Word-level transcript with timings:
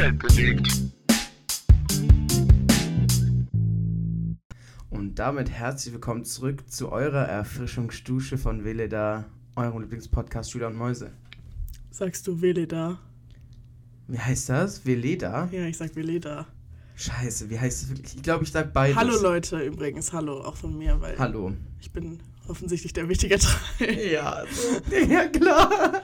Welt 0.00 0.18
bewegt. 0.18 0.66
Und 4.88 5.18
damit 5.18 5.50
herzlich 5.50 5.92
willkommen 5.92 6.24
zurück 6.24 6.70
zu 6.70 6.90
eurer 6.90 7.28
Erfrischungsdusche 7.28 8.38
von 8.38 8.64
Veleda, 8.64 9.26
eurem 9.56 9.82
Lieblingspodcast 9.82 10.52
Schüler 10.52 10.68
und 10.68 10.76
Mäuse. 10.76 11.12
Sagst 11.90 12.26
du 12.26 12.40
Veleda? 12.40 12.98
Wie 14.08 14.18
heißt 14.18 14.48
das? 14.48 14.86
Veleda? 14.86 15.50
Ja, 15.52 15.66
ich 15.66 15.76
sag 15.76 15.94
Veleda. 15.94 16.46
Scheiße, 16.96 17.50
wie 17.50 17.60
heißt 17.60 17.82
es 17.82 17.88
wirklich? 17.90 18.16
Ich 18.16 18.22
glaube, 18.22 18.44
ich 18.44 18.52
sag 18.52 18.72
beides. 18.72 18.96
Hallo 18.96 19.20
Leute 19.20 19.60
übrigens, 19.60 20.14
hallo 20.14 20.40
auch 20.40 20.56
von 20.56 20.78
mir, 20.78 20.98
weil 21.02 21.18
Hallo. 21.18 21.52
ich 21.78 21.92
bin 21.92 22.20
offensichtlich 22.48 22.94
der 22.94 23.06
wichtige 23.10 23.38
Teil. 23.38 23.60
Ja, 24.10 24.44
so. 24.50 24.96
ja 24.96 25.26
klar. 25.26 26.00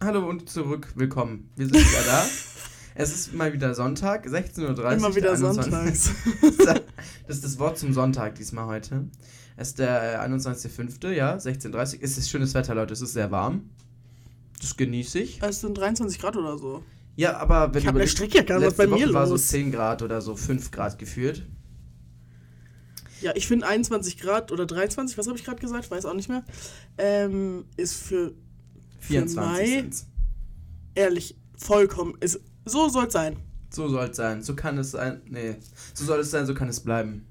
Hallo 0.00 0.28
und 0.28 0.50
zurück, 0.50 0.88
willkommen. 0.96 1.48
Wir 1.54 1.66
sind 1.66 1.76
wieder 1.76 2.04
da. 2.06 2.26
Es 2.94 3.14
ist 3.14 3.32
mal 3.32 3.52
wieder 3.52 3.74
Sonntag, 3.74 4.26
16.30 4.26 4.78
Uhr. 4.78 4.92
Immer 4.92 5.16
wieder 5.16 5.36
der 5.36 5.48
21. 5.48 5.72
sonntags. 5.72 6.10
Das 7.26 7.36
ist 7.36 7.44
das 7.44 7.58
Wort 7.58 7.78
zum 7.78 7.92
Sonntag 7.92 8.34
diesmal 8.34 8.66
heute. 8.66 9.08
Es 9.56 9.68
ist 9.68 9.78
der 9.78 10.22
äh, 10.22 10.26
21.05., 10.26 11.10
ja, 11.12 11.36
16.30 11.36 11.72
Uhr. 11.72 12.02
Es 12.02 12.18
ist 12.18 12.30
schönes 12.30 12.54
Wetter, 12.54 12.74
Leute, 12.74 12.92
es 12.92 13.00
ist 13.00 13.12
sehr 13.12 13.30
warm. 13.30 13.70
Das 14.60 14.76
genieße 14.76 15.18
ich. 15.20 15.42
Es 15.42 15.60
sind 15.60 15.76
23 15.76 16.20
Grad 16.20 16.36
oder 16.36 16.58
so. 16.58 16.82
Ja, 17.16 17.36
aber 17.38 17.72
wenn 17.72 17.78
Ich 17.78 17.84
du 17.84 17.90
überlegst, 17.90 18.16
Strickjacke 18.16 18.54
an, 18.54 18.62
was 18.62 18.76
letzte 18.76 18.88
bei 18.88 18.96
mir 18.96 19.06
Woche 19.06 19.14
war 19.14 19.26
so 19.26 19.34
los? 19.34 19.48
10 19.48 19.72
Grad 19.72 20.02
oder 20.02 20.20
so 20.20 20.36
5 20.36 20.70
Grad 20.70 20.98
gefühlt. 20.98 21.46
Ja, 23.20 23.32
ich 23.34 23.46
finde 23.46 23.66
21 23.66 24.18
Grad 24.18 24.50
oder 24.50 24.66
23, 24.66 25.16
was 25.16 25.26
habe 25.26 25.38
ich 25.38 25.44
gerade 25.44 25.60
gesagt? 25.60 25.90
Weiß 25.90 26.04
auch 26.04 26.14
nicht 26.14 26.28
mehr. 26.28 26.44
Ähm, 26.98 27.64
ist 27.76 27.94
für 27.94 28.34
24 29.00 29.36
Mai? 29.36 29.66
sind's. 29.66 30.06
ehrlich 30.94 31.36
vollkommen. 31.56 32.16
Ist, 32.20 32.40
so 32.64 32.88
soll 32.88 33.06
es 33.06 33.12
sein. 33.12 33.36
So 33.70 33.88
soll 33.88 34.08
es 34.08 34.16
sein. 34.16 34.42
So 34.42 34.54
kann 34.54 34.78
es 34.78 34.90
sein. 34.92 35.22
Nee. 35.26 35.56
So 35.94 36.04
soll 36.04 36.20
es 36.20 36.30
sein, 36.30 36.46
so 36.46 36.54
kann 36.54 36.68
es 36.68 36.80
bleiben. 36.80 37.26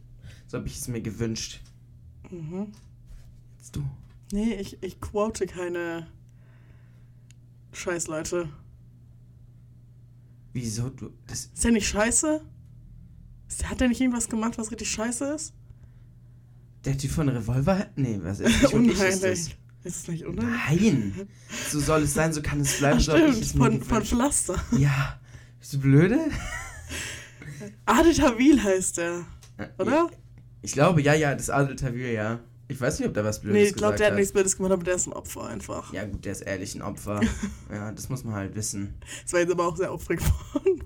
So 0.48 0.58
habe 0.58 0.68
ich 0.68 0.78
es 0.78 0.88
mir 0.88 1.02
gewünscht. 1.02 1.62
Mhm. 2.30 2.68
Jetzt 3.58 3.76
du. 3.76 3.84
Nee, 4.32 4.56
ich, 4.56 4.82
ich 4.82 5.00
quote 5.02 5.46
keine 5.46 6.08
Scheißleute. 7.74 8.50
Wieso 10.54 10.90
du. 10.90 11.12
Das, 11.28 11.46
Ist 11.46 11.64
der 11.64 11.72
nicht 11.72 11.88
scheiße? 11.88 12.42
Hat 13.64 13.80
der 13.82 13.88
nicht 13.90 14.02
irgendwas 14.02 14.30
gemacht, 14.30 14.58
was 14.58 14.72
richtig 14.72 14.90
scheiße 14.90 15.26
ist? 15.34 15.54
der 16.86 16.98
Typ 16.98 17.12
von 17.12 17.30
Revolver? 17.30 17.78
hat- 17.78 17.96
Nee, 17.98 18.20
was 18.24 18.40
ist 18.42 18.64
das. 18.64 18.74
Unheimlich. 18.74 19.58
Ist 19.84 19.96
es 19.98 20.08
nicht 20.08 20.26
unheimlich? 20.26 20.94
Nein. 20.94 21.28
So 21.70 21.80
soll 21.80 22.04
es 22.04 22.14
sein, 22.14 22.34
so 22.34 22.42
kann 22.42 22.60
es 22.62 22.78
bleiben. 22.80 22.98
Ach, 23.00 23.04
so 23.04 23.14
hab 23.14 23.20
ich 23.30 23.48
stimmt, 23.50 23.64
von, 23.64 23.82
von. 23.84 24.04
Pflaster. 24.06 24.56
Ja. 24.78 25.20
Bist 25.62 25.74
du 25.74 25.80
blöde? 25.80 26.18
Adel 27.86 28.16
Tawil 28.16 28.62
heißt 28.64 28.98
der, 28.98 29.26
oder? 29.78 30.10
Ich 30.64 30.72
glaube, 30.72 31.04
ja, 31.04 31.14
ja, 31.14 31.36
das 31.36 31.52
Adel 31.52 31.76
Tawil, 31.76 32.08
ja. 32.08 32.40
Ich 32.68 32.82
weiß 32.82 32.98
nicht, 32.98 33.08
ob 33.08 33.14
der 33.14 33.24
was 33.24 33.42
Blödes 33.42 33.62
Nee, 33.62 33.68
ich 33.68 33.76
glaube, 33.76 33.94
gesagt 33.94 34.00
der 34.00 34.08
hat 34.08 34.12
hat. 34.14 34.20
nichts 34.20 34.34
Blödes 34.34 34.58
gemacht, 34.58 34.72
aber 34.72 34.84
der 34.84 34.96
ist 34.96 35.06
ein 35.06 35.14
Opfer 35.14 35.46
einfach. 35.46 35.94
Ja, 35.94 36.06
gut, 36.06 36.26
der 36.26 36.32
ist 36.32 36.42
ehrlich 36.42 36.74
ein 36.74 36.82
Opfer. 36.82 37.22
ja, 37.72 37.92
das 37.92 38.10
muss 38.10 38.24
man 38.24 38.34
halt 38.34 38.56
wissen. 38.56 38.96
Das 39.24 39.34
war 39.34 39.42
jetzt 39.42 39.52
aber 39.52 39.68
auch 39.68 39.78
sehr 39.78 39.92
aufregend 39.92 40.26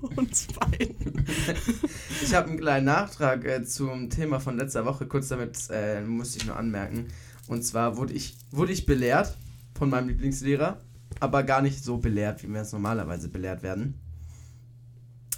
von 0.02 0.18
uns 0.18 0.48
beiden. 0.48 1.26
Ich 2.22 2.34
habe 2.34 2.50
einen 2.50 2.58
kleinen 2.60 2.86
Nachtrag 2.86 3.46
äh, 3.46 3.64
zum 3.64 4.10
Thema 4.10 4.42
von 4.42 4.58
letzter 4.58 4.84
Woche. 4.84 5.06
Kurz 5.08 5.30
damit 5.30 5.58
äh, 5.70 6.02
musste 6.02 6.40
ich 6.40 6.46
nur 6.46 6.58
anmerken. 6.58 7.08
Und 7.48 7.64
zwar 7.64 7.96
wurde 7.96 8.14
ich, 8.14 8.36
wurde 8.52 8.74
ich 8.74 8.86
belehrt 8.86 9.38
von 9.78 9.90
meinem 9.90 10.10
Lieblingslehrer, 10.10 10.82
aber 11.22 11.44
gar 11.44 11.62
nicht 11.62 11.82
so 11.82 11.98
belehrt, 11.98 12.44
wie 12.44 12.48
wir 12.48 12.62
es 12.62 12.74
normalerweise 12.74 13.30
belehrt 13.30 13.64
werden. 13.64 14.02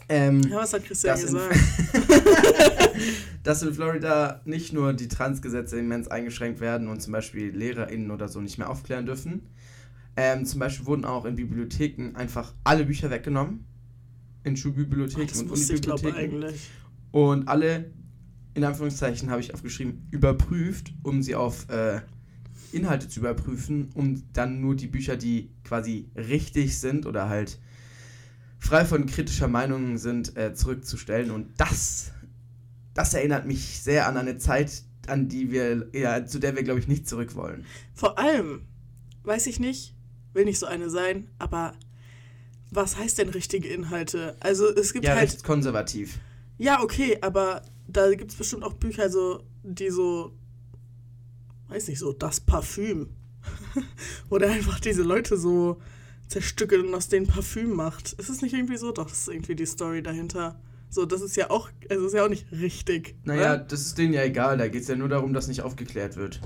Ähm, 0.10 0.42
Ja, 0.44 0.58
was 0.58 0.74
hat 0.74 0.86
Christian 0.86 1.20
Das 1.20 1.24
in- 1.30 1.34
gesagt? 1.36 1.60
dass 3.44 3.62
in 3.64 3.74
Florida 3.74 4.42
nicht 4.46 4.74
nur 4.74 4.94
die 4.94 5.08
Transgesetze 5.08 5.78
immens 5.80 6.08
eingeschränkt 6.08 6.60
werden 6.60 6.88
und 6.88 7.02
zum 7.02 7.14
Beispiel 7.14 7.56
LehrerInnen 7.56 8.12
oder 8.12 8.28
so 8.28 8.42
nicht 8.42 8.58
mehr 8.58 8.70
aufklären 8.70 9.06
dürfen. 9.06 9.42
Ähm, 10.16 10.46
zum 10.46 10.60
Beispiel 10.60 10.86
wurden 10.86 11.06
auch 11.06 11.26
in 11.26 11.36
Bibliotheken 11.36 12.16
einfach 12.16 12.54
alle 12.64 12.86
Bücher 12.86 13.10
weggenommen. 13.12 13.66
In 14.44 14.58
Schulbibliotheken 14.58 15.28
das 15.28 15.42
und 15.42 15.50
wusste 15.50 15.74
ich, 15.76 15.82
glaube 15.82 16.02
Unibibliotheken. 16.08 16.44
eigentlich. 16.46 16.70
Und 17.12 17.48
alle, 17.48 17.92
in 18.54 18.64
Anführungszeichen 18.64 19.30
habe 19.30 19.42
ich 19.42 19.54
aufgeschrieben, 19.54 20.08
überprüft, 20.12 20.94
um 21.04 21.22
sie 21.22 21.36
auf 21.36 21.70
äh, 21.70 22.02
Inhalte 22.72 23.08
zu 23.08 23.20
überprüfen, 23.20 23.90
um 23.94 24.24
dann 24.34 24.60
nur 24.60 24.76
die 24.76 24.88
Bücher, 24.88 25.16
die 25.18 25.50
quasi 25.64 26.10
richtig 26.16 26.78
sind 26.80 27.06
oder 27.06 27.30
halt 27.30 27.60
frei 28.60 28.86
von 28.86 29.06
kritischer 29.06 29.48
Meinung 29.48 29.98
sind, 29.98 30.36
äh, 30.38 30.54
zurückzustellen. 30.54 31.32
Und 31.32 31.60
das, 31.60 32.12
das 32.94 33.14
erinnert 33.14 33.46
mich 33.46 33.82
sehr 33.82 34.08
an 34.08 34.18
eine 34.18 34.38
Zeit, 34.38 34.84
an 35.08 35.28
die 35.30 35.52
wir, 35.52 35.90
ja, 35.94 36.26
zu 36.26 36.40
der 36.40 36.56
wir, 36.56 36.64
glaube 36.64 36.80
ich, 36.80 36.88
nicht 36.88 37.08
zurück 37.08 37.36
wollen. 37.36 37.66
Vor 37.94 38.20
allem, 38.20 38.64
weiß 39.24 39.48
ich 39.48 39.60
nicht, 39.60 39.94
will 40.34 40.46
nicht 40.46 40.60
so 40.60 40.66
eine 40.66 40.90
sein, 40.90 41.30
aber 41.40 41.74
was 42.72 42.98
heißt 42.98 43.18
denn 43.18 43.30
richtige 43.30 43.68
Inhalte? 43.70 44.36
Also 44.40 44.68
es 44.68 44.94
gibt 44.94 45.06
Ja, 45.06 45.16
halt 45.16 45.22
recht 45.22 45.44
konservativ. 45.44 46.20
Ja, 46.58 46.82
okay, 46.82 47.18
aber 47.22 47.62
da 47.88 48.14
gibt 48.14 48.32
es 48.32 48.38
bestimmt 48.38 48.64
auch 48.64 48.74
Bücher, 48.74 49.10
so, 49.10 49.44
die 49.64 49.90
so, 49.90 50.34
weiß 51.70 51.88
nicht, 51.88 52.00
so 52.00 52.12
das 52.14 52.40
Parfüm. 52.40 53.10
Oder 54.30 54.50
einfach 54.50 54.80
diese 54.80 55.04
Leute 55.04 55.38
so 55.38 55.80
zerstückelt 56.28 56.86
und 56.86 56.94
aus 56.94 57.08
denen 57.08 57.28
Parfüm 57.28 57.72
macht. 57.72 58.14
Ist 58.14 58.30
es 58.30 58.42
nicht 58.42 58.54
irgendwie 58.54 58.78
so? 58.78 58.92
Doch, 58.92 59.10
das 59.10 59.20
ist 59.20 59.28
irgendwie 59.30 59.56
die 59.56 59.66
Story 59.66 60.02
dahinter. 60.04 60.60
So, 60.90 61.06
das 61.06 61.22
ist 61.22 61.36
ja 61.36 61.50
auch, 61.50 61.70
also 61.90 62.08
ist 62.08 62.14
ja 62.14 62.26
auch 62.26 62.30
nicht 62.30 62.46
richtig. 62.52 63.16
Naja, 63.24 63.56
oder? 63.56 63.58
das 63.58 63.82
ist 63.82 63.98
denen 63.98 64.14
ja 64.14 64.24
egal, 64.24 64.58
da 64.58 64.68
geht 64.68 64.84
es 64.84 64.88
ja 64.88 64.96
nur 64.96 65.10
darum, 65.10 65.34
dass 65.34 65.48
nicht 65.48 65.62
aufgeklärt 65.62 66.16
wird. 66.16 66.40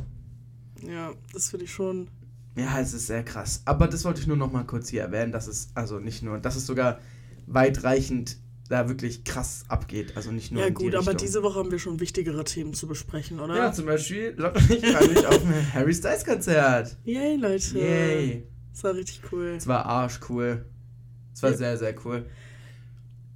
Ja, 0.87 1.13
das 1.33 1.49
finde 1.49 1.65
ich 1.65 1.71
schon. 1.73 2.09
Ja, 2.55 2.79
es 2.79 2.93
ist 2.93 3.07
sehr 3.07 3.23
krass. 3.23 3.61
Aber 3.65 3.87
das 3.87 4.03
wollte 4.03 4.21
ich 4.21 4.27
nur 4.27 4.37
noch 4.37 4.51
mal 4.51 4.65
kurz 4.65 4.89
hier 4.89 5.03
erwähnen, 5.03 5.31
dass 5.31 5.47
es, 5.47 5.69
also 5.75 5.99
nicht 5.99 6.23
nur, 6.23 6.39
dass 6.39 6.55
es 6.55 6.65
sogar 6.65 6.99
weitreichend 7.45 8.37
da 8.67 8.87
wirklich 8.89 9.23
krass 9.23 9.63
abgeht. 9.67 10.13
Also 10.15 10.31
nicht 10.31 10.51
nur 10.51 10.61
Ja, 10.61 10.67
in 10.67 10.75
die 10.75 10.83
gut, 10.85 10.95
aber 10.95 11.13
diese 11.13 11.43
Woche 11.43 11.59
haben 11.59 11.71
wir 11.71 11.79
schon 11.79 11.99
wichtigere 11.99 12.43
Themen 12.43 12.73
zu 12.73 12.87
besprechen, 12.87 13.39
oder? 13.39 13.55
Ja, 13.55 13.71
zum 13.71 13.85
Beispiel 13.85 14.33
lockt 14.37 14.67
mich 14.69 15.27
auf 15.27 15.45
ein 15.45 15.73
Harry 15.73 15.93
Styles 15.93 16.25
Konzert. 16.25 16.97
Yay, 17.03 17.35
Leute. 17.35 17.77
Yay. 17.77 18.47
Das 18.73 18.83
war 18.83 18.95
richtig 18.95 19.21
cool. 19.31 19.55
Es 19.57 19.67
war 19.67 19.85
arschcool. 19.85 20.65
Es 21.33 21.43
war 21.43 21.51
Ja. 21.51 21.57
sehr, 21.57 21.77
sehr 21.77 21.95
cool. 22.05 22.25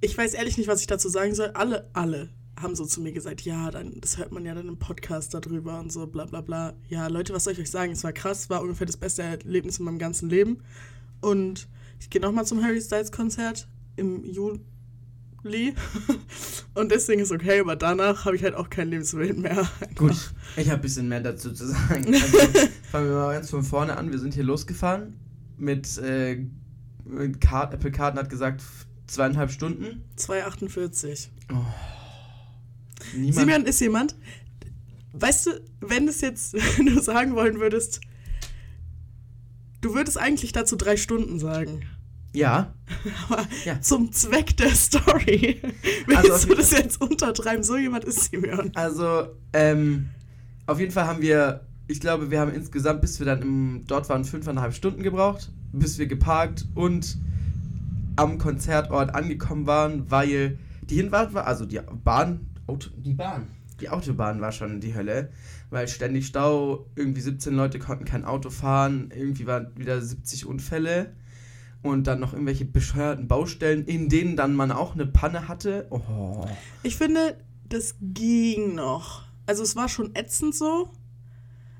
ich 0.00 0.16
weiß 0.16 0.34
ehrlich 0.34 0.58
nicht, 0.58 0.68
was 0.68 0.80
ich 0.80 0.86
dazu 0.86 1.08
sagen 1.08 1.34
soll. 1.34 1.48
Alle, 1.54 1.88
alle 1.92 2.28
haben 2.60 2.74
so 2.74 2.84
zu 2.86 3.00
mir 3.00 3.12
gesagt, 3.12 3.42
ja, 3.42 3.70
dann, 3.70 4.00
das 4.00 4.16
hört 4.18 4.32
man 4.32 4.44
ja 4.46 4.54
dann 4.54 4.68
im 4.68 4.78
Podcast 4.78 5.34
darüber 5.34 5.78
und 5.80 5.92
so, 5.92 6.06
bla 6.06 6.24
bla 6.26 6.40
bla. 6.40 6.74
Ja, 6.88 7.06
Leute, 7.08 7.34
was 7.34 7.44
soll 7.44 7.52
ich 7.54 7.58
euch 7.60 7.70
sagen? 7.70 7.92
Es 7.92 8.04
war 8.04 8.12
krass, 8.12 8.48
war 8.50 8.62
ungefähr 8.62 8.86
das 8.86 8.96
beste 8.96 9.22
Erlebnis 9.22 9.78
in 9.78 9.84
meinem 9.84 9.98
ganzen 9.98 10.28
Leben. 10.30 10.62
Und 11.20 11.66
ich 12.00 12.08
gehe 12.10 12.20
nochmal 12.20 12.46
zum 12.46 12.62
Harry 12.62 12.80
Styles 12.80 13.10
Konzert 13.12 13.68
im 13.96 14.24
Juli. 14.24 14.60
und 16.74 16.90
deswegen 16.90 17.20
ist 17.22 17.30
okay, 17.32 17.60
aber 17.60 17.76
danach 17.76 18.24
habe 18.24 18.36
ich 18.36 18.42
halt 18.42 18.54
auch 18.54 18.68
keinen 18.70 18.90
Lebenswillen 18.90 19.40
mehr. 19.40 19.68
Gut, 19.94 20.32
ich 20.56 20.68
habe 20.68 20.78
ein 20.78 20.82
bisschen 20.82 21.08
mehr 21.08 21.20
dazu 21.20 21.52
zu 21.52 21.66
sagen. 21.66 22.06
Also, 22.14 22.38
fangen 22.90 23.08
wir 23.08 23.16
mal 23.16 23.34
ganz 23.34 23.50
von 23.50 23.62
vorne 23.62 23.96
an. 23.96 24.10
Wir 24.10 24.18
sind 24.18 24.34
hier 24.34 24.44
losgefahren 24.44 25.14
mit, 25.58 25.98
äh, 25.98 26.44
mit 27.04 27.40
Card, 27.40 27.74
Apple 27.74 27.90
Card 27.92 28.16
hat 28.16 28.28
gesagt 28.30 28.62
zweieinhalb 29.06 29.50
Stunden. 29.50 30.02
2,48. 30.18 31.28
Niemand, 33.14 33.34
Simeon 33.34 33.64
ist 33.66 33.80
jemand, 33.80 34.16
weißt 35.12 35.46
du, 35.46 35.50
wenn 35.80 36.08
es 36.08 36.20
jetzt, 36.20 36.54
wenn 36.78 36.86
du 36.86 37.00
sagen 37.00 37.34
wollen 37.34 37.60
würdest, 37.60 38.00
du 39.80 39.94
würdest 39.94 40.18
eigentlich 40.18 40.52
dazu 40.52 40.76
drei 40.76 40.96
Stunden 40.96 41.38
sagen. 41.38 41.82
ja, 42.32 42.74
Aber 43.28 43.46
Ja. 43.64 43.80
zum 43.80 44.10
Zweck 44.12 44.56
der 44.56 44.74
Story 44.74 45.60
Also 46.14 46.28
willst 46.30 46.30
auf 46.32 46.46
du 46.46 46.54
das 46.56 46.70
jetzt 46.72 47.00
untertreiben? 47.00 47.62
So 47.62 47.76
jemand 47.76 48.04
ist 48.04 48.24
Simeon. 48.30 48.72
Also, 48.74 49.28
ähm, 49.52 50.08
auf 50.66 50.80
jeden 50.80 50.90
Fall 50.92 51.06
haben 51.06 51.22
wir, 51.22 51.64
ich 51.88 52.00
glaube, 52.00 52.30
wir 52.30 52.40
haben 52.40 52.52
insgesamt, 52.52 53.00
bis 53.00 53.18
wir 53.18 53.26
dann 53.26 53.42
im, 53.42 53.84
dort 53.86 54.08
waren, 54.08 54.24
fünfeinhalb 54.24 54.74
Stunden 54.74 55.02
gebraucht, 55.02 55.52
bis 55.72 55.98
wir 55.98 56.06
geparkt 56.06 56.66
und 56.74 57.18
am 58.16 58.38
Konzertort 58.38 59.14
angekommen 59.14 59.66
waren, 59.66 60.10
weil 60.10 60.58
die 60.82 60.96
Hinfahrt 60.96 61.34
war, 61.34 61.46
also 61.46 61.66
die 61.66 61.80
Bahn, 62.04 62.46
Auto, 62.66 62.90
die 62.96 63.14
Bahn, 63.14 63.46
die 63.80 63.90
Autobahn 63.90 64.40
war 64.40 64.52
schon 64.52 64.80
die 64.80 64.94
Hölle, 64.94 65.30
weil 65.70 65.86
ständig 65.86 66.26
Stau, 66.26 66.86
irgendwie 66.96 67.20
17 67.20 67.54
Leute 67.54 67.78
konnten 67.78 68.04
kein 68.04 68.24
Auto 68.24 68.50
fahren, 68.50 69.12
irgendwie 69.14 69.46
waren 69.46 69.70
wieder 69.76 70.00
70 70.00 70.46
Unfälle 70.46 71.12
und 71.82 72.06
dann 72.06 72.20
noch 72.20 72.32
irgendwelche 72.32 72.64
bescheuerten 72.64 73.28
Baustellen, 73.28 73.84
in 73.84 74.08
denen 74.08 74.36
dann 74.36 74.54
man 74.54 74.72
auch 74.72 74.94
eine 74.94 75.06
Panne 75.06 75.46
hatte. 75.46 75.86
Oh. 75.90 76.46
Ich 76.82 76.96
finde, 76.96 77.36
das 77.68 77.96
ging 78.00 78.74
noch. 78.74 79.24
Also 79.44 79.62
es 79.62 79.76
war 79.76 79.88
schon 79.88 80.14
ätzend 80.14 80.54
so, 80.54 80.90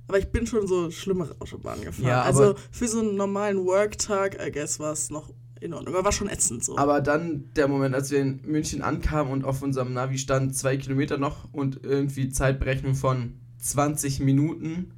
aber 0.08 0.18
ich 0.18 0.30
bin 0.30 0.46
schon 0.46 0.66
so 0.66 0.90
schlimmere 0.90 1.34
Autobahnen 1.40 1.84
gefahren. 1.84 2.06
Ja, 2.06 2.22
also 2.22 2.54
für 2.70 2.86
so 2.86 3.00
einen 3.00 3.16
normalen 3.16 3.64
Worktag, 3.64 4.38
I 4.44 4.52
guess, 4.52 4.78
war 4.78 4.92
es 4.92 5.10
noch 5.10 5.32
in 5.60 5.74
Ordnung. 5.74 5.94
Aber 5.94 6.04
war 6.04 6.12
schon 6.12 6.28
ätzend 6.28 6.64
so. 6.64 6.76
Aber 6.78 7.00
dann 7.00 7.50
der 7.54 7.68
Moment, 7.68 7.94
als 7.94 8.10
wir 8.10 8.20
in 8.20 8.40
München 8.44 8.82
ankamen 8.82 9.32
und 9.32 9.44
auf 9.44 9.62
unserem 9.62 9.92
Navi 9.92 10.18
stand 10.18 10.54
zwei 10.56 10.76
Kilometer 10.76 11.18
noch 11.18 11.52
und 11.52 11.82
irgendwie 11.82 12.28
Zeitberechnung 12.28 12.94
von 12.94 13.40
20 13.58 14.20
Minuten, 14.20 14.92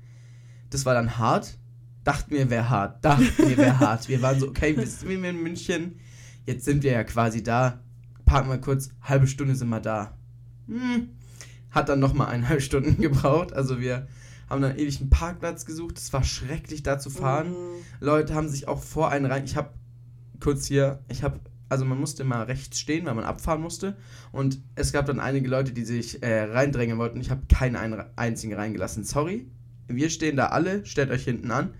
das 0.70 0.84
war 0.84 0.94
dann 0.94 1.18
hart. 1.18 1.58
Dachten 2.04 2.30
wir, 2.30 2.50
wäre 2.50 2.68
hart. 2.68 3.04
Dachten 3.04 3.48
wir, 3.48 3.56
wäre 3.56 3.80
hart. 3.80 4.08
Wir 4.08 4.22
waren 4.22 4.38
so, 4.40 4.48
okay, 4.48 4.76
wissen 4.76 5.08
wir 5.08 5.22
in 5.30 5.42
München, 5.42 6.00
jetzt 6.46 6.64
sind 6.64 6.82
wir 6.82 6.92
ja 6.92 7.04
quasi 7.04 7.42
da. 7.42 7.82
Parken 8.24 8.50
wir 8.50 8.58
kurz, 8.58 8.90
halbe 9.02 9.26
Stunde 9.26 9.54
sind 9.54 9.68
wir 9.68 9.80
da. 9.80 10.18
Hm. 10.66 11.10
Hat 11.70 11.88
dann 11.88 12.00
nochmal 12.00 12.28
eineinhalb 12.28 12.62
Stunden 12.62 12.96
gebraucht. 13.00 13.52
Also 13.52 13.80
wir 13.80 14.06
haben 14.48 14.62
dann 14.62 14.76
ewig 14.78 15.00
einen 15.00 15.10
Parkplatz 15.10 15.64
gesucht. 15.64 15.98
Es 15.98 16.12
war 16.12 16.24
schrecklich 16.24 16.82
da 16.82 16.98
zu 16.98 17.10
fahren. 17.10 17.50
Mhm. 17.50 17.54
Leute 18.00 18.34
haben 18.34 18.48
sich 18.48 18.68
auch 18.68 18.82
vor 18.82 19.10
einen 19.10 19.26
rein. 19.26 19.44
Ich 19.44 19.56
habe 19.56 19.70
kurz 20.40 20.66
hier, 20.66 21.00
ich 21.08 21.22
habe, 21.22 21.40
also 21.68 21.84
man 21.84 21.98
musste 21.98 22.24
mal 22.24 22.44
rechts 22.44 22.80
stehen, 22.80 23.06
weil 23.06 23.14
man 23.14 23.24
abfahren 23.24 23.60
musste. 23.60 23.96
Und 24.32 24.60
es 24.74 24.92
gab 24.92 25.06
dann 25.06 25.20
einige 25.20 25.48
Leute, 25.48 25.72
die 25.72 25.84
sich 25.84 26.22
äh, 26.22 26.44
reindrängen 26.44 26.98
wollten. 26.98 27.20
Ich 27.20 27.30
habe 27.30 27.42
keinen 27.48 27.76
ein, 27.76 28.04
einzigen 28.16 28.54
reingelassen. 28.54 29.04
Sorry. 29.04 29.46
Wir 29.86 30.10
stehen 30.10 30.36
da 30.36 30.46
alle. 30.46 30.84
Stellt 30.86 31.10
euch 31.10 31.24
hinten 31.24 31.50
an. 31.50 31.74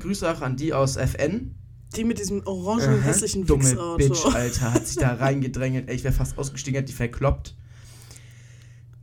Grüße 0.00 0.30
auch 0.30 0.40
an 0.40 0.56
die 0.56 0.72
aus 0.72 0.96
FN. 0.96 1.54
Die 1.96 2.04
mit 2.04 2.18
diesem 2.18 2.44
orangen, 2.44 2.98
Aha, 2.98 3.02
hässlichen 3.02 3.46
Dumme. 3.46 3.96
Bitch, 3.96 4.26
Alter. 4.26 4.74
Hat 4.74 4.86
sich 4.86 4.96
da 4.96 5.14
reingedrängelt. 5.14 5.88
Ey, 5.88 5.94
ich 5.94 6.04
wäre 6.04 6.14
fast 6.14 6.36
ausgestiegen, 6.38 6.80
hat 6.80 6.88
die 6.88 6.92
verkloppt. 6.92 7.54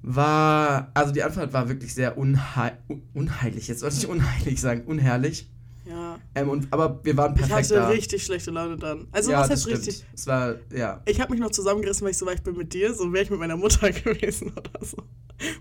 War, 0.03 0.89
also 0.93 1.13
die 1.13 1.21
Anfahrt 1.21 1.53
war 1.53 1.69
wirklich 1.69 1.93
sehr 1.93 2.17
unhei 2.17 2.73
un 2.89 3.03
unheilig. 3.13 3.67
Jetzt 3.67 3.83
wollte 3.83 3.97
ich 3.97 4.07
unheilig 4.07 4.59
sagen, 4.59 4.83
unherrlich. 4.85 5.47
Ja. 5.85 6.19
Ähm, 6.35 6.49
und, 6.49 6.67
aber 6.71 7.03
wir 7.03 7.17
waren 7.17 7.33
Ich 7.33 7.41
perfekt 7.41 7.69
hatte 7.69 7.75
da. 7.75 7.87
richtig 7.89 8.23
schlechte 8.23 8.51
Laune 8.51 8.77
dann. 8.77 9.07
Also 9.11 9.31
ja, 9.31 9.41
was 9.41 9.49
heißt 9.49 9.67
richtig? 9.67 10.05
Es 10.13 10.25
war, 10.27 10.55
ja. 10.73 11.01
Ich 11.05 11.19
habe 11.19 11.31
mich 11.31 11.41
noch 11.41 11.51
zusammengerissen, 11.51 12.03
weil 12.03 12.11
ich 12.11 12.17
so 12.17 12.25
war, 12.25 12.33
ich 12.33 12.41
bin 12.41 12.55
mit 12.55 12.73
dir, 12.73 12.93
so 12.93 13.11
wäre 13.11 13.23
ich 13.23 13.29
mit 13.29 13.39
meiner 13.39 13.57
Mutter 13.57 13.91
gewesen 13.91 14.51
oder 14.55 14.85
so. 14.85 14.97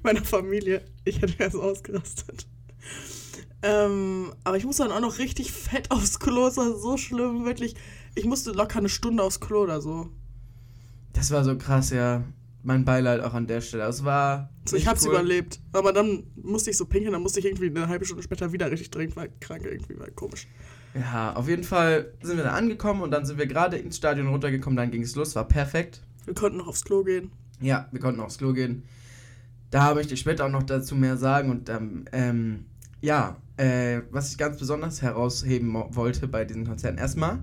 Meiner 0.02 0.24
Familie. 0.24 0.82
Ich 1.04 1.20
hätte 1.20 1.34
erst 1.38 1.56
ausgerastet. 1.56 2.46
Ähm, 3.62 4.32
aber 4.44 4.56
ich 4.56 4.64
musste 4.64 4.84
dann 4.84 4.92
auch 4.92 5.00
noch 5.00 5.18
richtig 5.18 5.52
fett 5.52 5.90
aufs 5.90 6.18
Klo. 6.18 6.46
Es 6.46 6.56
war 6.56 6.74
so 6.78 6.96
schlimm, 6.96 7.44
wirklich. 7.44 7.74
Ich 8.14 8.24
musste 8.24 8.52
locker 8.52 8.78
eine 8.78 8.88
Stunde 8.88 9.22
aufs 9.22 9.40
Klo 9.40 9.62
oder 9.62 9.80
so. 9.80 10.08
Das 11.12 11.30
war 11.30 11.44
so 11.44 11.56
krass, 11.58 11.90
ja. 11.90 12.22
Mein 12.62 12.84
Beileid 12.84 13.20
auch 13.20 13.34
an 13.34 13.46
der 13.46 13.60
Stelle. 13.60 13.84
Es 13.84 14.04
war. 14.04 14.50
Ich 14.72 14.86
hab's 14.86 15.06
cool. 15.06 15.12
überlebt. 15.12 15.60
Aber 15.72 15.92
dann 15.92 16.24
musste 16.36 16.70
ich 16.70 16.76
so 16.76 16.84
pinkeln, 16.84 17.12
dann 17.12 17.22
musste 17.22 17.40
ich 17.40 17.46
irgendwie 17.46 17.66
eine 17.66 17.88
halbe 17.88 18.04
Stunde 18.04 18.22
später 18.22 18.52
wieder 18.52 18.70
richtig 18.70 18.90
dringend, 18.90 19.16
weil 19.16 19.30
krank 19.40 19.64
irgendwie 19.64 19.98
war 19.98 20.10
komisch. 20.10 20.46
Ja, 20.94 21.34
auf 21.34 21.48
jeden 21.48 21.64
Fall 21.64 22.12
sind 22.22 22.36
wir 22.36 22.44
dann 22.44 22.54
angekommen 22.54 23.02
und 23.02 23.10
dann 23.12 23.24
sind 23.24 23.38
wir 23.38 23.46
gerade 23.46 23.78
ins 23.78 23.96
Stadion 23.96 24.28
runtergekommen. 24.28 24.76
Dann 24.76 24.90
ging 24.90 25.02
es 25.02 25.14
los, 25.14 25.34
war 25.36 25.46
perfekt. 25.46 26.02
Wir 26.24 26.34
konnten 26.34 26.58
noch 26.58 26.66
aufs 26.66 26.84
Klo 26.84 27.04
gehen. 27.04 27.30
Ja, 27.60 27.88
wir 27.92 28.00
konnten 28.00 28.20
aufs 28.20 28.38
Klo 28.38 28.52
gehen. 28.52 28.82
Da 29.70 29.94
möchte 29.94 30.14
ich 30.14 30.20
später 30.20 30.46
auch 30.46 30.50
noch 30.50 30.64
dazu 30.64 30.96
mehr 30.96 31.16
sagen. 31.16 31.50
Und 31.50 31.68
ähm, 31.68 32.04
ähm, 32.12 32.64
ja, 33.00 33.36
äh, 33.56 34.00
was 34.10 34.32
ich 34.32 34.38
ganz 34.38 34.58
besonders 34.58 35.00
herausheben 35.02 35.72
wollte 35.90 36.26
bei 36.26 36.44
diesen 36.44 36.66
Konzerten. 36.66 36.98
Erstmal, 36.98 37.38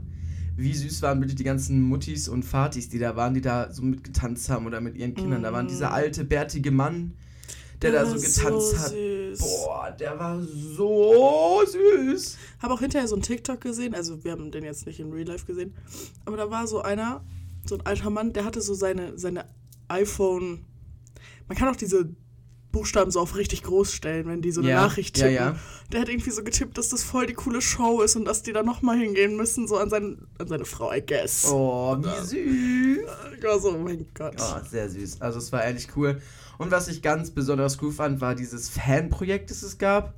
wie 0.58 0.74
süß 0.74 1.04
waren 1.04 1.20
bitte 1.20 1.36
die 1.36 1.44
ganzen 1.44 1.82
Muttis 1.82 2.28
und 2.28 2.44
Vatis, 2.44 2.90
die 2.90 2.98
da 2.98 3.16
waren, 3.16 3.36
die 3.36 3.42
da 3.42 3.72
so 3.72 3.84
mitgetanzt 3.84 4.50
haben 4.50 4.66
oder 4.66 4.82
mit 4.82 4.96
ihren 4.96 5.14
Kindern. 5.14 5.44
Da 5.44 5.54
waren 5.54 5.68
dieser 5.68 5.94
alte, 5.94 6.26
bärtige 6.26 6.72
Mann, 6.72 7.14
der 7.82 7.92
da 7.92 8.06
so 8.06 8.16
getanzt 8.16 8.80
hat. 8.80 8.90
Süß. 8.90 9.40
Boah, 9.40 9.92
der 9.92 10.18
war 10.18 10.42
so 10.42 11.62
süß. 11.64 12.38
Habe 12.60 12.74
auch 12.74 12.80
hinterher 12.80 13.08
so 13.08 13.16
einen 13.16 13.22
TikTok 13.22 13.62
gesehen, 13.62 13.94
also 13.94 14.24
wir 14.24 14.32
haben 14.32 14.52
den 14.52 14.64
jetzt 14.64 14.88
nicht 14.88 15.00
in 15.00 15.12
Real 15.12 15.28
Life 15.28 15.46
gesehen, 15.46 15.76
aber 16.26 16.38
da 16.38 16.50
war 16.50 16.66
so 16.66 16.82
einer, 16.82 17.24
so 17.64 17.78
ein 17.78 17.86
alter 17.86 18.10
Mann, 18.10 18.34
der 18.34 18.44
hatte 18.44 18.62
so 18.62 18.74
seine, 18.74 19.16
seine 19.18 19.46
iPhone. 19.90 20.66
Man 21.48 21.58
kann 21.58 21.70
auch 21.70 21.76
diese 21.76 22.10
Buchstaben 22.78 23.10
so 23.12 23.20
auf 23.20 23.36
richtig 23.36 23.64
groß 23.64 23.92
stellen, 23.92 24.28
wenn 24.28 24.42
die 24.42 24.52
so 24.52 24.62
eine 24.62 24.70
Ja, 24.70 24.82
Nachricht 24.82 25.18
ja, 25.18 25.28
tippen. 25.28 25.46
ja. 25.46 25.56
Der 25.92 26.02
hat 26.02 26.10
irgendwie 26.10 26.30
so 26.32 26.44
getippt, 26.44 26.78
dass 26.78 26.90
das 26.90 27.04
voll 27.04 27.26
die 27.26 27.34
coole 27.34 27.62
Show 27.62 28.02
ist 28.02 28.16
und 28.16 28.26
dass 28.26 28.44
die 28.44 28.54
da 28.54 28.62
nochmal 28.64 28.98
hingehen 28.98 29.36
müssen, 29.38 29.68
so 29.68 29.78
an, 29.78 29.90
sein, 29.90 30.28
an 30.38 30.48
seine 30.48 30.66
Frau, 30.66 30.94
I 30.94 31.02
guess. 31.06 31.46
Oh, 31.52 31.98
wie 32.00 32.26
süß. 32.26 33.00
Ich 33.38 33.44
war 33.44 33.60
so, 33.60 33.74
oh 33.74 33.78
mein 33.80 34.06
Gott. 34.14 34.36
Oh, 34.40 34.60
sehr 34.70 34.90
süß. 34.90 35.22
Also 35.22 35.40
es 35.40 35.52
war 35.52 35.64
ehrlich 35.64 35.88
cool. 35.96 36.22
Und 36.58 36.72
was 36.72 36.88
ich 36.88 37.02
ganz 37.02 37.32
besonders 37.32 37.82
cool 37.82 37.92
fand, 37.92 38.22
war 38.22 38.36
dieses 38.36 38.70
Fanprojekt, 38.70 39.50
das 39.52 39.64
es 39.64 39.78
gab. 39.78 40.14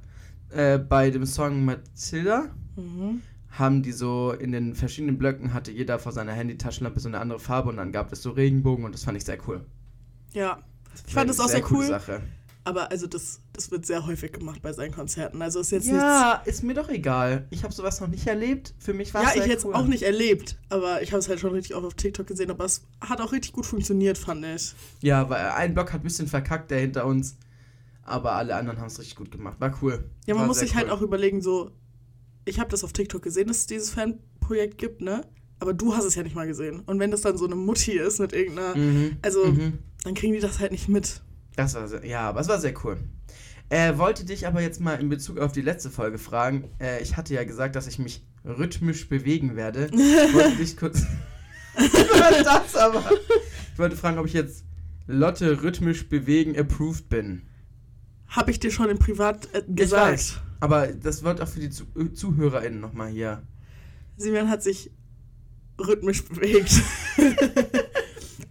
Äh, 0.50 0.77
bei 0.79 1.09
dem 1.12 1.25
Song 1.25 1.63
Matilda 1.65 2.50
Mhm. 2.75 3.21
haben 3.51 3.81
die 3.83 3.91
so 3.91 4.31
in 4.31 4.51
den 4.51 4.73
verschiedenen 4.75 5.17
Blöcken 5.17 5.53
hatte 5.53 5.71
jeder 5.71 6.00
vor 6.00 6.12
seiner 6.12 6.31
Handy-Taschenlampe 6.33 7.00
so 7.00 7.07
eine 7.09 7.19
andere 7.19 7.39
Farbe 7.39 7.69
und 7.69 7.77
dann 7.77 7.91
gab 7.91 8.12
es 8.13 8.21
so 8.21 8.31
Regenbogen 8.31 8.85
und 8.85 8.94
das 8.95 9.03
fand 9.03 9.17
ich 9.17 9.25
sehr 9.25 9.38
cool. 9.47 9.65
Ja. 10.33 10.59
Ich 11.07 11.13
fand 11.13 11.29
das 11.29 11.39
auch 11.39 11.50
sehr 11.50 11.63
cool, 11.71 11.85
Sache. 11.88 12.21
Aber 12.63 12.91
also 12.91 13.07
das, 13.07 13.39
das 13.53 13.71
wird 13.71 13.85
sehr 13.85 14.06
häufig 14.06 14.31
gemacht 14.33 14.61
bei 14.61 14.73
seinen 14.73 14.91
Konzerten. 14.94 15.41
Also 15.41 15.59
ist 15.59 15.71
jetzt 15.71 15.88
Ja, 15.88 16.41
ist 16.45 16.63
mir 16.63 16.73
doch 16.73 16.89
egal. 16.89 17.47
Ich 17.50 17.63
habe 17.63 17.73
sowas 17.73 18.00
noch 18.01 18.07
nicht 18.07 18.27
erlebt. 18.27 18.73
Für 18.79 18.94
mich 18.94 19.13
war 19.13 19.23
Ja, 19.23 19.29
es 19.29 19.35
ich 19.35 19.41
sehr 19.44 19.51
jetzt 19.51 19.65
cool. 19.65 19.73
auch 19.73 19.85
nicht 19.88 20.03
erlebt, 20.03 20.57
aber 20.69 21.01
ich 21.01 21.11
habe 21.11 21.19
es 21.19 21.29
halt 21.29 21.39
schon 21.39 21.51
richtig 21.53 21.75
oft 21.75 21.85
auf 21.85 21.94
TikTok 21.95 22.27
gesehen, 22.27 22.51
aber 22.51 22.65
es 22.65 22.83
hat 23.01 23.21
auch 23.21 23.31
richtig 23.31 23.53
gut 23.53 23.65
funktioniert, 23.65 24.17
fand 24.17 24.45
ich. 24.45 24.73
Ja, 25.01 25.29
weil 25.29 25.50
ein 25.51 25.73
Block 25.73 25.94
hat 25.94 26.01
ein 26.01 26.03
bisschen 26.03 26.27
verkackt, 26.27 26.69
der 26.71 26.79
hinter 26.79 27.06
uns. 27.06 27.38
Aber 28.03 28.33
alle 28.33 28.56
anderen 28.56 28.79
haben 28.79 28.88
es 28.88 29.00
richtig 29.00 29.15
gut 29.15 29.31
gemacht. 29.31 29.59
War 29.59 29.77
cool. 29.81 30.09
Ja, 30.25 30.33
man 30.33 30.41
War 30.41 30.47
muss 30.47 30.59
sich 30.59 30.75
halt 30.75 30.88
cool. 30.88 30.94
auch 30.94 31.01
überlegen, 31.01 31.41
so, 31.41 31.71
ich 32.45 32.59
habe 32.59 32.69
das 32.71 32.83
auf 32.83 32.91
TikTok 32.91 33.21
gesehen, 33.21 33.47
dass 33.47 33.57
es 33.57 33.67
dieses 33.67 33.91
Fanprojekt 33.91 34.77
gibt, 34.79 35.01
ne? 35.01 35.21
Aber 35.59 35.73
du 35.73 35.95
hast 35.95 36.05
es 36.05 36.15
ja 36.15 36.23
nicht 36.23 36.35
mal 36.35 36.47
gesehen. 36.47 36.79
Und 36.81 37.00
wenn 37.00 37.12
das 37.12 37.21
dann 37.21 37.38
so 37.38 37.45
eine 37.45 37.55
Mutti 37.55 37.91
ist 37.91 38.19
mit 38.19 38.33
irgendeiner, 38.33 38.75
Mhm. 38.75 39.17
also, 39.21 39.45
Mhm. 39.45 39.79
dann 40.03 40.13
kriegen 40.15 40.33
die 40.33 40.39
das 40.39 40.59
halt 40.59 40.71
nicht 40.71 40.88
mit. 40.89 41.21
Das 41.59 41.73
war 41.73 41.89
sehr, 41.89 42.06
ja, 42.06 42.21
aber 42.21 42.39
es 42.39 42.47
war 42.47 42.57
sehr 42.57 42.73
cool. 42.85 42.97
Äh, 43.67 43.97
wollte 43.97 44.23
dich 44.23 44.47
aber 44.47 44.61
jetzt 44.61 44.79
mal 44.79 44.94
in 44.94 45.09
Bezug 45.09 45.39
auf 45.39 45.51
die 45.51 45.61
letzte 45.61 45.89
Folge 45.89 46.17
fragen. 46.17 46.69
Äh, 46.79 47.03
ich 47.03 47.17
hatte 47.17 47.33
ja 47.33 47.44
gesagt, 47.44 47.75
dass 47.75 47.85
ich 47.85 48.00
mich 48.00 48.25
rhythmisch 48.45 49.09
bewegen 49.09 49.57
werde. 49.57 49.91
wollte 50.33 50.56
dich 50.56 50.77
kurz. 50.77 51.03
Das 52.44 52.75
aber? 52.75 53.03
Ich 53.73 53.79
wollte 53.79 53.97
fragen, 53.97 54.19
ob 54.19 54.25
ich 54.25 54.33
jetzt 54.33 54.63
Lotte 55.06 55.61
rhythmisch 55.61 56.07
bewegen 56.07 56.57
approved 56.57 57.09
bin. 57.09 57.41
Habe 58.27 58.51
ich 58.51 58.59
dir 58.59 58.71
schon 58.71 58.89
im 58.89 58.97
Privat 58.97 59.53
äh, 59.53 59.62
gesagt. 59.67 60.13
weiß. 60.13 60.39
Aber 60.62 60.88
das 60.88 61.24
wird 61.24 61.41
auch 61.41 61.48
für 61.48 61.60
die 61.60 61.69
Zu 61.69 61.84
äh, 61.98 62.13
ZuhörerInnen 62.13 62.79
nochmal 62.79 63.10
hier. 63.10 63.43
Simon 64.15 64.50
hat 64.50 64.63
sich 64.63 64.91
rhythmisch 65.77 66.24
bewegt. 66.24 66.72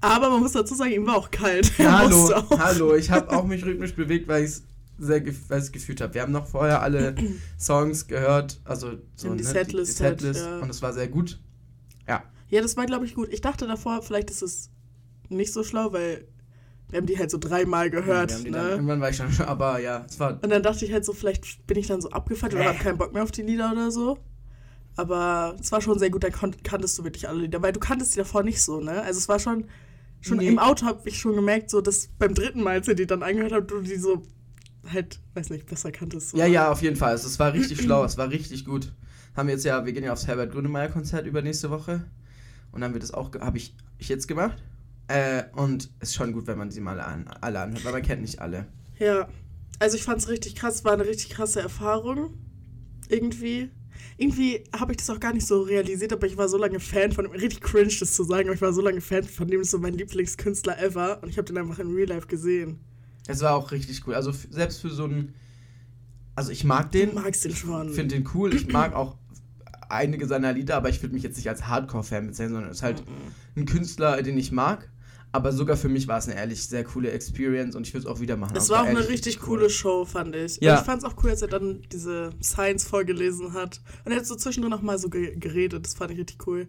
aber 0.00 0.30
man 0.30 0.40
muss 0.40 0.52
dazu 0.52 0.74
sagen, 0.74 0.92
ihm 0.92 1.06
war 1.06 1.16
auch 1.16 1.30
kalt. 1.30 1.72
Hallo, 1.78 2.32
auch. 2.34 2.58
hallo. 2.58 2.94
Ich 2.94 3.10
habe 3.10 3.30
auch 3.36 3.44
mich 3.44 3.64
rhythmisch 3.64 3.94
bewegt, 3.94 4.28
weil 4.28 4.44
ich 4.44 4.50
es 4.50 4.62
sehr 4.98 5.20
gef 5.20 5.48
gefühlt 5.72 6.00
habe. 6.00 6.14
Wir 6.14 6.22
haben 6.22 6.32
noch 6.32 6.46
vorher 6.46 6.82
alle 6.82 7.14
Songs 7.58 8.06
gehört, 8.06 8.60
also 8.64 8.92
so 9.14 9.28
Ja, 9.28 9.34
die 9.34 9.42
ne, 9.44 9.48
Setlist 9.48 9.98
die 10.00 10.04
halt, 10.04 10.20
Setlist 10.20 10.44
ja. 10.46 10.58
und 10.58 10.70
es 10.70 10.82
war 10.82 10.92
sehr 10.92 11.08
gut. 11.08 11.38
Ja, 12.08 12.22
Ja, 12.48 12.62
das 12.62 12.76
war, 12.76 12.86
glaube 12.86 13.04
ich, 13.06 13.14
gut. 13.14 13.28
Ich 13.32 13.40
dachte 13.40 13.66
davor, 13.66 14.02
vielleicht 14.02 14.30
ist 14.30 14.42
es 14.42 14.70
nicht 15.28 15.52
so 15.52 15.62
schlau, 15.62 15.92
weil 15.92 16.26
wir 16.90 16.98
haben 16.98 17.06
die 17.06 17.18
halt 17.18 17.30
so 17.30 17.38
dreimal 17.38 17.90
gehört. 17.90 18.44
die 18.44 18.50
ne? 18.50 18.56
dann, 18.58 18.70
irgendwann 18.70 19.00
war 19.00 19.10
ich 19.10 19.16
schon, 19.16 19.28
aber 19.46 19.78
ja, 19.78 20.04
es 20.08 20.18
war 20.18 20.38
Und 20.42 20.48
dann 20.50 20.62
dachte 20.62 20.84
ich 20.84 20.92
halt 20.92 21.04
so, 21.04 21.12
vielleicht 21.12 21.66
bin 21.66 21.76
ich 21.78 21.86
dann 21.86 22.00
so 22.00 22.10
abgefuckt 22.10 22.54
oder 22.54 22.62
Äh. 22.64 22.68
habe 22.68 22.78
keinen 22.78 22.98
Bock 22.98 23.12
mehr 23.12 23.22
auf 23.22 23.30
die 23.30 23.42
Lieder 23.42 23.70
oder 23.72 23.90
so. 23.90 24.18
Aber 24.96 25.54
es 25.60 25.70
war 25.70 25.80
schon 25.80 25.98
sehr 25.98 26.10
gut, 26.10 26.24
dann 26.24 26.32
kon- 26.32 26.56
kanntest 26.64 26.98
du 26.98 27.04
wirklich 27.04 27.28
alle 27.28 27.42
Lieder, 27.42 27.62
weil 27.62 27.72
du 27.72 27.78
kanntest 27.78 28.14
die 28.14 28.18
davor 28.18 28.42
nicht 28.42 28.60
so, 28.60 28.80
ne? 28.80 29.00
Also 29.02 29.18
es 29.18 29.28
war 29.28 29.38
schon, 29.38 29.66
schon 30.20 30.38
Nee. 30.38 30.48
im 30.48 30.58
Auto 30.58 30.86
habe 30.86 31.08
ich 31.08 31.18
schon 31.18 31.34
gemerkt, 31.34 31.70
so 31.70 31.80
dass 31.80 32.08
beim 32.18 32.34
dritten 32.34 32.62
Mal, 32.62 32.74
als 32.74 32.88
ihr 32.88 32.94
die 32.94 33.06
dann 33.06 33.22
angehört 33.22 33.52
habt, 33.52 33.70
du 33.70 33.80
die 33.80 33.96
so 33.96 34.22
halt, 34.92 35.20
weiß 35.34 35.50
nicht, 35.50 35.66
besser 35.66 35.92
kanntest. 35.92 36.30
So. 36.30 36.38
Ja, 36.38 36.46
ja, 36.46 36.70
auf 36.70 36.82
jeden 36.82 36.96
Fall. 36.96 37.10
Also, 37.10 37.26
es 37.28 37.38
war 37.38 37.52
richtig 37.52 37.80
schlau, 37.82 38.04
es 38.04 38.16
war 38.18 38.30
richtig 38.30 38.64
gut. 38.64 38.92
Haben 39.36 39.48
wir 39.48 39.54
jetzt 39.54 39.64
ja, 39.64 39.84
wir 39.84 39.92
gehen 39.92 40.04
ja 40.04 40.12
aufs 40.12 40.26
Herbert 40.26 40.52
Grönemeyer 40.52 40.88
Konzert 40.88 41.26
über 41.26 41.42
nächste 41.42 41.70
Woche. 41.70 42.04
Und 42.72 42.80
dann 42.80 42.88
haben 42.88 42.94
wir 42.94 43.00
das 43.00 43.12
auch, 43.12 43.32
habe 43.40 43.56
ich, 43.58 43.74
ich 43.98 44.08
jetzt 44.08 44.26
gemacht. 44.28 44.62
Äh, 45.08 45.44
und 45.54 45.90
ist 46.00 46.14
schon 46.14 46.32
gut, 46.32 46.46
wenn 46.46 46.58
man 46.58 46.70
sie 46.70 46.80
mal 46.80 47.00
an, 47.00 47.28
alle 47.40 47.60
anhört, 47.60 47.84
weil 47.84 47.92
man 47.92 48.02
kennt 48.02 48.20
nicht 48.22 48.40
alle. 48.40 48.66
Ja, 48.98 49.28
also 49.78 49.96
ich 49.96 50.02
fand 50.02 50.18
es 50.20 50.28
richtig 50.28 50.54
krass, 50.54 50.84
war 50.84 50.92
eine 50.92 51.06
richtig 51.06 51.30
krasse 51.30 51.60
Erfahrung. 51.60 52.34
Irgendwie. 53.08 53.70
Irgendwie 54.20 54.64
habe 54.76 54.92
ich 54.92 54.98
das 54.98 55.08
auch 55.10 55.20
gar 55.20 55.32
nicht 55.32 55.46
so 55.46 55.62
realisiert, 55.62 56.12
aber 56.12 56.26
ich 56.26 56.36
war 56.36 56.48
so 56.48 56.58
lange 56.58 56.80
Fan 56.80 57.12
von 57.12 57.24
ihm. 57.24 57.30
Richtig 57.30 57.60
cringe, 57.60 57.94
das 58.00 58.12
zu 58.12 58.24
sagen, 58.24 58.48
aber 58.48 58.54
ich 58.54 58.60
war 58.60 58.72
so 58.72 58.82
lange 58.82 59.00
Fan 59.00 59.22
von 59.22 59.46
dem, 59.46 59.60
das 59.60 59.68
ist 59.68 59.70
so 59.70 59.78
mein 59.78 59.94
Lieblingskünstler 59.94 60.78
ever. 60.82 61.22
Und 61.22 61.28
ich 61.28 61.38
habe 61.38 61.46
den 61.46 61.56
einfach 61.56 61.78
in 61.78 61.94
Real 61.94 62.08
Life 62.08 62.26
gesehen. 62.26 62.80
Es 63.28 63.40
war 63.42 63.54
auch 63.54 63.70
richtig 63.70 64.06
cool. 64.06 64.14
Also 64.14 64.32
selbst 64.50 64.80
für 64.80 64.90
so 64.90 65.04
einen, 65.04 65.34
also 66.34 66.50
ich 66.50 66.64
mag 66.64 66.90
den, 66.90 67.10
Du 67.10 67.20
magst 67.20 67.44
den 67.44 67.54
schon. 67.54 67.90
finde 67.92 68.16
den 68.16 68.28
cool. 68.34 68.52
Ich 68.54 68.66
mag 68.72 68.92
auch 68.94 69.16
einige 69.88 70.26
seiner 70.26 70.52
Lieder, 70.52 70.76
aber 70.76 70.88
ich 70.88 71.00
würde 71.00 71.14
mich 71.14 71.22
jetzt 71.22 71.36
nicht 71.36 71.48
als 71.48 71.66
Hardcore-Fan 71.66 72.26
bezeichnen, 72.26 72.54
sondern 72.54 72.70
es 72.72 72.78
ist 72.78 72.82
halt 72.82 73.02
ein 73.56 73.66
Künstler, 73.66 74.20
den 74.22 74.36
ich 74.36 74.50
mag. 74.50 74.90
Aber 75.30 75.52
sogar 75.52 75.76
für 75.76 75.88
mich 75.90 76.08
war 76.08 76.18
es 76.18 76.26
eine 76.26 76.36
ehrlich 76.36 76.66
sehr 76.66 76.84
coole 76.84 77.10
Experience 77.10 77.76
und 77.76 77.86
ich 77.86 77.92
würde 77.92 78.06
es 78.06 78.10
auch 78.12 78.20
wieder 78.20 78.36
machen. 78.36 78.56
Es 78.56 78.62
Also 78.62 78.74
war 78.74 78.82
auch 78.84 78.86
eine 78.86 79.08
richtig 79.08 79.40
cool. 79.42 79.58
coole 79.58 79.70
Show, 79.70 80.04
fand 80.06 80.34
ich. 80.34 80.58
Ja. 80.62 80.76
Ich 80.78 80.86
fand 80.86 81.02
es 81.02 81.08
auch 81.08 81.22
cool, 81.22 81.30
als 81.30 81.42
er 81.42 81.48
dann 81.48 81.82
diese 81.92 82.30
Science 82.42 82.84
vorgelesen 82.84 83.52
hat. 83.52 83.80
Und 84.04 84.12
er 84.12 84.18
hat 84.18 84.26
so 84.26 84.36
zwischendrin 84.36 84.70
noch 84.70 84.80
mal 84.82 84.98
so 84.98 85.10
ge 85.10 85.36
geredet. 85.36 85.84
Das 85.84 85.94
fand 85.94 86.12
ich 86.12 86.18
richtig 86.18 86.46
cool. 86.46 86.66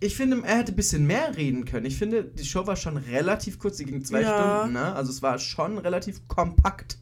Ich 0.00 0.16
finde, 0.16 0.42
er 0.44 0.58
hätte 0.58 0.72
ein 0.72 0.76
bisschen 0.76 1.06
mehr 1.06 1.36
reden 1.36 1.64
können. 1.66 1.86
Ich 1.86 1.96
finde, 1.96 2.24
die 2.24 2.44
Show 2.44 2.66
war 2.66 2.76
schon 2.76 2.96
relativ 2.96 3.58
kurz, 3.58 3.76
die 3.76 3.84
ging 3.84 4.04
zwei 4.04 4.22
Ja. 4.22 4.58
Stunden, 4.60 4.74
ne? 4.74 4.94
Also 4.94 5.10
es 5.10 5.22
war 5.22 5.38
schon 5.38 5.78
relativ 5.78 6.26
kompakt. 6.28 6.98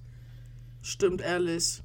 Stimmt, 0.82 1.20
ehrlich. 1.20 1.82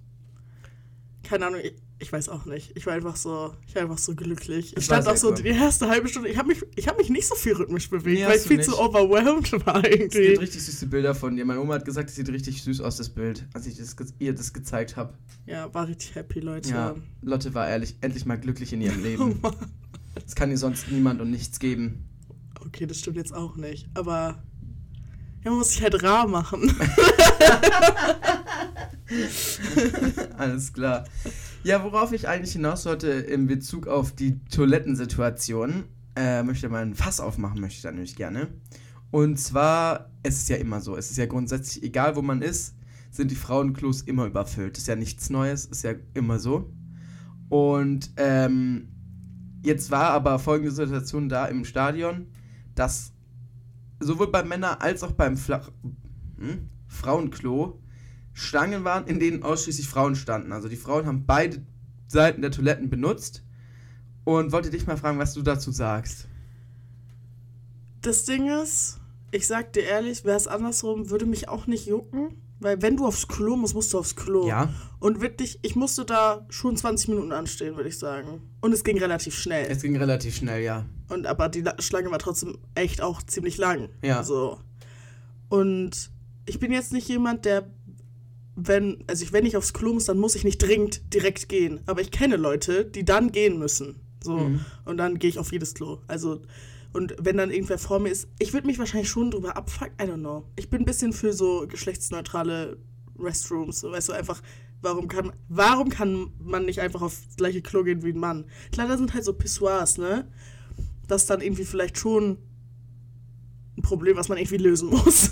Keine 1.24 1.48
Ahnung, 1.48 1.62
ich, 2.00 2.12
weiß 2.12 2.30
auch 2.30 2.46
nicht. 2.46 2.72
Ich 2.76 2.86
war 2.86 2.94
einfach 2.94 3.16
so, 3.16 3.54
ich 3.68 3.76
war 3.76 3.84
einfach 3.84 3.98
so 3.98 4.16
glücklich. 4.16 4.74
Es 4.74 4.80
Ich 4.80 4.86
stand 4.86 5.04
auch 5.08 5.12
sehr 5.12 5.18
so 5.18 5.28
cool. 5.30 5.36
die 5.36 5.48
erste 5.50 5.88
halbe 5.90 6.08
Stunde. 6.08 6.30
Ich 6.30 6.38
habe 6.38 6.48
mich, 6.48 6.64
ich 6.76 6.88
hab 6.88 6.98
mich 6.98 7.10
nicht 7.10 7.28
so 7.28 7.36
viel 7.36 7.54
rhythmisch 7.54 7.90
bewegt, 7.90 8.20
Nee, 8.22 8.26
weil 8.26 8.38
ich 8.38 8.44
viel 8.44 8.62
zu 8.62 8.72
nicht. 8.72 8.80
overwhelmed 8.80 9.66
war 9.66 9.84
Es 9.84 9.90
irgendwie. 9.96 10.28
gibt 10.30 10.42
richtig 10.42 10.64
süße 10.64 10.88
Bilder 10.88 11.14
von 11.16 11.36
dir. 11.36 11.46
Meine 11.46 11.60
Oma 11.62 11.76
hat 11.76 11.86
gesagt, 11.86 12.10
es 12.10 12.16
sieht 12.16 12.30
richtig 12.30 12.62
süß 12.64 12.82
aus, 12.82 12.98
das 12.98 13.10
Bild, 13.10 13.46
als 13.54 13.68
ich 13.68 13.78
das, 13.78 13.96
ihr 14.20 14.34
das 14.34 14.54
gezeigt 14.54 14.96
habe. 14.96 15.14
Ja, 15.46 15.74
war 15.74 15.88
richtig 15.88 16.16
happy, 16.16 16.40
Leute. 16.40 16.70
Ja, 16.70 16.96
Lotte 17.22 17.54
war 17.54 17.68
ehrlich, 17.70 17.96
endlich 18.02 18.26
mal 18.26 18.40
glücklich 18.40 18.72
in 18.74 18.82
ihrem 18.82 19.00
Oh 19.02 19.04
Leben. 19.04 19.40
Mann. 19.42 19.56
Das 20.24 20.36
kann 20.36 20.52
ihr 20.52 20.58
sonst 20.58 20.92
niemand 20.92 21.22
und 21.22 21.30
nichts 21.32 21.60
geben. 21.60 22.06
Okay, 22.66 22.86
das 22.86 23.00
stimmt 23.00 23.18
jetzt 23.18 23.34
auch 23.34 23.56
nicht. 23.56 23.88
Aber 23.94 24.44
ja, 25.44 25.52
man 25.52 25.60
muss 25.60 25.72
sich 25.72 25.82
halt 25.82 26.02
rar 26.04 26.28
machen. 26.28 26.76
Alles 30.38 30.72
klar. 30.74 31.06
Ja, 31.64 31.84
worauf 31.84 32.14
ich 32.14 32.28
eigentlich 32.28 32.54
hinaus 32.54 32.84
sollte 32.84 33.10
in 33.10 33.48
Bezug 33.48 33.88
auf 33.88 34.14
die 34.14 34.40
Toilettensituation, 34.46 35.84
äh, 36.16 36.42
möchte 36.42 36.70
mal 36.70 36.82
ein 36.82 36.96
Fass 36.96 37.20
aufmachen, 37.20 37.60
möchte 37.60 37.76
ich 37.76 37.82
dann 37.82 37.96
nämlich 37.96 38.16
gerne. 38.16 38.48
Und 39.12 39.38
zwar, 39.38 40.10
es 40.24 40.38
ist 40.38 40.50
ja 40.50 40.56
immer 40.56 40.80
so, 40.80 40.96
es 40.96 41.12
ist 41.12 41.18
ja 41.18 41.26
grundsätzlich, 41.26 41.84
egal 41.84 42.16
wo 42.16 42.22
man 42.22 42.42
ist, 42.42 42.76
sind 43.12 43.32
die 43.32 43.36
Frauenklos 43.36 44.04
immer 44.04 44.26
überfüllt. 44.26 44.78
Ist 44.78 44.88
ja 44.88 44.96
nichts 44.96 45.30
Neues, 45.30 45.66
ist 45.66 45.84
ja 45.84 45.94
immer 46.14 46.40
so. 46.40 46.72
Und 47.50 48.12
ähm, 48.16 48.90
jetzt 49.64 49.92
war 49.92 50.12
aber 50.12 50.40
folgende 50.40 50.72
Situation 50.72 51.28
da 51.28 51.46
im 51.46 51.66
Stadion, 51.66 52.28
dass 52.76 53.12
sowohl 54.00 54.32
bei 54.32 54.44
Männern 54.44 54.78
als 54.80 55.04
auch 55.04 55.12
beim 55.12 55.36
Flach 55.36 55.72
hm? 56.38 56.70
Frauenklo 56.88 57.82
Stangen 58.40 58.84
waren, 58.84 59.06
in 59.08 59.20
denen 59.20 59.44
ausschließlich 59.44 59.88
Frauen 59.88 60.16
standen. 60.16 60.52
Also 60.54 60.68
die 60.70 60.76
Frauen 60.78 61.06
haben 61.06 61.26
beide 61.26 61.62
Seiten 62.08 62.42
der 62.42 62.52
Toiletten 62.52 62.90
benutzt 62.90 63.44
und 64.24 64.52
wollte 64.52 64.70
dich 64.70 64.88
mal 64.88 64.98
fragen, 64.98 65.20
was 65.20 65.34
du 65.34 65.42
dazu 65.42 65.72
sagst. 65.72 66.28
Das 68.02 68.24
Ding 68.26 68.48
ist, 68.50 69.00
ich 69.32 69.46
sag 69.48 69.74
dir 69.74 69.84
ehrlich, 69.84 70.24
wäre 70.26 70.38
es 70.38 70.48
andersrum, 70.48 71.10
würde 71.10 71.26
mich 71.26 71.50
auch 71.50 71.68
nicht 71.68 71.86
jucken. 71.88 72.42
Weil 72.62 72.82
wenn 72.82 72.98
du 72.98 73.06
aufs 73.06 73.30
Klo 73.30 73.56
musst, 73.56 73.74
musst 73.74 73.94
du 73.94 74.00
aufs 74.00 74.18
Klo. 74.18 74.46
Ja, 74.46 74.68
Und 75.00 75.22
wirklich, 75.22 75.60
ich 75.62 75.78
musste 75.78 76.04
da 76.04 76.46
schon 76.50 76.76
20 76.76 77.08
Minuten 77.08 77.32
anstehen, 77.32 77.78
würde 77.78 77.88
ich 77.88 77.98
sagen. 77.98 78.42
Und 78.60 78.74
es 78.74 78.84
ging 78.84 78.98
relativ 79.00 79.34
schnell. 79.34 79.66
es 79.70 79.82
ging 79.82 79.96
relativ 79.96 80.36
schnell, 80.36 80.62
ja. 80.62 80.86
Und 81.08 81.26
aber 81.26 81.48
die 81.48 81.62
La- 81.62 81.76
Schlange 81.82 82.12
war 82.12 82.20
trotzdem 82.20 82.58
echt 82.76 83.00
auch 83.02 83.24
ziemlich 83.24 83.58
lang. 83.58 83.88
Ja. 84.02 84.24
So. 84.24 84.60
Und 85.48 86.12
ich 86.46 86.60
bin 86.60 86.74
jetzt 86.74 86.92
nicht 86.92 87.08
jemand, 87.08 87.46
der, 87.46 87.70
wenn, 88.68 89.04
also 89.08 89.24
ich, 89.24 89.34
wenn 89.34 89.46
ich 89.46 89.58
aufs 89.58 89.74
Klo 89.74 89.94
muss, 89.94 90.06
dann 90.06 90.18
muss 90.18 90.36
ich 90.36 90.44
nicht 90.44 90.58
dringend 90.58 91.14
direkt 91.14 91.50
gehen. 91.50 91.80
Aber 91.86 92.02
ich 92.02 92.12
kenne 92.12 92.36
Leute, 92.36 92.86
die 92.86 93.06
dann 93.06 93.32
gehen 93.32 93.58
müssen. 93.58 94.02
So. 94.24 94.38
Mhm. 94.38 94.66
Und 94.86 94.98
dann 94.98 95.20
gehe 95.20 95.30
ich 95.30 95.40
auf 95.40 95.52
jedes 95.52 95.74
Klo. 95.74 96.00
Also, 96.08 96.42
und 96.92 97.16
wenn 97.20 97.38
dann 97.38 97.52
irgendwer 97.52 97.78
vor 97.78 98.00
mir 98.00 98.10
ist, 98.10 98.28
ich 98.40 98.54
würde 98.54 98.68
mich 98.68 98.80
wahrscheinlich 98.80 99.10
schon 99.10 99.32
drüber 99.32 99.56
abfucken. 99.56 99.94
I 100.02 100.10
don't 100.10 100.20
know. 100.20 100.46
Ich 100.56 100.70
bin 100.70 100.82
ein 100.82 100.86
bisschen 100.86 101.14
für 101.14 101.34
so 101.34 101.68
geschlechtsneutrale 101.68 102.78
Restrooms. 103.18 103.80
So, 103.80 103.92
weißt 103.92 104.10
du, 104.10 104.14
einfach, 104.14 104.42
warum 104.82 105.08
kann, 105.08 105.32
warum 105.48 105.90
kann 105.90 106.32
man 106.44 106.66
nicht 106.66 106.82
einfach 106.82 107.02
aufs 107.02 107.36
gleiche 107.38 107.62
Klo 107.62 107.84
gehen 107.84 108.04
wie 108.04 108.14
ein 108.14 108.20
Mann? 108.20 108.46
Klar, 108.72 108.88
da 108.88 108.98
sind 108.98 109.14
halt 109.14 109.24
so 109.24 109.34
Pissoirs, 109.34 109.98
ne? 109.98 110.28
Das 111.08 111.24
ist 111.24 111.30
dann 111.30 111.42
irgendwie 111.42 111.66
vielleicht 111.66 111.98
schon 111.98 112.38
ein 113.78 113.82
Problem, 113.82 114.18
was 114.18 114.30
man 114.30 114.38
irgendwie 114.38 114.58
lösen 114.58 114.90
muss. 114.92 115.32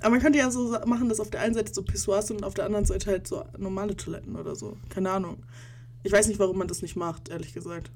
Aber 0.00 0.10
man 0.10 0.20
könnte 0.20 0.38
ja 0.38 0.50
so 0.50 0.76
machen, 0.86 1.08
dass 1.08 1.20
auf 1.20 1.30
der 1.30 1.40
einen 1.40 1.54
Seite 1.54 1.72
so 1.74 1.82
Pissoirs 1.82 2.28
sind 2.28 2.38
und 2.38 2.44
auf 2.44 2.54
der 2.54 2.64
anderen 2.66 2.84
Seite 2.84 3.10
halt 3.10 3.26
so 3.26 3.44
normale 3.58 3.96
Toiletten 3.96 4.36
oder 4.36 4.54
so. 4.54 4.76
Keine 4.88 5.10
Ahnung. 5.10 5.42
Ich 6.02 6.12
weiß 6.12 6.28
nicht, 6.28 6.38
warum 6.38 6.58
man 6.58 6.68
das 6.68 6.82
nicht 6.82 6.96
macht, 6.96 7.28
ehrlich 7.28 7.52
gesagt. 7.52 7.90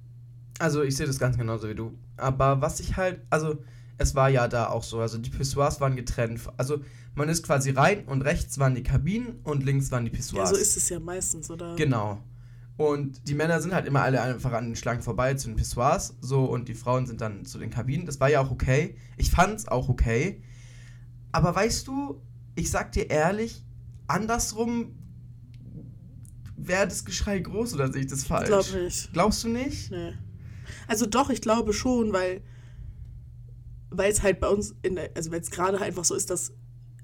Also 0.58 0.82
ich 0.82 0.96
sehe 0.96 1.06
das 1.06 1.18
ganz 1.18 1.36
genauso 1.36 1.68
wie 1.68 1.74
du. 1.74 1.92
Aber 2.16 2.60
was 2.60 2.80
ich 2.80 2.96
halt, 2.96 3.20
also 3.30 3.56
es 3.98 4.14
war 4.14 4.28
ja 4.28 4.48
da 4.48 4.68
auch 4.68 4.82
so, 4.82 5.00
also 5.00 5.18
die 5.18 5.30
Pissoirs 5.30 5.80
waren 5.80 5.96
getrennt. 5.96 6.40
Also 6.56 6.80
man 7.14 7.28
ist 7.28 7.42
quasi 7.44 7.70
rein 7.70 8.04
und 8.06 8.22
rechts 8.22 8.58
waren 8.58 8.74
die 8.74 8.82
Kabinen 8.82 9.40
und 9.44 9.64
links 9.64 9.90
waren 9.90 10.04
die 10.04 10.10
Ja, 10.10 10.16
Pissoirs. 10.16 10.50
so 10.50 10.56
ist 10.56 10.76
es 10.76 10.88
ja 10.88 11.00
meistens, 11.00 11.50
oder? 11.50 11.74
Genau. 11.76 12.18
Und 12.76 13.28
die 13.28 13.34
Männer 13.34 13.60
sind 13.60 13.72
halt 13.72 13.86
immer 13.86 14.02
alle 14.02 14.20
einfach 14.20 14.52
an 14.52 14.64
den 14.66 14.76
Schlangen 14.76 15.00
vorbei 15.02 15.34
zu 15.34 15.46
den 15.48 15.56
Pissoirs, 15.56 16.16
so 16.20 16.44
und 16.44 16.68
die 16.68 16.74
Frauen 16.74 17.06
sind 17.06 17.20
dann 17.20 17.44
zu 17.44 17.58
den 17.58 17.70
Kabinen. 17.70 18.04
Das 18.04 18.18
war 18.18 18.28
ja 18.28 18.40
auch 18.40 18.50
okay. 18.50 18.96
Ich 19.16 19.30
fand's 19.30 19.68
auch 19.68 19.88
okay. 19.88 20.42
Aber 21.34 21.52
weißt 21.52 21.88
du, 21.88 22.22
ich 22.54 22.70
sag 22.70 22.92
dir 22.92 23.10
ehrlich, 23.10 23.64
andersrum 24.06 24.94
wäre 26.56 26.86
das 26.86 27.04
Geschrei 27.04 27.40
groß 27.40 27.74
oder 27.74 27.92
sehe 27.92 28.02
ich 28.02 28.06
das 28.06 28.22
falsch? 28.22 28.46
Glaub 28.46 28.72
nicht. 28.72 29.12
Glaubst 29.12 29.42
du 29.42 29.48
nicht? 29.48 29.90
Nee. 29.90 30.12
Also 30.86 31.06
doch, 31.06 31.30
ich 31.30 31.40
glaube 31.40 31.72
schon, 31.72 32.12
weil 32.12 32.40
weil 33.90 34.12
es 34.12 34.22
halt 34.22 34.38
bei 34.38 34.48
uns 34.48 34.76
in 34.82 34.94
der, 34.94 35.10
also 35.16 35.32
weil 35.32 35.40
es 35.40 35.50
gerade 35.50 35.80
halt 35.80 35.88
einfach 35.88 36.04
so 36.04 36.14
ist, 36.14 36.30
dass 36.30 36.52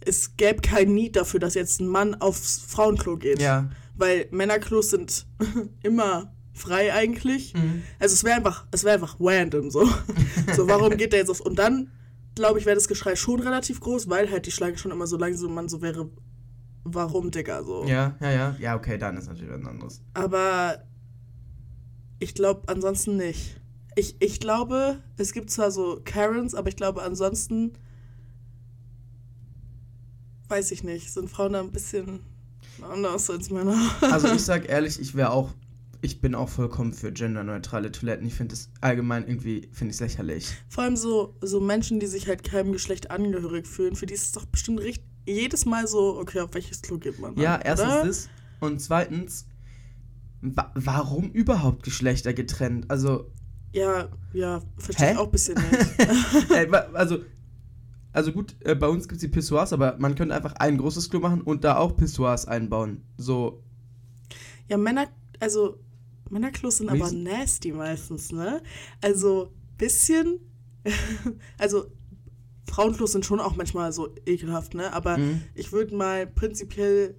es 0.04 0.36
gäbe 0.36 0.60
kein 0.60 0.94
Need 0.94 1.16
dafür, 1.16 1.40
dass 1.40 1.54
jetzt 1.54 1.80
ein 1.80 1.88
Mann 1.88 2.14
aufs 2.14 2.58
Frauenklo 2.58 3.16
geht. 3.16 3.42
Ja. 3.42 3.68
Weil 3.96 4.28
Männerklos 4.30 4.90
sind 4.90 5.26
immer 5.82 6.32
frei 6.52 6.94
eigentlich. 6.94 7.52
Mhm. 7.54 7.82
Also 7.98 8.14
es 8.14 8.22
wäre 8.22 8.36
einfach, 8.36 8.66
es 8.70 8.84
wäre 8.84 8.94
einfach 8.94 9.16
random 9.18 9.72
so. 9.72 9.84
so, 10.56 10.68
warum 10.68 10.96
geht 10.96 11.12
der 11.12 11.18
jetzt 11.18 11.30
auf? 11.30 11.40
Und 11.40 11.58
dann, 11.58 11.90
glaube 12.34 12.58
ich, 12.58 12.66
wäre 12.66 12.76
das 12.76 12.88
Geschrei 12.88 13.16
schon 13.16 13.40
relativ 13.40 13.80
groß, 13.80 14.08
weil 14.08 14.30
halt 14.30 14.46
die 14.46 14.50
Schlange 14.50 14.78
schon 14.78 14.90
immer 14.90 15.06
so 15.06 15.16
lang 15.16 15.34
und 15.34 15.54
man 15.54 15.68
so 15.68 15.82
wäre, 15.82 16.08
warum, 16.84 17.30
Digga, 17.30 17.62
so. 17.62 17.84
Ja, 17.84 18.16
ja, 18.20 18.30
ja. 18.30 18.56
Ja, 18.58 18.76
okay, 18.76 18.98
dann 18.98 19.16
ist 19.16 19.28
natürlich 19.28 19.52
was 19.52 19.66
anderes. 19.66 20.02
Aber 20.14 20.84
ich 22.18 22.34
glaube 22.34 22.62
ansonsten 22.66 23.16
nicht. 23.16 23.60
Ich, 23.96 24.16
ich 24.20 24.40
glaube, 24.40 24.98
es 25.16 25.32
gibt 25.32 25.50
zwar 25.50 25.70
so 25.70 26.00
Karens, 26.04 26.54
aber 26.54 26.68
ich 26.68 26.76
glaube 26.76 27.02
ansonsten, 27.02 27.72
weiß 30.48 30.70
ich 30.70 30.84
nicht, 30.84 31.12
sind 31.12 31.28
Frauen 31.28 31.54
da 31.54 31.60
ein 31.60 31.72
bisschen 31.72 32.20
anders 32.82 33.28
als 33.30 33.50
Männer. 33.50 33.76
Also 34.00 34.28
ich 34.28 34.42
sag 34.44 34.68
ehrlich, 34.68 35.00
ich 35.00 35.14
wäre 35.14 35.32
auch, 35.32 35.50
ich 36.02 36.20
bin 36.20 36.34
auch 36.34 36.48
vollkommen 36.48 36.92
für 36.92 37.12
genderneutrale 37.12 37.92
Toiletten. 37.92 38.26
Ich 38.26 38.34
finde 38.34 38.54
es 38.54 38.70
allgemein 38.80 39.26
irgendwie, 39.28 39.68
finde 39.72 39.92
ich 39.94 40.00
lächerlich. 40.00 40.48
Vor 40.68 40.84
allem 40.84 40.96
so, 40.96 41.36
so 41.42 41.60
Menschen, 41.60 42.00
die 42.00 42.06
sich 42.06 42.26
halt 42.28 42.42
keinem 42.44 42.72
Geschlecht 42.72 43.10
angehörig 43.10 43.66
fühlen, 43.66 43.96
für 43.96 44.06
die 44.06 44.14
ist 44.14 44.24
es 44.24 44.32
doch 44.32 44.46
bestimmt 44.46 44.80
richtig, 44.80 45.04
jedes 45.26 45.66
Mal 45.66 45.86
so, 45.86 46.18
okay, 46.18 46.40
auf 46.40 46.54
welches 46.54 46.80
Klo 46.82 46.98
geht 46.98 47.18
man? 47.18 47.36
Ja, 47.36 47.58
dann, 47.58 47.66
erstens 47.66 47.92
oder? 47.92 48.06
das 48.06 48.28
und 48.60 48.80
zweitens, 48.80 49.46
wa 50.40 50.70
warum 50.74 51.30
überhaupt 51.30 51.82
Geschlechter 51.82 52.32
getrennt? 52.32 52.90
Also, 52.90 53.30
Ja, 53.72 54.08
ja, 54.32 54.62
verstehe 54.78 55.12
ich 55.12 55.18
auch 55.18 55.26
ein 55.26 55.30
bisschen 55.30 55.54
nicht. 55.56 56.00
äh, 56.50 56.70
wa- 56.70 56.88
also, 56.94 57.18
also 58.12 58.32
gut, 58.32 58.56
äh, 58.60 58.74
bei 58.74 58.88
uns 58.88 59.04
gibt 59.06 59.16
es 59.16 59.20
die 59.20 59.28
Pissoirs, 59.28 59.72
aber 59.72 59.96
man 59.98 60.14
könnte 60.14 60.34
einfach 60.34 60.54
ein 60.54 60.78
großes 60.78 61.10
Klo 61.10 61.20
machen 61.20 61.42
und 61.42 61.62
da 61.64 61.76
auch 61.76 61.96
Pissoirs 61.96 62.46
einbauen. 62.46 63.02
So, 63.18 63.62
Ja, 64.68 64.76
Männer, 64.78 65.06
also 65.38 65.78
Männerklos 66.30 66.78
sind 66.78 66.88
aber 66.88 67.10
nasty 67.12 67.72
meistens, 67.72 68.32
ne? 68.32 68.62
Also 69.02 69.50
bisschen, 69.76 70.38
also 71.58 71.86
Frauenklos 72.68 73.12
sind 73.12 73.26
schon 73.26 73.40
auch 73.40 73.56
manchmal 73.56 73.92
so 73.92 74.14
ekelhaft, 74.26 74.74
ne? 74.74 74.92
Aber 74.92 75.18
Mhm. 75.18 75.42
ich 75.54 75.72
würde 75.72 75.94
mal 75.94 76.26
prinzipiell 76.26 77.16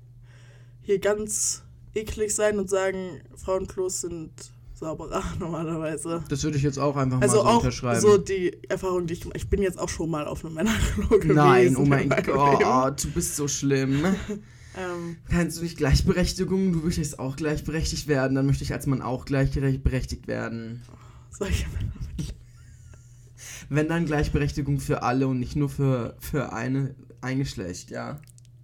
hier 0.81 0.99
ganz 0.99 1.63
eklig 1.93 2.33
sein 2.33 2.57
und 2.57 2.69
sagen, 2.69 3.21
Frauenklos 3.35 4.01
sind 4.01 4.31
sauberer 4.73 5.21
normalerweise. 5.39 6.23
das 6.29 6.43
würde 6.43 6.57
ich 6.57 6.63
jetzt 6.63 6.79
auch 6.79 6.95
einfach 6.95 7.21
Also 7.21 7.37
mal 7.37 7.43
so 7.43 7.47
auch 7.49 7.57
unterschreiben. 7.57 8.01
so 8.01 8.17
die 8.17 8.57
Erfahrung, 8.69 9.05
die 9.07 9.13
ich 9.13 9.21
gemacht 9.21 9.35
Ich 9.37 9.49
bin 9.49 9.61
jetzt 9.61 9.77
auch 9.77 9.89
schon 9.89 10.09
mal 10.09 10.25
auf 10.25 10.43
einem 10.45 10.55
Männerklo 10.55 11.07
gewesen. 11.19 11.35
Nein, 11.35 11.75
oh 11.75 11.85
mein. 11.85 12.09
Gott, 12.09 13.03
du 13.03 13.11
bist 13.11 13.35
so 13.35 13.47
schlimm. 13.47 14.05
Ähm, 14.77 15.17
Kannst 15.29 15.57
du 15.57 15.63
nicht 15.63 15.77
Gleichberechtigung? 15.77 16.71
Du 16.71 16.79
möchtest 16.79 17.19
auch 17.19 17.35
gleichberechtigt 17.35 18.07
werden. 18.07 18.35
Dann 18.35 18.45
möchte 18.45 18.63
ich 18.63 18.71
als 18.73 18.87
Mann 18.87 19.01
auch 19.01 19.25
gleichberechtigt 19.25 20.27
werden. 20.27 20.81
solche 21.29 21.67
Männer. 21.69 21.91
Wenn 23.69 23.87
dann 23.87 24.05
Gleichberechtigung 24.05 24.79
für 24.79 25.03
alle 25.03 25.27
und 25.27 25.39
nicht 25.39 25.55
nur 25.55 25.69
für, 25.69 26.15
für 26.19 26.53
eine, 26.53 26.95
ein 27.21 27.39
Geschlecht, 27.39 27.89
ja. 27.89 28.19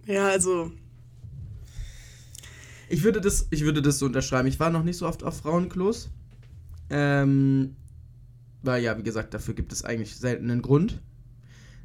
Ja, 0.06 0.28
also, 0.28 0.72
Ich 2.88 3.02
würde 3.04 3.20
das, 3.20 3.46
ich 3.50 3.62
würde 3.64 3.82
das 3.82 3.98
so 3.98 4.06
unterschreiben. 4.06 4.48
Ich 4.48 4.60
war 4.60 4.70
noch 4.70 4.82
nicht 4.82 4.96
so 4.96 5.06
oft 5.06 5.22
auf 5.22 5.38
Frauenklos. 5.38 6.10
Ähm, 6.90 7.76
weil 8.62 8.82
ja, 8.82 8.96
wie 8.96 9.02
gesagt, 9.02 9.34
dafür 9.34 9.54
gibt 9.54 9.72
es 9.72 9.84
eigentlich 9.84 10.16
selten 10.16 10.50
einen 10.50 10.62
Grund. 10.62 11.00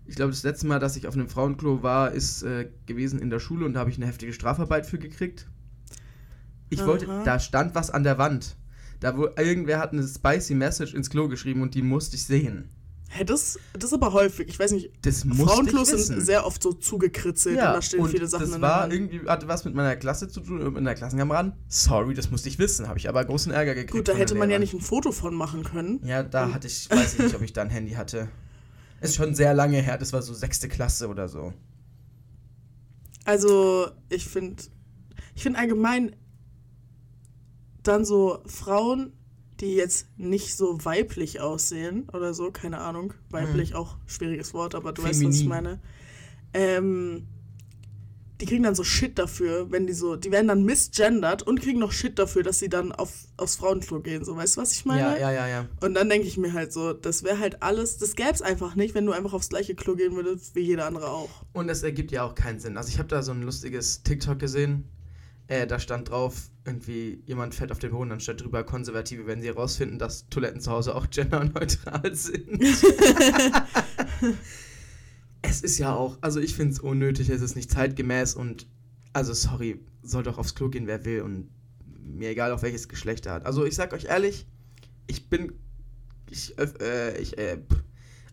Ich 0.05 0.15
glaube, 0.15 0.31
das 0.31 0.43
letzte 0.43 0.67
Mal, 0.67 0.79
dass 0.79 0.95
ich 0.95 1.07
auf 1.07 1.13
einem 1.13 1.29
Frauenklo 1.29 1.81
war, 1.81 2.11
ist 2.11 2.43
äh, 2.43 2.69
gewesen 2.85 3.19
in 3.19 3.29
der 3.29 3.39
Schule 3.39 3.65
und 3.65 3.73
da 3.73 3.79
habe 3.79 3.89
ich 3.89 3.97
eine 3.97 4.05
heftige 4.05 4.33
Strafarbeit 4.33 4.85
für 4.85 4.99
gekriegt. 4.99 5.47
Ich 6.69 6.85
wollte, 6.85 7.07
Aha. 7.07 7.23
da 7.23 7.39
stand 7.39 7.75
was 7.75 7.89
an 7.89 8.03
der 8.03 8.17
Wand. 8.17 8.57
Da 8.99 9.17
wo 9.17 9.27
irgendwer 9.37 9.79
hat 9.79 9.93
eine 9.93 10.05
spicy 10.05 10.55
Message 10.55 10.93
ins 10.93 11.09
Klo 11.09 11.27
geschrieben 11.27 11.61
und 11.61 11.75
die 11.75 11.81
musste 11.81 12.15
ich 12.15 12.25
sehen. 12.25 12.69
Hä, 13.09 13.23
das, 13.25 13.59
das 13.73 13.85
ist 13.85 13.93
aber 13.93 14.11
häufig. 14.11 14.47
Ich 14.47 14.57
weiß 14.57 14.71
nicht, 14.71 14.91
Das 15.03 15.23
Frauenklos 15.23 15.89
sind 15.89 16.21
sehr 16.21 16.47
oft 16.47 16.63
so 16.63 16.73
zugekritzelt 16.73 17.57
und 17.57 17.63
da 17.63 17.81
stehen 17.81 17.99
und 17.99 18.09
viele 18.09 18.25
Sachen 18.25 18.45
das 18.47 18.55
in 18.55 18.61
der 18.61 18.69
war 18.69 18.91
irgendwie, 18.91 19.19
hatte 19.27 19.47
was 19.47 19.65
mit 19.65 19.75
meiner 19.75 19.95
Klasse 19.95 20.29
zu 20.29 20.41
tun, 20.41 20.63
mit 20.63 20.73
meiner 20.73 20.95
Klassenkameraden. 20.95 21.53
Sorry, 21.67 22.15
das 22.15 22.31
musste 22.31 22.49
ich 22.49 22.57
wissen, 22.57 22.87
habe 22.87 22.97
ich 22.97 23.07
aber 23.07 23.23
großen 23.23 23.51
Ärger 23.51 23.75
gekriegt. 23.75 23.91
Gut, 23.91 24.07
da 24.07 24.13
hätte 24.13 24.33
man 24.33 24.49
ja 24.49 24.57
Lehrern. 24.57 24.61
nicht 24.61 24.73
ein 24.73 24.81
Foto 24.81 25.11
von 25.11 25.35
machen 25.35 25.63
können. 25.63 25.99
Ja, 26.03 26.23
da 26.23 26.51
hatte 26.51 26.65
ich, 26.65 26.89
weiß 26.89 27.13
ich 27.13 27.19
nicht, 27.19 27.35
ob 27.35 27.43
ich 27.43 27.53
da 27.53 27.61
ein 27.61 27.69
Handy 27.69 27.91
hatte. 27.91 28.29
Ist 29.03 29.15
schon 29.15 29.35
sehr 29.35 29.53
lange 29.53 29.81
her, 29.81 29.97
das 29.97 30.13
war 30.13 30.21
so 30.21 30.33
sechste 30.33 30.69
Klasse 30.69 31.09
oder 31.09 31.27
so. 31.27 31.53
Also, 33.25 33.87
ich 34.09 34.25
finde, 34.25 34.63
ich 35.35 35.43
finde 35.43 35.59
allgemein 35.59 36.15
dann 37.83 38.05
so 38.05 38.39
Frauen, 38.45 39.13
die 39.59 39.75
jetzt 39.75 40.07
nicht 40.17 40.55
so 40.55 40.83
weiblich 40.83 41.41
aussehen 41.41 42.07
oder 42.13 42.33
so, 42.33 42.51
keine 42.51 42.79
Ahnung. 42.79 43.13
Weiblich 43.29 43.75
auch 43.75 43.97
schwieriges 44.05 44.53
Wort, 44.53 44.75
aber 44.75 44.93
du 44.93 45.03
weißt, 45.03 45.23
was 45.23 45.35
ich 45.35 45.43
Feminin. 45.43 45.49
meine. 45.49 45.79
Ähm, 46.53 47.27
die 48.43 48.47
kriegen 48.47 48.63
dann 48.63 48.75
so 48.75 48.83
Shit 48.83 49.17
dafür, 49.17 49.71
wenn 49.71 49.87
die 49.87 49.93
so, 49.93 50.17
die 50.17 50.29
werden 50.29 50.49
dann 50.49 50.65
misgendert 50.65 51.43
und 51.43 51.61
kriegen 51.61 51.79
noch 51.79 51.93
Shit 51.93 52.19
dafür, 52.19 52.43
dass 52.43 52.59
sie 52.59 52.67
dann 52.67 52.91
auf, 52.91 53.23
aufs 53.37 53.55
Frauenklo 53.55 54.01
gehen. 54.01 54.25
So, 54.25 54.35
weißt 54.35 54.57
du, 54.57 54.61
was 54.61 54.73
ich 54.73 54.83
meine? 54.83 54.99
Ja, 54.99 55.17
ja, 55.17 55.31
ja, 55.31 55.47
ja. 55.47 55.69
Und 55.79 55.93
dann 55.93 56.09
denke 56.09 56.27
ich 56.27 56.35
mir 56.35 56.51
halt 56.51 56.73
so, 56.73 56.91
das 56.91 57.23
wäre 57.23 57.39
halt 57.39 57.63
alles, 57.63 57.99
das 57.99 58.17
gäbe 58.17 58.31
es 58.31 58.41
einfach 58.41 58.75
nicht, 58.75 58.95
wenn 58.95 59.05
du 59.05 59.13
einfach 59.13 59.31
aufs 59.31 59.47
gleiche 59.47 59.75
Klo 59.75 59.95
gehen 59.95 60.13
würdest 60.17 60.55
wie 60.55 60.59
jeder 60.59 60.87
andere 60.87 61.07
auch. 61.07 61.29
Und 61.53 61.69
es 61.69 61.83
ergibt 61.83 62.11
ja 62.11 62.23
auch 62.23 62.35
keinen 62.35 62.59
Sinn. 62.59 62.75
Also 62.75 62.89
ich 62.89 62.99
habe 62.99 63.07
da 63.07 63.23
so 63.23 63.31
ein 63.31 63.43
lustiges 63.43 64.03
TikTok 64.03 64.39
gesehen. 64.39 64.89
Äh, 65.47 65.65
da 65.65 65.79
stand 65.79 66.09
drauf, 66.09 66.49
irgendwie 66.65 67.23
jemand 67.25 67.55
fällt 67.55 67.71
auf 67.71 67.79
den 67.79 67.91
Boden, 67.91 68.09
dann 68.09 68.19
steht 68.19 68.41
drüber 68.41 68.65
Konservative, 68.65 69.25
wenn 69.25 69.39
sie 69.39 69.47
herausfinden, 69.47 69.99
dass 69.99 70.27
Toiletten 70.27 70.59
zu 70.59 70.69
Hause 70.69 70.95
auch 70.95 71.09
genderneutral 71.09 72.13
sind. 72.13 72.61
es 75.43 75.61
ist 75.61 75.77
ja 75.77 75.93
auch, 75.93 76.17
also 76.21 76.39
ich 76.39 76.55
finde 76.55 76.73
es 76.73 76.79
unnötig, 76.79 77.29
es 77.29 77.41
ist 77.41 77.55
nicht 77.55 77.69
zeitgemäß 77.69 78.33
und, 78.33 78.65
also 79.11 79.33
sorry, 79.33 79.79
soll 80.01 80.23
doch 80.23 80.39
aufs 80.39 80.55
Klo 80.55 80.69
gehen, 80.69 80.87
wer 80.87 81.05
will 81.05 81.21
und 81.21 81.49
mir 82.01 82.29
egal, 82.29 82.51
auf 82.51 82.63
welches 82.63 82.87
Geschlecht 82.87 83.25
er 83.27 83.33
hat. 83.33 83.45
Also 83.45 83.65
ich 83.65 83.75
sag 83.75 83.93
euch 83.93 84.05
ehrlich, 84.05 84.47
ich 85.05 85.29
bin, 85.29 85.53
ich, 86.31 86.57
äh, 86.57 87.17
ich, 87.21 87.37
äh, 87.37 87.57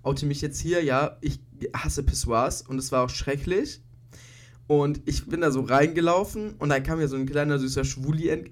oute 0.02 0.24
mich 0.24 0.40
jetzt 0.40 0.60
hier, 0.60 0.82
ja, 0.82 1.18
ich 1.20 1.40
hasse 1.74 2.02
Pissoirs 2.02 2.62
und 2.62 2.78
es 2.78 2.90
war 2.90 3.04
auch 3.04 3.10
schrecklich. 3.10 3.82
Und 4.66 5.02
ich 5.04 5.26
bin 5.26 5.40
da 5.40 5.50
so 5.50 5.62
reingelaufen 5.62 6.54
und 6.58 6.68
dann 6.68 6.82
kam 6.84 6.98
mir 6.98 7.08
so 7.08 7.16
ein 7.16 7.26
kleiner 7.26 7.58
süßer 7.58 7.84
Schwuli 7.84 8.28
ent 8.28 8.50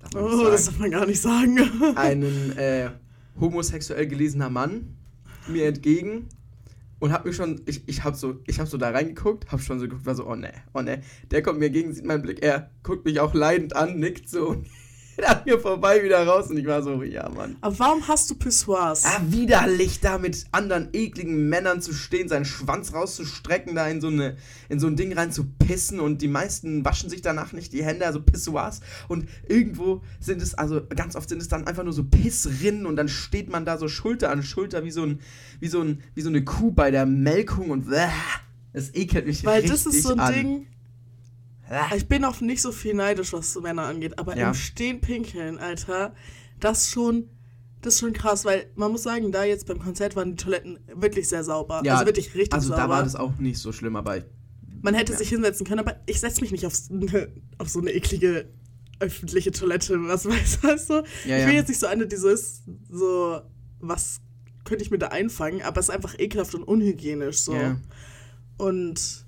Darf 0.00 0.14
man 0.14 0.24
nicht 0.24 0.34
Oh, 0.34 0.50
das 0.50 0.64
darf 0.64 0.78
man 0.78 0.90
gar 0.90 1.06
nicht 1.06 1.20
sagen. 1.20 1.58
einen 1.94 2.56
äh, 2.56 2.90
homosexuell 3.38 4.08
gelesener 4.08 4.50
Mann 4.50 4.96
mir 5.46 5.66
entgegen 5.66 6.28
und 7.00 7.12
hab 7.12 7.24
mich 7.24 7.34
schon, 7.34 7.60
ich, 7.66 7.82
ich 7.88 8.04
hab 8.04 8.14
so, 8.14 8.40
ich 8.46 8.60
hab 8.60 8.68
so 8.68 8.76
da 8.78 8.90
reingeguckt, 8.90 9.50
hab 9.50 9.60
schon 9.60 9.78
so 9.80 9.86
geguckt, 9.86 10.06
war 10.06 10.14
so, 10.14 10.26
oh 10.26 10.36
ne, 10.36 10.52
oh 10.72 10.82
ne, 10.82 11.00
der 11.30 11.42
kommt 11.42 11.58
mir 11.58 11.66
entgegen, 11.66 11.92
sieht 11.92 12.04
meinen 12.04 12.22
Blick, 12.22 12.42
er 12.42 12.70
guckt 12.82 13.04
mich 13.04 13.18
auch 13.18 13.34
leidend 13.34 13.74
an, 13.74 13.98
nickt 13.98 14.28
so 14.28 14.62
an 15.28 15.42
mir 15.44 15.58
vorbei 15.58 16.02
wieder 16.02 16.26
raus 16.26 16.50
und 16.50 16.56
ich 16.56 16.66
war 16.66 16.82
so, 16.82 17.02
ja 17.02 17.28
Mann. 17.28 17.56
Aber 17.60 17.78
warum 17.78 18.06
hast 18.08 18.30
du 18.30 18.34
Pissoirs? 18.34 19.04
Ah, 19.04 19.20
widerlich, 19.28 20.00
da 20.00 20.18
mit 20.18 20.46
anderen 20.52 20.88
ekligen 20.92 21.48
Männern 21.48 21.80
zu 21.80 21.92
stehen, 21.92 22.28
seinen 22.28 22.44
Schwanz 22.44 22.92
rauszustrecken, 22.92 23.74
da 23.74 23.86
in 23.88 24.00
so, 24.00 24.08
eine, 24.08 24.36
in 24.68 24.80
so 24.80 24.86
ein 24.86 24.96
Ding 24.96 25.12
rein 25.12 25.32
zu 25.32 25.44
pissen 25.44 26.00
und 26.00 26.22
die 26.22 26.28
meisten 26.28 26.84
waschen 26.84 27.10
sich 27.10 27.22
danach 27.22 27.52
nicht 27.52 27.72
die 27.72 27.84
Hände, 27.84 28.06
also 28.06 28.20
Pissoirs. 28.22 28.80
Und 29.08 29.28
irgendwo 29.48 30.02
sind 30.20 30.42
es, 30.42 30.54
also 30.54 30.80
ganz 30.88 31.16
oft 31.16 31.28
sind 31.28 31.40
es 31.40 31.48
dann 31.48 31.66
einfach 31.66 31.84
nur 31.84 31.92
so 31.92 32.04
Pissrinnen 32.04 32.86
und 32.86 32.96
dann 32.96 33.08
steht 33.08 33.50
man 33.50 33.64
da 33.64 33.78
so 33.78 33.88
Schulter 33.88 34.30
an 34.30 34.42
Schulter 34.42 34.84
wie 34.84 34.90
so, 34.90 35.02
ein, 35.04 35.20
wie 35.60 35.68
so, 35.68 35.80
ein, 35.80 36.02
wie 36.14 36.22
so 36.22 36.28
eine 36.28 36.44
Kuh 36.44 36.70
bei 36.70 36.90
der 36.90 37.06
Melkung 37.06 37.70
und 37.70 37.88
bäh, 37.90 38.08
das 38.72 38.94
ekelt 38.94 39.26
mich 39.26 39.44
Weil 39.44 39.62
richtig 39.62 39.84
das 39.84 39.94
ist 39.94 40.02
so 40.02 40.12
ein 40.12 40.20
an. 40.20 40.34
Ding. 40.34 40.66
Bäh. 41.70 41.96
Ich 41.96 42.06
bin 42.08 42.24
auch 42.24 42.40
nicht 42.42 42.60
so 42.60 42.72
viel 42.72 42.92
neidisch, 42.94 43.32
was 43.32 43.54
Männer 43.60 43.84
angeht, 43.84 44.18
aber 44.18 44.36
Ja. 44.36 44.48
im 44.48 44.54
Stehen 44.54 45.00
pinkeln, 45.00 45.58
Alter, 45.58 46.14
das 46.58 46.90
schon, 46.90 47.30
das 47.80 47.94
ist 47.94 48.00
schon 48.00 48.12
krass, 48.12 48.44
weil 48.44 48.66
man 48.74 48.90
muss 48.92 49.04
sagen, 49.04 49.32
da 49.32 49.44
jetzt 49.44 49.66
beim 49.66 49.78
Konzert 49.78 50.14
waren 50.16 50.32
die 50.36 50.36
Toiletten 50.44 50.78
wirklich 50.94 51.28
sehr 51.28 51.42
sauber. 51.44 51.80
Ja, 51.84 51.94
also 51.94 52.06
wirklich 52.06 52.34
richtig 52.34 52.52
Also 52.52 52.68
sauber. 52.68 52.82
da 52.82 52.88
war 52.90 53.02
das 53.02 53.16
auch 53.16 53.38
nicht 53.38 53.58
so 53.58 53.72
schlimm, 53.72 53.96
aber 53.96 54.18
ich, 54.18 54.24
Man 54.82 54.94
hätte 54.94 55.12
Ja. 55.12 55.18
sich 55.18 55.28
hinsetzen 55.28 55.66
können, 55.66 55.80
aber 55.80 55.96
ich 56.06 56.20
setze 56.20 56.40
mich 56.40 56.52
nicht 56.52 56.64
auf, 56.66 56.74
so 56.74 56.94
eine- 56.94 57.28
auf 57.58 57.68
so 57.68 57.80
eine 57.80 57.90
eklige 57.92 58.48
öffentliche 58.98 59.50
Toilette, 59.52 59.98
was 60.08 60.24
weiß 60.28 60.62
weißt 60.62 60.90
du? 60.90 60.94
Ja, 60.94 61.02
ich 61.24 61.28
ja. 61.40 61.46
bin 61.46 61.54
jetzt 61.54 61.68
nicht 61.68 61.80
so 61.80 61.86
eine, 61.86 62.06
die 62.06 62.16
so 62.16 62.28
ist, 62.28 62.62
so, 62.90 63.40
was 63.78 64.20
könnte 64.64 64.82
ich 64.84 64.90
mir 64.90 64.98
da 64.98 65.08
einfangen, 65.08 65.62
aber 65.62 65.80
es 65.80 65.88
ist 65.90 65.94
einfach 65.94 66.18
ekelhaft 66.18 66.54
und 66.54 66.62
unhygienisch 66.64 67.38
so. 67.40 67.54
Ja. 67.54 67.76
Und 68.58 69.26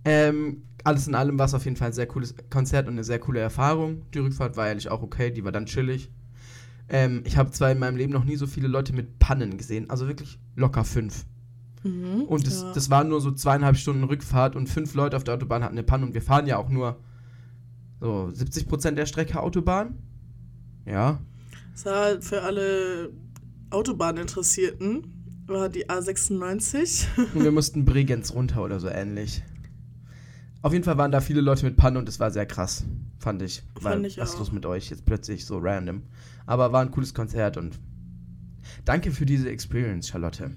Ähm, 0.04 0.64
alles 0.84 1.08
in 1.08 1.14
allem 1.14 1.38
war 1.38 1.46
es 1.46 1.54
auf 1.54 1.64
jeden 1.64 1.78
Fall 1.78 1.90
ein 1.90 1.94
sehr 1.94 2.08
cooles 2.08 2.34
Konzert 2.50 2.88
und 2.88 2.94
eine 2.94 3.04
sehr 3.04 3.20
coole 3.20 3.40
Erfahrung. 3.40 4.02
Die 4.16 4.20
Rückfahrt 4.20 4.58
war 4.58 4.68
ehrlich 4.68 4.90
auch 4.90 5.04
okay, 5.04 5.30
die 5.30 5.44
war 5.44 5.52
dann 5.52 5.68
chillig. 5.68 6.10
Ähm, 6.90 7.24
ich 7.26 7.38
habe 7.38 7.52
zwar 7.52 7.72
in 7.72 7.80
meinem 7.80 7.98
Leben 7.98 8.14
noch 8.14 8.24
nie 8.24 8.36
so 8.36 8.48
viele 8.48 8.68
Leute 8.68 8.94
mit 8.94 9.20
Pannen 9.20 9.58
gesehen, 9.58 9.90
also 9.90 10.08
wirklich 10.08 10.40
locker 10.56 10.84
fünf. 10.84 11.26
Mhm. 11.84 12.24
Und 12.24 12.48
das, 12.48 12.62
ja. 12.62 12.74
das 12.74 12.90
waren 12.90 13.10
nur 13.10 13.22
so 13.22 13.32
zweieinhalb 13.32 13.78
Stunden 13.78 14.04
Rückfahrt 14.04 14.56
und 14.56 14.68
fünf 14.68 14.94
Leute 14.96 15.16
auf 15.16 15.24
der 15.24 15.36
Autobahn 15.36 15.64
hatten 15.64 15.76
eine 15.76 15.84
Panne 15.84 16.06
und 16.06 16.14
wir 16.14 16.22
fahren 16.22 16.48
ja 16.48 16.58
auch 16.58 16.70
nur 16.70 17.00
so 18.00 18.32
70% 18.34 18.92
der 18.92 19.06
Strecke 19.06 19.42
Autobahn. 19.42 19.98
Ja. 20.86 21.20
Das 21.74 21.86
war 21.86 22.22
für 22.22 22.42
alle 22.42 23.12
Autobahninteressierten 23.70 25.20
war 25.48 25.70
die 25.70 25.90
A96. 25.90 27.08
Und 27.34 27.44
wir 27.44 27.52
mussten 27.52 27.86
Bregenz 27.86 28.34
runter 28.34 28.64
oder 28.64 28.80
so 28.80 28.88
ähnlich. 28.88 29.42
Auf 30.62 30.74
jeden 30.74 30.84
Fall 30.84 30.98
waren 30.98 31.12
da 31.12 31.22
viele 31.22 31.42
Leute 31.42 31.66
mit 31.66 31.78
Pannen 31.78 31.98
und 31.98 32.10
es 32.10 32.20
war 32.20 32.32
sehr 32.32 32.46
krass, 32.46 32.84
fand 33.20 33.42
ich. 33.42 33.64
Fand 33.80 34.06
ich 34.06 34.18
was 34.18 34.34
ist 34.34 34.40
los 34.40 34.52
mit 34.52 34.66
euch? 34.66 34.90
Jetzt 34.90 35.06
plötzlich 35.06 35.46
so 35.46 35.58
random. 35.60 36.04
Aber 36.46 36.72
war 36.72 36.82
ein 36.82 36.92
cooles 36.92 37.14
Konzert 37.14 37.58
und 37.58 37.80
danke 38.86 39.12
für 39.12 39.26
diese 39.26 39.50
Experience, 39.50 40.08
Charlotte. 40.08 40.52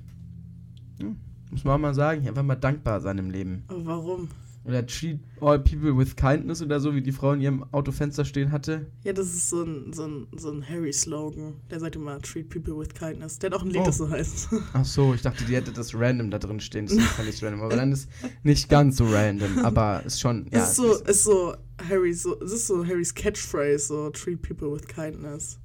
Hm, 1.00 1.16
muss 1.50 1.64
man 1.64 1.74
auch 1.74 1.78
mal 1.78 1.94
sagen, 1.94 2.26
einfach 2.26 2.42
mal 2.42 2.54
dankbar 2.56 3.00
sein 3.00 3.18
im 3.18 3.30
Leben. 3.30 3.64
Aber 3.68 3.84
warum? 3.86 4.28
Oder 4.64 4.86
treat 4.86 5.18
all 5.40 5.58
people 5.58 5.96
with 5.98 6.14
kindness 6.14 6.62
oder 6.62 6.78
so, 6.78 6.94
wie 6.94 7.02
die 7.02 7.10
Frau 7.10 7.32
in 7.32 7.40
ihrem 7.40 7.64
Autofenster 7.72 8.24
stehen 8.24 8.52
hatte. 8.52 8.86
Ja, 9.02 9.12
das 9.12 9.26
ist 9.26 9.50
so 9.50 9.64
ein, 9.64 9.92
so 9.92 10.06
ein, 10.06 10.28
so 10.36 10.52
ein 10.52 10.66
Harry-Slogan. 10.68 11.54
Der 11.68 11.80
sagt 11.80 11.96
immer, 11.96 12.20
treat 12.20 12.48
people 12.48 12.78
with 12.78 12.90
kindness. 12.94 13.40
Der 13.40 13.50
hat 13.50 13.58
auch 13.58 13.64
ein 13.64 13.70
Lied, 13.70 13.80
Oh. 13.82 13.86
das 13.86 13.98
so 13.98 14.08
heißt. 14.08 14.50
Ach 14.72 14.84
so, 14.84 15.14
ich 15.14 15.22
dachte, 15.22 15.44
die 15.46 15.56
hätte 15.56 15.72
das 15.72 15.92
random 15.96 16.30
da 16.30 16.38
drin 16.38 16.60
stehen. 16.60 16.86
Das 16.86 16.96
fand 16.96 17.28
ich 17.28 17.42
random. 17.42 17.62
Aber 17.62 17.74
dann 17.74 17.90
ist 17.90 18.08
nicht 18.44 18.68
ganz 18.68 18.98
so 18.98 19.06
random, 19.06 19.58
aber 19.64 20.04
ist 20.06 20.20
schon, 20.20 20.46
ja. 20.52 20.62
ist 20.62 20.76
so, 20.76 20.94
ist 20.94 21.24
so 21.24 21.56
Harry 21.88 22.12
so, 22.12 22.40
es 22.40 22.52
ist 22.52 22.66
so 22.66 22.86
Harrys 22.86 23.14
Catchphrase, 23.14 23.86
so 23.86 24.10
treat 24.10 24.42
people 24.42 24.72
with 24.72 24.86
kindness. 24.86 25.58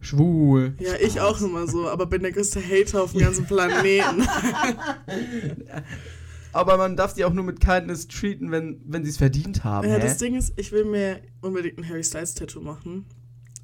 Schwul. 0.00 0.74
Ja, 0.78 0.94
ich 1.00 1.20
auch 1.20 1.40
immer 1.40 1.66
so, 1.66 1.88
aber 1.88 2.06
bin 2.06 2.22
der 2.22 2.32
größte 2.32 2.60
Hater 2.60 3.02
auf 3.02 3.12
dem 3.12 3.20
ganzen 3.20 3.46
Planeten. 3.46 4.26
Aber 6.52 6.76
man 6.78 6.96
darf 6.96 7.14
die 7.14 7.24
auch 7.24 7.32
nur 7.32 7.44
mit 7.44 7.60
Kindness 7.60 8.08
treaten, 8.08 8.50
wenn, 8.50 8.80
wenn 8.86 9.04
sie 9.04 9.10
es 9.10 9.18
verdient 9.18 9.64
haben. 9.64 9.88
ja, 9.88 9.96
hä? 9.96 10.00
das 10.00 10.18
Ding 10.18 10.34
ist, 10.34 10.54
ich 10.56 10.72
will 10.72 10.84
mir 10.84 11.20
unbedingt 11.40 11.78
ein 11.78 11.88
Harry 11.88 12.02
Styles 12.02 12.34
Tattoo 12.34 12.60
machen. 12.60 13.04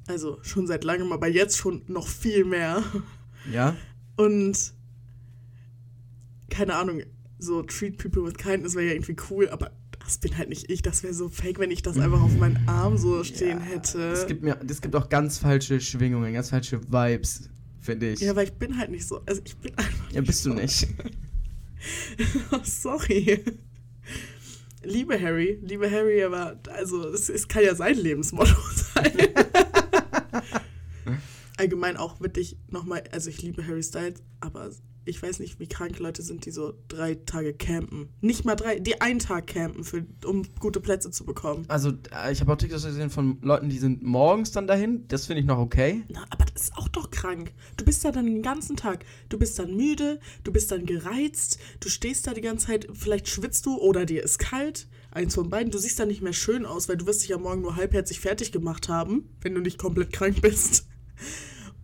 Also 0.07 0.37
schon 0.43 0.67
seit 0.67 0.83
langem, 0.83 1.11
aber 1.11 1.27
jetzt 1.27 1.57
schon 1.57 1.81
noch 1.87 2.07
viel 2.07 2.45
mehr. 2.45 2.83
ja? 3.51 3.75
Und 4.17 4.73
keine 6.49 6.75
Ahnung, 6.75 7.01
so 7.39 7.63
treat 7.63 7.97
people 7.97 8.23
with 8.23 8.35
kindness 8.35 8.75
wäre 8.75 8.87
ja 8.87 8.93
irgendwie 8.93 9.15
cool, 9.29 9.49
aber 9.49 9.71
das 10.05 10.17
bin 10.19 10.37
halt 10.37 10.49
nicht 10.49 10.69
ich. 10.69 10.81
Das 10.81 11.03
wäre 11.03 11.13
so 11.13 11.29
fake, 11.29 11.59
wenn 11.59 11.71
ich 11.71 11.81
das 11.81 11.97
einfach 11.97 12.21
auf 12.21 12.35
meinen 12.37 12.67
Arm 12.67 12.97
so 12.97 13.23
stehen 13.23 13.59
hätte. 13.59 14.11
Es 14.11 14.27
gibt, 14.27 14.43
mir, 14.43 14.55
das 14.55 14.81
gibt 14.81 14.95
auch 14.95 15.09
ganz 15.09 15.39
falsche 15.39 15.81
Schwingungen, 15.81 16.33
ganz 16.33 16.51
falsche 16.51 16.81
Vibes, 16.81 17.49
finde 17.81 18.11
ich. 18.11 18.21
ja, 18.21 18.35
weil 18.35 18.45
ich 18.45 18.53
bin 18.53 18.77
halt 18.77 18.91
nicht 18.91 19.07
so. 19.07 19.21
Also 19.25 19.41
ich 19.43 19.57
bin 19.57 19.75
einfach. 19.75 20.11
Ja, 20.11 20.21
bist 20.21 20.45
du 20.45 20.53
nicht. 20.53 20.87
Oh, 22.51 22.59
sorry. 22.63 23.43
Liebe 24.83 25.19
Harry, 25.19 25.59
liebe 25.63 25.89
Harry, 25.89 26.23
aber 26.23 26.59
also 26.69 27.07
es, 27.09 27.29
es 27.29 27.47
kann 27.47 27.63
ja 27.63 27.73
sein 27.73 27.97
Lebensmotto 27.97 28.53
sein. 28.93 29.11
Allgemein 31.57 31.97
auch 31.97 32.19
wirklich 32.19 32.57
nochmal, 32.69 33.03
also 33.11 33.29
ich 33.29 33.41
liebe 33.41 33.65
Harry 33.65 33.81
Styles, 33.81 34.21
aber 34.41 34.69
ich 35.05 35.21
weiß 35.21 35.39
nicht, 35.39 35.59
wie 35.59 35.67
krank 35.67 35.99
Leute 35.99 36.23
sind, 36.23 36.45
die 36.45 36.51
so 36.51 36.73
drei 36.87 37.15
Tage 37.15 37.53
campen. 37.53 38.09
Nicht 38.21 38.43
mal 38.43 38.55
drei, 38.55 38.79
die 38.79 39.01
einen 39.01 39.19
Tag 39.19 39.47
campen, 39.47 39.83
für, 39.83 40.05
um 40.25 40.43
gute 40.59 40.81
Plätze 40.81 41.11
zu 41.11 41.25
bekommen. 41.25 41.65
Also, 41.67 41.93
äh, 42.11 42.31
ich 42.31 42.41
habe 42.41 42.51
auch 42.51 42.57
TikToks 42.57 42.85
gesehen 42.85 43.09
von 43.11 43.37
Leuten, 43.41 43.69
die 43.69 43.77
sind 43.77 44.03
morgens 44.03 44.51
dann 44.51 44.65
dahin. 44.65 45.07
Das 45.07 45.27
finde 45.27 45.41
ich 45.41 45.45
noch 45.45 45.59
okay. 45.59 46.03
Na, 46.09 46.25
aber 46.31 46.45
das 46.45 46.63
ist 46.63 46.77
auch 46.77 46.87
doch 46.87 47.11
krank. 47.11 47.53
Du 47.77 47.85
bist 47.85 48.03
da 48.03 48.11
dann 48.11 48.25
den 48.25 48.41
ganzen 48.41 48.75
Tag. 48.75 49.05
Du 49.29 49.37
bist 49.37 49.59
dann 49.59 49.75
müde, 49.75 50.19
du 50.43 50.51
bist 50.51 50.71
dann 50.71 50.85
gereizt, 50.85 51.59
du 51.79 51.89
stehst 51.89 52.25
da 52.25 52.33
die 52.33 52.41
ganze 52.41 52.67
Zeit, 52.67 52.87
vielleicht 52.93 53.27
schwitzt 53.27 53.65
du 53.65 53.77
oder 53.77 54.05
dir 54.05 54.23
ist 54.23 54.39
kalt. 54.39 54.87
Eins 55.11 55.35
von 55.35 55.49
beiden. 55.49 55.71
Du 55.71 55.77
siehst 55.77 55.97
dann 55.99 56.09
nicht 56.09 56.21
mehr 56.21 56.33
schön 56.33 56.65
aus, 56.65 56.89
weil 56.89 56.97
du 56.97 57.05
wirst 57.05 57.21
dich 57.21 57.29
ja 57.29 57.37
morgen 57.37 57.61
nur 57.61 57.77
halbherzig 57.77 58.19
fertig 58.19 58.51
gemacht 58.51 58.89
haben, 58.89 59.29
wenn 59.41 59.55
du 59.55 59.61
nicht 59.61 59.77
komplett 59.77 60.11
krank 60.11 60.41
bist. 60.41 60.87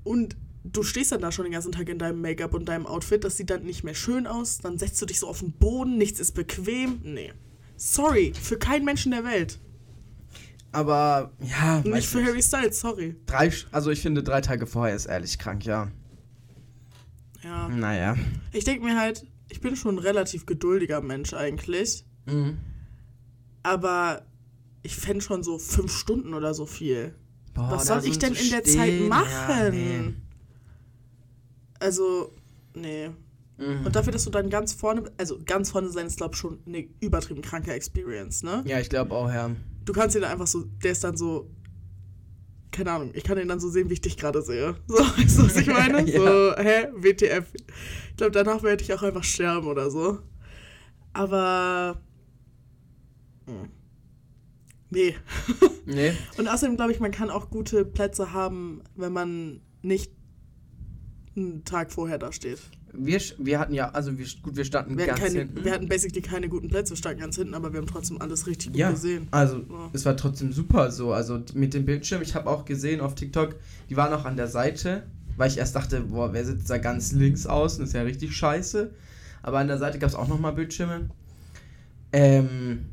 Und 0.03 0.35
du 0.63 0.83
stehst 0.83 1.11
dann 1.11 1.21
da 1.21 1.31
schon 1.31 1.45
den 1.45 1.53
ganzen 1.53 1.71
Tag 1.71 1.89
in 1.89 1.97
deinem 1.97 2.21
Make-up 2.21 2.53
und 2.53 2.65
deinem 2.65 2.85
Outfit. 2.85 3.23
Das 3.23 3.37
sieht 3.37 3.49
dann 3.49 3.63
nicht 3.63 3.83
mehr 3.83 3.95
schön 3.95 4.27
aus. 4.27 4.59
Dann 4.59 4.77
setzt 4.77 5.01
du 5.01 5.05
dich 5.05 5.19
so 5.19 5.27
auf 5.27 5.39
den 5.39 5.51
Boden, 5.53 5.97
nichts 5.97 6.19
ist 6.19 6.33
bequem. 6.33 6.99
Nee. 7.03 7.33
Sorry, 7.77 8.33
für 8.39 8.57
keinen 8.57 8.85
Menschen 8.85 9.11
der 9.11 9.23
Welt. 9.23 9.59
Aber, 10.71 11.31
ja, 11.41 11.81
Nicht 11.81 12.07
für 12.07 12.23
Harry 12.23 12.41
Styles, 12.41 12.79
sorry. 12.79 13.15
Drei, 13.25 13.51
also, 13.71 13.89
ich 13.91 14.01
finde, 14.01 14.23
drei 14.23 14.39
Tage 14.39 14.67
vorher 14.67 14.95
ist 14.95 15.05
ehrlich 15.05 15.37
krank, 15.37 15.65
ja. 15.65 15.91
Ja. 17.43 17.67
Naja. 17.67 18.15
Ich 18.53 18.63
denke 18.63 18.85
mir 18.85 18.97
halt, 18.97 19.25
ich 19.49 19.59
bin 19.59 19.75
schon 19.75 19.95
ein 19.95 19.99
relativ 19.99 20.45
geduldiger 20.45 21.01
Mensch 21.01 21.33
eigentlich. 21.33 22.05
Mhm. 22.25 22.57
Aber 23.63 24.25
ich 24.83 24.95
fände 24.95 25.21
schon 25.21 25.43
so 25.43 25.57
fünf 25.57 25.91
Stunden 25.91 26.33
oder 26.33 26.53
so 26.53 26.65
viel. 26.65 27.15
Boah, 27.53 27.71
Was 27.71 27.87
soll 27.87 28.05
ich 28.05 28.13
so 28.13 28.19
denn 28.21 28.35
zu 28.35 28.43
in 28.43 28.49
der 28.51 28.63
Zeit 28.63 28.93
ja, 28.93 29.07
machen? 29.07 29.71
nee. 29.71 30.13
Also, 31.81 32.31
nee. 32.75 33.09
Mhm. 33.57 33.85
Und 33.85 33.95
dafür, 33.95 34.13
dass 34.13 34.23
du 34.23 34.29
dann 34.29 34.49
ganz 34.49 34.73
vorne, 34.73 35.11
also 35.17 35.39
ganz 35.45 35.71
vorne 35.71 35.89
sein, 35.89 36.05
ist, 36.05 36.17
glaube 36.17 36.35
ich, 36.35 36.39
schon 36.39 36.59
eine 36.65 36.87
übertrieben 36.99 37.41
kranke 37.41 37.73
Experience, 37.73 38.43
ne? 38.43 38.63
Ja, 38.65 38.79
ich 38.79 38.89
glaube 38.89 39.15
auch, 39.15 39.29
ja. 39.29 39.49
Du 39.83 39.93
kannst 39.93 40.15
ihn 40.15 40.21
dann 40.21 40.31
einfach 40.31 40.47
so, 40.47 40.65
der 40.83 40.91
ist 40.91 41.03
dann 41.03 41.17
so, 41.17 41.49
keine 42.71 42.91
Ahnung, 42.91 43.11
ich 43.13 43.23
kann 43.23 43.37
ihn 43.39 43.47
dann 43.47 43.59
so 43.59 43.69
sehen, 43.69 43.89
wie 43.89 43.93
ich 43.93 44.01
dich 44.01 44.15
gerade 44.15 44.41
sehe. 44.43 44.75
So, 44.87 44.95
weißt 45.17 45.39
du, 45.39 45.43
was 45.43 45.57
ich 45.57 45.67
meine? 45.67 46.01
Ja. 46.07 46.19
So, 46.19 46.55
hä, 46.57 46.87
WTF. 46.93 47.45
Ich 47.53 48.17
glaube, 48.17 48.31
danach 48.31 48.61
werde 48.61 48.83
ich 48.83 48.93
auch 48.93 49.01
einfach 49.01 49.23
sterben 49.23 49.67
oder 49.67 49.89
so. 49.89 50.19
Aber, 51.13 51.99
hm. 53.47 53.69
nee. 54.91 55.15
Nee. 55.85 56.13
Und 56.37 56.47
außerdem 56.47 56.75
glaube 56.75 56.91
ich, 56.91 56.99
man 56.99 57.11
kann 57.11 57.29
auch 57.29 57.49
gute 57.49 57.85
Plätze 57.85 58.33
haben, 58.33 58.83
wenn 58.95 59.13
man 59.13 59.61
nicht 59.81 60.11
einen 61.35 61.63
Tag 61.63 61.91
vorher 61.91 62.17
da 62.17 62.31
steht. 62.31 62.59
Wir, 62.93 63.21
wir 63.37 63.59
hatten 63.59 63.73
ja, 63.73 63.89
also 63.91 64.17
wir, 64.17 64.25
gut, 64.43 64.57
wir 64.57 64.65
standen 64.65 64.97
Wir 64.97 65.05
hatten, 65.05 65.15
ganz 65.15 65.21
keine, 65.21 65.39
hinten. 65.45 65.63
wir 65.63 65.71
hatten 65.71 65.87
basically 65.87 66.21
keine 66.21 66.49
guten 66.49 66.67
Plätze, 66.67 66.91
wir 66.91 66.97
standen 66.97 67.21
ganz 67.21 67.37
hinten, 67.37 67.53
aber 67.53 67.71
wir 67.71 67.79
haben 67.79 67.87
trotzdem 67.87 68.19
alles 68.21 68.47
richtig 68.47 68.67
gut 68.67 68.75
ja, 68.77 68.91
gesehen. 68.91 69.27
also 69.31 69.57
Ja. 69.59 69.89
es 69.93 70.03
war 70.05 70.17
trotzdem 70.17 70.51
super 70.51 70.91
so. 70.91 71.13
Also 71.13 71.41
mit 71.53 71.73
dem 71.73 71.85
Bildschirm, 71.85 72.21
ich 72.21 72.35
habe 72.35 72.49
auch 72.49 72.65
gesehen 72.65 72.99
auf 72.99 73.15
TikTok, 73.15 73.55
die 73.89 73.95
waren 73.95 74.13
auch 74.13 74.25
an 74.25 74.35
der 74.35 74.47
Seite, 74.47 75.03
weil 75.37 75.49
ich 75.49 75.57
erst 75.57 75.75
dachte, 75.75 76.01
boah, 76.01 76.33
wer 76.33 76.43
sitzt 76.43 76.69
da 76.69 76.77
ganz 76.79 77.13
links 77.13 77.45
außen, 77.45 77.83
ist 77.83 77.93
ja 77.93 78.01
richtig 78.01 78.35
scheiße. 78.35 78.91
Aber 79.41 79.59
an 79.59 79.67
der 79.67 79.77
Seite 79.77 79.97
gab 79.97 80.09
es 80.09 80.15
auch 80.15 80.27
nochmal 80.27 80.53
Bildschirme. 80.53 81.09
Ähm, 82.11 82.85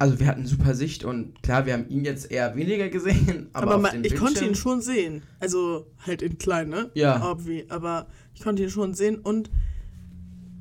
also 0.00 0.18
wir 0.18 0.26
hatten 0.26 0.46
super 0.46 0.74
Sicht 0.74 1.04
und 1.04 1.42
klar, 1.42 1.66
wir 1.66 1.74
haben 1.74 1.88
ihn 1.88 2.04
jetzt 2.04 2.30
eher 2.30 2.56
weniger 2.56 2.88
gesehen, 2.88 3.48
aber, 3.52 3.66
Aber, 3.66 3.76
auf 3.76 3.82
ma- 3.82 3.90
den 3.90 4.02
ich 4.04 4.16
konnte 4.16 4.44
ihn 4.44 4.54
schon 4.54 4.80
sehen. 4.80 5.22
Also 5.38 5.86
halt 6.06 6.22
in 6.22 6.38
klein, 6.38 6.68
ne? 6.70 6.90
Ja. 6.94 7.30
Obvi. 7.30 7.66
Aber 7.68 8.06
ich 8.34 8.40
konnte 8.42 8.62
ihn 8.64 8.70
schon 8.70 8.94
sehen 8.94 9.16
und 9.18 9.50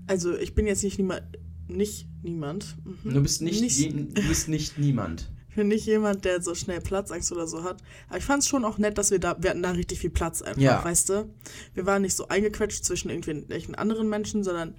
also 0.08 0.36
ich 0.38 0.56
bin 0.56 0.66
jetzt 0.68 0.84
nicht 0.84 0.98
niemand. 0.98 1.24
Nicht 1.68 2.08
niemand. 2.24 2.76
Mhm. 2.84 3.14
Du 3.14 3.22
bist 3.22 3.42
nicht, 3.42 3.62
nicht 3.62 3.80
je, 3.80 3.90
du 3.92 4.28
bist 4.28 4.48
nicht 4.48 4.78
niemand. 4.78 5.30
Ich 5.52 5.56
bin 5.56 5.68
nicht 5.70 5.88
jemand, 5.88 6.24
der 6.26 6.42
so 6.44 6.54
schnell 6.54 6.80
Platzangst 6.80 7.32
oder 7.34 7.46
so 7.48 7.64
hat. 7.64 7.82
Aber 8.08 8.18
ich 8.20 8.24
fand 8.24 8.44
es 8.44 8.48
schon 8.48 8.64
auch 8.64 8.78
nett, 8.78 8.98
dass 9.00 9.10
wir 9.12 9.20
da, 9.20 9.36
wir 9.42 9.50
hatten 9.50 9.64
da 9.64 9.72
richtig 9.72 10.00
viel 10.00 10.12
Platz 10.12 10.42
einfach, 10.44 10.62
Ja. 10.62 10.82
weißt 10.86 11.10
du? 11.10 11.28
Wir 11.74 11.86
waren 11.88 12.04
nicht 12.04 12.16
so 12.16 12.28
eingequetscht 12.28 12.86
zwischen 12.86 13.10
irgendwelchen 13.10 13.74
anderen 13.76 14.08
Menschen, 14.08 14.44
sondern 14.44 14.76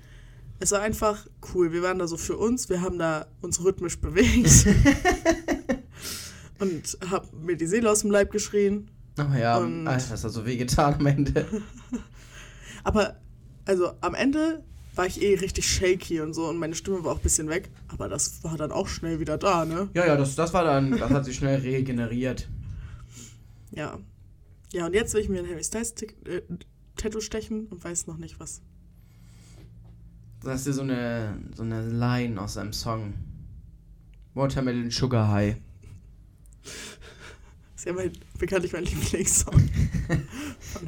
es 0.60 0.70
war 0.72 0.80
einfach 0.80 1.26
cool. 1.54 1.72
Wir 1.72 1.82
waren 1.82 1.98
da 1.98 2.06
so 2.06 2.16
für 2.16 2.36
uns, 2.36 2.68
wir 2.68 2.80
haben 2.82 2.98
da 2.98 3.26
uns 3.40 3.64
rhythmisch 3.64 3.98
bewegt. 3.98 4.66
und 6.58 6.98
hab 7.10 7.32
mir 7.32 7.56
die 7.56 7.66
Seele 7.66 7.90
aus 7.90 8.02
dem 8.02 8.10
Leib 8.10 8.30
geschrien. 8.30 8.90
Oh 9.18 9.36
ja, 9.36 9.58
Und- 9.58 9.88
Alter, 9.88 10.10
das 10.10 10.22
hat 10.24 10.30
so 10.32 10.46
wehgetan 10.46 10.94
am 10.94 11.06
Ende. 11.06 11.46
Aber, 12.84 13.16
also 13.64 13.92
am 14.00 14.14
Ende 14.14 14.62
war 14.94 15.06
ich 15.06 15.22
eh 15.22 15.34
richtig 15.36 15.66
shaky 15.66 16.20
und 16.20 16.34
so 16.34 16.48
und 16.48 16.58
meine 16.58 16.74
Stimme 16.74 17.02
war 17.04 17.12
auch 17.12 17.18
ein 17.18 17.22
bisschen 17.22 17.48
weg. 17.48 17.70
Aber 17.88 18.08
das 18.08 18.44
war 18.44 18.56
dann 18.56 18.70
auch 18.72 18.88
schnell 18.88 19.18
wieder 19.18 19.38
da, 19.38 19.64
ne? 19.64 19.88
Ja, 19.94 20.06
ja, 20.06 20.16
das, 20.16 20.36
das 20.36 20.52
war 20.52 20.64
dann, 20.64 20.90
das 20.98 21.10
hat 21.10 21.24
sich 21.24 21.36
schnell 21.36 21.60
regeneriert. 21.60 22.48
Ja. 23.70 23.98
Ja, 24.72 24.86
und 24.86 24.94
jetzt 24.94 25.14
will 25.14 25.22
ich 25.22 25.28
mir 25.28 25.40
ein 25.40 25.48
Harry 25.48 25.64
Styles 25.64 25.94
äh, 26.02 26.42
Tattoo 26.96 27.20
stechen 27.20 27.66
und 27.68 27.82
weiß 27.82 28.06
noch 28.06 28.18
nicht 28.18 28.38
was. 28.40 28.60
Das 30.42 30.60
ist 30.60 30.66
ja 30.66 30.72
so 30.72 30.82
eine, 30.82 31.38
so 31.54 31.62
eine 31.62 31.86
Line 31.86 32.40
aus 32.40 32.56
einem 32.56 32.72
Song. 32.72 33.14
Watermelon 34.34 34.90
Sugar 34.90 35.28
High. 35.28 35.56
ist 37.76 37.84
ja 37.84 37.92
mein, 37.92 38.12
bekanntlich 38.38 38.72
mein 38.72 38.84
Lieblingssong. 38.84 39.68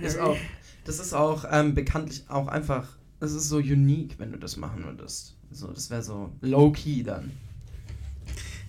Ist 0.00 0.18
auch, 0.18 0.36
das 0.84 0.98
ist 0.98 1.12
auch 1.12 1.44
ähm, 1.50 1.74
bekanntlich 1.74 2.24
auch 2.28 2.48
einfach, 2.48 2.96
das 3.20 3.32
ist 3.32 3.48
so 3.48 3.58
unique, 3.58 4.18
wenn 4.18 4.32
du 4.32 4.38
das 4.38 4.56
machen 4.56 4.84
würdest. 4.84 5.36
So, 5.50 5.68
das 5.68 5.90
wäre 5.90 6.02
so 6.02 6.32
low-key 6.40 7.02
dann. 7.02 7.30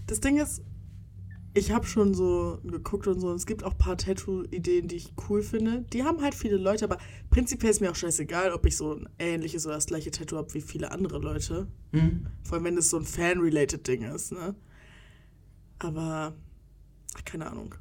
Das 0.08 0.20
Ding 0.20 0.38
ist, 0.38 0.62
ich 1.56 1.72
habe 1.72 1.86
schon 1.86 2.14
so 2.14 2.60
geguckt 2.64 3.08
und 3.08 3.20
so, 3.20 3.30
und 3.30 3.36
es 3.36 3.46
gibt 3.46 3.64
auch 3.64 3.74
ein 3.74 3.78
paar 3.78 3.98
Tattoo-Ideen, 3.98 4.88
die 4.88 4.96
ich 4.96 5.14
cool 5.30 5.44
finde. 5.44 5.86
Die 5.94 6.04
haben 6.04 6.22
halt 6.22 6.34
viele 6.34 6.58
Leute, 6.58 6.86
aber 6.86 6.98
prinzipiell 7.30 7.72
ist 7.72 7.80
mir 7.80 7.92
auch 7.92 7.96
scheißegal, 7.96 8.52
ob 8.52 8.66
ich 8.66 8.76
so 8.76 8.96
ein 8.96 9.10
ähnliches 9.20 9.66
oder 9.66 9.76
das 9.76 9.86
gleiche 9.86 10.10
Tattoo 10.10 10.38
habe 10.38 10.54
wie 10.56 10.62
viele 10.62 10.92
andere 10.92 11.20
Leute. 11.20 11.68
Hm? 11.92 12.26
Vor 12.44 12.56
allem, 12.56 12.64
wenn 12.66 12.78
es 12.78 12.90
so 12.90 12.98
ein 12.98 13.06
Fan-related 13.06 13.88
Ding 13.88 14.02
ist, 14.04 14.32
ne? 14.32 14.56
Aber, 15.78 16.34
keine 17.24 17.46
Ahnung. 17.52 17.76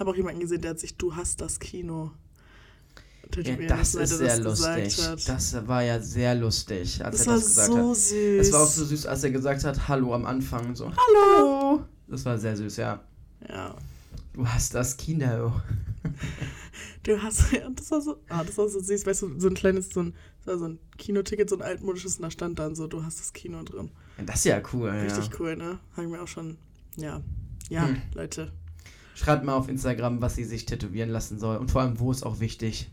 Habe 0.00 0.10
auch 0.10 0.16
jemanden 0.16 0.40
gesehen, 0.40 0.60
der 0.60 0.72
hat 0.72 0.80
sich 0.80 0.96
Du 0.96 1.14
hast 1.14 1.40
das 1.40 1.58
Kino 1.60 2.12
Ja, 3.36 3.56
das 3.68 3.94
ist 3.94 4.18
sehr 4.18 4.38
gesagt 4.38 4.44
lustig. 4.44 5.24
Das 5.26 5.66
war 5.66 5.82
ja 5.82 6.00
sehr 6.00 6.34
lustig, 6.34 7.04
als 7.04 7.18
das 7.18 7.26
er 7.26 7.34
das 7.34 7.44
gesagt 7.44 7.68
so 7.68 7.90
hat. 7.90 7.96
süß. 7.96 8.46
Es 8.46 8.52
war 8.52 8.64
auch 8.64 8.68
so 8.68 8.84
süß, 8.84 9.06
als 9.06 9.22
er 9.22 9.30
gesagt 9.30 9.64
hat, 9.64 9.86
Hallo 9.88 10.14
am 10.14 10.24
Anfang. 10.24 10.74
So, 10.74 10.90
Hallo! 10.90 11.84
Das 12.08 12.24
war 12.24 12.38
sehr 12.38 12.56
süß, 12.56 12.76
ja. 12.78 13.02
Ja. 13.48 13.74
Du 14.32 14.46
hast 14.46 14.74
das 14.74 14.96
Kino. 14.96 15.52
Du 17.02 17.20
hast, 17.20 17.52
ja, 17.52 17.68
das 17.70 17.90
war 17.90 18.00
so, 18.00 18.18
ah, 18.28 18.44
das 18.44 18.56
war 18.58 18.68
so 18.68 18.80
süß, 18.80 19.06
weißt 19.06 19.22
du, 19.22 19.40
so 19.40 19.48
ein 19.48 19.54
kleines, 19.54 19.88
so 19.88 20.00
ein, 20.00 20.14
so 20.44 20.64
ein 20.64 20.78
Kinoticket, 20.98 21.48
so 21.48 21.56
ein 21.56 21.62
altmodisches, 21.62 22.16
und 22.16 22.22
da 22.22 22.30
stand 22.30 22.58
dann 22.58 22.74
so, 22.74 22.86
du 22.86 23.02
hast 23.04 23.18
das 23.18 23.32
Kino 23.32 23.62
drin. 23.62 23.90
Ja, 24.18 24.24
Das 24.24 24.36
ist 24.36 24.44
ja 24.44 24.60
cool, 24.72 24.90
Richtig 24.90 25.26
ja. 25.26 25.30
cool, 25.40 25.56
ne? 25.56 25.78
Haben 25.96 26.12
wir 26.12 26.22
auch 26.22 26.28
schon, 26.28 26.58
ja. 26.96 27.22
Ja, 27.68 27.86
Hm. 27.88 27.96
Leute. 28.14 28.52
Schreibt 29.14 29.44
mal 29.44 29.54
auf 29.54 29.68
Instagram, 29.68 30.20
was 30.20 30.36
sie 30.36 30.44
sich 30.44 30.66
tätowieren 30.66 31.10
lassen 31.10 31.38
soll. 31.38 31.56
Und 31.56 31.70
vor 31.70 31.80
allem, 31.82 31.98
wo 31.98 32.12
ist 32.12 32.24
auch 32.24 32.40
wichtig. 32.40 32.90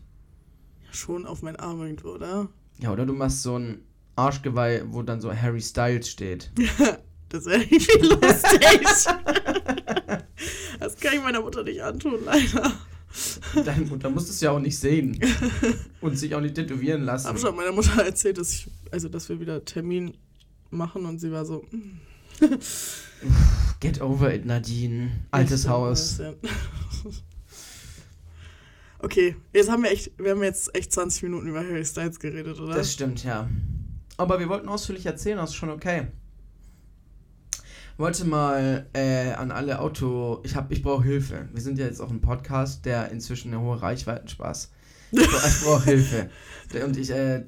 Schon 0.90 1.26
auf 1.26 1.42
meinen 1.42 1.56
Arm 1.56 1.80
irgendwo, 1.82 2.10
oder? 2.10 2.48
Ja, 2.78 2.92
oder 2.92 3.06
du 3.06 3.12
machst 3.12 3.42
so 3.42 3.56
ein 3.58 3.82
Arschgeweih, 4.16 4.82
wo 4.88 5.02
dann 5.02 5.20
so 5.20 5.32
Harry 5.32 5.60
Styles 5.60 6.08
steht. 6.08 6.50
Das 7.28 7.44
wäre 7.46 7.62
irgendwie 7.62 8.06
lustig. 8.06 8.82
das 10.78 10.96
kann 10.96 11.14
ich 11.14 11.22
meiner 11.22 11.40
Mutter 11.40 11.62
nicht 11.64 11.82
antun, 11.82 12.24
leider. 12.24 12.72
Deine 13.64 13.86
Mutter 13.86 14.10
muss 14.10 14.28
es 14.28 14.40
ja 14.40 14.50
auch 14.50 14.58
nicht 14.58 14.78
sehen. 14.78 15.18
Und 16.00 16.18
sich 16.18 16.34
auch 16.34 16.40
nicht 16.40 16.54
tätowieren 16.54 17.02
lassen. 17.02 17.24
Ich 17.24 17.28
habe 17.28 17.38
schon 17.38 17.56
meiner 17.56 17.72
Mutter 17.72 18.02
erzählt, 18.04 18.38
dass, 18.38 18.52
ich, 18.52 18.68
also, 18.90 19.08
dass 19.08 19.28
wir 19.28 19.40
wieder 19.40 19.64
Termin 19.64 20.16
machen 20.70 21.06
und 21.06 21.18
sie 21.18 21.32
war 21.32 21.44
so. 21.46 21.64
"Mm, 21.70 22.00
Get 23.80 24.00
over 24.02 24.32
it, 24.34 24.44
Nadine. 24.44 25.10
Altes 25.30 25.64
echt, 25.64 25.70
Haus. 25.70 26.20
Okay, 28.98 29.36
jetzt 29.52 29.70
haben 29.70 29.82
wir 29.82 29.90
echt, 29.90 30.12
wir 30.18 30.30
haben 30.32 30.42
jetzt 30.42 30.74
echt 30.74 30.92
20 30.92 31.22
Minuten 31.24 31.46
über 31.48 31.60
Harry 31.60 31.84
Styles 31.84 32.18
geredet, 32.18 32.58
oder? 32.60 32.74
Das 32.74 32.92
stimmt, 32.92 33.24
ja. 33.24 33.48
Aber 34.16 34.38
wir 34.40 34.48
wollten 34.48 34.68
ausführlich 34.68 35.06
erzählen, 35.06 35.36
das 35.36 35.50
ist 35.50 35.56
schon 35.56 35.70
okay. 35.70 36.08
Wollte 37.98 38.26
mal 38.26 38.86
äh, 38.92 39.32
an 39.32 39.50
alle 39.50 39.80
Auto. 39.80 40.40
Ich 40.44 40.54
hab, 40.54 40.70
ich 40.70 40.82
brauche 40.82 41.04
Hilfe. 41.04 41.48
Wir 41.52 41.62
sind 41.62 41.78
ja 41.78 41.86
jetzt 41.86 42.00
auch 42.00 42.10
ein 42.10 42.20
Podcast, 42.20 42.84
der 42.84 43.10
inzwischen 43.10 43.54
eine 43.54 43.62
hohe 43.62 43.80
Reichweiten 43.80 44.28
Spaß. 44.28 44.72
Ich 45.12 45.26
brauche 45.26 45.64
brauch 45.64 45.84
Hilfe. 45.84 46.28
Und 46.84 46.96
ich, 46.98 47.10
äh, 47.10 47.44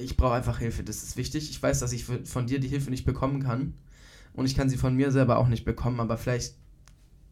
ich 0.00 0.16
brauche 0.16 0.34
einfach 0.34 0.58
Hilfe. 0.60 0.82
Das 0.82 1.02
ist 1.02 1.16
wichtig. 1.16 1.50
Ich 1.50 1.62
weiß, 1.62 1.80
dass 1.80 1.92
ich 1.92 2.04
von 2.04 2.46
dir 2.46 2.58
die 2.58 2.68
Hilfe 2.68 2.90
nicht 2.90 3.04
bekommen 3.04 3.42
kann. 3.42 3.74
Und 4.32 4.46
ich 4.46 4.56
kann 4.56 4.70
sie 4.70 4.78
von 4.78 4.94
mir 4.94 5.10
selber 5.12 5.36
auch 5.36 5.48
nicht 5.48 5.64
bekommen, 5.66 6.00
aber 6.00 6.16
vielleicht 6.16 6.54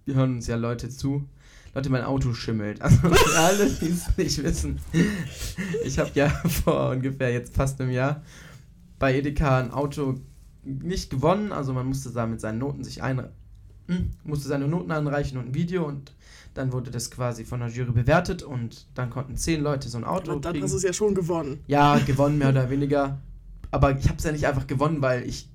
hören 0.06 0.34
uns 0.34 0.46
ja 0.46 0.56
Leute 0.56 0.90
zu. 0.90 1.28
Leute, 1.72 1.88
mein 1.88 2.04
Auto 2.04 2.34
schimmelt. 2.34 2.80
Also 2.82 2.96
für 2.96 3.38
alle, 3.38 3.70
die 3.70 3.86
es 3.86 4.16
nicht 4.18 4.42
wissen. 4.42 4.80
Ich 5.84 5.98
habe 5.98 6.10
ja 6.14 6.28
vor 6.64 6.90
ungefähr 6.90 7.32
jetzt 7.32 7.54
fast 7.54 7.80
einem 7.80 7.90
Jahr 7.90 8.22
bei 8.98 9.16
Edeka 9.16 9.60
ein 9.60 9.70
Auto 9.70 10.20
nicht 10.64 11.10
gewonnen. 11.10 11.52
Also 11.52 11.72
man 11.72 11.86
musste 11.86 12.10
da 12.10 12.26
mit 12.26 12.40
seinen 12.40 12.58
Noten 12.58 12.84
sich 12.84 13.02
ein 13.02 13.28
hm, 13.88 14.10
musste 14.24 14.48
seine 14.48 14.68
Noten 14.68 14.92
anreichen 14.92 15.36
und 15.38 15.48
ein 15.48 15.54
Video 15.54 15.84
und 15.84 16.14
dann 16.54 16.72
wurde 16.72 16.90
das 16.90 17.10
quasi 17.10 17.44
von 17.44 17.60
der 17.60 17.68
Jury 17.70 17.92
bewertet 17.92 18.42
und 18.42 18.86
dann 18.94 19.10
konnten 19.10 19.36
zehn 19.36 19.62
Leute 19.62 19.88
so 19.88 19.98
ein 19.98 20.04
Auto 20.04 20.32
Und 20.32 20.44
dann 20.44 20.52
kriegen. 20.52 20.64
hast 20.64 20.72
du 20.72 20.76
es 20.76 20.82
ja 20.84 20.92
schon 20.92 21.14
gewonnen. 21.14 21.60
Ja, 21.66 21.98
gewonnen 21.98 22.38
mehr 22.38 22.50
oder 22.50 22.70
weniger. 22.70 23.18
Aber 23.72 23.96
ich 23.98 24.06
habe 24.08 24.18
es 24.18 24.24
ja 24.24 24.32
nicht 24.32 24.46
einfach 24.46 24.66
gewonnen, 24.66 25.00
weil 25.02 25.26
ich 25.28 25.48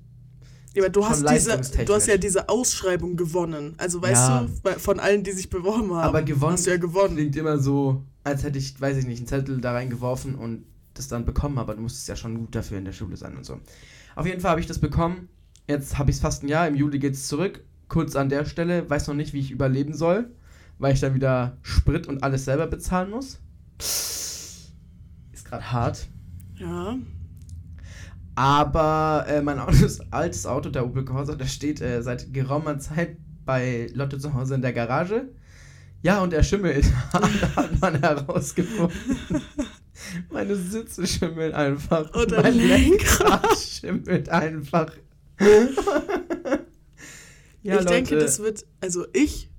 Ja, 0.74 0.82
aber 0.82 0.90
du 0.90 1.04
hast, 1.06 1.28
diese, 1.30 1.60
du 1.84 1.94
hast 1.94 2.06
ja 2.06 2.16
diese 2.18 2.48
Ausschreibung 2.48 3.16
gewonnen. 3.16 3.74
Also 3.78 4.02
weißt 4.02 4.28
Ja. 4.28 4.46
du, 4.64 4.78
von 4.78 5.00
allen, 5.00 5.22
die 5.22 5.32
sich 5.32 5.48
beworben 5.48 5.92
haben, 5.94 6.08
Aber 6.08 6.22
gewonnen 6.22 6.52
hast 6.54 6.66
du 6.66 6.70
ja 6.70 6.76
gewonnen. 6.76 7.14
klingt 7.16 7.36
immer 7.36 7.58
so, 7.58 8.02
als 8.24 8.42
hätte 8.42 8.58
ich, 8.58 8.78
weiß 8.78 8.98
ich 8.98 9.06
nicht, 9.06 9.18
einen 9.18 9.26
Zettel 9.26 9.60
da 9.60 9.72
reingeworfen 9.72 10.34
und 10.34 10.64
das 10.94 11.08
dann 11.08 11.24
bekommen, 11.26 11.58
aber 11.58 11.74
du 11.74 11.82
musstest 11.82 12.08
ja 12.08 12.16
schon 12.16 12.38
gut 12.38 12.54
dafür 12.54 12.78
in 12.78 12.84
der 12.86 12.92
Schule 12.92 13.16
sein 13.16 13.36
und 13.36 13.44
so. 13.44 13.60
Auf 14.16 14.26
jeden 14.26 14.40
Fall 14.40 14.52
habe 14.52 14.60
ich 14.60 14.66
das 14.66 14.78
bekommen. 14.78 15.28
Jetzt 15.68 15.98
habe 15.98 16.10
ich 16.10 16.16
es 16.16 16.22
fast 16.22 16.42
ein 16.42 16.48
Jahr. 16.48 16.66
Im 16.66 16.74
Juli 16.74 16.98
geht 16.98 17.12
es 17.12 17.28
zurück. 17.28 17.62
Kurz 17.88 18.16
an 18.16 18.30
der 18.30 18.46
Stelle, 18.46 18.88
weiß 18.88 19.06
noch 19.06 19.14
nicht, 19.14 19.32
wie 19.32 19.40
ich 19.40 19.50
überleben 19.52 19.94
soll, 19.94 20.30
weil 20.78 20.94
ich 20.94 21.00
dann 21.00 21.14
wieder 21.14 21.58
Sprit 21.62 22.08
und 22.08 22.24
alles 22.24 22.46
selber 22.46 22.66
bezahlen 22.66 23.10
muss. 23.10 23.38
Ist 23.78 25.44
gerade 25.44 25.70
hart. 25.70 26.08
Ja. 26.56 26.96
Aber 28.34 29.26
äh, 29.28 29.42
mein 29.42 29.58
Auto 29.58 29.86
altes 30.10 30.46
Auto, 30.46 30.70
der 30.70 30.86
Opel 30.86 31.04
Corsa, 31.04 31.34
der 31.34 31.46
steht 31.46 31.80
äh, 31.80 32.02
seit 32.02 32.32
geraumer 32.32 32.78
Zeit 32.78 33.18
bei 33.44 33.90
Lotte 33.92 34.18
zu 34.18 34.32
Hause 34.34 34.54
in 34.54 34.62
der 34.62 34.72
Garage. 34.72 35.28
Ja, 36.02 36.22
und 36.22 36.32
er 36.32 36.42
schimmelt, 36.42 36.86
hat 37.12 37.80
man 37.80 38.00
herausgefunden. 38.00 38.96
Meine 40.30 40.56
Sitze 40.56 41.06
schimmeln 41.06 41.54
einfach. 41.54 42.10
Dein 42.10 42.42
mein 42.42 42.58
Lenkrad. 42.58 43.58
schimmelt 43.58 44.28
einfach. 44.28 44.92
ich 47.62 47.84
denke, 47.84 48.16
das 48.18 48.38
wird, 48.38 48.64
also 48.80 49.06
ich, 49.12 49.50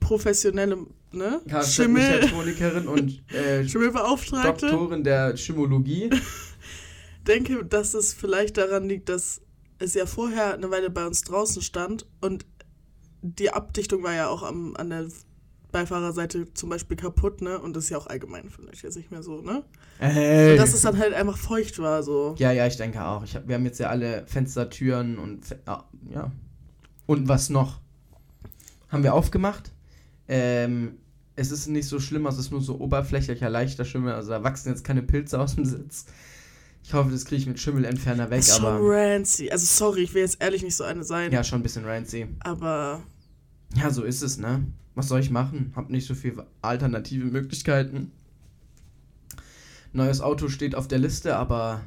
professionelle, 0.00 0.86
ne? 1.12 1.40
Schimmel, 1.64 2.02
Kfz-Mechatronikerin 2.02 2.88
und 2.88 3.22
äh, 3.32 3.64
Schimmelbeauftragte, 3.68 4.66
Doktorin 4.66 5.04
der 5.04 5.34
Chimologie. 5.36 6.10
denke, 7.26 7.64
dass 7.64 7.94
es 7.94 8.12
vielleicht 8.12 8.56
daran 8.56 8.88
liegt, 8.88 9.08
dass 9.08 9.40
es 9.78 9.94
ja 9.94 10.06
vorher 10.06 10.54
eine 10.54 10.70
Weile 10.70 10.90
bei 10.90 11.06
uns 11.06 11.22
draußen 11.22 11.62
stand 11.62 12.06
und 12.20 12.44
die 13.22 13.50
Abdichtung 13.50 14.02
war 14.02 14.14
ja 14.14 14.28
auch 14.28 14.42
am, 14.42 14.74
an 14.76 14.90
der 14.90 15.06
Beifahrerseite 15.70 16.52
zum 16.54 16.68
Beispiel 16.70 16.96
kaputt, 16.96 17.40
ne? 17.42 17.58
Und 17.58 17.74
das 17.76 17.84
ist 17.84 17.90
ja 17.90 17.98
auch 17.98 18.06
allgemein 18.06 18.48
vielleicht 18.50 18.82
jetzt 18.82 18.96
nicht 18.96 19.10
mehr 19.10 19.22
so, 19.22 19.40
ne? 19.42 19.64
Ey. 19.98 20.52
Und 20.52 20.58
dass 20.58 20.74
es 20.74 20.82
dann 20.82 20.98
halt 20.98 21.14
einfach 21.14 21.36
feucht 21.38 21.78
war, 21.78 22.02
so. 22.02 22.34
Ja, 22.38 22.52
ja, 22.52 22.66
ich 22.66 22.76
denke 22.76 23.04
auch. 23.04 23.22
Ich 23.24 23.36
hab, 23.36 23.46
wir 23.48 23.54
haben 23.54 23.64
jetzt 23.64 23.78
ja 23.80 23.88
alle 23.88 24.26
Fenster, 24.26 24.68
Türen 24.70 25.18
und 25.18 25.44
ah, 25.66 25.84
ja. 26.12 26.30
Und 27.06 27.28
was 27.28 27.50
noch? 27.50 27.80
Haben 28.88 29.02
wir 29.02 29.14
aufgemacht. 29.14 29.72
Ähm, 30.28 30.98
es 31.36 31.50
ist 31.50 31.66
nicht 31.68 31.86
so 31.88 31.98
schlimm, 32.00 32.26
also 32.26 32.38
es 32.40 32.46
ist 32.46 32.50
nur 32.52 32.60
so 32.60 32.78
oberflächlicher, 32.78 33.48
leichter 33.48 33.84
Schimmel. 33.84 34.12
Also 34.14 34.30
da 34.30 34.42
wachsen 34.44 34.68
jetzt 34.70 34.84
keine 34.84 35.02
Pilze 35.02 35.40
aus 35.40 35.54
dem 35.54 35.64
Sitz. 35.64 36.06
Ich 36.82 36.94
hoffe, 36.94 37.10
das 37.10 37.24
kriege 37.24 37.40
ich 37.42 37.46
mit 37.46 37.60
Schimmelentferner 37.60 38.30
weg, 38.30 38.38
Das 38.38 38.48
ist 38.48 38.56
schon 38.56 38.64
aber. 38.66 38.80
rancy. 38.80 39.50
Also 39.50 39.66
sorry, 39.66 40.02
ich 40.02 40.14
will 40.14 40.22
jetzt 40.22 40.40
ehrlich 40.40 40.62
nicht 40.62 40.76
so 40.76 40.84
eine 40.84 41.04
sein, 41.04 41.30
Ja, 41.30 41.44
schon 41.44 41.60
ein 41.60 41.62
bisschen 41.62 41.84
rancy. 41.84 42.26
aber 42.40 43.02
Ja, 43.76 43.90
so 43.90 44.02
ist 44.02 44.22
es, 44.22 44.38
ne? 44.38 44.64
Was 45.00 45.08
soll 45.08 45.20
ich 45.20 45.30
machen? 45.30 45.72
Hab 45.74 45.88
nicht 45.88 46.06
so 46.06 46.14
viele 46.14 46.46
alternative 46.60 47.24
Möglichkeiten. 47.24 48.12
Neues 49.94 50.20
Auto 50.20 50.50
steht 50.50 50.74
auf 50.74 50.88
der 50.88 50.98
Liste, 50.98 51.36
aber 51.36 51.80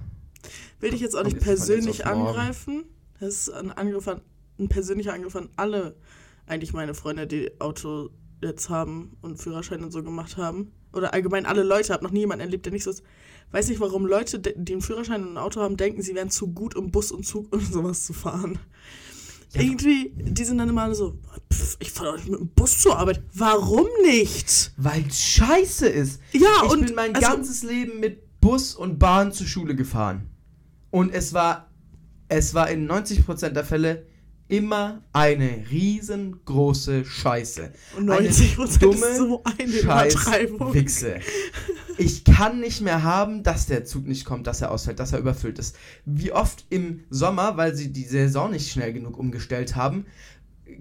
will 0.80 0.90
dich 0.90 1.02
jetzt 1.02 1.16
auch 1.16 1.24
nicht 1.24 1.40
persönlich 1.40 2.08
angreifen. 2.08 2.86
Das 3.20 3.36
ist 3.36 3.50
ein 3.52 3.70
Angriff 3.70 4.08
an, 4.08 4.22
ein 4.58 4.68
persönlicher 4.68 5.14
Angriff 5.14 5.36
an 5.36 5.50
alle, 5.58 5.96
eigentlich 6.48 6.74
meine 6.74 6.96
Freunde, 6.96 7.28
die 7.28 7.52
Auto 7.62 8.10
jetzt 8.42 8.72
haben 8.72 9.16
und 9.22 9.38
Führerschein 9.38 9.84
und 9.84 9.92
so 9.92 10.02
gemacht 10.02 10.38
haben. 10.38 10.72
Oder 10.92 11.14
allgemein 11.14 11.46
alle 11.46 11.62
Leute, 11.62 11.94
hab 11.94 12.02
noch 12.02 12.10
nie 12.10 12.22
jemanden 12.22 12.42
erlebt, 12.42 12.66
der 12.66 12.74
nicht 12.74 12.84
so 12.84 12.90
ist. 12.90 13.04
Weiß 13.52 13.70
nicht, 13.70 13.80
warum 13.80 14.08
Leute, 14.08 14.40
die 14.40 14.74
einen 14.74 14.82
Führerschein 14.82 15.22
und 15.22 15.34
ein 15.34 15.38
Auto 15.38 15.62
haben, 15.62 15.78
denken, 15.78 16.02
sie 16.02 16.16
wären 16.16 16.32
zu 16.32 16.48
gut, 16.48 16.76
um 16.76 16.90
Bus 16.90 17.12
und 17.12 17.28
Zug 17.28 17.54
und 17.54 17.62
sowas 17.72 18.08
zu 18.08 18.14
fahren. 18.14 18.58
Irgendwie, 19.56 20.12
die 20.16 20.44
sind 20.44 20.58
dann 20.58 20.70
immer 20.70 20.84
alle 20.84 20.96
so, 20.96 21.20
pff, 21.52 21.78
ich 21.80 21.92
fahre 21.92 22.12
doch 22.12 22.18
nicht 22.18 22.30
mit 22.30 22.40
dem 22.40 22.48
Bus 22.50 22.80
zur 22.80 22.98
Arbeit. 22.98 23.22
Warum 23.34 23.88
nicht? 24.04 24.72
weil 24.78 25.06
scheiße 25.12 25.88
ist. 25.88 26.20
Ja, 26.32 26.48
ich 26.66 26.72
und 26.72 26.86
bin 26.88 26.96
mein 26.96 27.16
also- 27.16 27.28
ganzes 27.28 27.64
Leben 27.64 28.00
mit 28.00 28.40
Bus 28.42 28.76
und 28.76 28.98
Bahn 29.00 29.32
zur 29.32 29.48
Schule 29.48 29.76
gefahren. 29.76 30.30
Und 30.92 31.14
es 31.14 31.34
war, 31.34 31.70
es 32.28 32.54
war 32.54 32.70
in 32.70 32.88
90% 32.90 33.50
der 33.50 33.64
Fälle 33.64 34.06
immer 34.48 35.04
eine 35.14 35.64
riesengroße 35.72 37.06
Scheiße. 37.06 37.72
Und 37.98 38.10
Eine 38.10 38.30
90% 38.30 38.64
ist 38.64 38.82
dumme 38.84 39.16
so 39.16 39.44
eine 39.44 39.72
Scheiß 39.72 40.14
Übertreibung. 40.14 40.74
Wichse. 40.74 41.20
Ich 41.98 42.24
kann 42.24 42.60
nicht 42.60 42.82
mehr 42.82 43.04
haben, 43.04 43.44
dass 43.44 43.68
der 43.68 43.86
Zug 43.86 44.08
nicht 44.08 44.26
kommt, 44.26 44.48
dass 44.48 44.62
er 44.62 44.72
ausfällt, 44.72 45.00
dass 45.00 45.14
er 45.14 45.20
überfüllt 45.20 45.60
ist. 45.60 45.78
Wie 46.06 46.32
oft 46.32 46.66
im 46.70 47.02
Sommer, 47.10 47.58
weil 47.58 47.76
sie 47.76 47.94
die 47.94 48.04
Saison 48.04 48.52
nicht 48.52 48.72
schnell 48.72 48.94
genug 48.94 49.18
umgestellt 49.18 49.76
haben, 49.76 50.06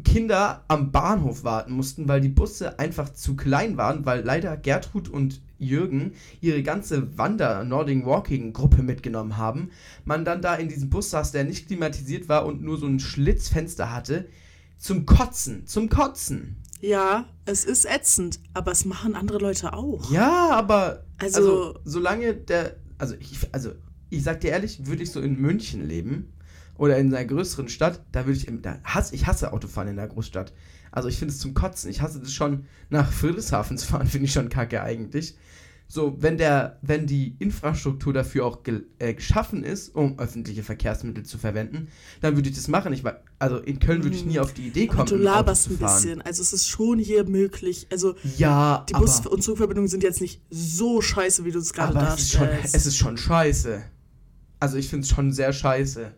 Kinder 0.05 0.64
am 0.68 0.90
Bahnhof 0.90 1.44
warten 1.44 1.72
mussten, 1.72 2.09
weil 2.09 2.20
die 2.20 2.29
Busse 2.29 2.79
einfach 2.79 3.12
zu 3.12 3.37
klein 3.37 3.77
waren, 3.77 4.07
weil 4.07 4.22
leider 4.22 4.57
Gertrud 4.57 5.09
und 5.09 5.40
Jürgen 5.59 6.12
ihre 6.40 6.62
ganze 6.62 7.16
Wander-Nordic-Walking-Gruppe 7.18 8.83
mitgenommen 8.83 9.37
haben. 9.37 9.70
Man 10.05 10.25
dann 10.25 10.42
da 10.42 10.55
in 10.55 10.68
diesem 10.68 10.90
Bus 10.90 11.11
saß, 11.11 11.33
der 11.33 11.44
nicht 11.44 11.66
klimatisiert 11.66 12.29
war 12.29 12.46
und 12.46 12.62
nur 12.62 12.79
so 12.79 12.87
ein 12.87 13.01
Schlitzfenster 13.01 13.92
hatte. 13.92 14.29
Zum 14.79 15.07
Kotzen, 15.07 15.66
zum 15.66 15.88
Kotzen. 15.88 16.57
Ja, 16.83 17.27
es 17.45 17.64
ist 17.64 17.87
ätzend, 17.87 18.40
aber 18.55 18.73
es 18.73 18.85
machen 18.85 19.14
andere 19.14 19.38
Leute 19.38 19.73
auch. 19.73 20.11
Ja, 20.12 20.51
aber 20.51 21.05
Also- 21.18 21.38
also, 21.38 21.79
solange 21.85 22.35
der, 22.35 22.77
also 22.99 23.14
ich, 23.18 23.49
also 23.53 23.71
ich 24.11 24.25
sag 24.25 24.40
dir 24.40 24.51
ehrlich, 24.51 24.85
würde 24.87 25.03
ich 25.05 25.12
so 25.12 25.21
in 25.21 25.40
München 25.40 25.87
leben 25.88 26.33
oder 26.77 26.99
in 26.99 27.14
einer 27.14 27.25
größeren 27.25 27.68
Stadt, 27.68 28.03
da 28.11 28.27
würde 28.27 28.37
ich, 28.38 28.49
da 28.62 28.79
hasse, 28.85 29.14
ich 29.14 29.27
hasse 29.29 29.53
Autofahren 29.53 29.88
in 29.88 29.97
der 29.97 30.09
Großstadt. 30.09 30.53
Also 30.90 31.09
ich 31.09 31.18
finde 31.18 31.33
es 31.33 31.38
zum 31.40 31.55
Kotzen. 31.55 31.88
Ich 31.88 32.03
hasse 32.03 32.18
das 32.21 32.33
schon, 32.33 32.66
nach 32.90 33.11
Friedrichshafen 33.12 33.79
zu 33.79 33.87
fahren, 33.87 34.07
finde 34.09 34.27
ich 34.27 34.33
schon 34.33 34.49
kacke 34.49 34.83
eigentlich. 34.83 35.37
So, 35.94 36.16
wenn 36.22 36.38
der, 36.38 36.78
wenn 36.81 37.07
die 37.07 37.37
Infrastruktur 37.38 38.14
dafür 38.14 38.46
auch 38.46 38.62
ge 38.62 38.81
äh, 38.98 39.12
geschaffen 39.12 39.62
ist, 39.62 39.94
um 39.94 40.18
öffentliche 40.18 40.62
Verkehrsmittel 40.62 41.22
zu 41.26 41.37
verwenden, 41.37 41.88
dann 42.22 42.35
würde 42.35 42.48
ich 42.48 42.55
das 42.57 42.66
machen. 42.68 42.94
Ich, 42.94 43.05
war- 43.05 43.20
also 43.38 43.59
in 43.59 43.78
Köln 43.78 44.02
würde 44.02 44.16
ich 44.16 44.24
nie 44.24 44.38
auf 44.38 44.55
die 44.55 44.68
Idee 44.68 44.87
kommen, 44.87 45.00
Aber 45.02 45.11
du 45.11 45.16
laberst 45.16 45.68
ein 45.68 45.76
bisschen. 45.76 46.22
Also 46.22 46.40
es 46.40 46.55
ist 46.55 46.66
schon 46.66 46.98
hier 46.98 47.24
möglich. 47.24 47.88
Also 47.92 48.14
Ja, 48.38 48.87
die 48.88 48.94
Bus- 48.94 49.26
und 49.26 49.42
Zugverbindungen 49.44 49.88
sind 49.90 50.02
jetzt 50.02 50.22
nicht 50.22 50.40
so 50.48 51.02
scheiße, 51.02 51.44
wie 51.44 51.50
du 51.50 51.59
es 51.59 51.74
gerade 51.74 51.94
aber 51.98 52.14
es 52.14 52.22
ist, 52.22 52.33
schon, 52.33 52.46
darstellst. 52.46 52.74
es 52.74 52.87
ist 52.87 52.96
schon 52.96 53.18
scheiße. 53.18 53.83
Also 54.61 54.78
ich 54.78 54.88
finde 54.88 55.05
es 55.05 55.11
schon 55.11 55.31
sehr 55.31 55.52
scheiße. 55.52 56.11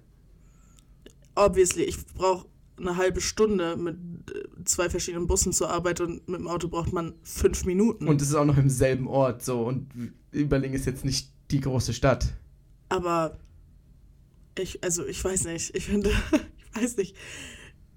Obviously, 1.35 1.83
ich 1.83 1.97
brauche 2.15 2.47
eine 2.77 2.97
halbe 2.97 3.21
Stunde 3.21 3.77
mit 3.77 3.97
äh, 4.31 4.65
zwei 4.65 4.91
verschiedenen 4.91 5.27
Bussen 5.27 5.53
zur 5.53 5.71
Arbeit 5.71 6.01
und 6.01 6.29
mit 6.29 6.41
dem 6.41 6.49
Auto 6.49 6.69
braucht 6.69 6.93
man 6.93 7.15
fünf 7.23 7.65
Minuten. 7.65 8.09
Und 8.09 8.21
es 8.21 8.29
ist 8.31 8.35
auch 8.35 8.45
noch 8.45 8.59
im 8.59 8.69
selben 8.71 9.07
Ort 9.07 9.43
so 9.45 9.63
und 9.67 9.89
Überling 10.33 10.73
ist 10.73 10.87
jetzt 10.87 11.05
nicht 11.05 11.31
die 11.51 11.61
große 11.61 11.93
Stadt. 11.93 12.35
aber 12.89 13.39
ich, 14.59 14.83
also 14.85 15.05
ich 15.07 15.23
weiß 15.25 15.45
nicht. 15.47 15.75
Ich 15.77 15.87
finde, 15.87 16.11
ich 16.75 16.83
weiß 16.83 16.97
nicht. 16.97 17.17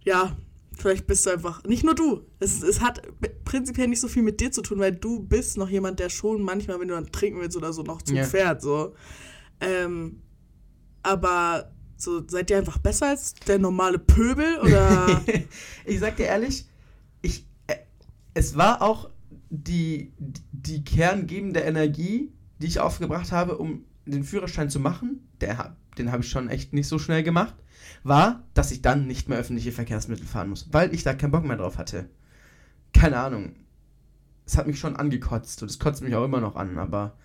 Ja, 0.04 0.36
vielleicht 0.76 1.06
bist 1.08 1.26
du 1.26 1.30
einfach, 1.32 1.64
nicht 1.66 1.84
nur 1.84 1.94
du, 1.96 2.22
es, 2.40 2.62
es 2.64 2.82
hat 2.82 3.02
prinzipiell 3.46 3.88
nicht 3.88 4.00
so 4.02 4.08
viel 4.08 4.24
mit 4.24 4.40
dir 4.40 4.52
zu 4.52 4.62
tun, 4.62 4.80
weil 4.80 4.96
du 4.96 5.20
bist 5.20 5.58
noch 5.58 5.70
jemand, 5.70 6.00
der 6.00 6.10
schon 6.10 6.42
manchmal, 6.42 6.80
wenn 6.80 6.88
du 6.88 6.94
dann 6.96 7.12
trinken 7.12 7.40
willst 7.40 7.58
oder 7.58 7.74
so, 7.74 7.84
noch 7.84 8.02
Zug 8.02 8.18
Ja. 8.18 8.24
fährt, 8.24 8.62
so. 8.62 8.96
Ähm, 9.60 10.22
aber 11.04 11.72
so, 11.98 12.26
seid 12.28 12.50
ihr 12.50 12.58
einfach 12.58 12.78
besser 12.78 13.08
als 13.08 13.34
der 13.34 13.60
normale 13.60 14.00
Pöbel 14.00 14.60
oder? 14.60 15.22
ich 15.86 16.00
sag 16.00 16.16
dir 16.18 16.28
ehrlich, 16.28 16.68
ich, 17.22 17.46
äh, 17.66 17.76
es 18.34 18.56
war 18.56 18.82
auch 18.82 19.10
die, 19.50 20.14
die 20.52 20.84
kerngebende 20.84 21.62
Energie, 21.62 22.32
die 22.60 22.68
ich 22.68 22.80
aufgebracht 22.80 23.32
habe, 23.32 23.58
um 23.58 23.86
den 24.06 24.24
Führerschein 24.24 24.70
zu 24.70 24.80
machen, 24.80 25.28
der, 25.42 25.76
den 25.98 26.12
habe 26.12 26.24
ich 26.24 26.30
schon 26.30 26.50
echt 26.50 26.74
nicht 26.74 26.88
so 26.88 27.00
schnell 27.00 27.24
gemacht, 27.24 27.56
war, 28.04 28.44
dass 28.54 28.72
ich 28.72 28.82
dann 28.82 29.08
nicht 29.08 29.28
mehr 29.28 29.40
öffentliche 29.40 29.72
Verkehrsmittel 29.72 30.26
fahren 30.26 30.50
muss, 30.50 30.70
weil 30.72 30.94
ich 30.94 31.04
da 31.04 31.14
keinen 31.14 31.32
Bock 31.32 31.46
mehr 31.46 31.58
drauf 31.58 31.78
hatte. 31.78 32.10
Keine 32.94 33.18
Ahnung. 33.18 33.56
Es 34.46 34.58
hat 34.58 34.68
mich 34.68 34.80
schon 34.80 34.96
angekotzt 34.96 35.62
und 35.62 35.70
es 35.70 35.80
kotzt 35.80 36.02
mich 36.02 36.16
auch 36.16 36.24
immer 36.24 36.40
noch 36.40 36.56
an, 36.56 36.78
aber 36.78 37.18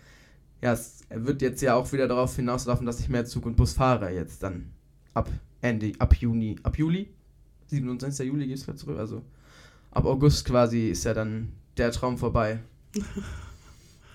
ja, 0.62 0.72
es 0.72 1.00
wird 1.10 1.42
jetzt 1.42 1.60
ja 1.60 1.74
auch 1.74 1.92
wieder 1.92 2.08
darauf 2.08 2.34
hinauslaufen, 2.36 2.86
dass 2.86 3.00
ich 3.00 3.08
mehr 3.08 3.24
Zug 3.26 3.46
und 3.46 3.56
Bus 3.56 3.72
fahre 3.74 4.10
jetzt 4.12 4.42
dann 4.42 4.70
ab 5.14 5.28
Ende, 5.60 5.92
ab 5.98 6.14
Juni, 6.14 6.56
ab 6.62 6.78
Juli, 6.78 7.08
27. 7.66 8.26
Juli 8.26 8.46
geht's 8.46 8.66
wieder 8.66 8.76
zurück, 8.76 8.98
also 8.98 9.22
ab 9.90 10.04
August 10.04 10.44
quasi 10.44 10.88
ist 10.90 11.04
ja 11.04 11.14
dann 11.14 11.52
der 11.76 11.90
Traum 11.92 12.16
vorbei. 12.18 12.60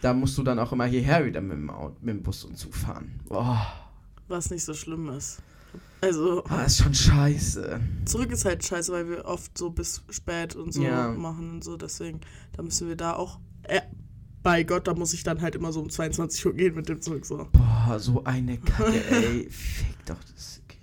da 0.01 0.13
musst 0.13 0.37
du 0.37 0.43
dann 0.43 0.59
auch 0.59 0.71
immer 0.71 0.85
hierher 0.85 1.25
wieder 1.25 1.41
mit 1.41 1.57
dem, 1.57 1.69
Auto, 1.69 1.95
mit 2.01 2.15
dem 2.15 2.23
Bus 2.23 2.43
und 2.43 2.57
Zug 2.57 2.75
fahren. 2.75 3.19
Boah, 3.27 3.65
Was 4.27 4.49
nicht 4.49 4.63
so 4.63 4.73
schlimm 4.73 5.09
ist. 5.09 5.39
Also, 6.01 6.43
ah, 6.45 6.63
ist 6.63 6.77
schon 6.77 6.93
scheiße. 6.93 7.79
zurück 8.05 8.31
ist 8.31 8.45
halt 8.45 8.63
scheiße, 8.63 8.91
weil 8.91 9.09
wir 9.09 9.25
oft 9.25 9.57
so 9.57 9.69
bis 9.71 10.03
spät 10.11 10.55
und 10.55 10.71
so 10.73 10.83
Ja. 10.83 11.09
machen 11.11 11.49
und 11.49 11.63
so. 11.63 11.75
Deswegen, 11.75 12.21
da 12.53 12.61
müssen 12.61 12.87
wir 12.87 12.95
da 12.95 13.13
auch. 13.13 13.39
Bei 14.47 14.63
Gott, 14.63 14.87
da 14.87 14.93
muss 14.93 15.11
ich 15.11 15.25
dann 15.25 15.41
halt 15.41 15.55
immer 15.55 15.73
so 15.73 15.81
um 15.81 15.89
22 15.89 16.45
Uhr 16.45 16.53
gehen 16.53 16.73
mit 16.73 16.87
dem 16.87 17.01
Zurück. 17.01 17.25
So. 17.25 17.49
Boah, 17.51 17.99
so 17.99 18.23
eine 18.23 18.57
Kacke, 18.57 19.03
ey. 19.11 19.49
Fick 19.49 20.05
doch 20.05 20.23
das. 20.33 20.61
Kind. 20.69 20.81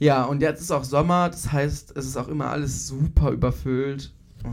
Ja, 0.00 0.24
und 0.24 0.42
jetzt 0.42 0.60
ist 0.60 0.72
auch 0.72 0.82
Sommer, 0.82 1.30
das 1.30 1.52
heißt, 1.52 1.96
es 1.96 2.06
ist 2.06 2.16
auch 2.16 2.26
immer 2.26 2.50
alles 2.50 2.88
super 2.88 3.30
überfüllt. 3.30 4.12
Oh. 4.42 4.48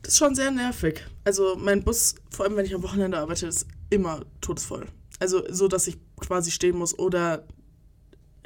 Das 0.00 0.14
ist 0.14 0.18
schon 0.20 0.34
sehr 0.34 0.50
nervig. 0.50 1.04
Also, 1.22 1.54
mein 1.54 1.84
Bus, 1.84 2.14
vor 2.30 2.46
allem 2.46 2.56
wenn 2.56 2.64
ich 2.64 2.74
am 2.74 2.82
Wochenende 2.82 3.18
arbeite, 3.18 3.46
ist 3.46 3.66
immer 3.90 4.22
todesvoll. 4.40 4.86
Also, 5.18 5.42
so, 5.50 5.68
dass 5.68 5.86
ich 5.86 5.98
quasi 6.16 6.50
stehen 6.50 6.78
muss 6.78 6.98
oder 6.98 7.44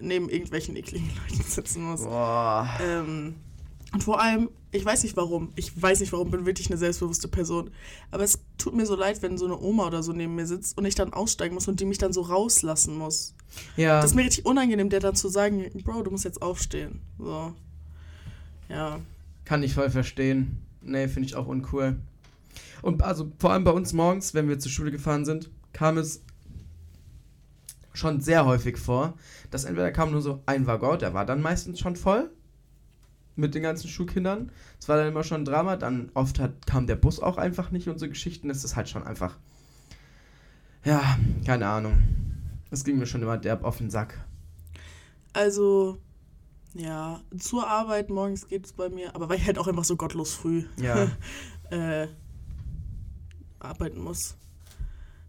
neben 0.01 0.29
irgendwelchen 0.29 0.75
ekligen 0.75 1.09
Leuten 1.09 1.45
sitzen 1.45 1.85
muss. 1.85 2.03
Boah. 2.03 2.69
Ähm, 2.83 3.37
und 3.93 4.03
vor 4.03 4.21
allem, 4.21 4.49
ich 4.71 4.85
weiß 4.85 5.03
nicht 5.03 5.17
warum. 5.17 5.53
Ich 5.55 5.81
weiß 5.81 6.01
nicht 6.01 6.13
warum, 6.13 6.31
bin 6.31 6.47
wirklich 6.47 6.69
eine 6.71 6.79
selbstbewusste 6.79 7.29
Person. 7.29 7.71
Aber 8.11 8.25
es 8.25 8.41
tut 8.57 8.75
mir 8.75 8.87
so 8.87 8.97
leid, 8.97 9.21
wenn 9.21 9.37
so 9.37 9.45
eine 9.45 9.59
Oma 9.61 9.87
oder 9.87 10.03
so 10.03 10.13
neben 10.13 10.35
mir 10.35 10.47
sitzt 10.47 10.79
und 10.79 10.87
ich 10.87 10.95
dann 10.95 11.13
aussteigen 11.13 11.55
muss 11.55 11.69
und 11.69 11.79
die 11.79 11.85
mich 11.85 11.99
dann 11.99 12.15
so 12.15 12.23
rauslassen 12.23 12.97
muss. 12.97 13.35
Ja. 13.77 14.01
Das 14.01 14.13
ist 14.13 14.15
mir 14.15 14.25
richtig 14.25 14.47
unangenehm, 14.47 14.89
der 14.89 15.01
dann 15.01 15.15
zu 15.15 15.29
sagen, 15.29 15.71
Bro, 15.85 16.05
du 16.05 16.11
musst 16.11 16.25
jetzt 16.25 16.41
aufstehen. 16.41 17.03
So. 17.19 17.53
Ja. 18.71 19.01
Kann 19.45 19.63
ich 19.63 19.75
voll 19.75 19.91
verstehen. 19.91 20.63
Nee, 20.81 21.07
finde 21.09 21.29
ich 21.29 21.37
auch 21.37 21.47
uncool. 21.47 21.97
Und 22.81 23.03
also 23.03 23.31
vor 23.39 23.53
allem 23.53 23.65
bei 23.65 23.71
uns 23.73 23.93
morgens, 23.93 24.33
wenn 24.33 24.49
wir 24.49 24.59
zur 24.59 24.73
Schule 24.73 24.91
gefahren 24.91 25.27
sind, 25.27 25.51
kam 25.75 25.99
es 25.99 26.23
schon 27.93 28.23
sehr 28.23 28.47
häufig 28.47 28.79
vor, 28.79 29.15
dass 29.51 29.65
entweder 29.65 29.93
kam 29.93 30.13
nur 30.13 30.23
so 30.23 30.43
ein 30.47 30.67
Waggon, 30.67 30.99
der 30.99 31.13
war 31.13 31.27
dann 31.27 31.43
meistens 31.43 31.79
schon 31.79 31.95
voll 31.95 32.31
mit 33.37 33.55
den 33.55 33.63
ganzen 33.63 33.89
Schulkindern. 33.89 34.51
Das 34.79 34.89
war 34.89 34.97
dann 34.97 35.09
immer 35.09 35.25
schon 35.25 35.43
ein 35.43 35.45
Drama. 35.45 35.77
Dann 35.77 36.11
oft 36.15 36.39
hat, 36.39 36.67
kam 36.67 36.87
der 36.87 36.97
Bus 36.97 37.21
auch 37.21 37.39
einfach 37.39 37.71
nicht 37.71 37.89
und 37.89 37.99
so 37.99 38.09
Geschichten. 38.09 38.49
Das 38.49 38.65
ist 38.65 38.77
halt 38.77 38.89
schon 38.89 39.05
einfach. 39.05 39.37
Ja, 40.85 41.17
keine 41.47 41.67
Ahnung. 41.69 42.03
Das 42.71 42.85
ging 42.85 42.99
mir 42.99 43.07
schon 43.07 43.23
immer 43.23 43.39
derb 43.39 43.65
auf 43.65 43.79
den 43.79 43.91
Sack. 43.91 44.25
Also, 45.33 45.99
ja, 46.75 47.21
zur 47.39 47.67
Arbeit 47.69 48.11
morgens 48.11 48.49
geht 48.49 48.67
es 48.67 48.73
bei 48.73 48.89
mir, 48.89 49.15
aber 49.15 49.29
weil 49.29 49.39
ich 49.39 49.47
halt 49.47 49.59
auch 49.59 49.69
einfach 49.69 49.85
so 49.85 49.97
gottlos 49.97 50.35
früh 50.35 50.65
Ja. 50.77 51.09
äh, 51.71 52.09
arbeiten 53.61 54.01
muss. 54.01 54.37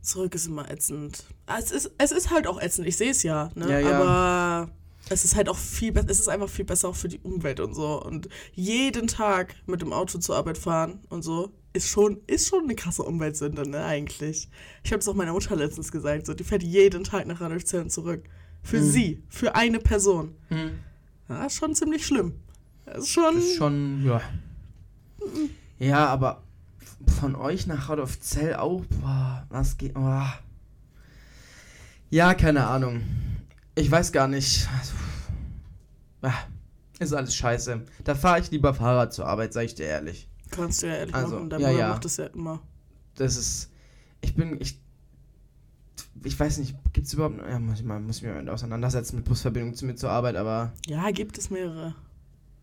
Zurück 0.01 0.35
ist 0.35 0.47
immer 0.47 0.69
ätzend. 0.69 1.23
Ah, 1.45 1.57
Es 1.59 1.71
ist, 1.71 1.91
es 1.97 2.11
ist 2.11 2.31
halt 2.31 2.47
auch 2.47 2.61
ätzend, 2.61 2.87
ich 2.87 2.97
sehe 2.97 3.11
es 3.11 3.23
ja, 3.23 3.51
ne? 3.55 3.69
Ja, 3.69 3.79
ja. 3.79 3.99
Aber 3.99 4.71
es 5.13 5.23
ist 5.23 5.35
halt 5.35 5.49
auch 5.49 5.57
viel 5.57 5.91
besser, 5.91 6.09
es 6.09 6.19
ist 6.19 6.27
einfach 6.29 6.49
viel 6.49 6.65
besser 6.65 6.89
auch 6.89 6.95
für 6.95 7.07
die 7.07 7.19
Umwelt 7.19 7.59
und 7.59 7.73
so. 7.73 8.01
Und 8.03 8.27
jeden 8.53 9.07
Tag 9.07 9.55
mit 9.65 9.81
dem 9.81 9.93
Auto 9.93 10.17
zur 10.19 10.35
Arbeit 10.35 10.57
fahren 10.57 10.99
und 11.09 11.21
so 11.23 11.51
ist 11.73 11.87
schon, 11.89 12.19
ist 12.27 12.47
schon 12.49 12.65
eine 12.65 12.75
krasse 12.75 13.01
Umweltsünde, 13.03 13.67
ne, 13.67 13.83
eigentlich. 13.83 14.47
Ich 14.83 14.91
habe 14.91 14.99
das 14.99 15.07
auch 15.07 15.15
meiner 15.15 15.33
Mutter 15.33 15.55
letztens 15.55 15.91
gesagt, 15.91 16.25
so, 16.27 16.33
die 16.33 16.43
fährt 16.43 16.61
jeden 16.63 17.03
Tag 17.03 17.25
nach 17.25 17.41
Radolfzell 17.41 17.87
zurück. 17.87 18.23
Für 18.61 18.79
Mhm. 18.79 18.91
sie, 18.91 19.23
für 19.27 19.55
eine 19.55 19.79
Person. 19.79 20.35
Hm. 20.49 20.71
Ja, 21.29 21.45
ist 21.45 21.55
schon 21.55 21.73
ziemlich 21.75 22.05
schlimm. 22.05 22.33
Das 22.85 22.99
ist 22.99 23.09
schon. 23.09 23.35
Das 23.35 23.43
ist 23.43 23.55
schon, 23.55 24.03
ja. 24.05 24.21
Ja, 25.79 26.05
aber 26.07 26.43
von 27.19 27.35
euch 27.35 27.65
nach 27.67 27.89
Radolfzell 27.89 28.55
auch, 28.55 28.83
boah, 29.01 29.45
was 29.49 29.77
geht, 29.77 29.95
boah. 29.95 30.37
Ja, 32.09 32.33
keine 32.35 32.67
Ahnung. 32.67 33.01
Ich 33.75 33.89
weiß 33.89 34.11
gar 34.11 34.27
nicht. 34.27 34.67
Ah, 36.21 36.31
Ist 36.99 37.13
alles 37.13 37.35
scheiße. 37.35 37.81
Da 38.03 38.15
fahre 38.15 38.39
ich 38.39 38.51
lieber 38.51 38.73
Fahrrad 38.73 39.13
zur 39.13 39.25
Arbeit, 39.25 39.53
sag 39.53 39.63
ich 39.65 39.75
dir 39.75 39.85
ehrlich. 39.85 40.29
Kannst 40.51 40.83
du 40.83 40.87
ja 40.87 40.93
ehrlich 40.95 41.15
Also, 41.15 41.35
machen. 41.35 41.49
Dein 41.49 41.59
ja, 41.61 41.67
Bruder 41.69 41.79
ja. 41.79 41.89
macht 41.89 42.05
das 42.05 42.17
ja 42.17 42.25
immer. 42.27 42.61
Das 43.15 43.35
ist. 43.35 43.71
Ich 44.21 44.35
bin. 44.35 44.59
Ich. 44.61 44.79
Ich 46.23 46.39
weiß 46.39 46.59
nicht, 46.59 46.75
gibt 46.93 47.07
es 47.07 47.13
überhaupt. 47.13 47.37
Ja, 47.39 47.59
muss 47.59 47.79
ich, 47.79 47.85
mal, 47.85 47.99
muss 47.99 48.17
ich 48.17 48.23
mich 48.23 48.31
mal 48.33 48.47
auseinandersetzen 48.47 49.17
mit 49.17 49.25
Busverbindung 49.25 49.73
zu 49.73 49.85
mir 49.85 49.95
zur 49.95 50.11
Arbeit, 50.11 50.35
aber. 50.35 50.71
Ja, 50.87 51.09
gibt 51.11 51.37
es 51.37 51.49
mehrere. 51.49 51.95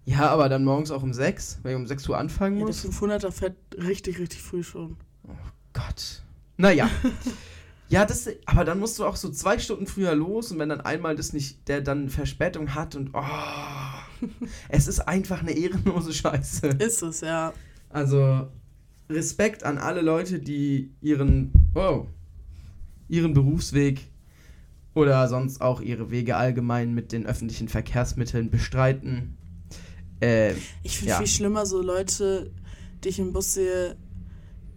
Ja, 0.06 0.28
aber 0.30 0.48
dann 0.48 0.64
morgens 0.64 0.90
auch 0.90 1.02
um 1.02 1.12
6, 1.12 1.58
weil 1.62 1.72
ich 1.72 1.76
um 1.76 1.86
6 1.86 2.08
Uhr 2.08 2.16
anfangen 2.16 2.56
Ja, 2.58 2.64
der 2.64 2.74
muss. 2.74 2.84
500er 2.84 3.30
fährt 3.30 3.56
richtig, 3.76 4.18
richtig 4.18 4.40
früh 4.40 4.62
schon. 4.62 4.96
Gott. 5.74 6.22
Naja. 6.56 6.88
ja, 7.90 8.06
das, 8.06 8.28
aber 8.46 8.64
dann 8.64 8.78
musst 8.78 8.98
du 8.98 9.04
auch 9.04 9.16
so 9.16 9.30
zwei 9.30 9.58
Stunden 9.58 9.86
früher 9.86 10.14
los 10.14 10.52
und 10.52 10.58
wenn 10.58 10.68
dann 10.68 10.80
einmal 10.80 11.16
das 11.16 11.32
nicht, 11.32 11.66
der 11.68 11.80
dann 11.80 12.08
Verspätung 12.08 12.74
hat 12.74 12.94
und 12.94 13.10
oh, 13.12 13.20
es 14.68 14.86
ist 14.88 15.00
einfach 15.00 15.40
eine 15.40 15.52
ehrenlose 15.52 16.12
Scheiße. 16.14 16.68
Ist 16.68 17.02
es, 17.02 17.20
ja. 17.20 17.52
Also 17.88 18.48
Respekt 19.10 19.64
an 19.64 19.78
alle 19.78 20.02
Leute, 20.02 20.38
die 20.38 20.92
ihren, 21.00 21.52
oh, 21.74 22.06
ihren 23.08 23.34
Berufsweg 23.34 24.06
oder 24.94 25.26
sonst 25.28 25.60
auch 25.60 25.80
ihre 25.80 26.10
Wege 26.12 26.36
allgemein 26.36 26.94
mit 26.94 27.10
den 27.10 27.26
öffentlichen 27.26 27.68
Verkehrsmitteln 27.68 28.50
bestreiten. 28.50 29.36
Äh, 30.20 30.52
Ich 30.84 30.98
finde 30.98 31.10
Ja. 31.10 31.18
viel 31.18 31.26
schlimmer 31.26 31.66
so 31.66 31.82
Leute, 31.82 32.52
die 33.02 33.08
ich 33.08 33.18
im 33.18 33.32
Bus 33.32 33.54
sehe, 33.54 33.96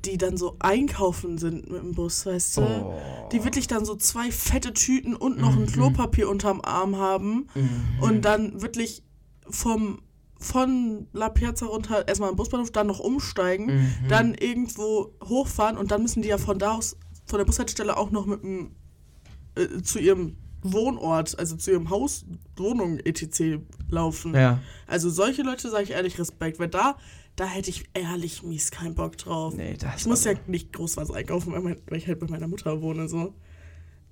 die 0.05 0.17
dann 0.17 0.37
so 0.37 0.55
einkaufen 0.59 1.37
sind 1.37 1.69
mit 1.69 1.81
dem 1.81 1.93
Bus, 1.93 2.25
weißt 2.25 2.57
du? 2.57 2.61
oh. 2.61 2.99
Die 3.31 3.43
wirklich 3.43 3.67
dann 3.67 3.85
so 3.85 3.95
zwei 3.95 4.31
fette 4.31 4.73
Tüten 4.73 5.15
und 5.15 5.37
noch 5.39 5.53
ein 5.55 5.61
Mhm. 5.63 5.67
Klopapier 5.67 6.29
unterm 6.29 6.61
Arm 6.61 6.97
haben 6.97 7.47
Mhm. 7.55 7.69
und 8.01 8.21
dann 8.25 8.61
wirklich 8.61 9.03
vom 9.49 9.99
von 10.39 11.07
La 11.13 11.29
Piazza 11.29 11.67
runter 11.67 12.05
erstmal 12.05 12.29
im 12.29 12.35
Busbahnhof, 12.35 12.69
dann 12.69 12.87
noch 12.87 12.99
umsteigen, 12.99 13.67
Mhm. 13.67 14.07
dann 14.09 14.33
irgendwo 14.33 15.13
hochfahren 15.23 15.77
und 15.77 15.89
dann 15.91 16.01
müssen 16.01 16.21
die 16.21 16.27
ja 16.27 16.37
von 16.37 16.59
da 16.59 16.73
aus, 16.73 16.97
von 17.25 17.37
der 17.39 17.45
Bushaltestelle 17.45 17.95
auch 17.95 18.11
noch 18.11 18.25
mit 18.25 18.43
dem 18.43 18.75
äh, 19.55 19.81
zu 19.83 19.99
ihrem 19.99 20.35
Wohnort, 20.61 21.39
also 21.39 21.55
zu 21.55 21.71
ihrem 21.71 21.89
Haus, 21.89 22.25
Wohnung 22.57 22.97
etc. 22.99 23.59
laufen. 23.89 24.33
Ja. 24.33 24.59
Also 24.85 25.09
solche 25.09 25.43
Leute 25.43 25.69
sage 25.69 25.83
ich 25.83 25.91
ehrlich 25.91 26.19
Respekt, 26.19 26.59
weil 26.59 26.67
da, 26.69 26.97
da 27.35 27.45
hätte 27.45 27.69
ich 27.69 27.85
ehrlich 27.93 28.43
mies 28.43 28.71
keinen 28.71 28.95
Bock 28.95 29.17
drauf. 29.17 29.55
Nee, 29.55 29.75
das 29.77 30.01
Ich 30.01 30.07
muss 30.07 30.23
ja 30.23 30.33
nicht 30.47 30.73
groß 30.73 30.97
was 30.97 31.11
einkaufen, 31.11 31.51
weil, 31.53 31.61
mein, 31.61 31.77
weil 31.87 31.97
ich 31.97 32.07
halt 32.07 32.19
bei 32.19 32.27
meiner 32.27 32.47
Mutter 32.47 32.81
wohne. 32.81 33.07
So. 33.07 33.33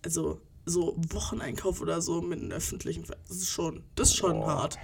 Also 0.04 0.42
so 0.66 0.96
Wocheneinkauf 1.10 1.82
oder 1.82 2.02
so 2.02 2.22
mit 2.22 2.40
einem 2.40 2.52
öffentlichen, 2.52 3.04
das 3.28 3.38
ist 3.38 3.50
schon, 3.50 3.84
das 3.96 4.10
ist 4.10 4.16
schon 4.18 4.34
Boah. 4.34 4.48
hart. 4.48 4.80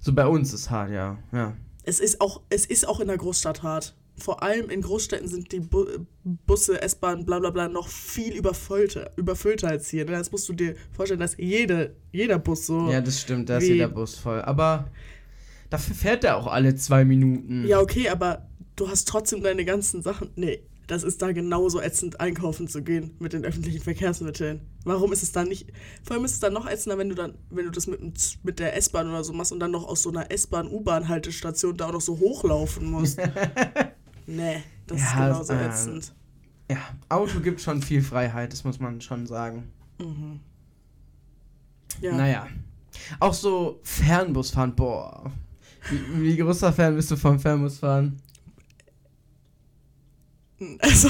So 0.00 0.12
bei 0.12 0.26
uns 0.26 0.52
ist 0.52 0.70
hart, 0.70 0.90
ja. 0.90 1.18
ja. 1.32 1.56
Es 1.84 2.00
ist 2.00 2.20
auch, 2.20 2.40
es 2.50 2.66
ist 2.66 2.86
auch 2.86 3.00
in 3.00 3.08
der 3.08 3.16
Großstadt 3.16 3.62
hart. 3.62 3.94
Vor 4.16 4.42
allem 4.42 4.68
in 4.68 4.82
Großstädten 4.82 5.28
sind 5.28 5.52
die 5.52 5.60
Bu 5.60 5.86
Busse, 6.24 6.82
S-Bahn, 6.82 7.24
bla 7.24 7.38
bla 7.38 7.50
bla 7.50 7.68
noch 7.68 7.88
viel 7.88 8.34
überfüllter, 8.34 9.10
überfüllter 9.16 9.68
als 9.68 9.88
hier. 9.88 10.04
ne? 10.04 10.12
Das 10.12 10.32
musst 10.32 10.48
du 10.48 10.52
dir 10.52 10.74
vorstellen, 10.92 11.20
dass 11.20 11.36
jede, 11.36 11.94
jeder 12.10 12.38
Bus 12.38 12.66
so. 12.66 12.90
Ja, 12.90 13.00
das 13.00 13.20
stimmt, 13.20 13.48
da 13.48 13.58
ist 13.58 13.68
jeder 13.68 13.88
Bus 13.88 14.16
voll. 14.16 14.42
Aber 14.42 14.90
dafür 15.70 15.94
fährt 15.94 16.24
er 16.24 16.36
auch 16.36 16.46
alle 16.46 16.74
zwei 16.74 17.04
Minuten. 17.04 17.66
Ja, 17.66 17.80
okay, 17.80 18.08
aber 18.08 18.48
du 18.76 18.88
hast 18.88 19.08
trotzdem 19.08 19.42
deine 19.42 19.64
ganzen 19.64 20.02
Sachen. 20.02 20.30
Nee, 20.36 20.62
das 20.86 21.02
ist 21.02 21.20
da 21.20 21.32
genauso 21.32 21.80
ätzend, 21.80 22.18
einkaufen 22.20 22.66
zu 22.66 22.82
gehen 22.82 23.14
mit 23.18 23.34
den 23.34 23.44
öffentlichen 23.44 23.80
Verkehrsmitteln. 23.82 24.60
Warum 24.84 25.12
ist 25.12 25.22
es 25.22 25.32
dann 25.32 25.48
nicht. 25.48 25.70
Vor 26.02 26.16
allem 26.16 26.24
ist 26.24 26.32
es 26.32 26.40
dann 26.40 26.54
noch 26.54 26.66
ätzender, 26.66 26.96
wenn 26.96 27.10
du 27.10 27.14
dann, 27.14 27.34
wenn 27.50 27.66
du 27.66 27.70
das 27.70 27.86
mit, 27.86 28.38
mit 28.42 28.58
der 28.58 28.74
S-Bahn 28.76 29.08
oder 29.08 29.22
so 29.22 29.32
machst 29.34 29.52
und 29.52 29.60
dann 29.60 29.70
noch 29.70 29.86
aus 29.86 30.02
so 30.02 30.10
einer 30.10 30.30
S-Bahn, 30.30 30.66
U-Bahn-Haltestation 30.68 31.76
da 31.76 31.88
auch 31.88 31.92
noch 31.92 32.00
so 32.00 32.18
hochlaufen 32.18 32.90
musst. 32.90 33.18
nee, 34.26 34.62
das 34.86 35.00
Ja, 35.00 35.06
ist 35.06 35.48
genauso 35.48 35.52
äh, 35.52 35.66
ätzend. 35.66 36.14
Ja, 36.70 36.78
Auto 37.08 37.40
gibt 37.40 37.60
schon 37.60 37.82
viel 37.82 38.02
Freiheit, 38.02 38.52
das 38.52 38.64
muss 38.64 38.78
man 38.80 39.00
schon 39.00 39.26
sagen. 39.26 39.70
Ja. 42.00 42.12
Naja. 42.14 42.46
Auch 43.20 43.34
so 43.34 43.80
Fernbusfahren, 43.82 44.74
boah. 44.74 45.32
Wie, 45.90 46.22
wie 46.22 46.36
großer 46.36 46.72
Fan 46.72 46.96
bist 46.96 47.10
du 47.10 47.16
vom 47.16 47.38
Fernbusfahren? 47.38 48.20
Also, 50.80 51.08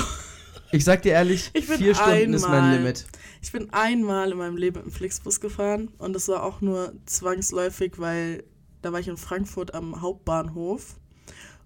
Ich 0.72 0.84
sag 0.84 1.02
dir 1.02 1.12
ehrlich, 1.12 1.50
Ich 1.54 1.66
bin 1.66 1.78
vier 1.78 1.94
Stunden 1.94 2.34
ist 2.34 2.42
mein 2.42 2.52
einmal- 2.52 2.76
Limit. 2.78 3.06
ich 3.40 3.50
bin 3.52 3.72
einmal 3.72 4.30
in 4.32 4.36
meinem 4.38 4.56
Leben 4.58 4.76
mit 4.76 4.86
dem 4.86 4.92
Flixbus 4.92 5.40
gefahren 5.40 5.88
und 5.98 6.12
das 6.12 6.28
war 6.28 6.42
auch 6.42 6.60
nur 6.60 6.92
zwangsläufig, 7.06 7.94
weil 7.98 8.44
da 8.82 8.92
war 8.92 9.00
ich 9.00 9.08
in 9.08 9.16
Frankfurt 9.16 9.72
am 9.74 10.02
Hauptbahnhof 10.02 10.96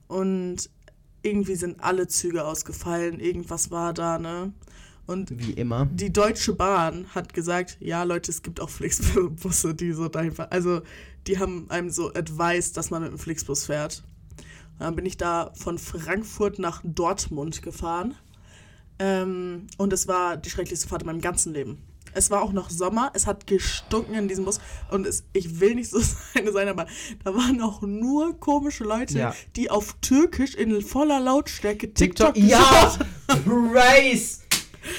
und 0.07 0.71
irgendwie 1.23 1.57
sind 1.57 1.83
alle 1.83 2.07
Züge 2.07 2.45
ausgefallen, 2.45 3.19
irgendwas 3.19 3.71
war 3.73 3.93
da, 3.93 4.19
ne? 4.19 4.53
Und 5.07 5.31
Wie 5.37 5.53
immer. 5.53 5.87
die 5.93 6.13
Deutsche 6.13 6.53
Bahn 6.55 7.07
hat 7.15 7.35
gesagt, 7.35 7.77
ja 7.81 8.05
Leute, 8.05 8.31
es 8.31 8.43
gibt 8.43 8.61
auch 8.61 8.71
Flixbusse, 8.71 9.75
die 9.75 9.93
so 9.93 10.11
einfach, 10.13 10.49
also 10.51 10.83
die 11.27 11.39
haben 11.39 11.69
einem 11.71 11.91
so 11.91 12.13
advised, 12.15 12.77
dass 12.77 12.91
man 12.91 13.03
mit 13.03 13.11
dem 13.11 13.19
Flixbus 13.19 13.67
fährt. 13.67 14.05
Dann 14.79 14.95
bin 14.97 15.05
ich 15.07 15.17
da 15.17 15.53
von 15.55 15.79
Frankfurt 15.79 16.59
nach 16.59 16.81
Dortmund 16.85 17.63
gefahren 17.63 18.15
ähm, 18.99 19.67
und 19.77 19.93
es 19.93 20.07
war 20.09 20.37
die 20.37 20.51
schrecklichste 20.51 20.89
Fahrt 20.89 21.03
in 21.03 21.07
meinem 21.07 21.21
ganzen 21.21 21.53
Leben. 21.53 21.79
Es 22.15 22.31
war 22.31 22.43
auch 22.43 22.53
noch 22.53 22.69
Sommer, 22.69 23.11
es 23.15 23.27
hat 23.27 23.47
gestunken 23.47 24.15
in 24.15 24.29
diesem 24.29 24.45
Bus 24.45 24.61
und 24.91 25.07
es, 25.07 25.25
ich 25.33 25.61
will 25.61 25.75
nicht 25.75 25.91
so 25.91 25.99
sein, 26.35 26.53
sein, 26.53 26.69
aber 26.69 26.87
da 27.25 27.35
waren 27.35 27.61
auch 27.63 27.81
nur 27.83 28.39
komische 28.39 28.85
Leute, 28.85 29.19
Ja. 29.19 29.35
die 29.57 29.71
auf 29.71 29.97
Türkisch 30.01 30.55
in 30.55 30.83
voller 30.83 31.21
Lautstärke 31.21 31.93
TikTok, 31.93 32.35
TikTok, 32.35 32.51
ja! 32.51 32.99
Price! 33.45 34.42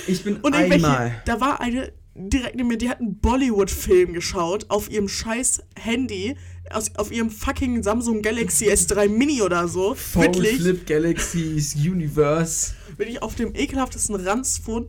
Ich 0.07 0.23
bin 0.23 0.37
Und 0.37 0.53
irgendwelche, 0.55 0.85
einmal. 0.87 1.21
da 1.25 1.39
war 1.41 1.59
eine 1.61 1.91
direkt 2.15 2.55
neben 2.55 2.67
mir, 2.67 2.77
die 2.77 2.89
hat 2.89 2.99
einen 2.99 3.17
Bollywood-Film 3.19 4.13
geschaut 4.13 4.69
auf 4.69 4.89
ihrem 4.89 5.07
scheiß 5.07 5.63
Handy, 5.79 6.35
aus, 6.69 6.95
auf 6.95 7.11
ihrem 7.11 7.29
fucking 7.31 7.81
Samsung 7.83 8.21
Galaxy 8.21 8.69
S3 8.69 9.09
Mini 9.17 9.41
oder 9.41 9.67
so. 9.67 9.95
Phone 9.95 10.23
Wirklich, 10.25 10.57
Flip 10.57 10.85
Galaxies 10.85 11.75
Universe 11.75 12.73
bin 12.97 13.07
ich 13.09 13.21
auf 13.23 13.33
dem 13.35 13.55
ekelhaftesten 13.55 14.15
Ranzphone 14.15 14.87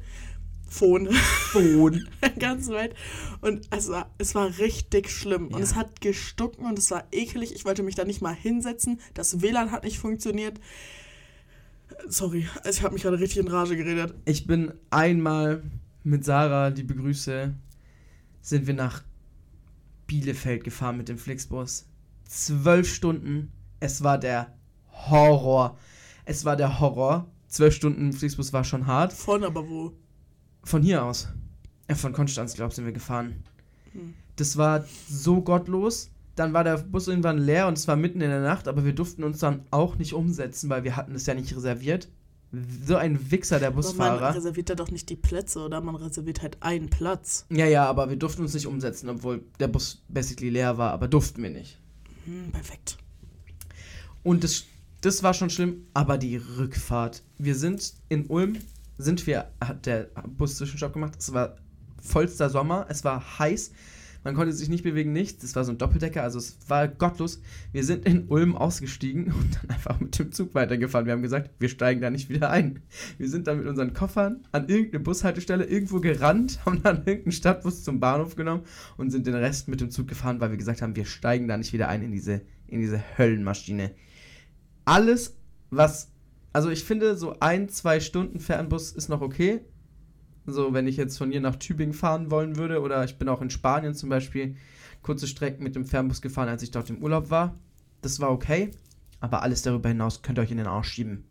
Phone 0.68 1.08
Phone. 1.52 2.06
der 2.22 2.30
ganzen 2.30 2.74
Welt. 2.74 2.94
Und 3.40 3.66
es 3.70 3.88
war, 3.88 4.10
es 4.18 4.34
war 4.34 4.58
richtig 4.58 5.08
schlimm. 5.08 5.46
Und 5.48 5.58
Ja. 5.58 5.64
es 5.64 5.74
hat 5.76 6.00
gestunken 6.00 6.66
und 6.66 6.78
es 6.78 6.90
war 6.90 7.04
ekelig. 7.12 7.54
Ich 7.54 7.64
wollte 7.64 7.82
mich 7.84 7.94
da 7.94 8.04
nicht 8.04 8.20
mal 8.22 8.34
hinsetzen. 8.34 9.00
Das 9.14 9.40
WLAN 9.40 9.70
hat 9.70 9.84
nicht 9.84 9.98
funktioniert. 9.98 10.58
Sorry, 12.08 12.46
also 12.62 12.78
ich 12.78 12.82
habe 12.82 12.94
mich 12.94 13.02
gerade 13.02 13.18
richtig 13.18 13.38
in 13.38 13.48
Rage 13.48 13.76
geredet. 13.76 14.14
Ich 14.24 14.46
bin 14.46 14.72
einmal 14.90 15.62
mit 16.02 16.24
Sarah, 16.24 16.70
die 16.70 16.82
begrüße, 16.82 17.54
sind 18.42 18.66
wir 18.66 18.74
nach 18.74 19.02
Bielefeld 20.06 20.64
gefahren 20.64 20.96
mit 20.96 21.08
dem 21.08 21.18
Flixbus. 21.18 21.86
Zwölf 22.26 22.92
Stunden. 22.92 23.52
Es 23.80 24.02
war 24.02 24.18
der 24.18 24.54
Horror. 24.90 25.78
Es 26.24 26.44
war 26.44 26.56
der 26.56 26.80
Horror. 26.80 27.26
Zwölf 27.48 27.74
Stunden 27.74 28.12
Flixbus 28.12 28.52
war 28.52 28.64
schon 28.64 28.86
hart. 28.86 29.12
Von 29.12 29.44
aber 29.44 29.68
wo? 29.68 29.92
Von 30.62 30.82
hier 30.82 31.04
aus. 31.04 31.28
Ja, 31.88 31.94
von 31.94 32.12
Konstanz, 32.12 32.54
glaube 32.54 32.70
ich, 32.70 32.76
sind 32.76 32.86
wir 32.86 32.92
gefahren. 32.92 33.44
Hm. 33.92 34.14
Das 34.36 34.56
war 34.56 34.84
so 35.08 35.42
gottlos. 35.42 36.10
Dann 36.36 36.52
war 36.52 36.64
der 36.64 36.78
Bus 36.78 37.06
irgendwann 37.08 37.38
leer 37.38 37.68
und 37.68 37.78
es 37.78 37.86
war 37.86 37.96
mitten 37.96 38.20
in 38.20 38.30
der 38.30 38.40
Nacht, 38.40 38.66
aber 38.66 38.84
wir 38.84 38.92
durften 38.92 39.22
uns 39.22 39.38
dann 39.38 39.62
auch 39.70 39.96
nicht 39.96 40.14
umsetzen, 40.14 40.68
weil 40.68 40.82
wir 40.84 40.96
hatten 40.96 41.14
es 41.14 41.26
ja 41.26 41.34
nicht 41.34 41.54
reserviert. 41.56 42.08
So 42.86 42.96
ein 42.96 43.30
Wichser, 43.30 43.58
der 43.58 43.68
Aber 43.68 43.76
man 43.76 43.84
Busfahrer. 43.84 44.34
reserviert 44.34 44.70
da 44.70 44.74
doch 44.74 44.90
nicht 44.90 45.08
die 45.10 45.16
Plätze, 45.16 45.60
oder? 45.60 45.80
Man 45.80 45.96
reserviert 45.96 46.42
halt 46.42 46.58
einen 46.60 46.88
Platz. 46.88 47.46
Ja, 47.50 47.66
ja, 47.66 47.86
aber 47.86 48.10
wir 48.10 48.16
durften 48.16 48.42
uns 48.42 48.54
nicht 48.54 48.66
umsetzen, 48.66 49.08
obwohl 49.08 49.44
der 49.58 49.68
Bus 49.68 50.02
basically 50.08 50.50
leer 50.50 50.78
war, 50.78 50.92
aber 50.92 51.08
durften 51.08 51.42
wir 51.42 51.50
nicht. 51.50 51.80
Hm, 52.26 52.52
perfekt. 52.52 52.96
Und 54.22 54.44
das, 54.44 54.64
das 55.00 55.22
war 55.22 55.34
schon 55.34 55.50
schlimm, 55.50 55.86
aber 55.94 56.16
die 56.16 56.36
Rückfahrt. 56.36 57.22
Wir 57.38 57.56
sind 57.56 57.94
in 58.08 58.26
Ulm, 58.26 58.56
sind 58.98 59.26
wir, 59.26 59.50
hat 59.60 59.86
der 59.86 60.08
Bus 60.26 60.56
Zwischenstopp 60.56 60.92
gemacht. 60.92 61.14
Es 61.18 61.32
war 61.32 61.56
vollster 62.00 62.50
Sommer, 62.50 62.86
es 62.88 63.02
war 63.04 63.38
heiß, 63.38 63.72
man 64.24 64.34
konnte 64.34 64.52
sich 64.52 64.68
nicht 64.68 64.82
bewegen, 64.82 65.12
nichts. 65.12 65.44
Es 65.44 65.54
war 65.54 65.64
so 65.64 65.70
ein 65.70 65.78
Doppeldecker, 65.78 66.22
also 66.22 66.38
es 66.38 66.58
war 66.66 66.88
gottlos. 66.88 67.40
Wir 67.72 67.84
sind 67.84 68.06
in 68.06 68.26
Ulm 68.28 68.56
ausgestiegen 68.56 69.24
und 69.32 69.58
dann 69.60 69.70
einfach 69.70 70.00
mit 70.00 70.18
dem 70.18 70.32
Zug 70.32 70.54
weitergefahren. 70.54 71.06
Wir 71.06 71.12
haben 71.12 71.22
gesagt, 71.22 71.50
wir 71.58 71.68
steigen 71.68 72.00
da 72.00 72.10
nicht 72.10 72.28
wieder 72.28 72.50
ein. 72.50 72.80
Wir 73.18 73.28
sind 73.28 73.46
dann 73.46 73.58
mit 73.58 73.66
unseren 73.68 73.92
Koffern 73.92 74.46
an 74.50 74.68
irgendeine 74.68 75.04
Bushaltestelle 75.04 75.64
irgendwo 75.64 76.00
gerannt, 76.00 76.58
haben 76.66 76.82
dann 76.82 76.98
irgendeinen 77.04 77.32
Stadtbus 77.32 77.84
zum 77.84 78.00
Bahnhof 78.00 78.34
genommen 78.34 78.64
und 78.96 79.10
sind 79.10 79.26
den 79.26 79.34
Rest 79.34 79.68
mit 79.68 79.80
dem 79.80 79.90
Zug 79.90 80.08
gefahren, 80.08 80.40
weil 80.40 80.50
wir 80.50 80.58
gesagt 80.58 80.82
haben, 80.82 80.96
wir 80.96 81.04
steigen 81.04 81.46
da 81.46 81.56
nicht 81.56 81.72
wieder 81.72 81.88
ein 81.88 82.02
in 82.02 82.10
diese, 82.10 82.40
in 82.66 82.80
diese 82.80 83.02
Höllenmaschine 83.16 83.92
alles, 84.84 85.36
was. 85.70 86.10
Also 86.52 86.70
ich 86.70 86.84
finde, 86.84 87.16
so 87.16 87.36
ein, 87.40 87.68
zwei 87.68 88.00
Stunden 88.00 88.38
Fernbus 88.38 88.92
ist 88.92 89.08
noch 89.08 89.20
okay. 89.20 89.60
So, 90.46 90.74
wenn 90.74 90.86
ich 90.86 90.96
jetzt 90.96 91.16
von 91.16 91.30
hier 91.30 91.40
nach 91.40 91.56
Tübingen 91.56 91.94
fahren 91.94 92.30
wollen 92.30 92.56
würde, 92.56 92.80
oder 92.80 93.04
ich 93.04 93.16
bin 93.16 93.28
auch 93.28 93.40
in 93.40 93.50
Spanien 93.50 93.94
zum 93.94 94.08
Beispiel 94.10 94.56
kurze 95.02 95.26
Strecken 95.26 95.62
mit 95.62 95.74
dem 95.74 95.84
Fernbus 95.84 96.20
gefahren, 96.20 96.48
als 96.48 96.62
ich 96.62 96.70
dort 96.70 96.90
im 96.90 97.02
Urlaub 97.02 97.30
war. 97.30 97.54
Das 98.02 98.20
war 98.20 98.30
okay. 98.30 98.70
Aber 99.20 99.42
alles 99.42 99.62
darüber 99.62 99.88
hinaus 99.88 100.22
könnt 100.22 100.38
ihr 100.38 100.42
euch 100.42 100.50
in 100.50 100.58
den 100.58 100.66
Arsch 100.66 100.92
schieben. 100.92 101.24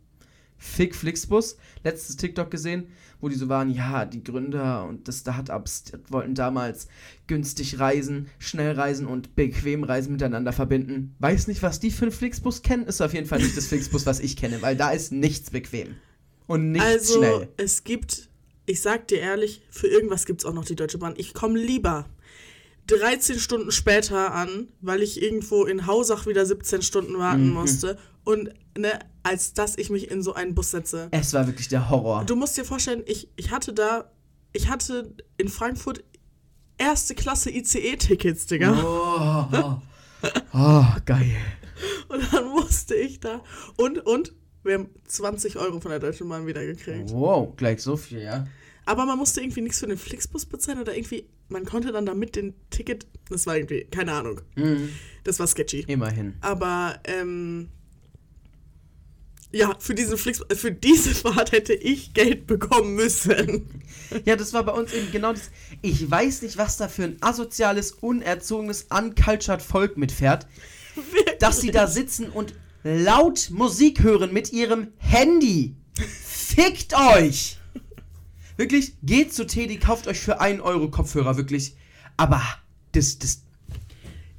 Fick 0.56 0.94
Flixbus, 0.94 1.56
letztes 1.82 2.16
TikTok 2.16 2.50
gesehen, 2.50 2.86
wo 3.20 3.28
die 3.28 3.34
so 3.34 3.48
waren, 3.48 3.70
ja, 3.70 4.04
die 4.04 4.24
Gründer 4.24 4.86
und 4.86 5.08
das 5.08 5.20
Startups 5.20 5.84
wollten 6.08 6.34
damals 6.34 6.88
günstig 7.26 7.78
reisen, 7.78 8.28
schnell 8.38 8.72
reisen 8.72 9.06
und 9.06 9.34
bequem 9.34 9.84
reisen 9.84 10.12
miteinander 10.12 10.52
verbinden. 10.52 11.14
Weiß 11.18 11.48
nicht, 11.48 11.62
was 11.62 11.80
die 11.80 11.90
für 11.90 12.06
einen 12.06 12.12
Flixbus 12.12 12.62
kennen, 12.62 12.86
ist 12.86 13.00
auf 13.00 13.12
jeden 13.12 13.26
Fall 13.26 13.40
nicht 13.40 13.56
das 13.56 13.66
Flixbus, 13.66 14.06
was 14.06 14.20
ich 14.20 14.36
kenne, 14.36 14.62
weil 14.62 14.76
da 14.76 14.90
ist 14.90 15.12
nichts 15.12 15.50
bequem. 15.50 15.96
Und 16.46 16.72
nichts 16.72 16.86
also, 16.86 17.18
schnell. 17.18 17.48
es 17.56 17.84
gibt, 17.84 18.28
ich 18.66 18.80
sag 18.82 19.08
dir 19.08 19.18
ehrlich, 19.20 19.62
für 19.70 19.86
irgendwas 19.88 20.26
gibt 20.26 20.40
es 20.40 20.44
auch 20.46 20.52
noch 20.54 20.64
die 20.64 20.76
Deutsche 20.76 20.98
Bahn. 20.98 21.14
Ich 21.16 21.34
komme 21.34 21.58
lieber 21.58 22.06
13 22.86 23.38
Stunden 23.38 23.70
später 23.72 24.32
an, 24.34 24.68
weil 24.80 25.02
ich 25.02 25.22
irgendwo 25.22 25.64
in 25.64 25.86
Hausach 25.86 26.26
wieder 26.26 26.44
17 26.44 26.82
Stunden 26.82 27.18
warten 27.18 27.48
Mhm. 27.48 27.54
musste. 27.54 27.98
Und, 28.24 28.50
ne, 28.76 28.98
als 29.22 29.52
dass 29.54 29.76
ich 29.76 29.90
mich 29.90 30.10
in 30.10 30.22
so 30.22 30.34
einen 30.34 30.54
Bus 30.54 30.70
setze. 30.70 31.08
Es 31.10 31.32
war 31.32 31.46
wirklich 31.46 31.68
der 31.68 31.88
Horror. 31.90 32.24
Du 32.24 32.36
musst 32.36 32.56
dir 32.56 32.64
vorstellen, 32.64 33.02
ich, 33.06 33.28
ich 33.36 33.50
hatte 33.50 33.72
da, 33.72 34.10
ich 34.52 34.68
hatte 34.68 35.14
in 35.36 35.48
Frankfurt 35.48 36.04
erste 36.78 37.14
Klasse 37.14 37.50
ICE-Tickets, 37.50 38.46
Digga. 38.46 38.72
Oh, 38.82 40.28
oh, 40.54 40.84
geil. 41.06 41.36
Und 42.08 42.32
dann 42.32 42.48
musste 42.48 42.94
ich 42.94 43.20
da. 43.20 43.42
Und, 43.76 43.98
und, 44.06 44.32
wir 44.64 44.74
haben 44.74 44.88
20 45.06 45.56
Euro 45.56 45.80
von 45.80 45.90
der 45.90 46.00
Deutschen 46.00 46.28
Bahn 46.28 46.46
wieder 46.46 46.64
gekriegt. 46.64 47.10
Wow, 47.12 47.54
gleich 47.56 47.80
so 47.82 47.96
viel, 47.96 48.22
ja. 48.22 48.46
Aber 48.86 49.06
man 49.06 49.16
musste 49.18 49.40
irgendwie 49.40 49.62
nichts 49.62 49.78
für 49.80 49.86
den 49.86 49.96
Flixbus 49.98 50.44
bezahlen 50.46 50.80
oder 50.80 50.94
irgendwie, 50.94 51.26
man 51.48 51.64
konnte 51.64 51.92
dann 51.92 52.04
damit 52.06 52.36
den 52.36 52.54
Ticket, 52.70 53.06
das 53.30 53.46
war 53.46 53.56
irgendwie, 53.56 53.84
keine 53.84 54.12
Ahnung, 54.12 54.40
Mhm. 54.56 54.90
das 55.24 55.38
war 55.38 55.46
sketchy. 55.46 55.84
Immerhin. 55.86 56.34
Aber, 56.42 56.98
ähm, 57.04 57.68
ja, 59.52 59.72
für 59.78 59.94
diesen 59.94 60.18
Flix, 60.18 60.40
für 60.56 60.72
diese 60.72 61.14
Fahrt 61.14 61.52
hätte 61.52 61.74
ich 61.74 62.12
Geld 62.12 62.46
bekommen 62.46 62.94
müssen. 62.94 63.68
Ja, 64.24 64.34
das 64.36 64.52
war 64.52 64.64
bei 64.64 64.72
uns 64.72 64.92
eben 64.92 65.10
genau 65.12 65.32
das. 65.32 65.50
Ich 65.80 66.10
weiß 66.10 66.42
nicht, 66.42 66.56
was 66.58 66.76
da 66.76 66.88
für 66.88 67.04
ein 67.04 67.16
asoziales, 67.20 67.92
unerzogenes, 67.92 68.86
uncultured 68.90 69.62
Volk 69.62 69.96
mitfährt, 69.96 70.46
dass 71.38 71.60
sie 71.60 71.70
da 71.70 71.86
sitzen 71.86 72.28
und 72.28 72.54
laut 72.84 73.48
Musik 73.50 74.02
hören 74.02 74.32
mit 74.32 74.52
ihrem 74.52 74.88
Handy. 74.98 75.74
Fickt 76.22 76.94
euch! 76.96 77.58
Wirklich, 78.56 78.94
geht 79.02 79.32
zu 79.34 79.46
Teddy, 79.46 79.78
kauft 79.78 80.06
euch 80.06 80.20
für 80.20 80.40
1 80.40 80.60
Euro 80.60 80.88
Kopfhörer, 80.88 81.36
wirklich. 81.36 81.74
Aber 82.16 82.40
das, 82.92 83.18
das. 83.18 83.42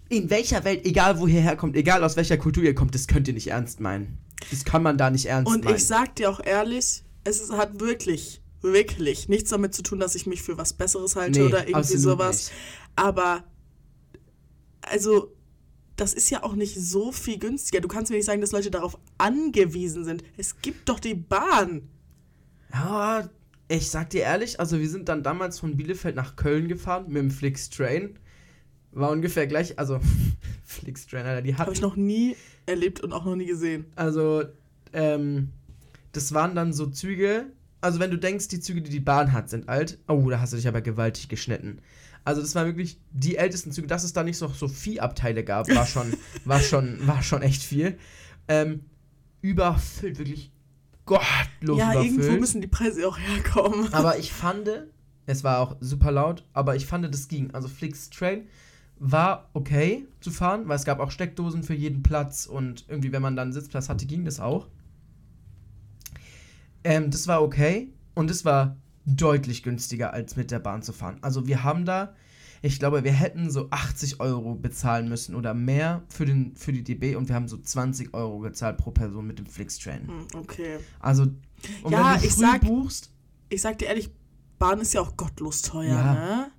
In 0.07 0.29
welcher 0.29 0.63
Welt, 0.63 0.85
egal 0.85 1.19
wo 1.19 1.27
ihr 1.27 1.41
herkommt, 1.41 1.75
egal 1.75 2.03
aus 2.03 2.15
welcher 2.15 2.37
Kultur 2.37 2.63
ihr 2.63 2.75
kommt, 2.75 2.95
das 2.95 3.07
könnt 3.07 3.27
ihr 3.27 3.33
nicht 3.33 3.47
ernst 3.47 3.81
meinen. 3.81 4.19
Das 4.51 4.63
kann 4.63 4.83
man 4.83 4.97
da 4.97 5.09
nicht 5.09 5.25
ernst 5.25 5.51
Und 5.51 5.65
meinen. 5.65 5.75
ich 5.75 5.85
sag 5.85 6.15
dir 6.15 6.29
auch 6.29 6.39
ehrlich, 6.45 7.03
es 7.25 7.41
ist, 7.41 7.51
hat 7.51 7.79
wirklich, 7.81 8.41
wirklich 8.61 9.27
nichts 9.27 9.49
damit 9.49 9.73
zu 9.73 9.81
tun, 9.81 9.99
dass 9.99 10.15
ich 10.15 10.27
mich 10.27 10.41
für 10.43 10.57
was 10.57 10.73
Besseres 10.73 11.15
halte 11.17 11.39
Nee, 11.39 11.45
oder 11.47 11.67
irgendwie 11.67 11.97
sowas. 11.97 12.49
nicht. 12.51 12.51
Aber, 12.95 13.43
also, 14.81 15.33
das 15.95 16.13
ist 16.13 16.29
ja 16.29 16.43
auch 16.43 16.55
nicht 16.55 16.75
so 16.75 17.11
viel 17.11 17.39
günstiger. 17.39 17.81
Du 17.81 17.87
kannst 17.87 18.11
mir 18.11 18.17
nicht 18.17 18.25
sagen, 18.25 18.41
dass 18.41 18.51
Leute 18.51 18.71
darauf 18.71 18.97
angewiesen 19.17 20.03
sind. 20.03 20.23
Es 20.37 20.61
gibt 20.61 20.89
doch 20.89 20.99
die 20.99 21.15
Bahn. 21.15 21.89
Ja, 22.73 23.29
ich 23.67 23.89
sag 23.89 24.09
dir 24.09 24.21
ehrlich, 24.21 24.59
also 24.59 24.79
wir 24.79 24.89
sind 24.89 25.09
dann 25.09 25.23
damals 25.23 25.59
von 25.59 25.77
Bielefeld 25.77 26.15
nach 26.15 26.35
Köln 26.35 26.67
gefahren 26.67 27.05
mit 27.07 27.17
dem 27.17 27.31
Flix 27.31 27.69
Train. 27.69 28.19
War 28.91 29.11
ungefähr 29.11 29.47
gleich, 29.47 29.79
also 29.79 29.99
Flix 30.63 31.07
Train, 31.07 31.25
Alter, 31.25 31.41
die 31.41 31.53
Habe 31.53 31.63
hatten. 31.63 31.73
ich 31.73 31.81
noch 31.81 31.95
nie 31.95 32.35
erlebt 32.65 33.01
und 33.01 33.13
auch 33.13 33.25
noch 33.25 33.35
nie 33.35 33.45
gesehen. 33.45 33.85
Also, 33.95 34.43
ähm, 34.93 35.49
das 36.11 36.33
waren 36.33 36.55
dann 36.55 36.73
so 36.73 36.87
Züge. 36.87 37.47
Also, 37.81 37.99
wenn 37.99 38.11
du 38.11 38.17
denkst, 38.17 38.47
die 38.47 38.59
Züge, 38.59 38.81
die 38.81 38.89
die 38.89 38.99
Bahn 38.99 39.31
hat, 39.31 39.49
sind 39.49 39.69
alt. 39.69 39.99
Oh, 40.07 40.29
da 40.29 40.39
hast 40.39 40.53
du 40.53 40.57
dich 40.57 40.67
aber 40.67 40.81
gewaltig 40.81 41.29
geschnitten. 41.29 41.79
Also, 42.25 42.41
das 42.41 42.53
waren 42.55 42.67
wirklich 42.67 42.99
die 43.11 43.37
ältesten 43.37 43.71
Züge. 43.71 43.87
Dass 43.87 44.03
es 44.03 44.11
da 44.11 44.23
nicht 44.23 44.41
noch 44.41 44.55
so 44.55 44.67
Viehabteile 44.67 45.43
gab, 45.43 45.73
war 45.73 45.85
schon, 45.85 46.13
war 46.45 46.59
schon, 46.59 47.07
war 47.07 47.23
schon 47.23 47.41
echt 47.41 47.63
viel. 47.63 47.97
Ähm, 48.47 48.81
überfüllt, 49.41 50.17
wirklich 50.17 50.51
gottlos 51.05 51.77
ja, 51.77 51.93
überfüllt. 51.93 52.17
irgendwo 52.17 52.39
müssen 52.39 52.61
die 52.61 52.67
Preise 52.67 53.07
auch 53.07 53.17
herkommen. 53.17 53.87
Aber 53.93 54.17
ich 54.17 54.33
fand, 54.33 54.69
es 55.25 55.43
war 55.43 55.59
auch 55.59 55.77
super 55.79 56.11
laut, 56.11 56.43
aber 56.53 56.75
ich 56.75 56.85
fand, 56.85 57.11
das 57.13 57.27
ging. 57.27 57.51
Also 57.53 57.67
Flix 57.67 58.09
Train 58.09 58.47
war 58.97 59.49
okay 59.53 60.05
zu 60.21 60.31
fahren, 60.31 60.67
weil 60.67 60.77
es 60.77 60.85
gab 60.85 60.99
auch 60.99 61.11
Steckdosen 61.11 61.63
für 61.63 61.73
jeden 61.73 62.03
Platz 62.03 62.45
und 62.45 62.85
irgendwie, 62.87 63.11
wenn 63.11 63.21
man 63.21 63.35
dann 63.35 63.47
einen 63.47 63.53
Sitzplatz 63.53 63.89
hatte, 63.89 64.05
ging 64.05 64.25
das 64.25 64.39
auch. 64.39 64.67
Ähm, 66.83 67.11
das 67.11 67.27
war 67.27 67.41
okay 67.41 67.89
und 68.13 68.29
es 68.31 68.45
war 68.45 68.77
deutlich 69.05 69.63
günstiger, 69.63 70.13
als 70.13 70.35
mit 70.35 70.51
der 70.51 70.59
Bahn 70.59 70.81
zu 70.81 70.93
fahren. 70.93 71.17
Also 71.21 71.47
wir 71.47 71.63
haben 71.63 71.85
da, 71.85 72.15
ich 72.61 72.79
glaube, 72.79 73.03
wir 73.03 73.11
hätten 73.11 73.51
so 73.51 73.67
80 73.69 74.19
Euro 74.19 74.55
bezahlen 74.55 75.07
müssen 75.09 75.35
oder 75.35 75.53
mehr 75.53 76.01
für, 76.09 76.25
den, 76.25 76.55
für 76.55 76.73
die 76.73 76.83
DB 76.83 77.15
und 77.15 77.27
wir 77.29 77.35
haben 77.35 77.47
so 77.47 77.57
20 77.57 78.13
Euro 78.13 78.39
gezahlt 78.39 78.77
pro 78.77 78.91
Person 78.91 79.27
mit 79.27 79.37
dem 79.39 79.45
Flix 79.45 79.77
Train. 79.77 80.07
Hm, 80.07 80.27
Okay. 80.39 80.77
Also, 80.99 81.23
und 81.83 81.91
Ja, 81.91 82.13
wenn 82.15 82.21
du 82.21 82.27
ich 82.27 82.33
sag- 82.35 82.61
buchst, 82.61 83.11
Ich 83.49 83.61
sag 83.61 83.77
dir 83.77 83.85
ehrlich, 83.89 84.09
Bahn 84.57 84.79
ist 84.79 84.93
ja 84.93 85.01
auch 85.01 85.15
gottlos 85.17 85.61
teuer, 85.61 85.89
Ja. 85.93 86.13
ne? 86.13 86.51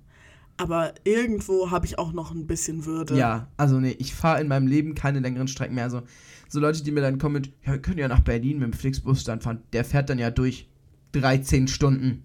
Aber 0.59 0.93
irgendwo 1.03 1.69
habe 1.69 1.85
ich 1.85 1.99
auch 1.99 2.13
noch 2.13 2.31
ein 2.31 2.47
bisschen 2.47 2.85
Würde. 2.85 3.15
Ja, 3.17 3.47
also 3.57 3.79
nee, 3.79 3.95
ich 3.99 4.15
fahre 4.15 4.41
in 4.41 4.47
meinem 4.47 4.65
Leben 4.67 4.95
keine 4.95 5.19
längeren 5.19 5.47
Strecken 5.47 5.75
mehr. 5.75 5.83
Also 5.83 6.01
so 6.49 6.59
Leute, 6.59 6.81
die 6.83 6.91
mir 6.91 7.01
dann 7.01 7.19
kommen 7.19 7.33
mit, 7.33 7.47
ja, 7.63 7.73
wir 7.73 7.81
können 7.81 7.99
ja 7.99 8.07
nach 8.07 8.21
Berlin 8.21 8.57
mit 8.59 8.71
dem 8.71 8.73
Flixbus 8.73 9.23
dann 9.23 9.41
fahren, 9.41 9.61
der 9.73 9.83
fährt 9.85 10.09
dann 10.09 10.17
ja 10.17 10.31
durch 10.31 10.67
13 11.11 11.67
Stunden. 11.67 12.23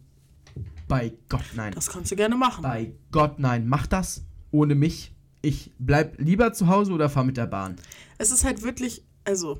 Bei 0.92 1.12
Gott 1.30 1.44
nein. 1.54 1.72
Das 1.74 1.88
kannst 1.88 2.10
du 2.12 2.16
gerne 2.16 2.36
machen. 2.36 2.60
Bei 2.62 2.92
Gott 3.10 3.38
nein, 3.38 3.66
mach 3.66 3.86
das 3.86 4.24
ohne 4.50 4.74
mich. 4.74 5.14
Ich 5.40 5.72
bleib 5.78 6.18
lieber 6.20 6.52
zu 6.52 6.66
Hause 6.68 6.92
oder 6.92 7.08
fahr 7.08 7.24
mit 7.24 7.38
der 7.38 7.46
Bahn. 7.46 7.76
Es 8.18 8.30
ist 8.30 8.44
halt 8.44 8.62
wirklich, 8.62 9.02
also, 9.24 9.58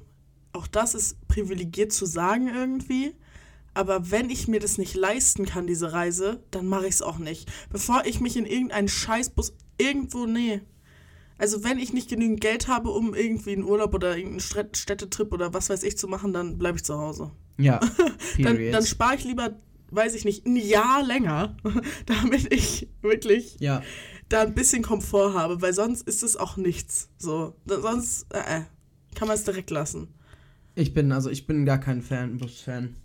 auch 0.52 0.66
das 0.66 0.94
ist 0.94 1.26
privilegiert 1.28 1.90
zu 1.92 2.04
sagen 2.04 2.48
irgendwie. 2.48 3.14
Aber 3.72 4.10
wenn 4.10 4.28
ich 4.28 4.46
mir 4.46 4.60
das 4.60 4.76
nicht 4.76 4.94
leisten 4.94 5.46
kann, 5.46 5.66
diese 5.66 5.94
Reise, 5.94 6.42
dann 6.50 6.66
mache 6.66 6.86
ich 6.86 6.96
es 6.96 7.02
auch 7.02 7.16
nicht. 7.16 7.50
Bevor 7.70 8.02
ich 8.04 8.20
mich 8.20 8.36
in 8.36 8.44
irgendeinen 8.44 8.88
Scheißbus 8.88 9.54
irgendwo, 9.78 10.26
nee. 10.26 10.60
Also 11.38 11.64
wenn 11.64 11.78
ich 11.78 11.94
nicht 11.94 12.10
genügend 12.10 12.42
Geld 12.42 12.68
habe, 12.68 12.90
um 12.90 13.14
irgendwie 13.14 13.52
einen 13.52 13.64
Urlaub 13.64 13.94
oder 13.94 14.10
irgendeinen 14.18 14.40
Städt- 14.40 14.76
Städtetrip 14.76 15.32
oder 15.32 15.54
was 15.54 15.70
weiß 15.70 15.82
ich 15.84 15.96
zu 15.96 16.06
machen, 16.08 16.34
dann 16.34 16.58
bleibe 16.58 16.76
ich 16.76 16.84
zu 16.84 16.98
Hause. 16.98 17.30
Ja, 17.56 17.80
Dann, 18.38 18.70
dann 18.70 18.84
spare 18.86 19.14
ich 19.14 19.24
lieber, 19.24 19.56
weiß 19.94 20.14
ich 20.14 20.24
nicht, 20.24 20.46
ein 20.46 20.56
Jahr 20.56 21.02
länger, 21.02 21.56
damit 22.06 22.52
ich 22.52 22.88
wirklich 23.02 23.56
ja, 23.60 23.82
da 24.28 24.42
ein 24.42 24.54
bisschen 24.54 24.82
Komfort 24.82 25.34
habe, 25.34 25.60
weil 25.60 25.74
sonst 25.74 26.02
ist 26.08 26.22
es 26.22 26.36
auch 26.36 26.56
nichts. 26.56 27.10
So, 27.18 27.54
sonst 27.66 28.26
äh, 28.32 28.38
äh, 28.38 28.62
kann 29.14 29.28
man 29.28 29.36
es 29.36 29.44
direkt 29.44 29.70
lassen. 29.70 30.08
ich 30.74 30.94
bin, 30.94 31.12
also 31.12 31.30
ich 31.30 31.46
bin 31.46 31.66
gar 31.66 31.78
kein 31.78 32.02
Fan, 32.02 32.38
Bus-Fan. 32.38 32.96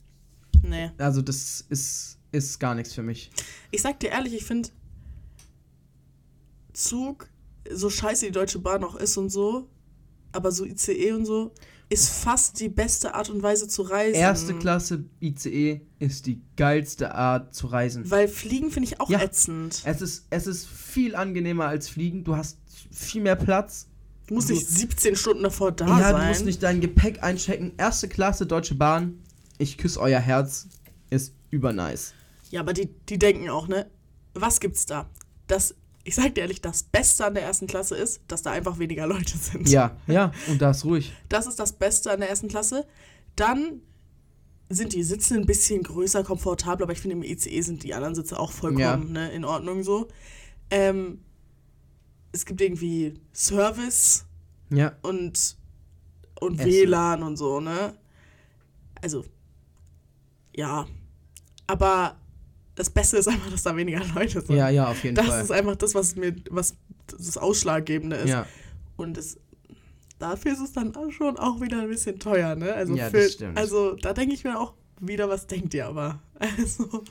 Nee. 0.63 0.91
Also 0.97 1.21
das 1.21 1.65
ist, 1.69 2.17
ist 2.31 2.59
gar 2.59 2.75
nichts 2.75 2.93
für 2.93 3.03
mich. 3.03 3.29
Ich 3.71 3.81
sag 3.81 3.99
dir 3.99 4.09
ehrlich, 4.09 4.33
ich 4.33 4.45
finde 4.45 4.69
Zug, 6.73 7.29
so 7.69 7.89
scheiße 7.89 8.27
die 8.27 8.31
Deutsche 8.31 8.59
Bahn 8.59 8.83
auch 8.83 8.95
ist 8.95 9.17
und 9.17 9.29
so, 9.29 9.67
aber 10.31 10.51
so 10.51 10.65
ICE 10.65 11.11
und 11.13 11.25
so, 11.25 11.51
ist 11.89 12.09
fast 12.09 12.59
die 12.59 12.67
beste 12.69 13.13
Art 13.13 13.29
und 13.29 13.41
Weise 13.41 13.67
zu 13.67 13.81
reisen. 13.83 14.15
Erste 14.19 14.53
Klasse 14.55 15.05
ICE 15.21 15.81
ist 15.99 16.25
die 16.25 16.41
geilste 16.57 17.15
Art 17.15 17.55
zu 17.55 17.67
reisen. 17.67 18.09
Weil 18.11 18.27
Fliegen 18.27 18.71
finde 18.71 18.89
ich 18.89 18.99
auch 18.99 19.09
Ja. 19.09 19.21
ätzend. 19.21 19.81
Es 19.85 20.01
ist, 20.01 20.25
es 20.29 20.47
ist 20.47 20.67
viel 20.67 21.15
angenehmer 21.15 21.67
als 21.67 21.87
Fliegen. 21.87 22.23
Du 22.25 22.35
hast 22.35 22.57
viel 22.91 23.21
mehr 23.21 23.37
Platz. 23.37 23.87
Du 24.27 24.33
musst 24.33 24.49
du- 24.49 24.53
nicht 24.53 24.67
17 24.67 25.15
Stunden 25.15 25.43
davor 25.43 25.71
da 25.71 25.87
ja, 25.87 26.11
sein. 26.11 26.21
du 26.23 26.27
musst 26.27 26.45
nicht 26.45 26.61
dein 26.61 26.81
Gepäck 26.81 27.23
einchecken. 27.23 27.71
Erste 27.77 28.09
Klasse 28.09 28.45
Deutsche 28.45 28.75
Bahn. 28.75 29.19
Ich 29.57 29.77
küsse 29.77 30.01
euer 30.01 30.19
Herz. 30.19 30.67
Ist 31.09 31.33
übernice. 31.51 32.11
Ja, 32.51 32.59
aber 32.59 32.73
die, 32.73 32.89
die 33.07 33.17
denken 33.17 33.49
auch, 33.49 33.69
ne? 33.69 33.89
Was 34.33 34.59
gibt's 34.59 34.85
da? 34.85 35.09
Das, 35.47 35.73
ich 36.07 36.15
sag 36.15 36.33
dir 36.35 36.41
ehrlich, 36.41 36.61
das 36.61 36.83
Beste 36.83 37.25
an 37.25 37.33
der 37.33 37.43
ersten 37.43 37.67
Klasse 37.67 37.95
ist, 37.95 38.21
dass 38.27 38.41
da 38.41 38.51
einfach 38.51 38.79
weniger 38.79 39.05
Leute 39.07 39.37
sind. 39.37 39.67
Ja, 39.69 39.97
ja, 40.07 40.31
und 40.47 40.61
da 40.61 40.71
ist 40.71 40.85
ruhig. 40.85 41.11
Das 41.29 41.47
ist 41.47 41.59
das 41.59 41.73
Beste 41.73 42.11
an 42.11 42.19
der 42.21 42.29
ersten 42.29 42.47
Klasse. 42.47 42.85
Dann 43.35 43.81
sind 44.69 44.93
die 44.93 45.03
Sitze 45.03 45.35
ein 45.35 45.45
bisschen 45.45 45.83
größer, 45.83 46.23
komfortabler, 46.23 46.83
aber 46.85 46.93
ich 46.93 46.99
finde 46.99 47.17
im 47.17 47.23
ICE 47.23 47.61
sind 47.61 47.83
die 47.83 47.93
anderen 47.93 48.15
Sitze 48.15 48.39
auch 48.39 48.51
vollkommen 48.51 48.79
Ja. 48.79 48.97
ne, 48.97 49.31
in 49.31 49.43
Ordnung 49.45 49.83
so. 49.83 50.07
Ähm, 50.71 51.19
es 52.31 52.45
gibt 52.45 52.61
irgendwie 52.61 53.13
Service 53.33 54.25
Ja, 54.69 54.93
und, 55.01 55.57
und 56.39 56.59
Essen. 56.59 56.71
WLAN 56.71 57.23
und 57.23 57.37
so, 57.37 57.59
ne? 57.59 57.95
Also, 59.01 59.23
ja. 60.55 60.87
Aber 61.67 62.17
das 62.77 62.89
Beste 62.89 63.17
ist 63.17 63.27
einfach, 63.27 63.51
dass 63.51 63.63
da 63.63 63.75
weniger 63.75 64.01
Leute 64.15 64.39
sind. 64.39 64.55
ja, 64.55 64.69
ja, 64.69 64.87
auf 64.87 65.03
jeden 65.03 65.15
das 65.15 65.25
Fall. 65.27 65.41
ist 65.43 65.51
einfach 65.51 65.75
das, 65.75 65.93
was 65.95 66.15
mir, 66.15 66.33
was 66.49 66.75
das 67.07 67.37
Ausschlaggebende 67.37 68.15
ist. 68.17 68.29
ja, 68.29 68.45
Und 68.95 69.17
es, 69.17 69.37
dafür 70.19 70.53
ist 70.53 70.59
es 70.61 70.71
dann 70.73 70.95
auch 70.95 71.11
schon 71.11 71.37
auch 71.37 71.59
wieder 71.59 71.81
ein 71.81 71.89
bisschen 71.89 72.19
teuer, 72.19 72.55
ne? 72.55 72.73
Also, 72.73 72.95
Ja, 72.95 73.09
für, 73.09 73.17
das 73.17 73.33
stimmt. 73.33 73.57
also 73.57 73.95
da 73.95 74.13
denke 74.13 74.33
ich 74.35 74.43
mir 74.43 74.59
auch 74.59 74.73
wieder, 74.99 75.27
was 75.27 75.47
denkt 75.47 75.73
ihr 75.73 75.87
aber? 75.87 76.19
Also, 76.39 77.03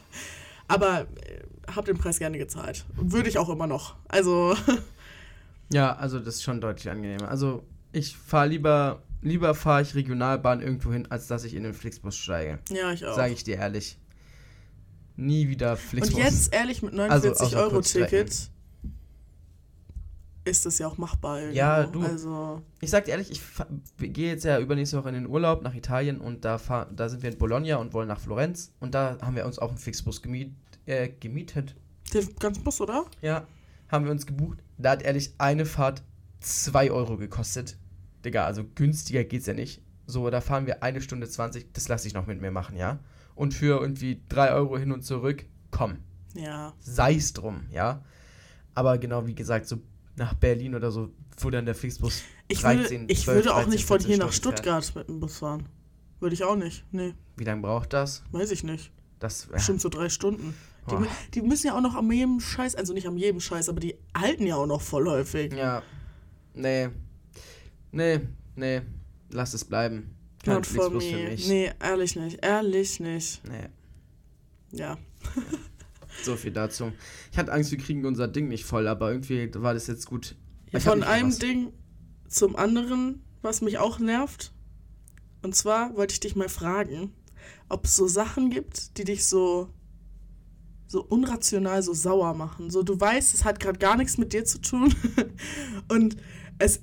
aber 0.68 1.00
äh, 1.02 1.42
hab 1.74 1.84
den 1.84 1.98
Preis 1.98 2.18
gerne 2.20 2.38
gezahlt. 2.38 2.84
Würde 2.94 3.28
ich 3.28 3.38
auch 3.38 3.48
immer 3.48 3.66
noch. 3.66 3.96
Also, 4.08 4.54
ja, 5.72 5.96
also 5.96 6.18
das 6.20 6.36
ist 6.36 6.42
schon 6.44 6.60
deutlich 6.60 6.88
angenehmer. 6.90 7.28
Also 7.28 7.64
ich 7.92 8.16
fahre 8.16 8.48
lieber, 8.48 9.02
lieber 9.22 9.54
fahre 9.54 9.82
ich 9.82 9.94
Regionalbahn 9.96 10.60
irgendwo 10.62 10.92
hin, 10.92 11.06
als 11.10 11.26
dass 11.26 11.42
ich 11.44 11.54
in 11.54 11.64
den 11.64 11.74
Flixbus 11.74 12.16
steige. 12.16 12.60
ja, 12.70 12.92
ich 12.92 13.04
auch. 13.04 13.16
Sage 13.16 13.32
ich 13.32 13.42
dir 13.42 13.56
ehrlich. 13.56 13.98
Nie 15.16 15.48
wieder 15.48 15.72
Und 15.72 15.78
Flixbus. 15.78 16.18
jetzt, 16.18 16.54
ehrlich, 16.54 16.82
mit 16.82 16.92
Also, 16.92 17.28
49 17.28 17.46
außer 17.46 17.58
Euro. 17.62 17.80
Ticket 17.80 18.50
ist 20.44 20.64
das 20.64 20.78
ja 20.78 20.86
auch 20.86 20.96
machbar. 20.98 21.38
Irgendwo. 21.40 21.56
Ja, 21.58 21.84
du. 21.84 22.02
Also, 22.02 22.62
Ich 22.80 22.90
sag 22.90 23.04
dir 23.04 23.12
ehrlich, 23.12 23.30
ich 23.30 23.40
gehe 24.12 24.28
jetzt 24.30 24.44
ja 24.44 24.58
übernächste 24.60 24.96
Woche 24.98 25.08
in 25.08 25.14
den 25.16 25.26
Urlaub 25.26 25.62
nach 25.62 25.74
Italien 25.74 26.20
und 26.20 26.44
da, 26.44 26.58
fahr, 26.58 26.86
da 26.94 27.08
sind 27.08 27.22
wir 27.22 27.30
in 27.32 27.38
Bologna 27.38 27.76
und 27.76 27.92
wollen 27.92 28.08
nach 28.08 28.20
Florenz 28.20 28.72
und 28.78 28.94
da 28.94 29.18
haben 29.22 29.34
wir 29.36 29.44
uns 29.46 29.58
auch 29.58 29.70
einen 29.70 29.78
Flixbus 29.78 30.22
gemiet, 30.22 30.52
äh, 30.86 31.08
gemietet. 31.20 31.74
der 32.14 32.22
ganz 32.38 32.58
Bus, 32.60 32.80
oder? 32.80 33.06
Ja, 33.22 33.46
haben 33.88 34.04
wir 34.04 34.12
uns 34.12 34.26
gebucht. 34.26 34.58
Da 34.78 34.90
hat 34.90 35.02
ehrlich 35.02 35.32
eine 35.38 35.66
Fahrt 35.66 36.02
2 36.40 36.92
Euro 36.92 37.16
gekostet. 37.16 37.76
Digga, 38.24 38.44
also 38.44 38.64
günstiger 38.74 39.24
geht's 39.24 39.46
ja 39.46 39.54
nicht. 39.54 39.82
So, 40.06 40.30
da 40.30 40.40
fahren 40.40 40.66
wir 40.66 40.84
eine 40.84 41.00
Stunde 41.00 41.28
20, 41.28 41.72
das 41.72 41.88
lasse 41.88 42.06
ich 42.06 42.14
noch 42.14 42.26
mit 42.28 42.40
mir 42.40 42.52
machen, 42.52 42.76
ja? 42.76 43.00
Und 43.36 43.54
für 43.54 43.80
irgendwie 43.80 44.20
3 44.28 44.52
Euro 44.52 44.76
hin 44.78 44.90
und 44.92 45.02
zurück, 45.04 45.46
komm, 45.70 45.98
Ja. 46.34 46.72
sei's 46.80 47.32
drum, 47.32 47.66
ja? 47.70 48.02
Aber 48.74 48.98
genau 48.98 49.26
wie 49.28 49.34
gesagt, 49.34 49.66
so 49.68 49.78
nach 50.16 50.34
Berlin 50.34 50.74
oder 50.74 50.90
so, 50.90 51.10
wo 51.38 51.50
dann 51.50 51.64
der 51.66 51.74
Flixbus 51.74 52.22
Ich 52.48 52.60
13, 52.62 53.02
würde, 53.02 53.12
ich 53.12 53.22
12, 53.24 53.36
würde 53.36 53.50
auch 53.52 53.56
13, 53.58 53.70
nicht 53.70 53.84
von 53.84 53.98
14 54.00 54.08
hier 54.08 54.18
nach 54.24 54.32
Stunden 54.32 54.56
Stuttgart 54.58 54.94
mit 54.96 55.08
dem 55.08 55.20
Bus 55.20 55.38
fahren. 55.38 55.68
Würde 56.18 56.34
ich 56.34 56.42
auch 56.44 56.56
nicht. 56.56 56.84
Nee, 56.92 57.14
Wie 57.36 57.44
lange 57.44 57.60
braucht 57.62 57.92
das? 57.92 58.24
weiß 58.32 58.50
ich 58.50 58.64
nicht. 58.64 58.90
Das 59.18 59.46
Bestimmt 59.46 59.80
so 59.80 59.88
drei 59.90 60.08
Stunden. 60.08 60.54
Die, 60.90 60.94
die 61.34 61.42
müssen 61.42 61.66
ja 61.66 61.76
auch 61.76 61.80
noch 61.80 61.94
am 61.94 62.10
jedem 62.12 62.38
Scheiß, 62.40 62.74
also 62.74 62.92
nicht 62.94 63.06
am 63.08 63.16
jedem 63.16 63.40
Scheiß, 63.40 63.68
aber 63.68 63.80
die 63.80 63.96
halten 64.16 64.46
ja 64.46 64.56
auch 64.56 64.66
noch 64.66 64.80
voll 64.80 65.06
häufig. 65.08 65.52
Ja. 65.52 65.82
Nee. 66.54 66.88
Nee, 67.92 68.20
nee. 68.54 68.82
Lass 69.30 69.52
es 69.52 69.64
bleiben. 69.64 70.15
Not 70.54 70.66
for 70.66 70.90
Flixbus 70.90 71.04
für 71.04 71.16
me. 71.16 71.30
mich. 71.30 71.48
Nee, 71.48 71.70
ehrlich 71.80 72.16
nicht. 72.16 72.44
Ehrlich 72.44 73.00
nicht. 73.00 73.42
nee. 73.48 73.68
Ja. 74.72 74.98
So 76.22 76.34
viel 76.34 76.50
dazu. 76.50 76.92
Ich 77.30 77.38
hatte 77.38 77.52
Angst, 77.52 77.70
wir 77.70 77.78
kriegen 77.78 78.04
unser 78.06 78.26
Ding 78.26 78.48
nicht 78.48 78.64
voll, 78.64 78.88
aber 78.88 79.10
irgendwie 79.10 79.50
war 79.54 79.74
das 79.74 79.86
jetzt 79.86 80.06
gut. 80.06 80.34
Hab 80.72 80.82
Von 80.82 81.02
einem 81.02 81.28
was. 81.28 81.38
Ding 81.38 81.72
zum 82.28 82.56
anderen, 82.56 83.22
was 83.42 83.60
mich 83.60 83.78
auch 83.78 83.98
nervt. 83.98 84.52
Und 85.42 85.54
zwar 85.54 85.94
wollte 85.96 86.14
ich 86.14 86.20
dich 86.20 86.34
mal 86.34 86.48
fragen, 86.48 87.12
ob 87.68 87.84
es 87.84 87.96
so 87.96 88.08
Sachen 88.08 88.50
gibt, 88.50 88.96
die 88.98 89.04
dich 89.04 89.26
so 89.26 89.68
so 90.88 91.02
unrational 91.02 91.82
so 91.82 91.92
sauer 91.92 92.34
machen. 92.34 92.70
So 92.70 92.82
du 92.82 92.98
weißt, 92.98 93.34
es 93.34 93.44
hat 93.44 93.58
gerade 93.60 93.78
gar 93.78 93.96
nichts 93.96 94.18
mit 94.18 94.32
dir 94.32 94.44
zu 94.44 94.60
tun 94.60 94.94
und 95.88 96.16
es 96.58 96.80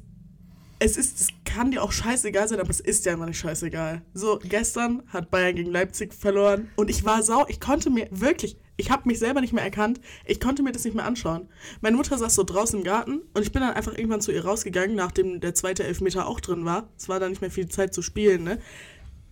es 0.83 0.97
ist 0.97 1.33
kann 1.53 1.69
dir 1.69 1.83
auch 1.83 1.91
scheißegal 1.91 2.47
sein, 2.47 2.59
aber 2.59 2.71
es 2.71 2.79
ist 2.79 3.05
dir 3.05 3.11
einfach 3.11 3.27
nicht 3.27 3.37
scheißegal. 3.37 4.01
So, 4.15 4.39
gestern 4.43 5.03
hat 5.07 5.29
Bayern 5.29 5.55
gegen 5.55 5.71
Leipzig 5.71 6.13
verloren 6.13 6.69
und 6.75 6.89
ich 6.89 7.05
war 7.05 7.21
sau, 7.21 7.45
ich 7.47 7.59
konnte 7.59 7.91
mir 7.91 8.07
wirklich, 8.09 8.57
ich 8.75 8.89
habe 8.89 9.07
mich 9.07 9.19
selber 9.19 9.39
nicht 9.39 9.53
mehr 9.53 9.63
erkannt, 9.63 10.01
ich 10.25 10.39
konnte 10.39 10.63
mir 10.63 10.71
das 10.71 10.83
nicht 10.83 10.95
mehr 10.95 11.05
anschauen. 11.05 11.47
Meine 11.81 11.95
Mutter 11.95 12.17
saß 12.17 12.33
so 12.33 12.43
draußen 12.43 12.79
im 12.79 12.83
Garten 12.83 13.21
und 13.35 13.43
ich 13.43 13.51
bin 13.51 13.61
dann 13.61 13.75
einfach 13.75 13.95
irgendwann 13.95 14.21
zu 14.21 14.31
ihr 14.31 14.43
rausgegangen, 14.43 14.95
nachdem 14.95 15.41
der 15.41 15.53
zweite 15.53 15.83
Elfmeter 15.83 16.25
auch 16.25 16.39
drin 16.39 16.65
war. 16.65 16.89
Es 16.97 17.07
war 17.07 17.19
dann 17.19 17.29
nicht 17.29 17.41
mehr 17.41 17.51
viel 17.51 17.69
Zeit 17.69 17.93
zu 17.93 18.01
spielen, 18.01 18.43
ne? 18.43 18.59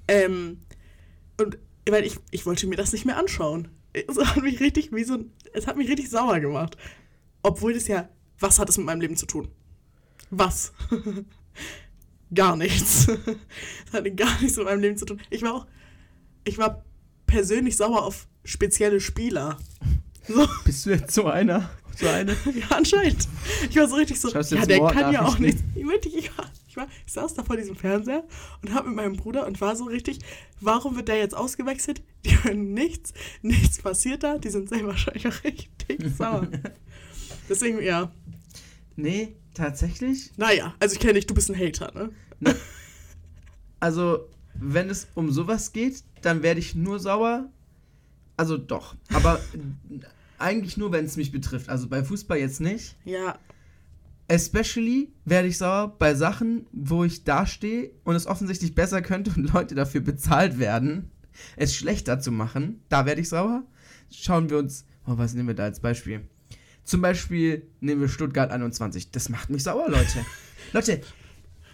Ähm, 0.07 0.59
und 1.39 1.57
weil 1.89 2.05
ich, 2.05 2.17
ich 2.29 2.45
wollte 2.45 2.67
mir 2.67 2.75
das 2.75 2.93
nicht 2.93 3.05
mehr 3.05 3.17
anschauen. 3.17 3.69
Es 3.93 4.15
hat 4.17 4.43
mich 4.43 4.59
richtig 4.59 4.93
wie 4.93 5.03
so 5.03 5.17
es 5.53 5.67
hat 5.67 5.75
mich 5.75 5.89
richtig 5.89 6.09
sauer 6.09 6.39
gemacht. 6.39 6.77
Obwohl 7.41 7.73
das 7.73 7.87
ja, 7.87 8.09
was 8.39 8.59
hat 8.59 8.69
es 8.69 8.77
mit 8.77 8.85
meinem 8.85 9.01
Leben 9.01 9.15
zu 9.15 9.25
tun? 9.25 9.49
Was? 10.29 10.71
gar 12.33 12.55
nichts. 12.55 13.07
Das 13.85 13.99
hatte 13.99 14.15
gar 14.15 14.39
nichts 14.39 14.55
mit 14.55 14.65
meinem 14.65 14.79
Leben 14.79 14.97
zu 14.97 15.05
tun. 15.05 15.19
Ich 15.29 15.41
war 15.41 15.53
auch, 15.53 15.67
ich 16.45 16.57
war 16.57 16.85
persönlich 17.25 17.75
sauer 17.75 18.03
auf 18.03 18.27
spezielle 18.45 19.01
Spieler. 19.01 19.57
So. 20.27 20.47
Bist 20.63 20.85
du 20.85 20.91
jetzt 20.91 21.13
so 21.13 21.27
einer? 21.27 21.69
So 21.97 22.07
eine? 22.07 22.35
Ja, 22.55 22.77
anscheinend. 22.77 23.27
Ich 23.69 23.75
war 23.75 23.87
so 23.87 23.95
richtig 23.95 24.19
so, 24.19 24.29
Schreibst 24.29 24.51
ja, 24.51 24.65
der 24.65 24.79
kann 24.87 25.13
ja 25.13 25.25
auch 25.25 25.39
nichts. 25.39 25.61
Ich, 25.75 25.83
ich, 26.13 26.37
war, 26.37 26.87
ich 27.05 27.13
saß 27.13 27.33
da 27.33 27.43
vor 27.43 27.57
diesem 27.57 27.75
Fernseher 27.75 28.23
und 28.61 28.73
hab 28.73 28.85
mit 28.85 28.95
meinem 28.95 29.17
Bruder 29.17 29.45
und 29.45 29.59
war 29.59 29.75
so 29.75 29.85
richtig, 29.85 30.19
warum 30.61 30.95
wird 30.95 31.09
der 31.09 31.17
jetzt 31.17 31.35
ausgewechselt? 31.35 32.01
Die 32.25 32.41
hören 32.43 32.73
nichts, 32.73 33.13
nichts 33.41 33.79
passiert 33.79 34.23
da, 34.23 34.37
die 34.37 34.49
sind 34.49 34.69
selber 34.69 34.89
wahrscheinlich 34.89 35.27
auch 35.27 35.43
richtig 35.43 35.99
sauer. 36.17 36.47
Deswegen, 37.49 37.81
ja. 37.81 38.11
Nee, 38.95 39.35
tatsächlich. 39.53 40.31
Naja, 40.37 40.73
also 40.79 40.93
ich 40.93 40.99
kenne 40.99 41.13
dich, 41.13 41.27
du 41.27 41.33
bist 41.33 41.49
ein 41.49 41.59
Hater, 41.59 41.91
ne? 41.93 42.11
Also, 43.79 44.29
wenn 44.53 44.91
es 44.91 45.07
um 45.15 45.31
sowas 45.31 45.73
geht, 45.73 46.03
dann 46.21 46.43
werde 46.43 46.59
ich 46.59 46.75
nur 46.75 46.99
sauer. 46.99 47.49
Also 48.37 48.57
doch. 48.57 48.95
Aber 49.11 49.39
eigentlich 50.37 50.77
nur, 50.77 50.91
wenn 50.91 51.05
es 51.05 51.17
mich 51.17 51.31
betrifft. 51.31 51.67
Also 51.67 51.87
bei 51.87 52.03
Fußball 52.03 52.37
jetzt 52.37 52.61
nicht. 52.61 52.95
Ja, 53.05 53.39
Especially 54.31 55.11
werde 55.25 55.49
ich 55.49 55.57
sauer 55.57 55.93
bei 55.99 56.15
Sachen, 56.15 56.65
wo 56.71 57.03
ich 57.03 57.25
dastehe 57.25 57.91
und 58.05 58.15
es 58.15 58.27
offensichtlich 58.27 58.73
besser 58.73 59.01
könnte 59.01 59.29
und 59.35 59.53
Leute 59.53 59.75
dafür 59.75 59.99
bezahlt 59.99 60.57
werden, 60.57 61.11
es 61.57 61.75
schlechter 61.75 62.17
zu 62.21 62.31
machen. 62.31 62.79
Da 62.87 63.05
werde 63.05 63.19
ich 63.19 63.27
sauer. 63.27 63.63
Schauen 64.09 64.49
wir 64.49 64.57
uns, 64.57 64.85
oh, 65.05 65.17
was 65.17 65.33
nehmen 65.33 65.49
wir 65.49 65.55
da 65.55 65.63
als 65.63 65.81
Beispiel? 65.81 66.21
Zum 66.83 67.01
Beispiel 67.01 67.67
nehmen 67.79 68.01
wir 68.01 68.09
Stuttgart 68.09 68.51
21. 68.51 69.11
Das 69.11 69.29
macht 69.29 69.49
mich 69.49 69.63
sauer, 69.63 69.89
Leute. 69.89 70.25
Leute, 70.73 71.01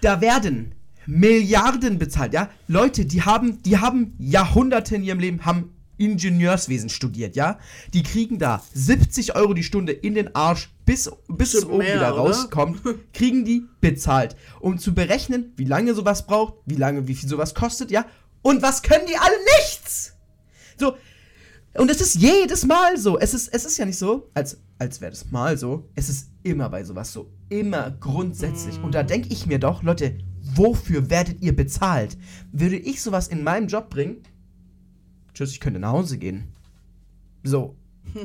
da 0.02 0.22
werden 0.22 0.76
Milliarden 1.06 1.98
bezahlt, 1.98 2.34
ja? 2.34 2.50
Leute, 2.68 3.06
die 3.06 3.22
haben, 3.22 3.64
die 3.64 3.78
haben 3.78 4.14
Jahrhunderte 4.20 4.96
in 4.96 5.04
ihrem 5.04 5.20
Leben, 5.20 5.46
haben 5.46 5.74
Ingenieurswesen 5.98 6.90
studiert, 6.90 7.36
ja? 7.36 7.60
Die 7.94 8.04
kriegen 8.04 8.38
da 8.38 8.62
70 8.74 9.36
Euro 9.36 9.54
die 9.54 9.64
Stunde 9.64 9.94
in 9.94 10.16
den 10.16 10.36
Arsch, 10.36 10.70
bis, 10.86 11.10
bis 11.28 11.54
es 11.54 11.66
oben 11.66 11.80
mehr, 11.80 11.96
wieder 11.96 12.14
oder? 12.14 12.24
rauskommt, 12.24 12.82
kriegen 13.14 13.46
die 13.46 13.64
bezahlt. 13.82 14.36
Um 14.60 14.78
zu 14.78 14.94
berechnen, 14.94 15.54
wie 15.56 15.66
lange 15.66 15.94
sowas 15.94 16.28
braucht, 16.28 16.56
wie 16.66 16.76
lange, 16.76 17.08
wie 17.08 17.16
viel 17.16 17.30
sowas 17.30 17.56
kostet, 17.56 17.90
ja? 17.90 18.06
Und 18.42 18.62
was 18.62 18.84
können 18.84 19.08
die 19.08 19.18
alle? 19.18 19.36
Nichts! 19.60 20.14
So, 20.78 20.96
und 21.78 21.92
es 21.92 22.02
ist 22.02 22.16
jedes 22.16 22.66
Mal 22.66 22.98
so. 22.98 23.20
Es 23.20 23.34
ist, 23.34 23.50
es 23.54 23.66
ist 23.66 23.78
ja 23.78 23.86
nicht 23.86 23.98
so, 23.98 24.30
als, 24.34 24.58
als 24.80 25.00
wäre 25.02 25.12
das 25.12 25.30
mal 25.32 25.58
so. 25.58 25.90
Es 25.96 26.10
ist 26.10 26.30
immer 26.44 26.70
bei 26.70 26.84
sowas 26.84 27.14
so. 27.14 27.30
Immer 27.50 27.92
grundsätzlich. 27.92 28.82
Und 28.82 28.96
da 28.96 29.04
denke 29.04 29.30
ich 29.30 29.46
mir 29.46 29.60
doch, 29.60 29.84
Leute, 29.84 30.18
wofür 30.42 31.10
werdet 31.10 31.42
ihr 31.42 31.56
bezahlt? 31.56 32.18
Würde 32.52 32.78
ich 32.78 33.02
sowas 33.02 33.28
in 33.28 33.44
meinem 33.44 33.68
Job 33.68 33.90
bringen? 33.90 34.18
Tschüss, 35.34 35.52
ich 35.52 35.60
könnte 35.60 35.80
nach 35.80 35.92
Hause 35.92 36.18
gehen. 36.18 36.46
So. 37.44 37.76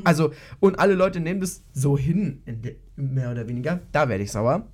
Also, 0.05 0.32
und 0.61 0.78
alle 0.78 0.94
Leute 0.94 1.20
nehmen 1.20 1.40
das 1.40 1.62
so 1.72 1.98
hin, 1.98 2.42
mehr 2.96 3.32
oder 3.32 3.48
weniger. 3.48 3.80
Da 3.90 4.09
werde 4.09 4.24
ich 4.24 4.32
sauer. 4.32 4.66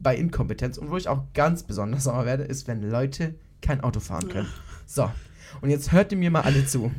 Bei 0.00 0.16
Inkompetenz. 0.16 0.78
Und 0.78 0.90
wo 0.90 0.96
ich 0.96 1.08
auch 1.08 1.24
ganz 1.34 1.62
besonders 1.62 2.04
sauer 2.04 2.24
werde, 2.24 2.44
ist, 2.44 2.66
wenn 2.66 2.82
Leute 2.88 3.34
kein 3.60 3.80
Auto 3.82 4.00
fahren 4.00 4.28
können. 4.28 4.48
So. 4.90 5.10
Und 5.60 5.68
jetzt 5.68 5.92
hört 5.92 6.12
ihr 6.12 6.18
mir 6.18 6.30
mal 6.30 6.40
alle 6.40 6.64
zu. 6.64 6.90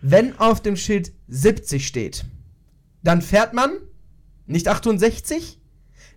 Wenn 0.00 0.38
auf 0.38 0.62
dem 0.62 0.76
Schild 0.76 1.12
70 1.28 1.86
steht, 1.86 2.24
dann 3.02 3.22
fährt 3.22 3.54
man 3.54 3.72
nicht 4.46 4.68
68, 4.68 5.60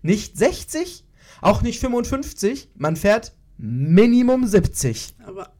nicht 0.01 0.37
60, 0.37 1.05
auch 1.41 1.61
nicht 1.61 1.79
55, 1.79 2.69
man 2.75 2.95
fährt 2.95 3.33
Minimum 3.57 4.47
70. 4.47 5.15
aber 5.25 5.53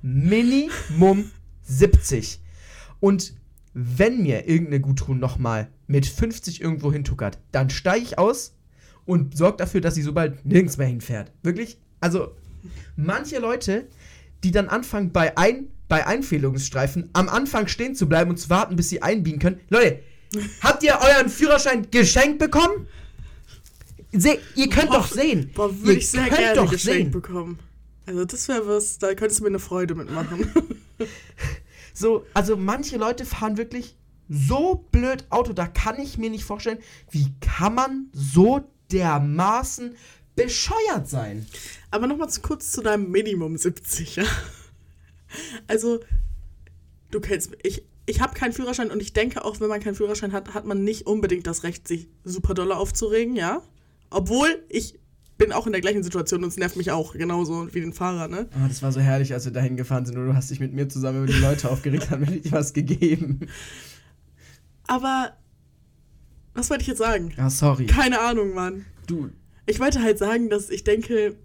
Minimum 0.00 1.30
70. 1.62 2.40
Und 3.00 3.34
wenn 3.74 4.22
mir 4.22 4.48
irgendeine 4.48 4.80
Gutruhe 4.80 5.16
nochmal 5.16 5.68
mit 5.86 6.06
50 6.06 6.60
irgendwo 6.60 6.92
hintuckert, 6.92 7.38
dann 7.52 7.70
steige 7.70 8.04
ich 8.04 8.18
aus 8.18 8.56
und 9.04 9.36
sorge 9.36 9.58
dafür, 9.58 9.80
dass 9.80 9.94
sie 9.94 10.02
so 10.02 10.12
bald 10.12 10.44
nirgends 10.44 10.76
mehr 10.76 10.86
hinfährt. 10.86 11.32
Wirklich? 11.42 11.78
Also, 12.00 12.34
manche 12.96 13.38
Leute, 13.38 13.88
die 14.44 14.50
dann 14.50 14.68
anfangen, 14.68 15.12
bei, 15.12 15.36
ein, 15.36 15.68
bei 15.92 16.06
Einfädelungsstreifen 16.06 17.10
am 17.12 17.28
Anfang 17.28 17.68
stehen 17.68 17.94
zu 17.94 18.08
bleiben 18.08 18.30
und 18.30 18.38
zu 18.38 18.48
warten, 18.48 18.76
bis 18.76 18.88
sie 18.88 19.02
einbiegen 19.02 19.38
können. 19.38 19.60
Leute, 19.68 20.00
habt 20.62 20.82
ihr 20.82 20.98
euren 20.98 21.28
Führerschein 21.28 21.90
geschenkt 21.90 22.38
bekommen? 22.38 22.86
Se 24.10 24.38
ihr 24.54 24.70
könnt 24.70 24.88
Boah, 24.88 25.00
doch 25.00 25.06
sehen. 25.06 25.50
boah, 25.54 25.68
ihr 25.68 25.82
würde 25.82 25.98
ich 25.98 26.08
sehr 26.08 26.28
könnt 26.28 26.38
gerne 26.38 26.54
doch 26.54 26.70
geschenkt 26.70 26.98
sehen. 26.98 27.10
bekommen. 27.10 27.58
Also 28.06 28.24
das 28.24 28.48
wäre 28.48 28.66
was, 28.66 29.00
da 29.00 29.08
könntest 29.12 29.40
du 29.40 29.44
mir 29.44 29.50
eine 29.50 29.58
Freude 29.58 29.94
mitmachen. 29.94 30.50
So, 31.94 32.24
also 32.32 32.56
manche 32.56 32.96
Leute 32.96 33.26
fahren 33.26 33.58
wirklich 33.58 33.98
so 34.30 34.86
blöd 34.92 35.26
Auto, 35.28 35.52
da 35.52 35.66
kann 35.66 36.00
ich 36.00 36.16
mir 36.16 36.30
nicht 36.30 36.44
vorstellen, 36.44 36.78
wie 37.10 37.34
kann 37.42 37.74
man 37.74 38.06
so 38.14 38.62
dermaßen 38.90 39.94
bescheuert 40.34 41.06
sein? 41.06 41.46
Aber 41.90 42.06
nochmal 42.06 42.30
zu 42.30 42.40
kurz 42.40 42.72
zu 42.72 42.80
deinem 42.80 43.10
Minimum 43.10 43.58
70, 43.58 44.16
ja. 44.16 44.24
Also, 45.66 46.00
du 47.10 47.20
kennst 47.20 47.50
mich. 47.50 47.60
Ich, 47.62 47.86
ich 48.06 48.20
habe 48.20 48.34
keinen 48.34 48.52
Führerschein 48.52 48.90
und 48.90 49.00
ich 49.00 49.12
denke 49.12 49.44
auch, 49.44 49.60
wenn 49.60 49.68
man 49.68 49.80
keinen 49.80 49.94
Führerschein 49.94 50.32
hat, 50.32 50.54
hat 50.54 50.64
man 50.66 50.82
nicht 50.84 51.06
unbedingt 51.06 51.46
das 51.46 51.62
Recht, 51.62 51.86
sich 51.86 52.08
super 52.24 52.54
doll 52.54 52.72
aufzuregen, 52.72 53.36
ja. 53.36 53.62
Obwohl 54.10 54.62
ich 54.68 54.98
bin 55.38 55.52
auch 55.52 55.66
in 55.66 55.72
der 55.72 55.80
gleichen 55.80 56.02
Situation 56.02 56.42
und 56.42 56.48
es 56.50 56.56
nervt 56.56 56.76
mich 56.76 56.90
auch, 56.90 57.14
genauso 57.14 57.72
wie 57.74 57.80
den 57.80 57.92
Fahrer, 57.92 58.28
ne? 58.28 58.48
Oh, 58.54 58.68
das 58.68 58.82
war 58.82 58.92
so 58.92 59.00
herrlich, 59.00 59.32
als 59.32 59.44
wir 59.44 59.52
dahin 59.52 59.76
gefahren 59.76 60.04
sind 60.06 60.16
und 60.18 60.26
du 60.26 60.34
hast 60.34 60.50
dich 60.50 60.60
mit 60.60 60.72
mir 60.72 60.88
zusammen 60.88 61.24
über 61.24 61.32
die 61.32 61.38
Leute 61.40 61.70
aufgeregt, 61.70 62.10
haben 62.10 62.20
mir 62.20 62.30
nicht 62.30 62.52
was 62.52 62.72
gegeben. 62.72 63.40
Aber, 64.86 65.32
was 66.54 66.70
wollte 66.70 66.82
ich 66.82 66.88
jetzt 66.88 66.98
sagen? 66.98 67.32
Ah, 67.36 67.50
sorry. 67.50 67.86
Keine 67.86 68.20
Ahnung, 68.20 68.52
Mann. 68.54 68.84
Du, 69.06 69.30
Ich 69.66 69.80
wollte 69.80 70.02
halt 70.02 70.18
sagen, 70.18 70.50
dass 70.50 70.70
ich 70.70 70.84
denke, 70.84 71.36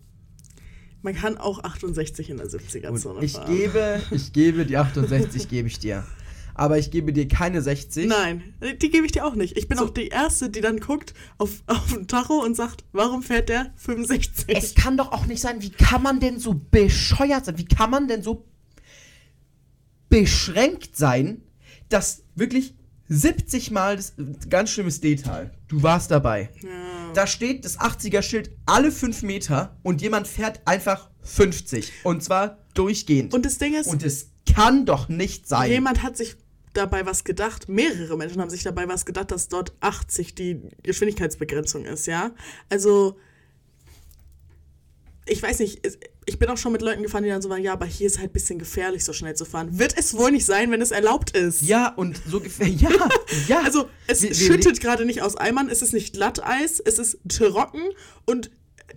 man 1.07 1.15
kann 1.15 1.37
auch 1.37 1.63
68 1.63 2.31
in 2.31 2.37
der 2.37 2.47
gut, 2.47 2.59
70er-Zone 2.59 3.23
ich 3.23 3.31
fahren. 3.31 3.55
gebe, 3.55 4.01
ich 4.11 4.33
gebe 4.33 4.65
die 4.65 4.75
68, 4.75 5.47
gebe 5.47 5.69
ich 5.69 5.79
dir. 5.79 6.05
Aber 6.53 6.77
ich 6.77 6.91
gebe 6.91 7.13
dir 7.13 7.29
keine 7.29 7.61
60. 7.61 8.07
Nein, 8.07 8.43
die 8.81 8.89
gebe 8.89 9.05
ich 9.05 9.13
dir 9.13 9.25
auch 9.25 9.35
nicht. 9.35 9.57
Ich 9.57 9.69
bin 9.69 9.77
So. 9.77 9.85
auch 9.85 9.89
die 9.89 10.09
Erste, 10.09 10.49
die 10.49 10.59
dann 10.59 10.81
guckt 10.81 11.13
auf, 11.37 11.63
auf 11.67 11.93
den 11.93 12.07
Tacho 12.09 12.43
und 12.43 12.57
sagt, 12.57 12.83
warum 12.91 13.23
fährt 13.23 13.47
der 13.47 13.71
65? 13.77 14.45
Es 14.49 14.75
kann 14.75 14.97
doch 14.97 15.13
auch 15.13 15.27
nicht 15.27 15.39
sein, 15.39 15.61
wie 15.61 15.69
kann 15.69 16.03
man 16.03 16.19
denn 16.19 16.39
so 16.39 16.59
bescheuert 16.71 17.45
sein? 17.45 17.57
Wie 17.57 17.65
kann 17.65 17.89
man 17.89 18.09
denn 18.09 18.21
so 18.21 18.43
beschränkt 20.09 20.97
sein, 20.97 21.41
dass 21.87 22.23
wirklich 22.35 22.73
70 23.09 23.71
Mal, 23.71 23.95
das 23.95 24.13
ganz 24.49 24.69
schlimmes 24.71 24.99
Detail, 25.01 25.51
du 25.67 25.81
warst 25.83 26.11
dabei. 26.11 26.49
ja. 26.61 26.69
Da 27.13 27.25
steht 27.25 27.65
das 27.65 27.79
80er-Schild 27.79 28.51
alle 28.65 28.91
5 28.91 29.23
Meter 29.23 29.75
und 29.81 30.01
jemand 30.01 30.27
fährt 30.27 30.61
einfach 30.65 31.09
50. 31.23 31.91
Und 32.03 32.21
zwar 32.23 32.57
durchgehend. 32.73 33.33
Und 33.33 33.45
das 33.45 33.57
Ding 33.57 33.73
ist, 33.73 33.87
Und 33.87 34.03
es 34.03 34.29
kann 34.53 34.85
doch 34.85 35.09
nicht 35.09 35.47
sein. 35.47 35.71
jemand 35.71 36.03
hat 36.03 36.15
sich 36.17 36.35
dabei 36.73 37.05
was 37.05 37.23
gedacht, 37.23 37.69
mehrere 37.69 38.17
Menschen 38.17 38.39
haben 38.39 38.49
sich 38.51 38.61
dabei 38.63 38.87
was 38.87 39.05
gedacht, 39.05 39.31
dass 39.31 39.47
dort 39.47 39.73
80 39.79 40.35
die 40.35 40.61
Geschwindigkeitsbegrenzung 40.83 41.85
ist, 41.85 42.05
ja? 42.05 42.31
Also, 42.69 43.17
ich 45.25 45.41
weiß 45.41 45.59
nicht, 45.59 45.85
ich 46.27 46.37
bin 46.37 46.49
auch 46.49 46.57
schon 46.57 46.71
mit 46.73 46.81
Leuten 46.81 47.01
gefahren, 47.01 47.23
die 47.23 47.29
dann 47.29 47.41
so 47.41 47.49
waren, 47.49 47.63
ja, 47.63 47.73
aber 47.73 47.85
hier 47.85 48.05
ist 48.05 48.19
halt 48.19 48.29
ein 48.31 48.33
bisschen 48.33 48.59
gefährlich, 48.59 49.03
so 49.03 49.13
schnell 49.13 49.35
zu 49.35 49.45
fahren. 49.45 49.79
Wird 49.79 49.97
es 49.97 50.15
wohl 50.15 50.29
nicht 50.31 50.45
sein, 50.45 50.69
wenn 50.71 50.81
es 50.81 50.91
erlaubt 50.91 51.31
ist? 51.35 51.61
ja, 51.63 51.87
und 51.95 52.21
so 52.29 52.39
gefällt. 52.39 52.79
Ja, 52.81 52.89
ja. 53.47 53.61
Also, 53.63 53.89
es 54.07 54.21
Wir- 54.21 54.35
schüttet 54.35 54.79
gerade 54.81 55.05
nicht 55.05 55.21
aus 55.21 55.35
Eimern, 55.37 55.69
es 55.69 55.81
ist 55.81 55.93
nicht 55.93 56.13
Glatteis, 56.13 56.79
es 56.83 56.99
ist 56.99 57.17
trocken 57.29 57.81
und 58.25 58.51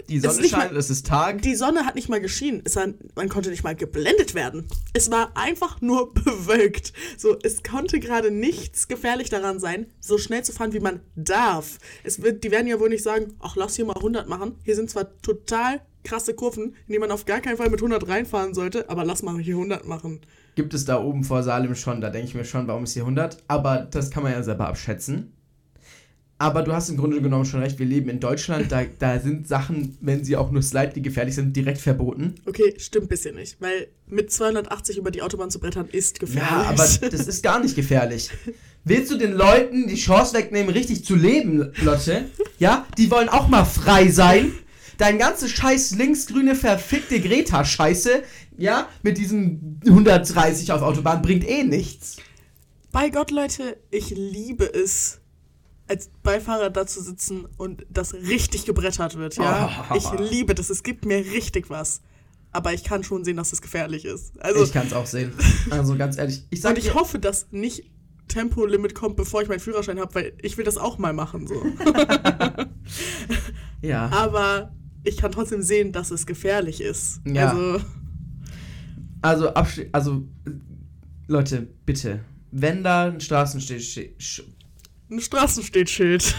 Die 0.09 0.16
es 0.16 0.22
Sonne 0.22 0.41
nicht 0.43 0.51
scheint, 0.51 0.72
mal- 0.72 0.78
es 0.78 0.91
ist 0.91 1.07
Tag. 1.07 1.43
Die 1.43 1.55
Sonne 1.55 1.85
hat 1.87 1.95
nicht 1.95 2.09
mal 2.09 2.20
geschienen. 2.20 2.62
Es 2.64 2.76
war, 2.76 2.89
man 3.14 3.28
konnte 3.28 3.51
nicht 3.51 3.62
mal 3.64 3.74
geblendet 3.76 4.35
werden. 4.35 4.66
Es 4.93 5.11
war 5.11 5.37
einfach 5.37 5.81
nur 5.81 6.12
bewölkt. 6.14 6.93
So, 7.16 7.37
es 7.43 7.62
konnte 7.62 8.01
gerade 8.01 8.31
nichts 8.31 8.89
gefährlich 8.89 9.31
daran 9.31 9.59
sein, 9.61 9.87
so 10.01 10.18
schnell 10.18 10.43
zu 10.45 10.53
fahren, 10.53 10.72
wie 10.72 10.81
man 10.81 11.01
darf. 11.16 11.78
Es 12.05 12.22
wird, 12.22 12.43
die 12.45 12.51
werden 12.51 12.66
ja 12.66 12.81
wohl 12.81 12.89
nicht 12.89 13.03
sagen, 13.05 13.35
ach, 13.41 13.57
lass 13.57 13.76
hier 13.76 13.85
mal 13.85 13.97
100 13.97 14.28
machen. 14.28 14.57
Hier 14.64 14.74
sind 14.76 14.91
zwar 14.91 15.16
total 15.22 15.81
krasse 16.05 16.34
Kurven, 16.34 16.74
in 16.86 16.92
die 16.92 16.98
man 16.98 17.11
auf 17.11 17.24
gar 17.24 17.40
keinen 17.40 17.57
Fall 17.57 17.70
mit 17.70 17.80
100 17.80 18.09
reinfahren 18.09 18.55
sollte, 18.55 18.88
aber 18.88 19.05
lass 19.05 19.22
mal 19.22 19.38
hier 19.38 19.55
100 19.55 19.86
machen. 19.86 20.20
Gibt 20.55 20.74
es 20.74 20.84
da 20.84 21.03
oben 21.03 21.24
vor 21.24 21.42
Salem 21.42 21.74
schon, 21.74 22.01
da 22.01 22.11
denke 22.11 22.28
ich 22.28 22.34
mir 22.34 22.44
schon, 22.44 22.66
warum 22.66 22.84
ist 22.84 22.94
hier 22.94 23.03
100? 23.03 23.38
Aber 23.48 23.88
das 23.90 24.11
kann 24.11 24.22
man 24.22 24.32
ja 24.32 24.42
selber 24.42 24.68
abschätzen. 24.68 25.32
Aber 26.40 26.62
du 26.62 26.72
hast 26.72 26.88
im 26.88 26.96
Grunde 26.96 27.20
genommen 27.20 27.44
schon 27.44 27.61
recht, 27.61 27.78
wir 27.78 27.84
leben 27.84 28.09
in 28.09 28.18
Deutschland, 28.18 28.72
da, 28.72 28.84
da 28.98 29.20
sind 29.20 29.46
Sachen, 29.46 29.98
wenn 30.01 30.24
sie 30.24 30.38
auch 30.38 30.51
nur 30.51 30.62
slightly 30.62 31.03
gefährlich 31.03 31.34
sind, 31.34 31.55
direkt 31.55 31.82
verboten. 31.82 32.36
Okay, 32.46 32.74
stimmt 32.78 33.05
ein 33.05 33.09
bisschen 33.09 33.34
nicht, 33.34 33.61
weil 33.61 33.88
mit 34.07 34.32
280 34.32 34.96
über 34.96 35.11
die 35.11 35.20
Autobahn 35.20 35.51
zu 35.51 35.61
brettern 35.61 35.86
ist 35.92 36.18
gefährlich. 36.18 36.51
Ja, 36.51 36.62
aber 36.62 36.76
das 37.11 37.26
ist 37.26 37.42
gar 37.42 37.61
nicht 37.61 37.76
gefährlich. 37.76 38.30
Willst 38.84 39.12
du 39.12 39.18
den 39.18 39.32
Leuten 39.32 39.86
die 39.86 39.96
Chance 39.96 40.32
wegnehmen, 40.32 40.70
richtig 40.70 41.05
zu 41.05 41.14
leben, 41.14 41.74
Lotte? 41.82 42.24
Ja, 42.59 42.86
die 42.96 43.11
wollen 43.11 43.28
auch 43.28 43.48
mal 43.48 43.66
frei 43.66 44.09
sein. 44.09 44.53
Dein 45.01 45.18
ganze 45.18 45.48
scheiß 45.48 45.92
linksgrüne 45.92 46.55
verfickte 46.55 47.20
Greta-Scheiße, 47.20 48.22
ja, 48.59 48.86
mit 49.03 49.16
diesen 49.16 49.80
130 49.86 50.72
auf 50.72 50.82
Autobahn 50.82 51.22
bringt 51.22 51.48
eh 51.48 51.62
nichts. 51.64 52.18
Bei 52.92 53.09
Gott, 53.09 53.30
Leute, 53.30 53.78
ich 53.90 54.11
liebe 54.11 54.66
es, 54.66 55.20
als 55.88 56.11
Beifahrer 56.22 56.68
da 56.68 56.86
zu 56.86 57.03
sitzen 57.03 57.48
und 57.57 57.86
das 57.88 58.12
richtig 58.12 58.66
gebrettert 58.66 59.16
wird, 59.16 59.36
ja. 59.36 59.86
Oh. 59.90 59.94
Ich 59.96 60.30
liebe 60.30 60.55
das, 60.55 60.68
es 60.68 60.82
gibt 60.82 61.07
mir 61.07 61.16
richtig 61.16 61.70
was. 61.70 62.03
Aber 62.53 62.74
ich 62.74 62.84
kann 62.84 63.03
schon 63.03 63.24
sehen, 63.24 63.38
dass 63.38 63.55
es 63.55 63.62
gefährlich 63.62 64.05
ist. 64.05 64.38
Also, 64.38 64.64
ich 64.64 64.72
kann 64.72 64.86
es 64.86 64.92
auch 64.92 65.07
sehen. 65.07 65.32
Also 65.70 65.96
ganz 65.96 66.18
ehrlich, 66.18 66.44
ich 66.51 66.61
sag 66.61 66.72
und 66.72 66.78
ich 66.78 66.92
hoffe, 66.92 67.18
dass 67.18 67.46
nicht 67.53 67.90
Tempolimit 68.28 68.94
kommt, 68.94 69.16
bevor 69.16 69.40
ich 69.40 69.48
meinen 69.48 69.61
Führerschein 69.61 69.98
habe, 69.98 70.14
weil 70.14 70.32
ich 70.42 70.59
will 70.59 70.64
das 70.66 70.76
auch 70.76 70.98
mal 70.98 71.14
machen, 71.14 71.46
so. 71.46 71.64
ja. 73.80 74.11
Aber 74.11 74.72
ich 75.05 75.16
kann 75.16 75.32
trotzdem 75.32 75.62
sehen, 75.62 75.92
dass 75.92 76.11
es 76.11 76.26
gefährlich 76.26 76.80
ist. 76.80 77.20
Ja. 77.26 77.51
Also, 77.51 77.78
Also, 79.22 79.48
also 79.92 80.26
Leute, 81.26 81.68
bitte, 81.86 82.20
wenn 82.51 82.82
da 82.82 83.07
ein 83.09 83.20
Straßenstich 83.20 84.12
sch- 84.18 84.42
ein 85.11 85.20
Straßenstehtschild. 85.20 86.34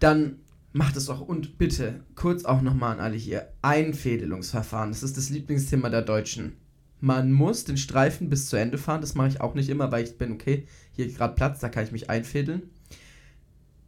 dann 0.00 0.36
macht 0.72 0.96
es 0.96 1.08
auch 1.08 1.20
und 1.20 1.58
bitte 1.58 2.04
kurz 2.14 2.44
auch 2.44 2.60
nochmal 2.62 2.92
an 2.94 3.00
alle 3.00 3.16
hier 3.16 3.48
Einfädelungsverfahren. 3.62 4.90
Das 4.90 5.02
ist 5.02 5.16
das 5.16 5.30
Lieblingsthema 5.30 5.88
der 5.90 6.02
Deutschen. 6.02 6.56
Man 7.00 7.32
muss 7.32 7.64
den 7.64 7.76
Streifen 7.76 8.28
bis 8.28 8.48
zu 8.48 8.56
Ende 8.56 8.76
fahren. 8.78 9.00
Das 9.00 9.14
mache 9.14 9.28
ich 9.28 9.40
auch 9.40 9.54
nicht 9.54 9.68
immer, 9.68 9.90
weil 9.92 10.04
ich 10.04 10.18
bin 10.18 10.32
okay. 10.32 10.66
Hier 10.92 11.08
gerade 11.08 11.34
Platz, 11.34 11.60
da 11.60 11.68
kann 11.68 11.84
ich 11.84 11.92
mich 11.92 12.10
einfädeln. 12.10 12.62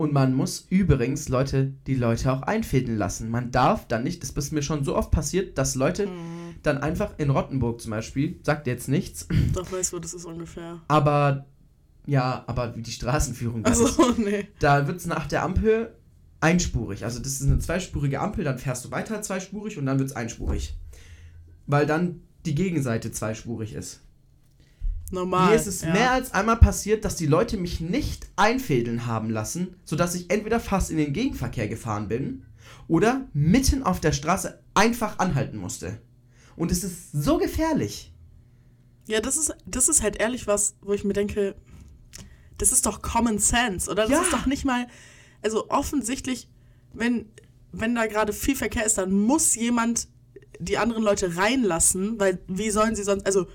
Und 0.01 0.14
man 0.14 0.32
muss 0.32 0.66
übrigens 0.70 1.28
Leute, 1.28 1.74
die 1.86 1.94
Leute 1.94 2.32
auch 2.32 2.40
einfädeln 2.40 2.96
lassen. 2.96 3.28
Man 3.28 3.51
darf 3.51 3.86
dann 3.86 4.03
nicht, 4.03 4.22
das 4.22 4.30
ist 4.30 4.51
mir 4.51 4.62
schon 4.62 4.82
so 4.82 4.96
oft 4.96 5.11
passiert, 5.11 5.59
dass 5.59 5.74
Leute 5.74 6.09
dann 6.62 6.78
einfach 6.78 7.18
in 7.18 7.28
Rottenburg 7.28 7.82
zum 7.82 7.90
Beispiel, 7.90 8.40
sagt 8.42 8.66
jetzt 8.66 8.88
nichts, 8.88 9.28
Doch 9.53 9.70
weißt 9.70 9.92
du, 9.92 9.98
das 9.98 10.14
ist 10.14 10.24
ungefähr. 10.24 10.80
aber 10.88 11.44
ja, 12.07 12.44
aber 12.46 12.74
wie 12.76 12.80
die 12.80 12.92
Straßenführung. 12.92 13.62
Also, 13.66 14.14
nee. 14.16 14.48
Da 14.59 14.86
wird 14.86 15.01
es 15.01 15.07
nach 15.07 15.26
der 15.26 15.42
Ampel 15.42 15.94
einspurig. 16.40 17.05
Also 17.05 17.18
das 17.18 17.32
ist 17.32 17.42
eine 17.42 17.59
zweispurige 17.59 18.20
Ampel, 18.20 18.42
dann 18.42 18.59
fährst 18.59 18.86
du 18.86 18.90
weiter 18.90 19.20
zweispurig 19.20 19.76
und 19.76 19.84
dann 19.84 19.98
wird 19.98 20.09
es 20.09 20.16
einspurig. 20.16 20.78
Weil 21.66 21.84
dann 21.84 22.22
die 22.46 22.55
Gegenseite 22.55 23.12
zweispurig 23.12 23.74
ist. 23.74 24.01
Normal. 25.11 25.50
Mir 25.50 25.56
ist 25.56 25.66
es 25.66 25.82
ja. 25.82 25.92
mehr 25.92 26.12
als 26.12 26.32
einmal 26.32 26.56
passiert, 26.56 27.04
dass 27.04 27.16
die 27.16 27.26
Leute 27.26 27.56
mich 27.56 27.80
nicht 27.80 28.28
einfädeln 28.36 29.06
haben 29.06 29.28
lassen, 29.30 29.74
sodass 29.84 30.14
ich 30.14 30.30
entweder 30.30 30.61
fast 30.61 30.90
in 30.90 30.96
den 30.98 31.12
Gegenverkehr 31.12 31.68
gefahren 31.68 32.08
bin 32.08 32.44
oder 32.86 33.26
mitten 33.32 33.82
auf 33.82 34.00
der 34.00 34.12
Straße 34.12 34.62
einfach 34.74 35.18
anhalten 35.18 35.58
musste. 35.58 36.00
Und 36.56 36.70
es 36.70 36.84
ist 36.84 37.11
so 37.12 37.38
gefährlich. 37.38 38.12
Ja, 39.08 39.20
das 39.20 39.36
ist, 39.36 39.54
das 39.66 39.88
ist 39.88 40.02
halt 40.02 40.20
ehrlich 40.20 40.46
was, 40.46 40.76
wo 40.82 40.92
ich 40.92 41.02
mir 41.04 41.12
denke, 41.14 41.56
das 42.58 42.70
ist 42.70 42.86
doch 42.86 43.02
Common 43.02 43.38
Sense, 43.38 43.90
oder? 43.90 44.02
Das 44.02 44.11
Ja. 44.11 44.22
ist 44.22 44.32
doch 44.32 44.46
nicht 44.46 44.64
mal, 44.64 44.86
also 45.42 45.68
offensichtlich, 45.70 46.48
wenn, 46.92 47.26
wenn 47.72 47.94
da 47.94 48.06
gerade 48.06 48.32
viel 48.32 48.54
Verkehr 48.54 48.84
ist, 48.86 48.98
dann 48.98 49.11
muss 49.12 49.54
jemand 49.56 50.08
die 50.58 50.76
anderen 50.78 51.02
Leute 51.02 51.36
reinlassen, 51.36 52.20
weil 52.20 52.38
wie 52.46 52.70
sollen 52.70 52.94
sie 52.94 53.02
sonst, 53.02 53.24
also 53.26 53.46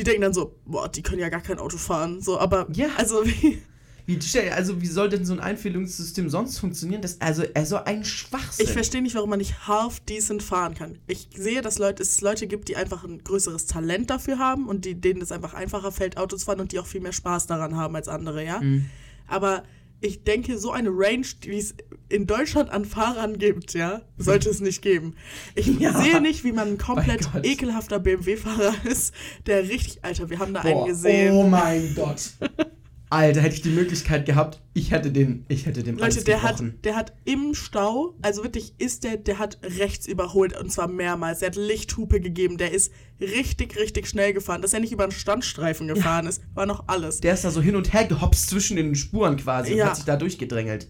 die 0.00 0.04
denken 0.04 0.22
dann 0.22 0.32
so, 0.32 0.54
boah, 0.64 0.88
die 0.88 1.02
können 1.02 1.20
ja 1.20 1.28
gar 1.28 1.42
kein 1.42 1.58
Auto 1.58 1.76
fahren, 1.76 2.22
so, 2.22 2.38
aber, 2.38 2.66
Ja. 2.72 2.88
also 2.96 3.24
wie, 3.26 3.62
Wie, 4.06 4.18
also 4.50 4.80
wie 4.80 4.86
soll 4.88 5.08
denn 5.08 5.24
so 5.24 5.32
ein 5.34 5.38
Einfädelungssystem 5.40 6.28
sonst 6.30 6.58
funktionieren? 6.58 7.00
Das, 7.00 7.20
also, 7.20 7.44
also 7.54 7.76
ein 7.84 8.04
Schwachsinn. 8.04 8.66
ich 8.66 8.72
verstehe 8.72 9.02
nicht, 9.02 9.14
warum 9.14 9.30
man 9.30 9.38
nicht 9.38 9.68
half 9.68 10.00
decent 10.00 10.42
fahren 10.42 10.74
kann. 10.74 10.98
Ich 11.06 11.28
sehe, 11.36 11.62
dass 11.62 11.78
Leute, 11.78 12.02
es 12.02 12.20
Leute 12.20 12.48
gibt, 12.48 12.68
die 12.68 12.76
einfach 12.76 13.04
ein 13.04 13.22
größeres 13.22 13.66
Talent 13.66 14.10
dafür 14.10 14.38
haben 14.38 14.66
und 14.66 14.84
die, 14.84 14.96
denen 14.96 15.22
es 15.22 15.30
einfach 15.30 15.54
einfacher 15.54 15.92
fällt, 15.92 16.16
Autos 16.16 16.40
zu 16.40 16.46
fahren 16.46 16.58
und 16.60 16.72
die 16.72 16.80
auch 16.80 16.86
viel 16.86 17.00
mehr 17.00 17.12
Spaß 17.12 17.46
daran 17.46 17.76
haben 17.76 17.94
als 17.94 18.08
andere, 18.08 18.44
ja? 18.44 18.60
Mhm. 18.60 18.86
Aber 19.28 19.62
ich 20.00 20.24
denke, 20.24 20.58
so 20.58 20.70
eine 20.72 20.90
Range, 20.90 21.26
die 21.44 21.58
es 21.58 21.74
in 22.08 22.26
Deutschland 22.26 22.70
an 22.70 22.84
Fahrern 22.84 23.38
gibt, 23.38 23.74
ja, 23.74 24.02
sollte 24.18 24.48
es 24.48 24.60
nicht 24.60 24.82
geben. 24.82 25.14
Ich 25.54 25.66
Ja. 25.78 26.00
sehe 26.02 26.20
nicht, 26.20 26.42
wie 26.44 26.52
man 26.52 26.68
ein 26.68 26.78
komplett 26.78 27.30
Gott. 27.32 27.44
ekelhafter 27.46 27.98
BMW-Fahrer 28.00 28.74
ist, 28.84 29.14
der 29.46 29.62
richtig, 29.68 29.98
Alter, 30.02 30.28
wir 30.30 30.38
haben 30.38 30.54
da 30.54 30.62
Boah, 30.62 30.68
einen 30.84 30.86
gesehen. 30.86 31.34
Oh 31.34 31.44
mein 31.46 31.94
Gott. 31.94 32.32
Alter, 33.10 33.40
hätte 33.40 33.56
ich 33.56 33.62
die 33.62 33.70
Möglichkeit 33.70 34.24
gehabt, 34.24 34.62
ich 34.72 34.92
hätte 34.92 35.10
den, 35.10 35.44
ich 35.48 35.66
hätte 35.66 35.82
dem 35.82 35.98
Leute, 35.98 36.22
der 36.22 36.42
hat, 36.42 36.62
der 36.84 36.94
hat 36.94 37.12
im 37.24 37.54
Stau, 37.54 38.14
also 38.22 38.44
wirklich 38.44 38.74
ist 38.78 39.02
der, 39.02 39.16
der 39.16 39.40
hat 39.40 39.58
rechts 39.62 40.06
überholt 40.06 40.56
und 40.56 40.70
zwar 40.70 40.86
mehrmals. 40.86 41.40
Der 41.40 41.48
hat 41.48 41.56
Lichthupe 41.56 42.20
gegeben, 42.20 42.56
der 42.56 42.72
ist 42.72 42.92
richtig, 43.20 43.76
richtig 43.76 44.06
schnell 44.06 44.32
gefahren. 44.32 44.62
Dass 44.62 44.72
er 44.72 44.78
nicht 44.80 44.92
über 44.92 45.02
einen 45.02 45.12
Standstreifen 45.12 45.88
gefahren 45.88 46.28
ist, 46.28 46.40
war 46.54 46.66
noch 46.66 46.84
alles. 46.86 47.18
Der 47.18 47.34
ist 47.34 47.44
da 47.44 47.50
so 47.50 47.60
hin 47.60 47.74
und 47.74 47.92
her 47.92 48.04
gehopst 48.06 48.48
zwischen 48.48 48.76
den 48.76 48.94
Spuren 48.94 49.36
quasi 49.36 49.72
und 49.72 49.78
Ja. 49.78 49.86
hat 49.88 49.96
sich 49.96 50.04
da 50.04 50.16
durchgedrängelt. 50.16 50.88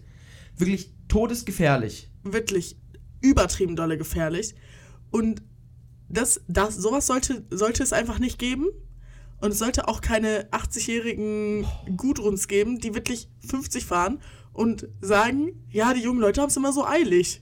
Wirklich 0.57 0.93
todesgefährlich. 1.07 2.09
wirklich 2.23 2.77
übertrieben 3.21 3.75
dolle 3.75 3.97
gefährlich. 3.97 4.53
Und 5.09 5.41
das, 6.07 6.41
das, 6.47 6.75
sowas 6.75 7.07
sollte, 7.07 7.45
sollte 7.49 7.81
es 7.81 7.93
einfach 7.93 8.19
nicht 8.19 8.37
geben. 8.37 8.67
Und 9.41 9.51
es 9.51 9.59
sollte 9.59 9.87
auch 9.87 10.01
keine 10.01 10.47
80-jährigen 10.51 11.65
Gudruns 11.97 12.47
geben, 12.47 12.79
die 12.79 12.93
wirklich 12.93 13.27
50 13.47 13.85
fahren 13.85 14.19
und 14.53 14.87
sagen, 15.01 15.65
ja, 15.69 15.93
die 15.93 16.01
jungen 16.01 16.19
Leute 16.19 16.41
haben 16.41 16.49
es 16.49 16.57
immer 16.57 16.71
so 16.71 16.85
eilig. 16.85 17.41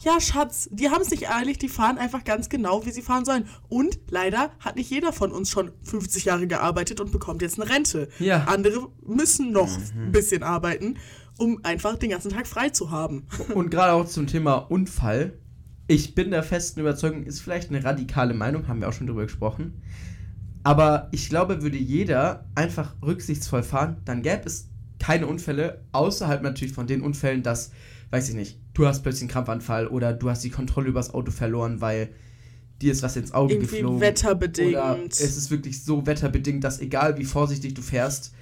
Ja, 0.00 0.20
Schatz, 0.20 0.68
die 0.70 0.90
haben 0.90 1.02
es 1.02 1.10
nicht 1.10 1.28
eilig, 1.28 1.58
die 1.58 1.68
fahren 1.68 1.98
einfach 1.98 2.22
ganz 2.22 2.48
genau, 2.48 2.86
wie 2.86 2.92
sie 2.92 3.02
fahren 3.02 3.24
sollen. 3.24 3.48
Und 3.68 3.98
leider 4.10 4.52
hat 4.60 4.76
nicht 4.76 4.90
jeder 4.90 5.12
von 5.12 5.32
uns 5.32 5.50
schon 5.50 5.72
50 5.82 6.24
Jahre 6.24 6.46
gearbeitet 6.46 7.00
und 7.00 7.10
bekommt 7.10 7.42
jetzt 7.42 7.60
eine 7.60 7.68
Rente. 7.68 8.08
Ja. 8.20 8.44
Andere 8.44 8.88
müssen 9.04 9.50
noch 9.50 9.68
ein 9.68 10.12
bisschen 10.12 10.44
arbeiten, 10.44 10.98
um 11.36 11.64
einfach 11.64 11.96
den 11.96 12.10
ganzen 12.10 12.30
Tag 12.30 12.46
frei 12.46 12.70
zu 12.70 12.90
haben. 12.90 13.26
Und 13.54 13.70
gerade 13.70 13.92
auch 13.92 14.06
zum 14.06 14.26
Thema 14.26 14.54
Unfall. 14.56 15.38
Ich 15.88 16.14
bin 16.14 16.30
der 16.30 16.42
festen 16.42 16.80
Überzeugung, 16.80 17.24
ist 17.24 17.40
vielleicht 17.40 17.70
eine 17.70 17.82
radikale 17.82 18.34
Meinung, 18.34 18.68
haben 18.68 18.80
wir 18.80 18.88
auch 18.88 18.92
schon 18.92 19.06
drüber 19.06 19.24
gesprochen. 19.24 19.82
Aber 20.68 21.08
ich 21.12 21.30
glaube, 21.30 21.62
würde 21.62 21.78
jeder 21.78 22.44
einfach 22.54 22.94
rücksichtsvoll 23.00 23.62
fahren, 23.62 23.96
dann 24.04 24.20
gäbe 24.20 24.42
es 24.44 24.68
keine 24.98 25.26
Unfälle, 25.26 25.80
außerhalb 25.92 26.42
natürlich 26.42 26.74
von 26.74 26.86
den 26.86 27.00
Unfällen, 27.00 27.42
dass, 27.42 27.70
weiß 28.10 28.28
ich 28.28 28.34
nicht, 28.34 28.58
du 28.74 28.86
hast 28.86 29.02
plötzlich 29.02 29.22
einen 29.22 29.30
Krampfanfall 29.30 29.86
oder 29.86 30.12
du 30.12 30.28
hast 30.28 30.44
die 30.44 30.50
Kontrolle 30.50 30.88
übers 30.88 31.14
Auto 31.14 31.30
verloren, 31.30 31.80
weil 31.80 32.10
dir 32.82 32.92
ist 32.92 33.02
was 33.02 33.16
ins 33.16 33.32
Auge 33.32 33.54
Irgendwie 33.54 33.76
geflogen. 33.76 34.00
wetterbedingt. 34.02 34.74
Oder 34.74 34.98
es 35.08 35.38
ist 35.38 35.50
wirklich 35.50 35.82
so 35.82 36.04
wetterbedingt, 36.04 36.62
dass 36.62 36.82
egal 36.82 37.16
wie 37.16 37.24
vorsichtig 37.24 37.72
du 37.72 37.80
fährst, 37.80 38.34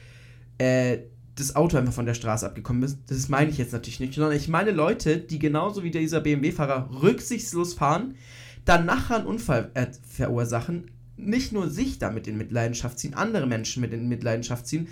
äh, 0.58 0.98
das 1.36 1.54
Auto 1.54 1.76
einfach 1.76 1.92
von 1.92 2.06
der 2.06 2.14
Straße 2.14 2.44
abgekommen 2.44 2.82
ist. 2.82 2.98
Das 3.06 3.28
meine 3.28 3.52
ich 3.52 3.58
jetzt 3.58 3.72
natürlich 3.72 4.00
nicht, 4.00 4.14
sondern 4.14 4.32
ich 4.36 4.48
meine 4.48 4.72
Leute, 4.72 5.18
die 5.18 5.38
genauso 5.38 5.84
wie 5.84 5.92
dieser 5.92 6.22
BMW-Fahrer 6.22 6.90
rücksichtslos 7.02 7.74
fahren, 7.74 8.16
dann 8.64 8.84
nachher 8.84 9.18
einen 9.18 9.26
Unfall 9.26 9.70
äh, 9.74 9.86
verursachen, 10.10 10.90
nicht 11.16 11.52
nur 11.52 11.70
sich 11.70 11.98
damit 11.98 12.26
in 12.26 12.36
Mitleidenschaft 12.36 12.98
ziehen, 12.98 13.14
andere 13.14 13.46
Menschen 13.46 13.80
mit 13.80 13.92
in 13.92 14.08
Mitleidenschaft 14.08 14.66
ziehen, 14.66 14.88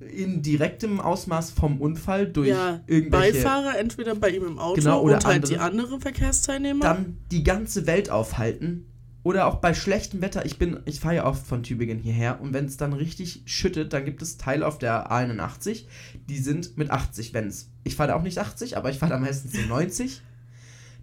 in 0.00 0.40
direktem 0.42 0.98
Ausmaß 0.98 1.50
vom 1.50 1.80
Unfall 1.80 2.26
durch 2.26 2.48
ja, 2.48 2.80
irgendwelche 2.86 3.34
Beifahrer 3.34 3.78
entweder 3.78 4.14
bei 4.14 4.30
ihm 4.30 4.44
im 4.46 4.58
Auto 4.58 4.80
Genau, 4.80 5.02
oder 5.02 5.16
und 5.16 5.24
halt 5.26 5.36
andere. 5.36 5.52
die 5.52 5.58
anderen 5.58 6.00
Verkehrsteilnehmer. 6.00 6.80
dann 6.80 7.18
die 7.30 7.44
ganze 7.44 7.86
Welt 7.86 8.08
aufhalten 8.08 8.86
Oder 9.22 9.46
auch 9.46 9.56
bei 9.56 9.74
schlechtem 9.74 10.22
Wetter, 10.22 10.46
ich 10.46 10.58
bin, 10.58 10.80
ich 10.86 11.00
fahre 11.00 11.16
ja 11.16 11.26
oft 11.26 11.46
von 11.46 11.62
Tübingen 11.62 11.98
hierher 11.98 12.40
und 12.40 12.54
wenn 12.54 12.64
es 12.64 12.78
dann 12.78 12.94
richtig 12.94 13.42
schüttet, 13.44 13.92
dann 13.92 14.06
gibt 14.06 14.22
es 14.22 14.38
Teile 14.38 14.66
auf 14.66 14.78
der 14.78 15.10
A81, 15.12 15.84
die 16.30 16.38
sind 16.38 16.78
mit 16.78 16.90
80, 16.90 17.34
wenn 17.34 17.48
es. 17.48 17.70
Ich 17.84 17.94
fahre 17.96 18.08
da 18.08 18.14
auch 18.16 18.22
nicht 18.22 18.38
80, 18.38 18.78
aber 18.78 18.88
ich 18.88 18.98
fahre 18.98 19.12
da 19.12 19.18
meistens 19.18 19.52
so 19.52 19.60
90. 19.68 20.22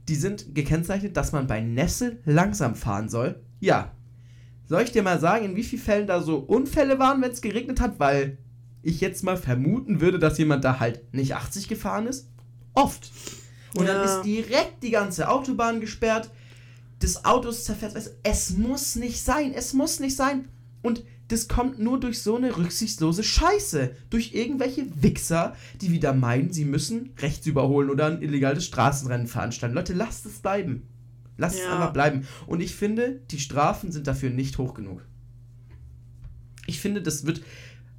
Die 0.10 0.16
sind 0.16 0.56
gekennzeichnet, 0.56 1.16
dass 1.18 1.32
man 1.34 1.46
bei 1.46 1.62
Nässe 1.62 2.18
langsam 2.26 2.74
fahren 2.74 3.10
soll. 3.10 3.42
Ja. 3.60 3.92
Soll 4.68 4.84
ich 4.84 4.92
dir 4.92 5.04
mal 5.04 5.20
sagen, 5.20 5.46
in 5.46 5.56
wie 5.56 5.64
vielen 5.64 5.82
Fällen 5.82 6.08
da 6.08 6.22
so 6.22 6.38
Unfälle 6.38 7.00
waren, 7.00 7.22
wenn 7.22 7.32
es 7.32 7.42
geregnet 7.42 7.80
hat? 7.80 8.00
Weil 8.00 8.38
ich 8.82 9.02
jetzt 9.02 9.24
mal 9.24 9.38
vermuten 9.38 10.02
würde, 10.02 10.20
dass 10.20 10.38
jemand 10.38 10.64
da 10.64 10.80
halt 10.80 11.14
nicht 11.14 11.36
80 11.36 11.68
gefahren 11.68 12.08
ist. 12.08 12.30
Oft. 12.74 13.12
Und 13.76 13.86
ja. 13.86 13.94
dann 13.94 14.06
ist 14.06 14.22
direkt 14.22 14.84
die 14.84 14.92
ganze 14.92 15.30
Autobahn 15.30 15.80
gesperrt 15.80 16.30
des 17.02 17.26
Autos 17.26 17.64
zerfetzt. 17.64 17.96
Weißt 17.96 18.08
du, 18.08 18.12
es 18.24 18.58
muss 18.58 18.96
nicht 18.96 19.22
sein, 19.22 19.54
es 19.54 19.74
muss 19.74 20.00
nicht 20.00 20.16
sein. 20.16 20.48
Und 20.82 21.04
das 21.28 21.48
kommt 21.48 21.80
nur 21.80 22.00
durch 22.00 22.22
so 22.22 22.38
eine 22.38 22.56
rücksichtslose 22.56 23.24
Scheiße. 23.24 23.92
Durch 24.10 24.34
irgendwelche 24.34 24.86
Wichser, 25.02 25.56
die 25.82 25.92
wieder 25.92 26.14
meinen, 26.14 26.52
sie 26.52 26.66
müssen 26.66 27.14
rechts 27.20 27.46
überholen 27.46 27.90
oder 27.90 28.08
ein 28.08 28.22
illegales 28.22 28.66
Straßenrennen 28.66 29.28
veranstalten. 29.28 29.76
Leute, 29.76 29.94
lasst 29.94 30.26
es 30.26 30.40
bleiben. 30.40 30.88
Lasst 31.38 31.60
ja. 31.60 31.66
es 31.66 31.72
einfach 31.72 31.94
bleiben. 31.94 32.28
Und 32.48 32.62
ich 32.62 32.76
finde, 32.76 33.22
die 33.32 33.40
Strafen 33.40 33.92
sind 33.92 34.08
dafür 34.08 34.30
nicht 34.30 34.58
hoch 34.58 34.74
genug. 34.74 35.06
Ich 36.66 36.80
finde, 36.80 37.02
das 37.02 37.26
wird. 37.26 37.42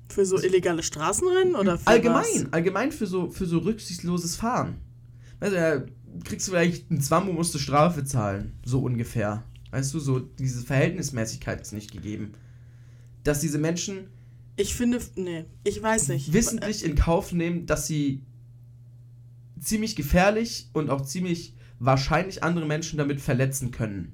Für 0.08 0.24
so 0.24 0.40
illegale 0.40 0.82
Straßenrennen 0.82 1.54
oder 1.54 1.78
für 1.78 1.86
Allgemein, 1.86 2.24
was? 2.24 2.52
allgemein 2.52 2.92
für 2.92 3.06
so, 3.06 3.30
für 3.30 3.46
so 3.46 3.58
rücksichtsloses 3.58 4.36
Fahren. 4.36 4.78
Also, 5.38 5.56
ja, 5.56 5.82
kriegst 6.24 6.48
du 6.48 6.52
vielleicht 6.52 6.90
einen 6.90 7.00
Zwang 7.00 7.28
und 7.28 7.34
musst 7.34 7.54
du 7.54 7.58
Strafe 7.58 8.04
zahlen. 8.04 8.58
So 8.64 8.80
ungefähr. 8.80 9.44
Weißt 9.70 9.92
du, 9.92 10.00
so 10.00 10.18
diese 10.18 10.62
Verhältnismäßigkeit 10.62 11.60
ist 11.60 11.72
nicht 11.72 11.92
gegeben. 11.92 12.32
Dass 13.22 13.40
diese 13.40 13.58
Menschen. 13.58 14.08
Ich 14.56 14.74
finde, 14.74 14.98
nee, 15.14 15.44
ich 15.62 15.82
weiß 15.82 16.08
nicht. 16.08 16.32
Wissentlich 16.32 16.84
in 16.84 16.96
Kauf 16.96 17.32
nehmen, 17.32 17.66
dass 17.66 17.86
sie 17.86 18.22
ziemlich 19.60 19.94
gefährlich 19.94 20.68
und 20.72 20.90
auch 20.90 21.02
ziemlich 21.02 21.54
wahrscheinlich 21.78 22.42
andere 22.42 22.66
Menschen 22.66 22.98
damit 22.98 23.20
verletzen 23.20 23.70
können. 23.70 24.12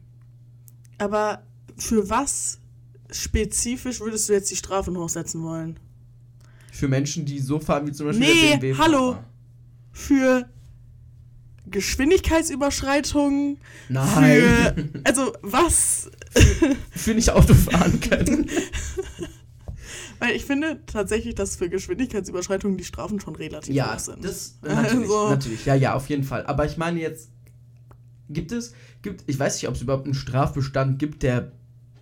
Aber 0.99 1.43
für 1.77 2.09
was 2.09 2.59
spezifisch 3.11 4.01
würdest 4.01 4.29
du 4.29 4.33
jetzt 4.33 4.51
die 4.51 4.57
Strafen 4.57 4.97
hochsetzen 4.97 5.43
wollen? 5.43 5.79
Für 6.73 6.89
Menschen, 6.89 7.25
die 7.25 7.39
so 7.39 7.61
fahren 7.61 7.87
wie 7.87 7.93
zum 7.93 8.07
Beispiel 8.07 8.27
nee, 8.27 8.51
der 8.51 8.57
BMW. 8.59 8.83
Hallo! 8.83 9.19
Für 9.93 10.49
Geschwindigkeitsüberschreitungen. 11.67 13.59
Nein. 13.89 14.41
Für, 14.41 14.75
also 15.05 15.33
was? 15.43 16.11
Für, 16.31 16.77
für 16.91 17.15
nicht 17.15 17.31
Auto 17.31 17.55
fahren 17.55 18.01
können. 18.01 18.51
Weil 20.19 20.37
ich 20.37 20.45
finde 20.45 20.81
tatsächlich, 20.87 21.35
dass 21.35 21.57
für 21.57 21.69
Geschwindigkeitsüberschreitungen 21.69 22.77
die 22.77 22.85
Strafen 22.85 23.21
schon 23.21 23.37
relativ 23.37 23.75
ja, 23.75 23.95
hoch 23.95 23.99
sind. 23.99 24.23
Ja, 24.23 24.29
das 24.29 24.59
natürlich, 24.63 25.11
also, 25.11 25.29
natürlich. 25.29 25.65
Ja, 25.67 25.75
ja, 25.75 25.95
auf 25.95 26.09
jeden 26.09 26.25
Fall. 26.25 26.47
Aber 26.47 26.65
ich 26.67 26.77
meine 26.77 27.01
jetzt, 27.01 27.31
gibt 28.29 28.53
es, 28.53 28.73
gibt, 29.03 29.25
ich 29.27 29.39
weiß 29.39 29.57
nicht, 29.57 29.69
ob 29.69 29.75
es 29.75 29.83
überhaupt 29.83 30.05
einen 30.05 30.15
Strafbestand 30.15 30.99
gibt, 30.99 31.23
der 31.23 31.53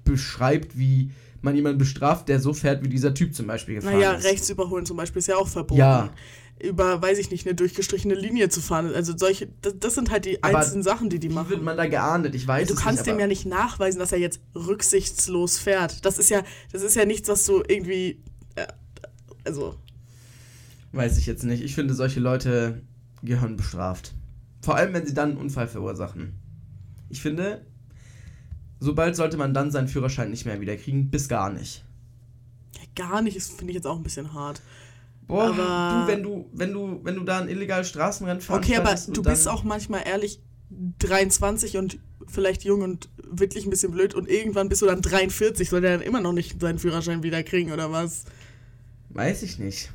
beschreibt, 0.05 0.79
wie 0.79 1.11
man 1.41 1.57
jemanden 1.57 1.79
bestraft, 1.79 2.29
der 2.29 2.41
so 2.41 2.55
fährt, 2.55 2.85
wie 2.85 2.89
dieser 2.89 3.15
Typ 3.15 3.35
zum 3.35 3.47
Beispiel 3.47 3.77
gefahren 3.77 3.95
naja, 3.95 4.13
ist. 4.13 4.23
Naja, 4.23 4.31
rechts 4.31 4.51
überholen 4.51 4.87
zum 4.87 4.97
Beispiel 4.97 5.19
ist 5.19 5.27
ja 5.27 5.37
auch 5.37 5.49
verboten. 5.49 5.81
Ja, 5.81 6.11
über, 6.61 7.03
weiß 7.03 7.19
ich 7.19 7.31
nicht, 7.31 7.45
eine 7.47 7.57
durchgestrichene 7.57 8.15
Linie 8.15 8.49
zu 8.49 8.61
fahren. 8.61 8.95
Also 8.95 9.17
solche, 9.17 9.49
das, 9.63 9.75
das 9.81 9.95
sind 9.95 10.11
halt 10.11 10.25
die 10.25 10.43
Aber 10.43 10.59
einzelnen 10.59 10.85
Sachen, 10.85 11.11
die 11.11 11.19
die 11.19 11.29
machen. 11.29 11.47
Wie 11.47 11.51
wird 11.55 11.63
man 11.63 11.77
da 11.77 11.87
geahndet? 11.87 12.35
Ich 12.37 12.47
weiß 12.47 12.69
Du 12.69 12.75
kannst 12.75 13.01
nicht, 13.01 13.13
dem 13.13 13.19
ja 13.19 13.27
nicht 13.27 13.47
nachweisen, 13.47 13.99
dass 13.99 14.13
er 14.13 14.19
jetzt 14.19 14.41
rücksichtslos 14.55 15.59
fährt. 15.59 16.05
Das 16.05 16.19
ist 16.19 16.31
ja, 16.31 16.43
das 16.71 16.83
ist 16.83 16.95
ja 16.95 17.05
nichts, 17.05 17.29
was 17.29 17.45
du 17.47 17.63
irgendwie, 17.67 18.23
äh, 18.55 18.67
also. 19.45 19.75
Weiß 20.93 21.19
ich 21.19 21.27
jetzt 21.27 21.43
nicht. 21.43 21.63
Ich 21.65 21.75
finde, 21.75 21.95
solche 21.95 22.21
Leute 22.21 22.83
gehören 23.23 23.57
bestraft. 23.57 24.15
Vor 24.63 24.77
allem, 24.77 24.95
wenn 24.95 25.07
sie 25.07 25.13
dann 25.13 25.31
einen 25.31 25.39
Unfall 25.39 25.69
verursachen. 25.69 26.35
Ich 27.11 27.21
finde, 27.21 27.67
sobald 28.81 29.17
sollte 29.17 29.37
man 29.37 29.53
dann 29.53 29.71
seinen 29.71 29.89
Führerschein 29.89 30.31
nicht 30.31 30.47
mehr 30.47 30.61
wiederkriegen, 30.61 31.11
bis 31.11 31.29
gar 31.29 31.51
nicht. 31.51 31.85
Gar 32.95 33.23
nicht, 33.23 33.43
finde 33.43 33.73
ich 33.73 33.77
jetzt 33.77 33.87
auch 33.87 33.97
ein 33.97 34.03
bisschen 34.03 34.33
hart. 34.33 34.63
Boah, 35.27 35.45
aber 35.45 36.07
du, 36.07 36.13
wenn 36.13 36.23
du, 36.23 36.49
wenn 36.53 36.73
du, 36.73 37.01
wenn 37.03 37.15
du 37.17 37.25
da 37.25 37.41
ein 37.41 37.49
illegales 37.49 37.89
Straßenrennen 37.89 38.41
fahren 38.41 38.59
Okay, 38.59 38.77
aber 38.77 38.95
du 38.95 39.23
bist 39.23 39.49
auch 39.49 39.65
manchmal 39.65 40.03
ehrlich 40.07 40.41
23 40.99 41.77
und 41.77 41.99
vielleicht 42.27 42.65
jung 42.65 42.83
und 42.83 43.09
wirklich 43.17 43.67
ein 43.67 43.71
bisschen 43.71 43.93
blöd 43.93 44.15
und 44.15 44.29
irgendwann 44.29 44.69
bist 44.69 44.83
du 44.83 44.87
dann 44.87 45.03
43, 45.03 45.69
soll 45.69 45.81
der 45.81 45.99
dann 45.99 46.07
immer 46.07 46.21
noch 46.21 46.33
nicht 46.33 46.61
seinen 46.61 46.79
Führerschein 46.79 47.23
wieder 47.23 47.43
kriegen 47.43 47.73
oder 47.73 47.93
was? 47.93 48.25
Weiß 49.11 49.43
ich 49.43 49.59
nicht. 49.59 49.91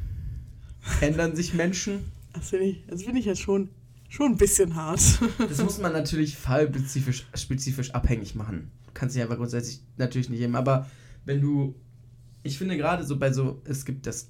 Ändern 1.01 1.36
sich 1.36 1.53
Menschen? 1.53 2.11
Das 2.34 2.49
finde 2.49 2.65
ich, 2.65 2.84
das 2.88 3.03
find 3.03 3.18
ich 3.18 3.26
jetzt 3.26 3.41
schon, 3.41 3.70
schon 4.08 4.34
ein 4.34 4.38
bisschen 4.38 4.76
hart. 4.76 5.01
das 5.38 5.64
muss 5.64 5.80
man 5.80 5.93
natürlich 5.93 6.38
fallspezifisch 6.38 7.28
spezifisch 7.34 7.91
abhängig 7.91 8.36
machen. 8.36 8.72
Du 8.86 8.93
kannst 8.93 9.16
dich 9.16 9.22
einfach 9.22 9.38
grundsätzlich 9.38 9.82
natürlich 9.97 10.30
nicht 10.30 10.39
nehmen, 10.39 10.55
aber 10.55 10.88
wenn 11.26 11.41
du, 11.41 11.76
ich 12.43 12.58
finde 12.58 12.78
gerade 12.78 13.03
so 13.03 13.18
bei 13.18 13.32
so, 13.32 13.62
es 13.66 13.86
gibt 13.86 14.08
das 14.08 14.30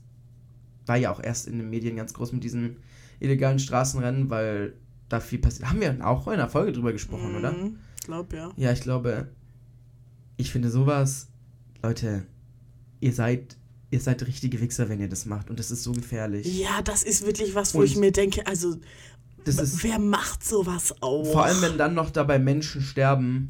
war 0.88 0.98
ja 0.98 1.12
auch 1.12 1.22
erst 1.22 1.48
in 1.48 1.58
den 1.58 1.70
Medien 1.70 1.96
ganz 1.96 2.14
groß 2.14 2.32
mit 2.32 2.44
diesen 2.44 2.78
illegalen 3.20 3.60
Straßenrennen, 3.60 4.30
weil 4.30 4.74
da 5.10 5.20
viel 5.20 5.40
passiert. 5.40 5.70
Haben 5.70 5.82
wir 5.82 6.06
auch 6.06 6.28
in 6.28 6.34
einer 6.34 6.50
Folge 6.50 6.72
drüber 6.72 6.92
gesprochen, 6.94 7.32
mhm, 7.32 7.38
oder? 7.38 7.56
Ich 8.00 8.06
glaube, 8.06 8.36
ja. 8.36 8.52
Ja, 8.56 8.72
ich 8.72 8.82
glaube, 8.82 9.30
ich 10.38 10.52
finde 10.52 10.70
sowas, 10.70 11.28
Leute, 11.84 12.26
ihr 13.00 13.14
seid, 13.14 13.58
ihr 13.92 14.00
seid 14.00 14.26
richtige 14.26 14.60
Wichser, 14.62 14.90
wenn 14.90 15.00
ihr 15.00 15.10
das 15.10 15.26
macht. 15.26 15.50
Und 15.50 15.60
das 15.60 15.72
ist 15.72 15.84
so 15.84 15.92
gefährlich. 15.92 16.60
Ja, 16.60 16.82
das 16.82 17.04
ist 17.04 17.26
wirklich 17.26 17.56
was, 17.56 17.74
wo 17.74 17.80
und 17.80 17.86
ich 17.86 17.96
mir 17.96 18.12
denke, 18.12 18.46
also, 18.48 18.78
ist, 19.48 19.84
wer 19.84 20.00
macht 20.00 20.46
sowas 20.46 20.96
auch? 21.02 21.26
Vor 21.26 21.46
allem, 21.46 21.62
wenn 21.62 21.78
dann 21.78 21.94
noch 21.94 22.10
dabei 22.10 22.40
Menschen 22.40 22.82
sterben, 22.82 23.50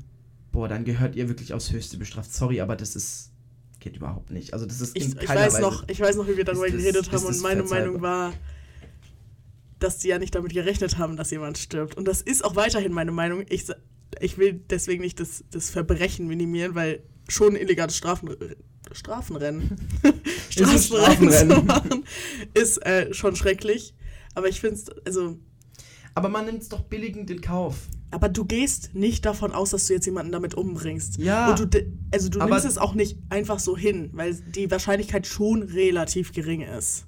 boah, 0.52 0.68
dann 0.68 0.86
gehört 0.86 1.16
ihr 1.16 1.28
wirklich 1.28 1.54
aufs 1.54 1.72
Höchste 1.72 1.98
bestraft. 1.98 2.34
Sorry, 2.34 2.62
aber 2.62 2.76
das 2.76 2.96
ist 2.96 3.32
geht 3.80 3.98
überhaupt 3.98 4.32
nicht. 4.32 4.54
Also 4.54 4.66
das 4.66 4.82
ist 4.82 4.96
ich, 4.96 5.08
ich 5.08 5.30
weiß 5.30 5.54
Weise 5.54 5.62
noch, 5.62 5.88
ich 5.88 6.00
weiß 6.00 6.16
noch, 6.16 6.28
wie 6.28 6.36
wir 6.36 6.44
darüber 6.44 6.70
geredet 6.70 7.12
haben 7.12 7.26
und 7.26 7.42
meine 7.42 7.64
Meinung 7.64 8.02
war, 8.02 8.34
dass 9.80 10.00
die 10.00 10.10
ja 10.10 10.20
nicht 10.20 10.34
damit 10.36 10.54
gerechnet 10.54 10.98
haben, 10.98 11.16
dass 11.16 11.32
jemand 11.32 11.58
stirbt. 11.58 11.96
Und 11.96 12.08
das 12.08 12.22
ist 12.22 12.44
auch 12.44 12.56
weiterhin 12.56 12.92
meine 12.92 13.12
Meinung. 13.12 13.46
Ich, 13.50 13.66
ich 14.20 14.38
will 14.38 14.54
deswegen 14.70 15.02
nicht 15.02 15.20
das, 15.20 15.44
das 15.52 15.70
Verbrechen 15.70 16.28
minimieren, 16.28 16.76
weil 16.76 17.04
schon 17.28 17.56
illegales 17.56 17.96
Strafen, 17.96 18.36
Strafenrennen, 18.92 19.76
Straßenrennen 20.50 21.32
zu 21.32 21.62
machen, 21.64 22.06
ist 22.54 22.78
äh, 22.86 23.14
schon 23.14 23.36
schrecklich. 23.36 23.94
Aber 24.34 24.48
ich 24.48 24.60
finde 24.60 24.76
es, 24.76 24.90
also 25.06 25.38
aber 26.18 26.30
man 26.30 26.46
nimmt 26.46 26.64
es 26.64 26.70
doch 26.70 26.82
billigend 26.82 27.30
in 27.30 27.42
Kauf. 27.42 27.76
Aber 28.10 28.28
du 28.28 28.44
gehst 28.44 28.96
nicht 28.96 29.24
davon 29.24 29.52
aus, 29.52 29.70
dass 29.70 29.86
du 29.86 29.94
jetzt 29.94 30.08
jemanden 30.08 30.32
damit 30.32 30.56
umbringst. 30.56 31.20
Ja. 31.20 31.52
Und 31.52 31.74
du, 31.74 31.80
also 32.12 32.30
du 32.30 32.40
nimmst 32.40 32.66
es 32.66 32.80
auch 32.80 32.96
nicht 32.96 33.20
einfach 33.30 33.60
so 33.60 33.78
hin, 33.78 34.10
weil 34.14 34.34
die 34.34 34.72
Wahrscheinlichkeit 34.72 35.28
schon 35.28 35.62
relativ 35.62 36.34
gering 36.34 36.62
ist. 36.62 37.06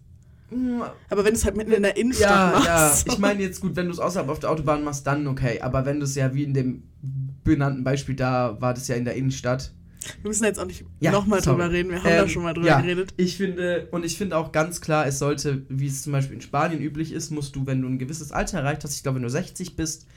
Mm. 0.51 0.81
Aber 1.09 1.25
wenn 1.25 1.33
du 1.33 1.39
es 1.39 1.45
halt 1.45 1.57
mitten 1.57 1.71
in 1.71 1.81
der 1.81 1.97
Innenstadt 1.97 2.29
ja, 2.29 2.59
machst. 2.59 3.07
Ja, 3.07 3.13
ich 3.13 3.17
meine 3.17 3.41
jetzt 3.41 3.61
gut, 3.61 3.75
wenn 3.75 3.87
du 3.87 3.93
es 3.93 3.99
außerhalb 3.99 4.29
auf 4.29 4.39
der 4.39 4.51
Autobahn 4.51 4.83
machst, 4.83 5.07
dann 5.07 5.25
okay. 5.25 5.59
Aber 5.61 5.85
wenn 5.85 5.99
du 5.99 6.05
es 6.05 6.13
ja 6.13 6.33
wie 6.35 6.43
in 6.43 6.53
dem 6.53 6.83
benannten 7.43 7.83
Beispiel 7.83 8.15
da 8.15 8.57
war 8.59 8.75
das 8.75 8.87
ja 8.87 8.95
in 8.95 9.05
der 9.05 9.15
Innenstadt. 9.15 9.73
Wir 10.21 10.29
müssen 10.29 10.45
jetzt 10.45 10.59
auch 10.59 10.65
nicht 10.65 10.85
ja, 10.99 11.11
nochmal 11.11 11.41
drüber 11.41 11.71
reden, 11.71 11.91
wir 11.91 12.03
haben 12.03 12.09
ähm, 12.09 12.17
da 12.17 12.27
schon 12.27 12.43
mal 12.43 12.53
drüber 12.53 12.67
ja, 12.67 12.81
geredet. 12.81 13.13
Ich 13.17 13.37
finde, 13.37 13.87
und 13.91 14.05
ich 14.05 14.17
finde 14.17 14.37
auch 14.37 14.51
ganz 14.51 14.81
klar, 14.81 15.05
es 15.05 15.19
sollte, 15.19 15.65
wie 15.69 15.87
es 15.87 16.03
zum 16.03 16.13
Beispiel 16.13 16.35
in 16.35 16.41
Spanien 16.41 16.81
üblich 16.81 17.11
ist, 17.11 17.31
musst 17.31 17.55
du, 17.55 17.65
wenn 17.65 17.81
du 17.81 17.87
ein 17.87 17.99
gewisses 17.99 18.31
Alter 18.31 18.59
erreicht 18.59 18.83
hast, 18.83 18.95
ich 18.95 19.03
glaube, 19.03 19.17
wenn 19.17 19.23
du 19.23 19.29
60 19.29 19.75
bist, 19.75 20.07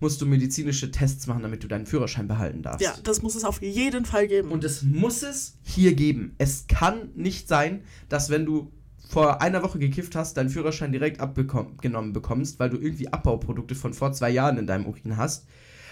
musst 0.00 0.20
du 0.20 0.26
medizinische 0.26 0.90
Tests 0.90 1.26
machen, 1.26 1.42
damit 1.42 1.62
du 1.62 1.68
deinen 1.68 1.86
Führerschein 1.86 2.26
behalten 2.26 2.62
darfst. 2.62 2.80
Ja, 2.80 2.94
das 3.02 3.22
muss 3.22 3.34
es 3.34 3.44
auf 3.44 3.62
jeden 3.62 4.04
Fall 4.04 4.28
geben. 4.28 4.50
Und 4.50 4.64
es 4.64 4.82
muss 4.82 5.22
es 5.22 5.58
hier 5.62 5.94
geben. 5.94 6.34
Es 6.38 6.66
kann 6.68 7.10
nicht 7.14 7.48
sein, 7.48 7.82
dass 8.08 8.30
wenn 8.30 8.46
du 8.46 8.72
vor 9.08 9.42
einer 9.42 9.62
Woche 9.62 9.78
gekifft 9.78 10.14
hast, 10.14 10.36
deinen 10.36 10.50
Führerschein 10.50 10.92
direkt 10.92 11.20
abgenommen 11.20 12.12
bekommst, 12.12 12.58
weil 12.60 12.70
du 12.70 12.78
irgendwie 12.78 13.12
Abbauprodukte 13.12 13.74
von 13.74 13.92
vor 13.92 14.12
zwei 14.12 14.30
Jahren 14.30 14.56
in 14.56 14.66
deinem 14.66 14.86
Urin 14.86 15.16
hast. 15.16 15.46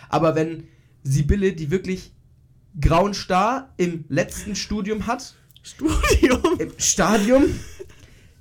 Aber 0.09 0.35
wenn 0.35 0.65
Sibylle, 1.03 1.53
die 1.53 1.71
wirklich 1.71 2.15
grauen 2.81 3.15
Star 3.15 3.73
im 3.77 4.05
letzten 4.09 4.55
Studium 4.55 5.07
hat. 5.07 5.35
Studium? 5.63 6.59
Im 6.59 6.73
Stadium. 6.79 7.45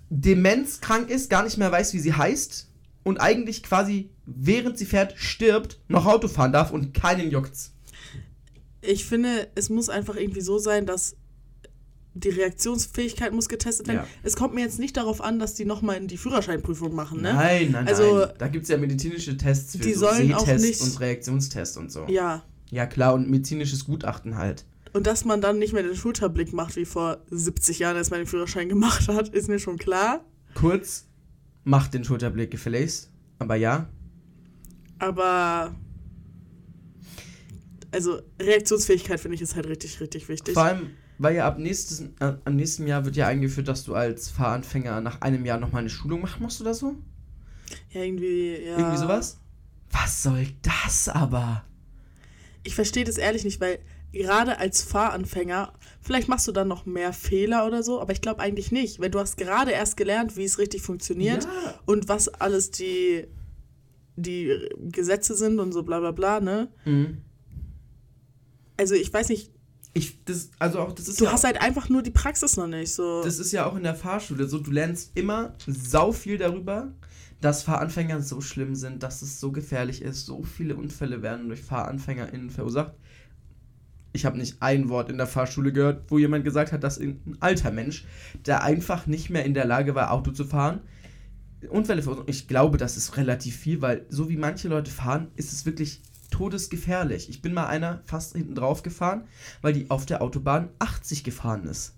Demenzkrank 0.09 1.09
ist, 1.09 1.29
gar 1.29 1.43
nicht 1.43 1.57
mehr 1.57 1.71
weiß, 1.71 1.93
wie 1.93 1.99
sie 1.99 2.13
heißt. 2.13 2.67
Und 3.03 3.19
eigentlich 3.19 3.63
quasi, 3.63 4.09
während 4.25 4.77
sie 4.77 4.85
fährt, 4.85 5.17
stirbt, 5.17 5.79
noch 5.87 6.05
Auto 6.05 6.27
fahren 6.27 6.51
darf 6.51 6.71
und 6.71 6.93
keinen 6.93 7.31
juckt's. 7.31 7.73
Ich 8.81 9.05
finde, 9.05 9.49
es 9.55 9.69
muss 9.69 9.89
einfach 9.89 10.15
irgendwie 10.15 10.41
so 10.41 10.57
sein, 10.59 10.85
dass 10.85 11.15
die 12.13 12.29
Reaktionsfähigkeit 12.29 13.33
muss 13.33 13.47
getestet 13.47 13.87
werden. 13.87 13.99
Ja. 13.99 14.07
Es 14.23 14.35
kommt 14.35 14.55
mir 14.55 14.61
jetzt 14.61 14.79
nicht 14.79 14.97
darauf 14.97 15.21
an, 15.21 15.39
dass 15.39 15.53
die 15.53 15.65
nochmal 15.65 15.97
in 15.97 16.07
die 16.07 16.17
Führerscheinprüfung 16.17 16.95
machen, 16.95 17.21
ne? 17.21 17.33
Nein, 17.33 17.71
nein, 17.71 17.87
also, 17.87 18.19
nein. 18.19 18.29
Da 18.37 18.47
gibt 18.47 18.63
es 18.63 18.69
ja 18.69 18.77
medizinische 18.77 19.37
Tests 19.37 19.73
für 19.73 19.83
die 19.83 19.93
so 19.93 20.07
sollen 20.07 20.33
auch 20.33 20.47
nicht, 20.47 20.81
und 20.81 20.99
Reaktionstests 20.99 21.77
und 21.77 21.91
so. 21.91 22.05
Ja, 22.07 22.43
Ja, 22.69 22.85
klar, 22.85 23.13
und 23.13 23.29
medizinisches 23.29 23.85
Gutachten 23.85 24.37
halt. 24.37 24.65
Und 24.93 25.07
dass 25.07 25.25
man 25.25 25.41
dann 25.41 25.59
nicht 25.59 25.73
mehr 25.73 25.83
den 25.83 25.95
Schulterblick 25.95 26.53
macht, 26.53 26.75
wie 26.75 26.85
vor 26.85 27.19
70 27.29 27.79
Jahren, 27.79 27.97
als 27.97 28.09
man 28.09 28.21
den 28.21 28.27
Führerschein 28.27 28.69
gemacht 28.69 29.07
hat, 29.07 29.29
ist 29.29 29.47
mir 29.47 29.59
schon 29.59 29.77
klar. 29.77 30.25
Kurz, 30.53 31.07
macht 31.63 31.93
den 31.93 32.03
Schulterblick 32.03 32.51
gefälligst. 32.51 33.11
Aber 33.39 33.55
ja. 33.55 33.87
Aber. 34.99 35.75
Also, 37.91 38.21
Reaktionsfähigkeit 38.41 39.19
finde 39.19 39.35
ich 39.35 39.41
ist 39.41 39.55
halt 39.55 39.67
richtig, 39.67 40.01
richtig 40.01 40.27
wichtig. 40.27 40.53
Vor 40.53 40.63
allem, 40.63 40.89
weil 41.19 41.35
ja 41.35 41.47
ab 41.47 41.57
nächstes, 41.57 42.01
äh, 42.19 42.33
am 42.43 42.55
nächsten 42.55 42.85
Jahr 42.87 43.05
wird 43.05 43.15
ja 43.15 43.27
eingeführt, 43.27 43.67
dass 43.67 43.83
du 43.83 43.95
als 43.95 44.29
Fahranfänger 44.29 44.99
nach 45.01 45.21
einem 45.21 45.45
Jahr 45.45 45.59
nochmal 45.59 45.81
eine 45.81 45.89
Schulung 45.89 46.21
machen 46.21 46.43
musst 46.43 46.59
oder 46.59 46.73
so. 46.73 46.95
Ja, 47.91 48.01
irgendwie, 48.01 48.57
ja. 48.65 48.77
Irgendwie 48.77 48.97
sowas? 48.97 49.39
Was 49.91 50.23
soll 50.23 50.47
das 50.61 51.07
aber? 51.07 51.63
Ich 52.67 52.75
verstehe 52.75 53.05
das 53.05 53.17
ehrlich 53.17 53.45
nicht, 53.45 53.61
weil 53.61 53.79
gerade 54.11 54.57
als 54.59 54.81
Fahranfänger, 54.81 55.73
vielleicht 56.01 56.27
machst 56.27 56.47
du 56.47 56.51
dann 56.51 56.67
noch 56.67 56.85
mehr 56.85 57.13
Fehler 57.13 57.65
oder 57.65 57.81
so, 57.81 58.01
aber 58.01 58.11
ich 58.11 58.19
glaube 58.21 58.41
eigentlich 58.41 58.71
nicht, 58.73 58.99
weil 58.99 59.09
du 59.09 59.19
hast 59.19 59.37
gerade 59.37 59.71
erst 59.71 59.95
gelernt, 59.95 60.35
wie 60.35 60.43
es 60.43 60.57
richtig 60.59 60.81
funktioniert 60.81 61.45
Ja. 61.45 61.79
und 61.85 62.09
was 62.09 62.27
alles 62.27 62.71
die, 62.71 63.25
die 64.17 64.53
Gesetze 64.91 65.33
sind 65.35 65.59
und 65.59 65.71
so 65.71 65.83
bla 65.83 65.99
bla 66.01 66.11
bla, 66.11 66.39
ne? 66.41 66.67
Mhm. 66.85 67.19
Also 68.77 68.95
ich 68.95 69.11
weiß 69.13 69.29
nicht, 69.29 69.51
Ich, 69.93 70.23
das, 70.25 70.49
also 70.59 70.79
auch, 70.79 70.91
das 70.91 71.07
ist 71.07 71.19
du 71.21 71.25
ja 71.25 71.31
hast 71.31 71.43
halt 71.43 71.61
einfach 71.61 71.89
nur 71.89 72.01
die 72.03 72.11
Praxis 72.11 72.57
noch 72.57 72.67
nicht, 72.67 72.93
so. 72.93 73.23
Das 73.23 73.39
ist 73.39 73.51
ja 73.51 73.65
auch 73.65 73.75
in 73.75 73.83
der 73.83 73.95
Fahrschule 73.95 74.47
so. 74.47 74.59
Du 74.59 74.71
lernst 74.71 75.11
immer 75.15 75.55
sau 75.65 76.11
viel 76.11 76.37
darüber, 76.37 76.91
dass 77.41 77.63
Fahranfänger 77.63 78.21
so 78.21 78.41
schlimm 78.41 78.75
sind, 78.75 79.03
dass 79.03 79.21
es 79.21 79.39
so 79.39 79.51
gefährlich 79.51 80.01
ist. 80.01 80.25
So 80.25 80.43
viele 80.43 80.75
Unfälle 80.75 81.21
werden 81.21 81.47
durch 81.47 81.61
FahranfängerInnen 81.61 82.49
verursacht. 82.49 82.93
Ich 84.13 84.25
habe 84.25 84.37
nicht 84.37 84.61
ein 84.61 84.89
Wort 84.89 85.09
in 85.09 85.17
der 85.17 85.27
Fahrschule 85.27 85.71
gehört, 85.71 86.09
wo 86.09 86.17
jemand 86.17 86.43
gesagt 86.43 86.71
hat, 86.71 86.83
dass 86.83 86.99
ein 86.99 87.37
alter 87.39 87.71
Mensch, 87.71 88.05
der 88.45 88.63
einfach 88.63 89.05
nicht 89.05 89.29
mehr 89.29 89.45
in 89.45 89.53
der 89.53 89.65
Lage 89.65 89.93
war, 89.93 90.11
Auto 90.11 90.31
zu 90.31 90.45
fahren, 90.45 90.81
Unfälle 91.69 92.01
verursacht. 92.01 92.29
Ich 92.29 92.47
glaube, 92.47 92.77
das 92.77 92.97
ist 92.97 93.17
relativ 93.17 93.55
viel, 93.55 93.81
weil 93.81 94.05
so 94.09 94.29
wie 94.29 94.37
manche 94.37 94.69
Leute 94.69 94.89
fahren, 94.89 95.27
ist 95.35 95.53
es 95.53 95.65
wirklich 95.65 96.01
todesgefährlich. 96.31 97.29
Ich 97.29 97.41
bin 97.41 97.53
mal 97.53 97.67
einer 97.67 98.01
fast 98.05 98.33
hinten 98.33 98.55
drauf 98.55 98.83
gefahren, 98.83 99.25
weil 99.61 99.73
die 99.73 99.89
auf 99.89 100.05
der 100.05 100.21
Autobahn 100.21 100.69
80 100.79 101.23
gefahren 101.23 101.65
ist. 101.65 101.95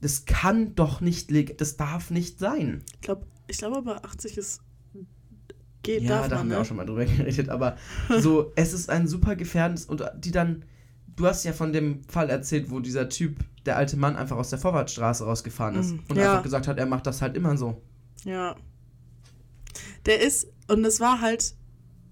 Das 0.00 0.26
kann 0.26 0.74
doch 0.74 1.00
nicht, 1.00 1.32
das 1.60 1.76
darf 1.76 2.10
nicht 2.10 2.38
sein. 2.38 2.82
ich 2.94 3.00
glaube 3.00 3.26
ich 3.48 3.58
glaub 3.58 3.76
aber 3.76 4.04
80 4.04 4.36
ist. 4.38 4.60
Geht, 5.82 6.02
Ja, 6.02 6.22
da 6.22 6.28
man, 6.28 6.38
haben 6.38 6.48
wir 6.50 6.56
ne? 6.56 6.62
auch 6.62 6.66
schon 6.66 6.76
mal 6.76 6.86
drüber 6.86 7.04
geredet, 7.06 7.48
aber 7.48 7.76
so, 8.20 8.52
es 8.56 8.72
ist 8.72 8.90
ein 8.90 9.06
super 9.08 9.36
gefährdendes 9.36 9.86
und 9.86 10.02
die 10.16 10.30
dann, 10.30 10.64
du 11.16 11.26
hast 11.26 11.44
ja 11.44 11.52
von 11.52 11.72
dem 11.72 12.02
Fall 12.04 12.30
erzählt, 12.30 12.70
wo 12.70 12.80
dieser 12.80 13.08
Typ, 13.08 13.38
der 13.64 13.76
alte 13.76 13.96
Mann, 13.96 14.16
einfach 14.16 14.36
aus 14.36 14.50
der 14.50 14.58
Vorwärtsstraße 14.58 15.24
rausgefahren 15.24 15.76
ist 15.76 15.92
Mhm, 15.92 16.02
und 16.08 16.16
ja. 16.16 16.30
einfach 16.32 16.42
gesagt 16.42 16.68
hat, 16.68 16.78
er 16.78 16.86
macht 16.86 17.06
das 17.06 17.22
halt 17.22 17.36
immer 17.36 17.56
so. 17.56 17.80
Ja. 18.24 18.56
Der 20.06 20.20
ist, 20.20 20.48
und 20.68 20.82
das 20.82 21.00
war 21.00 21.20
halt, 21.20 21.54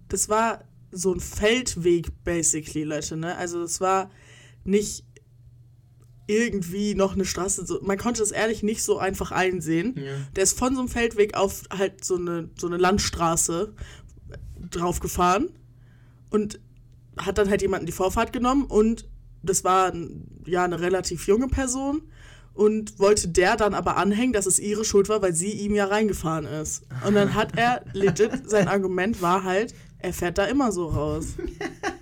das 0.08 0.28
war 0.28 0.64
so 0.92 1.12
ein 1.12 1.20
Feldweg, 1.20 2.22
basically, 2.24 2.84
Leute, 2.84 3.16
ne? 3.16 3.36
Also, 3.36 3.60
das 3.62 3.80
war 3.80 4.10
nicht 4.64 5.04
irgendwie 6.26 6.94
noch 6.94 7.14
eine 7.14 7.24
Straße. 7.24 7.66
So, 7.66 7.80
man 7.82 7.98
konnte 7.98 8.20
das 8.20 8.32
ehrlich 8.32 8.62
nicht 8.62 8.82
so 8.82 8.98
einfach 8.98 9.30
einsehen. 9.32 9.94
Der 10.34 10.42
ist 10.42 10.58
von 10.58 10.74
so 10.74 10.80
einem 10.80 10.88
Feldweg 10.88 11.36
auf 11.36 11.62
halt 11.70 12.04
so 12.04 12.16
eine, 12.16 12.50
so 12.58 12.66
eine 12.66 12.76
Landstraße 12.76 13.72
drauf 14.70 15.00
gefahren 15.00 15.50
und 16.30 16.60
hat 17.16 17.38
dann 17.38 17.48
halt 17.48 17.62
jemanden 17.62 17.86
die 17.86 17.92
Vorfahrt 17.92 18.32
genommen 18.32 18.64
und 18.64 19.08
das 19.42 19.64
war 19.64 19.92
ja 20.44 20.64
eine 20.64 20.80
relativ 20.80 21.26
junge 21.26 21.48
Person 21.48 22.02
und 22.52 22.98
wollte 22.98 23.28
der 23.28 23.56
dann 23.56 23.74
aber 23.74 23.96
anhängen, 23.96 24.32
dass 24.32 24.46
es 24.46 24.58
ihre 24.58 24.84
Schuld 24.84 25.08
war, 25.08 25.22
weil 25.22 25.34
sie 25.34 25.52
ihm 25.52 25.74
ja 25.74 25.86
reingefahren 25.86 26.46
ist. 26.46 26.84
Und 27.06 27.14
dann 27.14 27.34
hat 27.34 27.56
er 27.56 27.84
legit, 27.92 28.48
sein 28.50 28.68
Argument 28.68 29.22
war 29.22 29.44
halt, 29.44 29.74
er 29.98 30.12
fährt 30.12 30.38
da 30.38 30.46
immer 30.46 30.72
so 30.72 30.86
raus. 30.88 31.34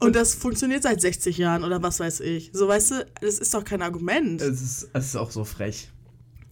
Und 0.00 0.16
das 0.16 0.34
funktioniert 0.34 0.82
seit 0.82 1.00
60 1.00 1.38
Jahren 1.38 1.64
oder 1.64 1.82
was 1.82 2.00
weiß 2.00 2.20
ich. 2.20 2.50
So, 2.52 2.68
weißt 2.68 2.90
du, 2.90 3.06
das 3.20 3.38
ist 3.38 3.54
doch 3.54 3.64
kein 3.64 3.80
Argument. 3.82 4.40
Es 4.42 4.60
ist, 4.60 4.88
es 4.92 5.04
ist 5.06 5.16
auch 5.16 5.30
so 5.30 5.44
frech. 5.44 5.90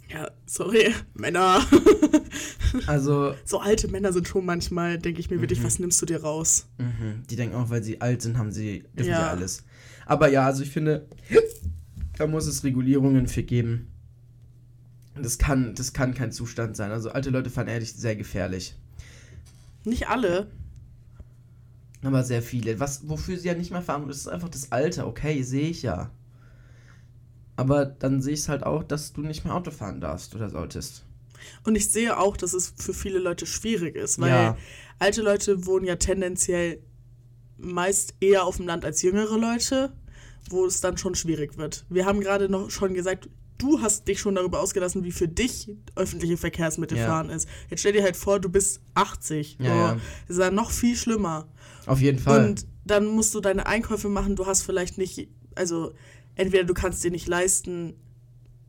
Ja, 0.09 0.30
sorry, 0.47 0.93
Männer. 1.14 1.61
Also, 2.86 3.34
So 3.45 3.61
alte 3.61 3.88
Männer 3.88 4.12
sind 4.12 4.28
schon 4.28 4.45
manchmal, 4.45 4.99
denke 4.99 5.20
ich 5.20 5.30
mir 5.30 5.40
wirklich, 5.40 5.61
Mhm. 5.61 5.64
was 5.64 5.78
nimmst 5.78 6.01
du 6.03 6.07
dir 6.07 6.22
raus? 6.22 6.66
mhm, 6.78 7.22
die 7.30 7.36
denken 7.36 7.57
auch, 7.57 7.70
weil 7.70 7.82
sie 7.82 8.01
alt 8.01 8.22
sind, 8.22 8.38
haben 8.38 8.53
sie, 8.53 8.84
dürfen 8.97 9.11
Ja. 9.11 9.18
sie 9.18 9.30
alles. 9.30 9.64
Aber 10.07 10.28
ja, 10.28 10.47
also 10.47 10.62
ich 10.62 10.70
finde, 10.70 11.07
da 12.18 12.26
muss 12.26 12.47
es 12.47 12.64
Regulierungen 12.64 13.26
für 13.26 13.43
geben. 13.43 13.88
Das 15.20 15.38
kann, 15.38 15.74
das 15.74 15.93
kann 15.93 16.14
kein 16.14 16.32
Zustand 16.32 16.76
sein. 16.76 16.90
Also 16.90 17.11
alte 17.11 17.30
Leute 17.30 17.51
fahren 17.51 17.68
ehrlich 17.68 17.93
sehr 17.93 18.16
gefährlich. 18.16 18.74
Nicht 19.84 20.09
alle. 20.09 20.51
Aber 22.03 22.24
sehr 22.24 22.42
viele. 22.42 22.80
Was, 22.80 23.09
wofür 23.09 23.38
sie 23.38 23.48
ja 23.48 23.55
nicht 23.55 23.70
mehr 23.70 23.82
fahren, 23.82 24.09
das 24.09 24.16
ist 24.18 24.28
einfach 24.28 24.48
das 24.48 24.72
Alter. 24.72 25.07
Okay, 25.07 25.42
sehe 25.42 25.68
ich 25.68 25.82
ja. 25.82 26.11
Aber 27.57 27.84
dann 27.86 28.20
sehe 28.22 28.34
ich 28.34 28.40
es 28.40 28.48
halt 28.48 28.64
auch, 28.64 28.82
dass 28.82 29.12
du 29.12 29.20
nicht 29.20 29.44
mehr 29.44 29.55
Auto 29.55 29.70
fahren 29.70 30.00
darfst 30.00 30.34
oder 30.34 30.50
solltest. 30.50 31.05
Und 31.64 31.74
ich 31.76 31.90
sehe 31.90 32.18
auch, 32.18 32.36
dass 32.36 32.55
es 32.55 32.74
für 32.76 32.94
viele 32.94 33.18
Leute 33.18 33.46
schwierig 33.46 33.96
ist, 33.96 34.20
weil 34.20 34.30
Ja. 34.30 34.57
alte 34.98 35.22
Leute 35.22 35.66
wohnen 35.66 35.84
ja 35.84 35.96
tendenziell 35.96 36.80
meist 37.59 38.14
eher 38.20 38.44
auf 38.44 38.57
dem 38.57 38.66
Land 38.66 38.84
als 38.84 39.03
jüngere 39.03 39.38
Leute, 39.38 39.92
wo 40.50 40.66
es 40.66 40.80
dann 40.80 40.98
schon 40.98 41.14
schwierig 41.14 41.57
wird. 41.57 41.84
Wir 41.88 42.07
haben 42.07 42.20
gerade 42.20 42.48
noch 42.48 42.70
schon 42.70 42.94
gesagt, 42.94 43.28
du 43.63 43.81
hast 43.81 44.09
dich 44.09 44.21
schon 44.21 44.35
darüber 44.35 44.61
ausgelassen, 44.61 45.05
wie 45.05 45.13
für 45.13 45.29
dich 45.29 45.71
öffentliche 45.95 46.37
Verkehrsmittel 46.37 46.99
Ja. 46.99 47.07
fahren 47.07 47.31
ist. 47.31 47.49
Jetzt 47.71 47.81
stell 47.81 47.93
dir 47.93 48.03
halt 48.03 48.17
vor, 48.17 48.41
du 48.41 48.49
bist 48.49 48.81
80. 48.95 49.59
Ja, 49.61 49.65
so. 49.65 49.71
ja. 49.71 49.93
Das 50.29 50.37
ist 50.37 50.41
dann 50.41 50.55
noch 50.55 50.71
viel 50.71 50.97
schlimmer. 50.97 51.47
Auf 51.87 52.01
jeden 52.01 52.19
Fall. 52.19 52.45
Und 52.45 52.67
dann 52.85 53.07
musst 53.07 53.35
du 53.35 53.41
deine 53.41 53.67
Einkäufe 53.67 54.09
machen. 54.09 54.37
Du 54.37 54.47
hast 54.47 54.63
vielleicht 54.63 54.99
nicht, 54.99 55.29
also 55.55 55.93
entweder 56.35 56.65
du 56.65 56.75
kannst 56.75 57.03
dir 57.05 57.11
nicht 57.11 57.29
leisten, 57.29 57.95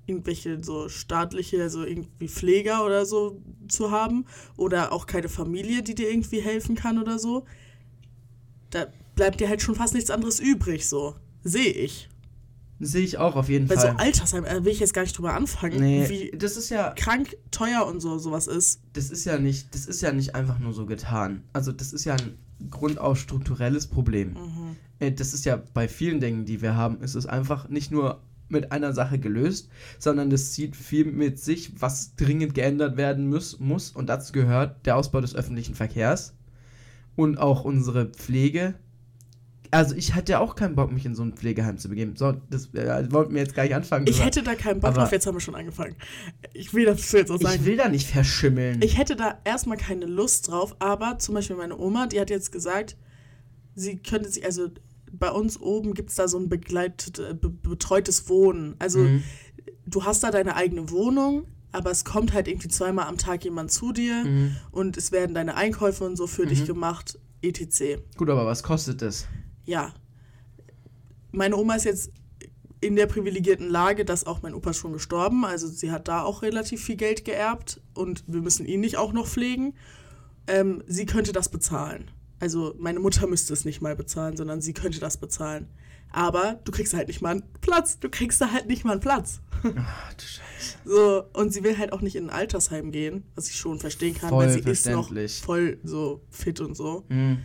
irgendwelche 0.06 0.62
so 0.64 0.90
staatliche, 0.90 1.62
also 1.62 1.84
irgendwie 1.86 2.28
Pfleger 2.28 2.86
oder 2.86 3.06
so 3.06 3.42
zu 3.70 3.90
haben 3.92 4.26
oder 4.58 4.92
auch 4.92 5.06
keine 5.08 5.30
Familie, 5.30 5.82
die 5.82 5.96
dir 5.96 6.10
irgendwie 6.12 6.42
helfen 6.42 6.76
kann 6.76 7.00
oder 7.00 7.20
so. 7.20 7.46
Da 8.70 8.88
bleibt 9.16 9.40
dir 9.40 9.48
halt 9.50 9.62
schon 9.62 9.76
fast 9.76 9.94
nichts 9.94 10.10
anderes 10.12 10.40
übrig, 10.40 10.88
so. 10.88 11.16
Sehe 11.44 11.72
ich. 11.72 12.10
Sehe 12.86 13.04
ich 13.04 13.18
auch 13.18 13.36
auf 13.36 13.50
jeden 13.50 13.70
Weil 13.70 13.78
so 13.80 13.88
Fall. 13.88 13.96
Altersheim, 13.98 14.46
äh, 14.46 14.64
will 14.64 14.72
ich 14.72 14.80
jetzt 14.80 14.94
gar 14.94 15.02
nicht 15.04 15.18
drüber 15.18 15.34
anfangen, 15.34 15.80
nee, 15.80 16.08
wie 16.10 16.38
das 16.38 16.58
ist 16.58 16.70
ja, 16.70 16.92
krank, 16.96 17.36
teuer 17.52 17.86
und 17.86 18.00
so 18.02 18.18
sowas 18.18 18.48
ist. 18.48 18.82
das 18.94 19.10
ist 19.10 19.26
ja 19.26 19.38
nicht, 19.40 19.74
das 19.74 19.86
ist 19.86 20.02
ja 20.02 20.12
nicht 20.12 20.36
einfach 20.36 20.60
nur 20.60 20.74
so 20.74 20.86
getan. 20.86 21.44
Also 21.54 21.72
das 21.72 21.94
ist 21.94 22.06
ja 22.06 22.16
ein 22.16 22.38
grundaus 22.70 23.20
strukturelles 23.20 23.88
Problem. 23.88 24.34
Mhm. 24.34 24.76
Äh, 25.00 25.12
Das 25.12 25.34
ist 25.34 25.46
ja 25.46 25.62
bei 25.74 25.88
vielen 25.88 26.20
Dingen, 26.20 26.46
die 26.46 26.62
wir 26.62 26.76
haben, 26.76 27.02
ist 27.02 27.16
es 27.16 27.26
einfach 27.26 27.70
nicht 27.70 27.92
nur 27.92 28.22
mit 28.50 28.72
einer 28.72 28.94
Sache 28.94 29.20
gelöst, 29.20 29.70
sondern 30.00 30.30
das 30.30 30.52
zieht 30.54 30.76
viel 30.76 31.06
mit 31.06 31.40
sich, 31.40 31.82
was 31.82 32.16
dringend 32.16 32.54
geändert 32.54 32.98
werden 32.98 33.28
muss, 33.28 33.60
muss. 33.60 33.90
Und 33.92 34.08
dazu 34.08 34.32
gehört 34.32 34.86
der 34.86 34.96
Ausbau 34.96 35.22
des 35.22 35.36
öffentlichen 35.36 35.76
Verkehrs 35.76 36.34
und 37.16 37.38
auch 37.40 37.64
unsere 37.66 38.06
Pflege. 38.08 38.76
Also 39.74 39.96
ich 39.96 40.14
hatte 40.14 40.34
ja 40.34 40.40
auch 40.40 40.56
keinen 40.56 40.76
Bock, 40.76 40.92
mich 40.92 41.06
in 41.06 41.16
so 41.16 41.24
ein 41.24 41.34
Pflegeheim 41.34 41.78
zu 41.78 41.90
begeben. 41.90 42.16
So, 42.16 42.34
das 42.50 42.68
äh, 42.74 43.12
wollten 43.12 43.34
wir 43.34 43.42
jetzt 43.42 43.56
gar 43.56 43.64
nicht 43.64 43.76
anfangen. 43.76 44.06
Ich 44.08 44.24
hätte 44.24 44.44
da 44.44 44.56
keinen 44.56 44.80
Bock 44.80 44.94
drauf, 44.94 45.12
jetzt 45.12 45.26
haben 45.28 45.36
wir 45.36 45.42
schon 45.42 45.56
angefangen. 45.56 45.96
Ich 46.54 46.74
will 46.74 46.86
das 46.86 47.12
jetzt 47.12 47.32
auch 47.32 47.40
sagen. 47.42 47.56
ich 47.60 47.66
will 47.66 47.78
da 47.78 47.90
nicht 47.90 48.08
verschimmeln. 48.08 48.82
Ich 48.84 48.98
hätte 48.98 49.16
da 49.16 49.40
erstmal 49.44 49.78
keine 49.78 50.06
Lust 50.06 50.50
drauf, 50.50 50.76
aber 50.80 51.18
zum 51.20 51.36
Beispiel 51.36 51.56
meine 51.56 51.78
Oma, 51.78 52.08
die 52.08 52.20
hat 52.20 52.30
jetzt 52.30 52.52
gesagt, 52.52 52.96
sie 53.76 53.98
könnte 53.98 54.30
sich, 54.30 54.46
also 54.46 54.70
bei 55.12 55.30
uns 55.32 55.60
oben 55.60 55.94
gibt 55.94 56.10
es 56.10 56.16
da 56.16 56.28
so 56.28 56.38
ein 56.40 56.50
begleitet, 56.50 57.20
äh, 57.20 57.34
be 57.34 57.50
betreutes 57.50 58.30
Wohnen. 58.30 58.76
Also 58.80 59.00
Mhm. 59.00 59.24
du 59.86 60.06
hast 60.06 60.24
da 60.24 60.32
deine 60.32 60.56
eigene 60.56 60.90
Wohnung, 60.92 61.46
aber 61.72 61.92
es 61.92 62.04
kommt 62.06 62.34
halt 62.34 62.48
irgendwie 62.48 62.68
zweimal 62.68 63.08
am 63.08 63.18
Tag 63.18 63.44
jemand 63.44 63.72
zu 63.72 63.92
dir 63.92 64.24
Mhm. 64.24 64.56
und 64.72 64.98
es 64.98 65.12
werden 65.12 65.34
deine 65.34 65.56
Einkäufe 65.56 66.04
und 66.04 66.16
so 66.16 66.28
für 66.28 66.46
dich 66.46 66.66
gemacht, 66.66 67.18
etc. 67.42 68.00
Gut, 68.18 68.30
aber 68.30 68.46
was 68.46 68.62
kostet 68.64 69.02
das? 69.02 69.28
Ja. 69.66 69.94
Meine 71.32 71.58
Oma 71.58 71.76
ist 71.76 71.86
jetzt 71.86 72.12
in 72.82 72.96
der 72.96 73.08
privilegierten 73.08 73.70
Lage, 73.70 74.06
dass 74.06 74.26
auch 74.26 74.42
mein 74.42 74.54
Opa 74.54 74.74
schon 74.74 74.94
gestorben. 74.94 75.46
Also 75.46 75.68
sie 75.68 75.92
hat 75.92 76.08
da 76.08 76.24
auch 76.24 76.42
relativ 76.42 76.84
viel 76.84 76.98
Geld 76.98 77.26
geerbt 77.26 77.82
und 77.94 78.24
wir 78.28 78.42
müssen 78.42 78.66
ihn 78.66 78.82
nicht 78.82 78.98
auch 78.98 79.14
noch 79.14 79.28
pflegen. 79.28 79.74
Ähm, 80.48 80.84
sie 80.88 81.06
könnte 81.06 81.32
das 81.32 81.50
bezahlen. 81.50 82.12
Also 82.40 82.76
meine 82.78 83.00
Mutter 83.00 83.26
müsste 83.26 83.54
es 83.54 83.64
nicht 83.64 83.82
mal 83.82 83.96
bezahlen, 83.96 84.36
sondern 84.36 84.62
sie 84.62 84.74
könnte 84.74 85.00
das 85.00 85.18
bezahlen. 85.18 85.70
Aber 86.12 86.60
du 86.66 86.72
kriegst 86.72 86.94
halt 86.94 87.08
nicht 87.08 87.22
mal 87.22 87.32
einen 87.32 87.44
Platz. 87.62 88.00
Du 88.00 88.10
kriegst 88.10 88.42
da 88.42 88.52
halt 88.52 88.68
nicht 88.68 88.84
mal 88.84 88.92
einen 88.92 89.02
Platz. 89.02 89.42
Ach 89.64 90.14
du 90.14 90.24
Scheiße. 90.24 90.78
So, 90.86 91.24
und 91.34 91.54
sie 91.54 91.64
will 91.64 91.78
halt 91.78 91.94
auch 91.94 92.02
nicht 92.02 92.16
in 92.16 92.26
ein 92.26 92.30
Altersheim 92.30 92.92
gehen, 92.92 93.24
was 93.36 93.50
ich 93.50 93.56
schon 93.56 93.80
verstehen 93.80 94.14
kann, 94.16 94.30
Voll 94.30 94.46
weil 94.46 94.54
sie 94.54 94.70
ist 94.70 94.86
noch 94.88 95.12
voll 95.44 95.80
so 95.84 96.22
fit 96.30 96.60
und 96.60 96.76
so. 96.76 97.06
Mhm. 97.10 97.40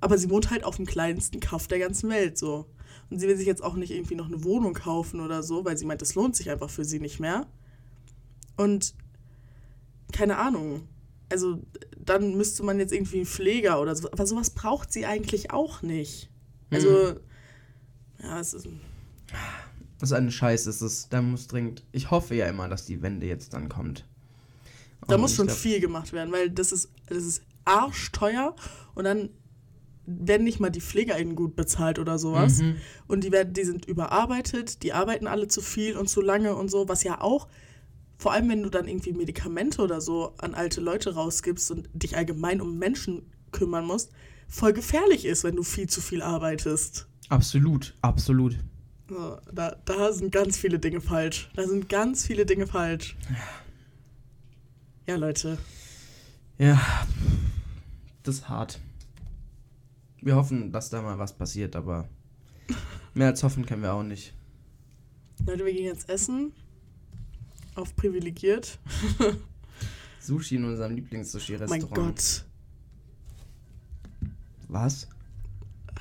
Aber 0.00 0.16
sie 0.18 0.30
wohnt 0.30 0.50
halt 0.50 0.64
auf 0.64 0.76
dem 0.76 0.86
kleinsten 0.86 1.40
Kaff 1.40 1.66
der 1.68 1.78
ganzen 1.78 2.08
Welt 2.10 2.38
so. 2.38 2.66
Und 3.10 3.18
sie 3.18 3.28
will 3.28 3.36
sich 3.36 3.46
jetzt 3.46 3.62
auch 3.62 3.74
nicht 3.74 3.90
irgendwie 3.90 4.14
noch 4.14 4.26
eine 4.26 4.44
Wohnung 4.44 4.72
kaufen 4.74 5.20
oder 5.20 5.42
so, 5.42 5.64
weil 5.64 5.76
sie 5.76 5.84
meint, 5.84 6.00
es 6.02 6.14
lohnt 6.14 6.36
sich 6.36 6.50
einfach 6.50 6.70
für 6.70 6.84
sie 6.84 7.00
nicht 7.00 7.20
mehr. 7.20 7.46
Und 8.56 8.94
keine 10.12 10.38
Ahnung. 10.38 10.88
Also 11.28 11.60
dann 11.98 12.36
müsste 12.36 12.62
man 12.62 12.78
jetzt 12.78 12.92
irgendwie 12.92 13.18
einen 13.18 13.26
Pfleger 13.26 13.80
oder 13.80 13.94
so. 13.94 14.10
Aber 14.10 14.26
sowas 14.26 14.50
braucht 14.50 14.92
sie 14.92 15.06
eigentlich 15.06 15.50
auch 15.50 15.82
nicht. 15.82 16.30
Also, 16.70 16.88
Mhm. 16.88 17.20
ja, 18.22 18.40
es 18.40 18.54
ist. 18.54 18.66
Das 19.98 20.10
ist 20.10 20.16
eine 20.16 20.30
Scheiße. 20.32 20.70
Es 20.70 20.80
ist, 20.82 21.12
da 21.12 21.20
muss 21.20 21.46
dringend. 21.46 21.84
Ich 21.92 22.10
hoffe 22.10 22.34
ja 22.34 22.46
immer, 22.46 22.68
dass 22.68 22.86
die 22.86 23.02
Wende 23.02 23.26
jetzt 23.26 23.52
dann 23.52 23.68
kommt. 23.68 24.06
Da 25.08 25.18
muss 25.18 25.34
schon 25.34 25.46
glaub- 25.46 25.58
viel 25.58 25.80
gemacht 25.80 26.12
werden, 26.12 26.32
weil 26.32 26.50
das 26.50 26.72
ist, 26.72 26.90
das 27.06 27.24
ist 27.24 27.42
arschteuer 27.64 28.54
und 28.94 29.04
dann 29.04 29.30
werden 30.18 30.44
nicht 30.44 30.60
mal 30.60 30.70
die 30.70 30.80
PflegerInnen 30.80 31.36
gut 31.36 31.56
bezahlt 31.56 31.98
oder 31.98 32.18
sowas. 32.18 32.58
Mhm. 32.58 32.76
Und 33.06 33.24
die, 33.24 33.32
werden, 33.32 33.52
die 33.52 33.64
sind 33.64 33.84
überarbeitet, 33.86 34.82
die 34.82 34.92
arbeiten 34.92 35.26
alle 35.26 35.48
zu 35.48 35.60
viel 35.60 35.96
und 35.96 36.08
zu 36.08 36.20
lange 36.20 36.54
und 36.54 36.70
so, 36.70 36.88
was 36.88 37.04
ja 37.04 37.20
auch, 37.20 37.48
vor 38.18 38.32
allem 38.32 38.48
wenn 38.48 38.62
du 38.62 38.68
dann 38.68 38.86
irgendwie 38.86 39.12
Medikamente 39.12 39.82
oder 39.82 40.00
so 40.00 40.34
an 40.38 40.54
alte 40.54 40.80
Leute 40.80 41.14
rausgibst 41.14 41.70
und 41.70 41.88
dich 41.94 42.16
allgemein 42.16 42.60
um 42.60 42.78
Menschen 42.78 43.22
kümmern 43.52 43.86
musst, 43.86 44.10
voll 44.48 44.72
gefährlich 44.72 45.24
ist, 45.24 45.44
wenn 45.44 45.56
du 45.56 45.62
viel 45.62 45.88
zu 45.88 46.00
viel 46.00 46.20
arbeitest. 46.20 47.06
Absolut, 47.28 47.94
absolut. 48.02 48.58
So, 49.08 49.38
da, 49.52 49.76
da 49.84 50.12
sind 50.12 50.32
ganz 50.32 50.56
viele 50.56 50.78
Dinge 50.78 51.00
falsch. 51.00 51.50
Da 51.56 51.66
sind 51.66 51.88
ganz 51.88 52.26
viele 52.26 52.46
Dinge 52.46 52.66
falsch. 52.66 53.16
Ja, 55.06 55.16
Leute. 55.16 55.58
Ja, 56.58 56.80
das 58.22 58.36
ist 58.36 58.48
hart. 58.48 58.78
Wir 60.22 60.36
hoffen, 60.36 60.70
dass 60.70 60.90
da 60.90 61.00
mal 61.00 61.18
was 61.18 61.36
passiert, 61.36 61.76
aber 61.76 62.08
mehr 63.14 63.28
als 63.28 63.42
hoffen 63.42 63.64
können 63.64 63.82
wir 63.82 63.94
auch 63.94 64.02
nicht. 64.02 64.34
Leute, 65.46 65.64
wir 65.64 65.72
gehen 65.72 65.86
jetzt 65.86 66.08
essen. 66.08 66.52
Auf 67.74 67.96
privilegiert. 67.96 68.78
Sushi 70.20 70.56
in 70.56 70.64
unserem 70.64 70.90
Mein 70.90 70.96
Lieblings-Sushi-Restaurant. 70.96 71.94
Gott. 71.94 72.44
Was? 74.68 75.08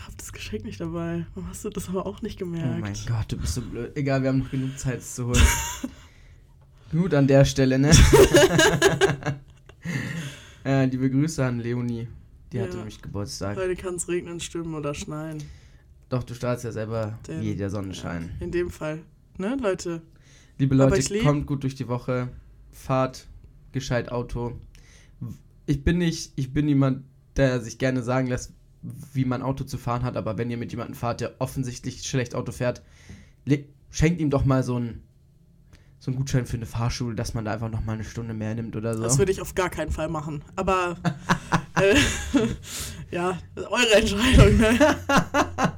Hab 0.06 0.18
das 0.18 0.32
Geschenk 0.32 0.66
nicht 0.66 0.80
dabei. 0.80 1.26
Warum 1.34 1.50
hast 1.50 1.64
du 1.64 1.70
das 1.70 1.88
aber 1.90 2.06
auch 2.06 2.22
nicht 2.22 2.38
gemerkt? 2.38 2.78
Oh 2.78 2.82
mein 2.82 2.96
Gott, 3.08 3.32
du 3.32 3.38
bist 3.38 3.54
so 3.54 3.62
blöd. 3.62 3.96
Egal, 3.96 4.22
wir 4.22 4.30
haben 4.30 4.40
noch 4.40 4.52
genug 4.52 4.78
Zeit 4.78 5.00
es 5.00 5.16
zu 5.16 5.28
holen. 5.28 5.42
Gut 6.92 7.14
an 7.14 7.28
der 7.28 7.46
Stelle, 7.46 7.78
ne? 7.78 7.92
äh, 10.66 10.86
liebe 10.86 11.10
Grüße 11.10 11.46
an 11.46 11.60
Leonie. 11.60 12.08
Die 12.52 12.58
Ja. 12.58 12.64
hatte 12.64 12.78
nämlich 12.78 13.02
Geburtstag. 13.02 13.58
Heute 13.58 13.76
kann 13.76 13.96
es 13.96 14.08
regnen, 14.08 14.40
stürmen 14.40 14.74
oder 14.76 14.94
schneien. 14.94 15.38
Doch, 16.10 16.24
du 16.24 16.34
strahlst 16.34 16.64
ja 16.64 16.72
selber 16.72 17.20
Den- 17.28 17.42
wie 17.42 17.56
der 17.56 17.70
Sonnenschein. 17.70 18.32
In 18.40 18.52
dem 18.52 18.70
Fall. 18.72 19.00
Ne, 19.38 19.56
Leute? 19.62 20.02
Liebe 20.58 20.76
Leute, 20.76 21.20
kommt 21.20 21.46
gut 21.48 21.64
durch 21.64 21.76
die 21.76 21.88
Woche. 21.88 22.30
Fahrt 22.72 23.28
gescheit 23.72 24.12
Auto. 24.12 24.60
Ich 25.68 25.84
bin 25.84 26.00
nicht, 26.00 26.34
ich 26.36 26.52
bin 26.52 26.66
niemand, 26.66 27.04
der 27.38 27.62
sich 27.62 27.78
gerne 27.78 28.02
sagen 28.02 28.28
lässt, 28.28 28.54
wie 29.14 29.26
man 29.26 29.42
Auto 29.42 29.64
zu 29.64 29.78
fahren 29.78 30.04
hat, 30.04 30.18
aber 30.18 30.38
wenn 30.38 30.50
ihr 30.50 30.58
mit 30.58 30.72
jemandem 30.72 30.96
fahrt, 30.96 31.22
der 31.22 31.36
offensichtlich 31.40 32.04
schlecht 32.04 32.34
Auto 32.34 32.52
fährt, 32.52 32.82
schenkt 33.92 34.20
ihm 34.20 34.30
doch 34.30 34.46
mal 34.46 34.64
so 34.64 34.76
einen 34.78 35.04
so 36.00 36.12
einen 36.12 36.18
Gutschein 36.18 36.46
für 36.46 36.56
eine 36.58 36.66
Fahrschule, 36.66 37.16
dass 37.16 37.34
man 37.34 37.46
da 37.46 37.52
einfach 37.52 37.70
noch 37.70 37.84
mal 37.84 37.94
eine 37.94 38.06
Stunde 38.06 38.34
mehr 38.34 38.56
nimmt 38.56 38.76
oder 38.76 38.96
so. 38.96 39.04
Das 39.04 39.18
würde 39.18 39.32
ich 39.32 39.42
auf 39.42 39.54
gar 39.54 39.70
keinen 39.70 39.92
Fall 39.92 40.08
machen. 40.08 40.44
Aber 40.56 40.96
äh, 41.76 41.96
ja, 43.12 43.38
eure 43.56 43.96
Entscheidung. 43.96 44.58
Ne? 44.58 44.80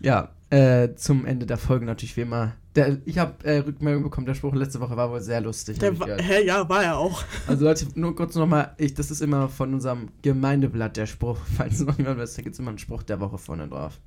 Ja, 0.00 0.30
äh, 0.50 0.94
zum 0.94 1.26
Ende 1.26 1.44
der 1.44 1.58
Folge 1.58 1.84
natürlich 1.84 2.16
wie 2.16 2.20
immer. 2.20 2.54
Der, 2.76 2.98
ich 3.04 3.18
habe 3.18 3.44
äh, 3.44 3.58
Rückmeldung 3.58 4.04
bekommen, 4.04 4.26
der 4.26 4.34
Spruch 4.34 4.54
letzte 4.54 4.78
Woche 4.78 4.96
war 4.96 5.10
wohl 5.10 5.20
sehr 5.20 5.40
lustig. 5.40 5.80
Der 5.80 5.98
war, 5.98 6.06
hä, 6.06 6.44
ja, 6.46 6.68
war 6.68 6.84
er 6.84 6.98
auch. 6.98 7.24
Also 7.48 7.64
Leute, 7.64 7.88
nur 7.96 8.14
kurz 8.14 8.36
nochmal, 8.36 8.76
das 8.78 9.10
ist 9.10 9.20
immer 9.20 9.48
von 9.48 9.74
unserem 9.74 10.10
Gemeindeblatt 10.22 10.96
der 10.96 11.06
Spruch. 11.06 11.38
Falls 11.56 11.80
noch 11.80 11.98
jemand 11.98 12.20
weiß, 12.20 12.34
da 12.34 12.42
gibt 12.42 12.54
es 12.54 12.60
immer 12.60 12.68
einen 12.68 12.78
Spruch 12.78 13.02
der 13.02 13.18
Woche 13.18 13.38
vorne 13.38 13.66
drauf. 13.66 13.98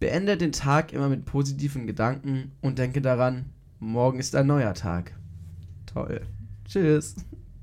Beende 0.00 0.36
den 0.36 0.52
Tag 0.52 0.92
immer 0.92 1.08
mit 1.08 1.24
positiven 1.24 1.86
Gedanken 1.86 2.52
und 2.60 2.78
denke 2.78 3.00
daran, 3.00 3.46
morgen 3.84 4.18
ist 4.18 4.34
ein 4.34 4.46
neuer 4.46 4.74
Tag. 4.74 5.14
Toll. 5.86 6.22
Tschüss. 6.66 7.16